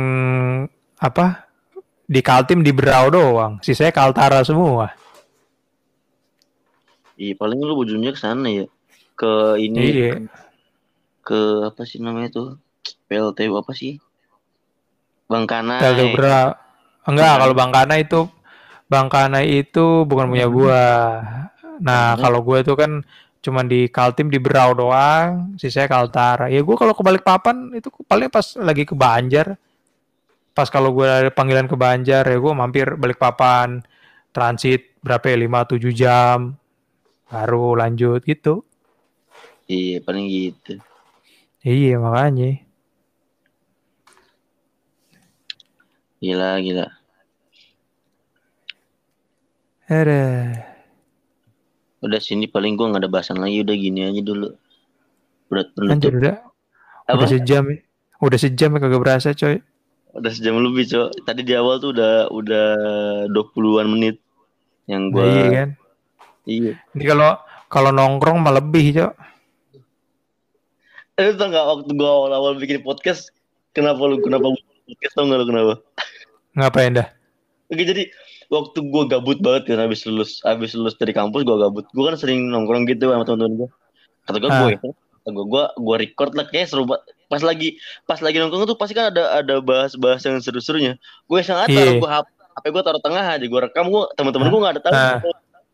apa 1.02 1.50
di 2.06 2.22
Kaltim 2.22 2.62
di 2.62 2.70
Berau 2.70 3.10
doang. 3.10 3.58
Sisanya 3.66 3.90
Kaltara 3.90 4.46
semua. 4.46 4.94
Iya 7.18 7.34
paling 7.38 7.62
lu 7.62 7.74
ujungnya 7.78 8.14
ke 8.14 8.20
sana 8.22 8.50
ya. 8.50 8.66
Ke 9.14 9.58
ini 9.58 9.82
Iya. 9.82 10.14
ke 11.22 11.40
apa 11.70 11.82
sih 11.86 12.02
namanya 12.02 12.30
tuh? 12.34 12.48
PLTU 13.10 13.54
apa 13.54 13.72
sih? 13.74 14.02
Bangkana. 15.34 15.82
Teldo 15.82 16.06
Berau. 16.14 16.54
Enggak, 17.10 17.34
kalau 17.42 17.56
Bangkana 17.58 17.96
itu 17.98 18.20
Bangkana 18.86 19.40
itu 19.42 20.06
bukan 20.06 20.30
punya 20.30 20.46
gua. 20.46 20.84
Nah, 21.82 22.14
Bangkana? 22.14 22.22
kalau 22.22 22.40
gua 22.46 22.58
itu 22.62 22.74
kan 22.78 23.02
cuman 23.44 23.66
di 23.66 23.90
Kaltim 23.90 24.30
di 24.30 24.38
Berau 24.38 24.78
doang, 24.78 25.58
sisanya 25.58 25.90
Kaltara. 25.90 26.54
Ya 26.54 26.62
gua 26.62 26.78
kalau 26.78 26.94
ke 26.94 27.02
Balikpapan 27.02 27.74
itu 27.74 27.90
paling 28.06 28.30
pas 28.30 28.54
lagi 28.62 28.86
ke 28.86 28.94
Banjar. 28.94 29.58
Pas 30.54 30.70
kalau 30.70 30.94
gua 30.94 31.26
ada 31.26 31.32
panggilan 31.34 31.66
ke 31.66 31.74
Banjar 31.74 32.30
ya 32.30 32.38
gua 32.38 32.54
mampir 32.54 32.94
Balikpapan 32.94 33.82
transit 34.30 34.94
berapa 35.02 35.26
ya 35.34 35.38
5 35.42 35.74
7 35.74 35.90
jam 35.94 36.38
baru 37.34 37.74
lanjut 37.74 38.22
gitu. 38.22 38.62
Iya 39.66 40.04
paling 40.06 40.30
gitu. 40.30 40.78
Iya, 41.64 41.96
makanya. 41.96 42.60
Gila 46.24 46.56
gila. 46.64 46.88
Ada. 49.92 50.24
Udah 52.00 52.20
sini 52.24 52.48
paling 52.48 52.80
gua 52.80 52.96
nggak 52.96 53.04
ada 53.04 53.12
bahasan 53.12 53.44
lagi 53.44 53.60
udah 53.60 53.76
gini 53.76 54.08
aja 54.08 54.22
dulu. 54.24 54.56
Anjir 55.52 55.68
penutup. 55.76 56.12
udah 56.16 56.36
Apa? 57.06 57.16
udah 57.20 57.28
sejam 57.28 57.64
ya. 57.68 57.78
Udah 58.24 58.40
sejam 58.40 58.70
ya 58.72 58.80
kagak 58.80 59.02
berasa, 59.04 59.36
coy. 59.36 59.60
Udah 60.14 60.32
sejam 60.32 60.56
lebih, 60.62 60.88
Cok. 60.88 61.26
Tadi 61.26 61.42
di 61.44 61.54
awal 61.58 61.82
tuh 61.82 61.92
udah 61.92 62.30
udah 62.32 62.68
20-an 63.28 63.88
menit 63.90 64.16
yang 64.88 65.10
Nah, 65.10 65.12
gua 65.12 65.24
iya 65.28 65.46
kan. 65.52 65.70
iya. 66.48 66.74
Ini 66.96 67.04
kalau 67.04 67.36
kalau 67.68 67.92
nongkrong 67.92 68.40
mah 68.40 68.56
lebih, 68.56 68.96
Cok. 68.96 69.14
Eh, 71.14 71.30
tau 71.36 71.50
gak 71.52 71.66
waktu 71.68 71.92
gua 71.94 72.10
awal-awal 72.10 72.56
bikin 72.56 72.80
podcast, 72.82 73.30
kenapa 73.76 74.00
lu 74.08 74.24
kenapa 74.24 74.50
bikin 74.54 74.73
podcast 74.94 75.14
tau 75.14 75.26
gak 75.26 75.38
lu 75.38 75.46
kenapa? 75.46 75.74
Ngapain 76.54 76.94
dah? 76.94 77.08
Oke, 77.68 77.84
jadi 77.84 78.04
waktu 78.48 78.80
gua 78.86 79.04
gabut 79.08 79.40
banget 79.40 79.74
kan 79.74 79.82
habis 79.82 80.06
lulus 80.06 80.38
habis 80.42 80.74
lulus 80.74 80.94
dari 80.94 81.10
kampus 81.10 81.42
gua 81.42 81.58
gabut. 81.60 81.90
Gua 81.92 82.14
kan 82.14 82.18
sering 82.18 82.48
nongkrong 82.48 82.86
gitu 82.86 83.10
sama 83.10 83.26
teman-teman 83.26 83.54
gua. 83.58 83.70
Kata 84.24 84.38
gua 84.38 84.50
Ah. 84.50 84.60
gua 84.60 84.70
ya, 84.70 84.78
gua 85.26 85.44
gua 85.44 85.64
gua 85.76 85.96
record 85.98 86.32
lah 86.34 86.46
kayak 86.46 86.70
seru 86.70 86.86
banget. 86.86 87.02
Pas 87.26 87.42
lagi 87.42 87.82
pas 88.06 88.20
lagi 88.20 88.38
nongkrong 88.38 88.64
tuh 88.64 88.78
pasti 88.78 88.94
kan 88.94 89.10
ada 89.10 89.42
ada 89.42 89.58
bahas-bahas 89.58 90.22
yang 90.22 90.38
seru-serunya. 90.38 91.02
Gue 91.26 91.42
iseng 91.42 91.58
aja 91.58 91.66
taruh 91.66 91.98
Iya. 91.98 92.00
gua 92.00 92.10
HP, 92.14 92.28
HP 92.54 92.66
gua 92.70 92.84
taruh 92.84 93.02
tengah 93.02 93.26
aja, 93.26 93.46
gua 93.48 93.62
rekam 93.66 93.86
gua 93.90 94.04
teman-teman 94.14 94.48
gua 94.48 94.60
enggak 94.62 94.74
ada 94.78 94.82
tahu. 94.84 94.94
Ah. 94.94 95.18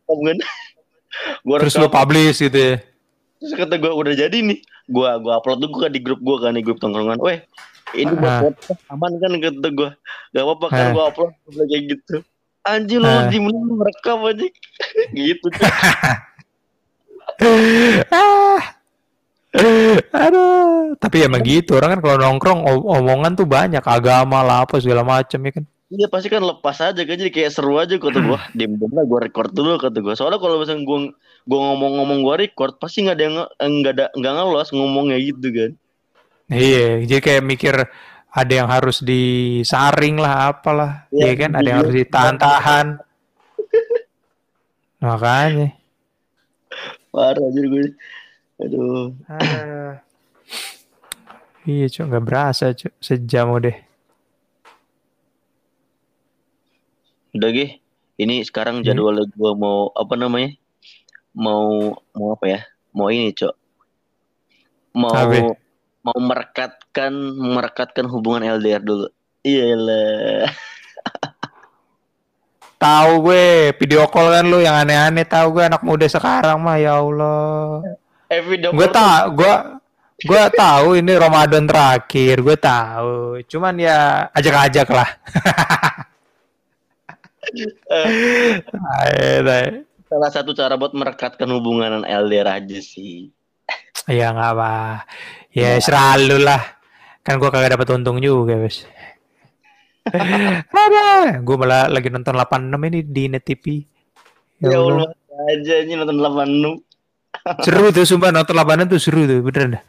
Bukan. 0.08 0.36
gua 1.46 1.56
Terus 1.60 1.74
lu 1.76 1.86
publish 1.86 2.38
gitu 2.40 2.56
ya. 2.56 2.74
terus 3.36 3.52
kata 3.56 3.76
gua 3.76 3.92
udah 3.92 4.14
jadi 4.14 4.36
nih. 4.40 4.58
Gua 4.88 5.16
gua 5.16 5.36
upload 5.36 5.60
tuh 5.60 5.70
gua 5.70 5.88
di 5.88 6.00
grup 6.00 6.20
gua 6.20 6.40
kan 6.40 6.56
di 6.56 6.64
grup 6.64 6.76
tongkrongan. 6.76 7.20
Weh, 7.20 7.44
ini 7.92 8.12
buat 8.14 8.30
Ah. 8.30 8.40
podcast 8.46 8.80
aman 8.88 9.12
kan 9.18 9.32
kata 9.38 9.68
gua. 9.70 9.90
Gak 10.30 10.44
apa-apa 10.44 10.66
kan 10.68 10.80
Ah. 10.80 10.92
gua 10.92 11.04
upload 11.10 11.32
kayak 11.48 11.82
gitu. 11.90 12.16
Anjir 12.60 13.00
Ah. 13.00 13.26
di 13.26 13.38
mana 13.40 13.72
merekam 13.72 14.20
aja. 14.24 14.46
gitu. 15.16 15.48
ah. 18.12 18.60
Aduh, 20.14 20.94
tapi 21.02 21.26
emang 21.26 21.42
gitu 21.42 21.74
orang 21.74 21.98
kan 21.98 22.00
kalau 22.06 22.16
nongkrong 22.22 22.60
omongan 22.86 23.34
tuh 23.34 23.50
banyak 23.50 23.82
agama 23.82 24.46
lah 24.46 24.62
apa 24.62 24.78
segala 24.78 25.02
macam 25.02 25.42
ya 25.42 25.52
kan. 25.58 25.64
Iya 25.90 26.06
pasti 26.06 26.30
kan 26.30 26.38
lepas 26.38 26.78
aja 26.78 27.02
kan 27.02 27.16
jadi 27.18 27.34
kayak 27.34 27.50
seru 27.50 27.74
aja 27.74 27.98
kata 27.98 28.22
gua. 28.22 28.38
Diam 28.54 28.78
diam 28.78 28.94
lah 28.94 29.02
gua 29.02 29.26
record 29.26 29.50
dulu 29.50 29.74
kata 29.74 29.98
gua. 29.98 30.14
Soalnya 30.14 30.38
kalau 30.38 30.62
misalnya 30.62 30.86
gua 30.86 31.10
gua 31.50 31.60
ngomong-ngomong 31.74 32.22
gua 32.22 32.38
record 32.38 32.78
pasti 32.78 33.02
nggak 33.02 33.16
ada 33.18 33.24
yang 33.26 33.36
nggak 33.58 33.92
ada 33.98 34.06
nggak 34.14 34.32
ngelos 34.38 34.68
ngomongnya 34.70 35.18
gitu 35.18 35.48
kan. 35.50 35.70
Iya, 36.50 37.06
jadi 37.06 37.20
kayak 37.22 37.44
mikir 37.46 37.74
ada 38.30 38.52
yang 38.52 38.66
harus 38.66 38.98
disaring 39.02 40.18
lah 40.18 40.50
apalah, 40.50 41.06
Iya, 41.14 41.30
iya 41.30 41.32
kan? 41.38 41.50
Ada 41.54 41.66
yang 41.66 41.78
iya. 41.78 41.82
harus 41.86 41.94
ditahan-tahan. 41.94 42.86
Makanya. 45.06 45.68
Parah 47.10 47.42
aja 47.42 47.62
gue. 47.62 47.94
Aduh. 48.60 49.14
Ah. 49.30 50.02
Iya, 51.66 51.86
cok 51.86 52.06
nggak 52.10 52.24
berasa, 52.26 52.74
cok 52.74 52.92
sejam 52.98 53.50
udah. 53.54 53.76
Udah 57.30 57.50
ge. 57.54 57.78
Ini 58.20 58.44
sekarang 58.44 58.82
Hmm. 58.82 58.86
jadwal 58.90 59.22
gua 59.32 59.52
mau 59.56 59.78
apa 59.96 60.12
namanya? 60.18 60.52
Mau 61.32 61.94
mau 62.12 62.28
apa 62.34 62.46
ya? 62.46 62.60
Mau 62.90 63.06
ini, 63.08 63.30
Cok. 63.30 63.54
Mau 64.98 65.14
Apa? 65.14 65.54
Mau 66.00 66.16
merekatkan 66.16 67.12
merekatkan 67.36 68.08
hubungan 68.08 68.48
LDR 68.60 68.80
dulu. 68.80 69.06
Iyalah. 69.44 70.48
tahu 72.80 73.28
gue 73.28 73.76
video 73.76 74.08
call 74.08 74.32
kan 74.32 74.48
lu 74.48 74.64
yang 74.64 74.72
aneh-aneh 74.72 75.28
tahu 75.28 75.60
gue 75.60 75.68
anak 75.68 75.84
muda 75.84 76.08
sekarang 76.08 76.56
mah 76.60 76.80
ya 76.80 77.00
Allah. 77.00 77.84
Eh 78.32 78.40
video 78.40 78.72
Gue 78.72 78.88
tak 78.88 79.36
gue 79.36 79.80
gue 80.20 80.44
tahu 80.52 81.00
ini 81.00 81.16
Ramadan 81.16 81.64
terakhir 81.64 82.44
gue 82.44 82.52
tahu 82.60 83.40
cuman 83.48 83.72
ya 83.80 84.28
ajak-ajak 84.36 84.84
lah 84.92 85.08
salah 90.12 90.28
satu 90.28 90.52
cara 90.52 90.76
buat 90.76 90.92
merekatkan 90.92 91.48
hubungan 91.48 92.04
LDR 92.04 92.60
aja 92.60 92.84
sih. 92.84 93.32
ya 94.10 94.34
nggak 94.34 94.58
apa 94.58 95.06
ya 95.50 95.78
selalu 95.78 96.42
lah 96.42 96.62
kan 97.20 97.36
gue 97.36 97.50
kagak 97.50 97.76
dapat 97.76 97.88
untung 97.94 98.18
juga 98.18 98.56
bos 98.56 98.86
ada 100.10 101.38
gue 101.38 101.56
malah 101.58 101.86
lagi 101.86 102.08
nonton 102.08 102.34
86 102.34 102.88
ini 102.88 103.00
di 103.04 103.24
net 103.28 103.44
TV 103.44 103.64
Ya 104.60 104.76
ya 104.76 104.78
Allah. 104.84 105.08
Aja 105.48 105.74
ini 105.80 105.96
nonton 105.96 106.20
86. 106.20 107.64
seru 107.64 107.88
tuh 107.96 108.04
sumpah 108.04 108.28
nonton 108.28 108.52
86 108.52 108.92
tuh 108.92 109.00
seru 109.00 109.24
tuh 109.24 109.40
beneran 109.40 109.80
dah. 109.80 109.82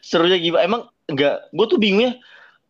Serunya 0.00 0.38
gimana? 0.38 0.62
Emang 0.62 0.82
enggak, 1.10 1.50
gue 1.50 1.66
tuh 1.66 1.78
bingung 1.82 2.06
ya. 2.06 2.12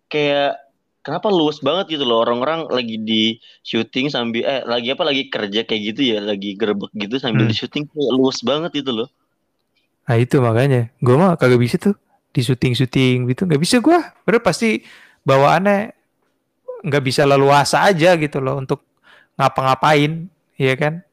Kayak 0.09 0.57
kenapa 1.05 1.29
luas 1.29 1.61
banget 1.61 2.01
gitu 2.01 2.09
loh 2.09 2.25
orang-orang 2.25 2.65
lagi 2.73 2.97
di 2.97 3.37
syuting 3.61 4.09
sambil 4.09 4.41
eh 4.49 4.65
lagi 4.65 4.89
apa 4.97 5.05
lagi 5.05 5.29
kerja 5.29 5.69
kayak 5.69 5.83
gitu 5.93 6.17
ya, 6.17 6.19
lagi 6.25 6.57
gerbek 6.57 6.91
gitu 6.97 7.21
sambil 7.21 7.45
Hmm. 7.45 7.53
di 7.53 7.57
syuting 7.61 7.85
kayak 7.93 8.13
luas 8.17 8.41
banget 8.41 8.81
itu 8.81 8.91
loh. 8.91 9.09
Nah 10.11 10.19
itu 10.19 10.43
makanya 10.43 10.91
gue 10.99 11.15
mah 11.15 11.39
kagak 11.39 11.63
bisa 11.63 11.79
tuh 11.79 11.95
di 12.35 12.43
syuting-syuting 12.43 13.31
gitu 13.31 13.47
nggak 13.47 13.63
bisa 13.63 13.79
gue. 13.79 13.95
Bener 14.27 14.43
pasti 14.43 14.83
bawaannya 15.23 15.95
nggak 16.83 17.05
bisa 17.07 17.23
leluasa 17.23 17.87
aja 17.87 18.19
gitu 18.19 18.43
loh 18.43 18.59
untuk 18.59 18.83
ngapa-ngapain, 19.39 20.27
iya 20.59 20.75
kan? 20.75 21.07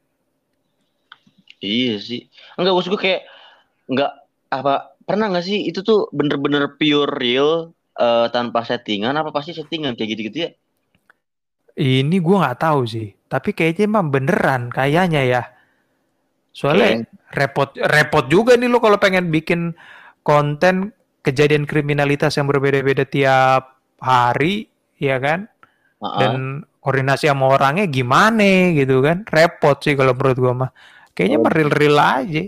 Iya 1.62 2.02
sih. 2.02 2.26
Enggak 2.58 2.74
maksud 2.74 2.90
gue 2.98 3.02
kayak 3.06 3.22
enggak 3.86 4.10
apa 4.50 4.98
pernah 5.06 5.30
nggak 5.30 5.46
sih 5.46 5.62
itu 5.70 5.86
tuh 5.86 6.10
bener-bener 6.10 6.74
pure 6.74 7.14
real 7.22 7.70
eh, 7.94 8.26
tanpa 8.34 8.66
settingan 8.66 9.14
apa 9.14 9.30
pasti 9.30 9.54
settingan 9.54 9.94
kayak 9.94 10.18
gitu-gitu 10.18 10.38
ya? 10.42 10.50
Ini 11.78 12.18
gue 12.18 12.36
nggak 12.42 12.58
tahu 12.58 12.82
sih, 12.82 13.14
tapi 13.30 13.54
kayaknya 13.54 13.86
emang 13.86 14.10
beneran 14.10 14.74
kayaknya 14.74 15.22
ya. 15.22 15.42
Soalnya 16.58 17.06
repot 17.30 17.70
repot 17.78 18.26
juga 18.26 18.58
nih 18.58 18.66
lo 18.66 18.82
kalau 18.82 18.98
pengen 18.98 19.30
bikin 19.30 19.78
konten 20.26 20.90
kejadian 21.22 21.70
kriminalitas 21.70 22.34
yang 22.34 22.50
berbeda-beda 22.50 23.06
tiap 23.06 23.78
hari, 24.02 24.66
ya 24.98 25.22
kan? 25.22 25.46
Heeh. 25.98 26.18
dan 26.18 26.34
koordinasi 26.78 27.26
sama 27.26 27.58
orangnya 27.58 27.90
gimana 27.90 28.70
gitu 28.70 29.02
kan 29.02 29.26
repot 29.26 29.82
sih 29.82 29.98
kalau 29.98 30.14
menurut 30.14 30.38
gua 30.38 30.52
mah 30.54 30.70
kayaknya 31.10 31.38
Oh. 31.38 31.42
mah 31.42 31.52
real-real 31.52 31.98
aja 31.98 32.42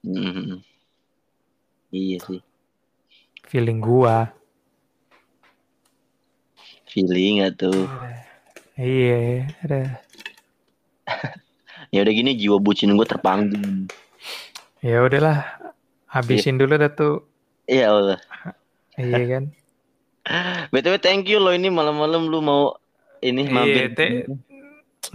Hmm. 0.00 0.62
Iya 1.90 2.18
sih. 2.22 2.40
feeling 3.44 3.82
gua 3.82 4.30
Feeling 6.86 7.42
atau 7.42 7.74
iya 8.74 9.50
ada 9.62 9.98
ya 11.90 12.02
udah 12.02 12.14
gini 12.14 12.34
jiwa 12.34 12.58
bucin 12.58 12.94
gue 12.94 13.06
terpanggung. 13.06 13.90
ya 14.80 15.02
udahlah 15.02 15.44
habisin 16.06 16.56
dulu 16.56 16.78
dah 16.78 16.90
tuh 16.90 17.26
Iya 17.70 17.94
Allah. 17.94 18.18
iya 18.98 19.22
kan 19.28 19.44
BTW 20.72 20.96
thank 20.98 21.26
you 21.26 21.38
loh 21.38 21.50
ini 21.50 21.68
malam-malam 21.68 22.30
lu 22.30 22.40
mau 22.40 22.74
ini 23.20 23.46
Iya, 23.46 23.52
mampir. 23.52 23.84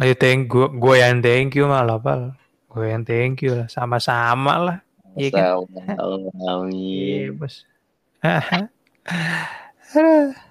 ayo 0.02 0.14
thank 0.18 0.52
gua 0.52 0.68
gua 0.68 0.96
yang 1.00 1.22
thank 1.22 1.56
you 1.56 1.66
malah 1.66 2.02
pal 2.02 2.36
gua 2.68 2.86
yang 2.90 3.06
thank 3.06 3.40
you 3.40 3.56
lah 3.56 3.70
sama-sama 3.70 4.60
lah 4.60 4.78
iya 5.16 5.30
kan 5.32 5.64
iya 6.74 7.32
bos 7.32 7.64
Aduh. 8.26 10.34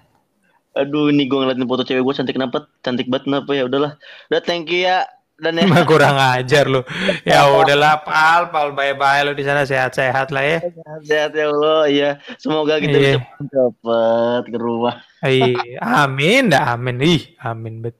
Aduh 0.75 1.07
ini 1.07 1.23
gue 1.23 1.39
ngeliatin 1.39 1.67
foto 1.67 1.87
cewek 1.87 2.03
gue 2.03 2.15
cantik 2.15 2.35
kenapa 2.35 2.67
cantik 2.83 3.07
banget 3.07 3.31
kenapa 3.31 3.51
ya 3.55 3.63
udahlah. 3.63 3.95
Udah 4.27 4.41
thank 4.43 4.67
you 4.67 4.83
ya. 4.83 5.07
Dan 5.35 5.57
ya. 5.59 5.83
Kurang 5.83 6.15
ajar 6.15 6.63
lu. 6.65 6.79
Ya 7.27 7.43
udahlah, 7.51 7.99
pal, 8.07 8.47
pal, 8.53 8.71
bye-bye 8.71 9.27
lu 9.27 9.31
di 9.35 9.43
sana 9.43 9.67
sehat-sehat 9.67 10.31
lah 10.31 10.43
ya. 10.43 10.59
Sehat 11.03 11.31
ya 11.35 11.51
Allah 11.51 11.83
ya. 11.91 12.09
Semoga 12.39 12.79
kita 12.79 12.95
Iya. 12.95 13.13
bisa 13.19 13.43
cepat 13.51 14.43
ke 14.47 14.57
rumah. 14.57 15.03
Ih, 15.27 15.59
amin, 16.03 16.53
dah 16.55 16.79
amin. 16.79 16.95
Ih, 17.03 17.23
amin 17.43 17.83
bet. 17.83 17.97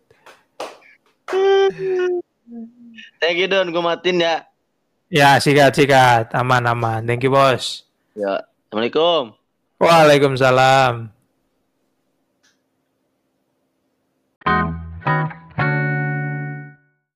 Thank 3.19 3.41
you 3.41 3.49
Don, 3.49 3.73
gue 3.73 3.83
matiin 3.83 4.21
ya. 4.21 4.45
Ya, 5.11 5.37
sikat, 5.37 5.75
sikat. 5.75 6.31
Aman, 6.33 6.63
aman. 6.65 7.03
Thank 7.03 7.25
you, 7.25 7.33
bos. 7.33 7.83
Ya. 8.15 8.45
Assalamualaikum. 8.71 9.35
Waalaikumsalam. 9.81 11.11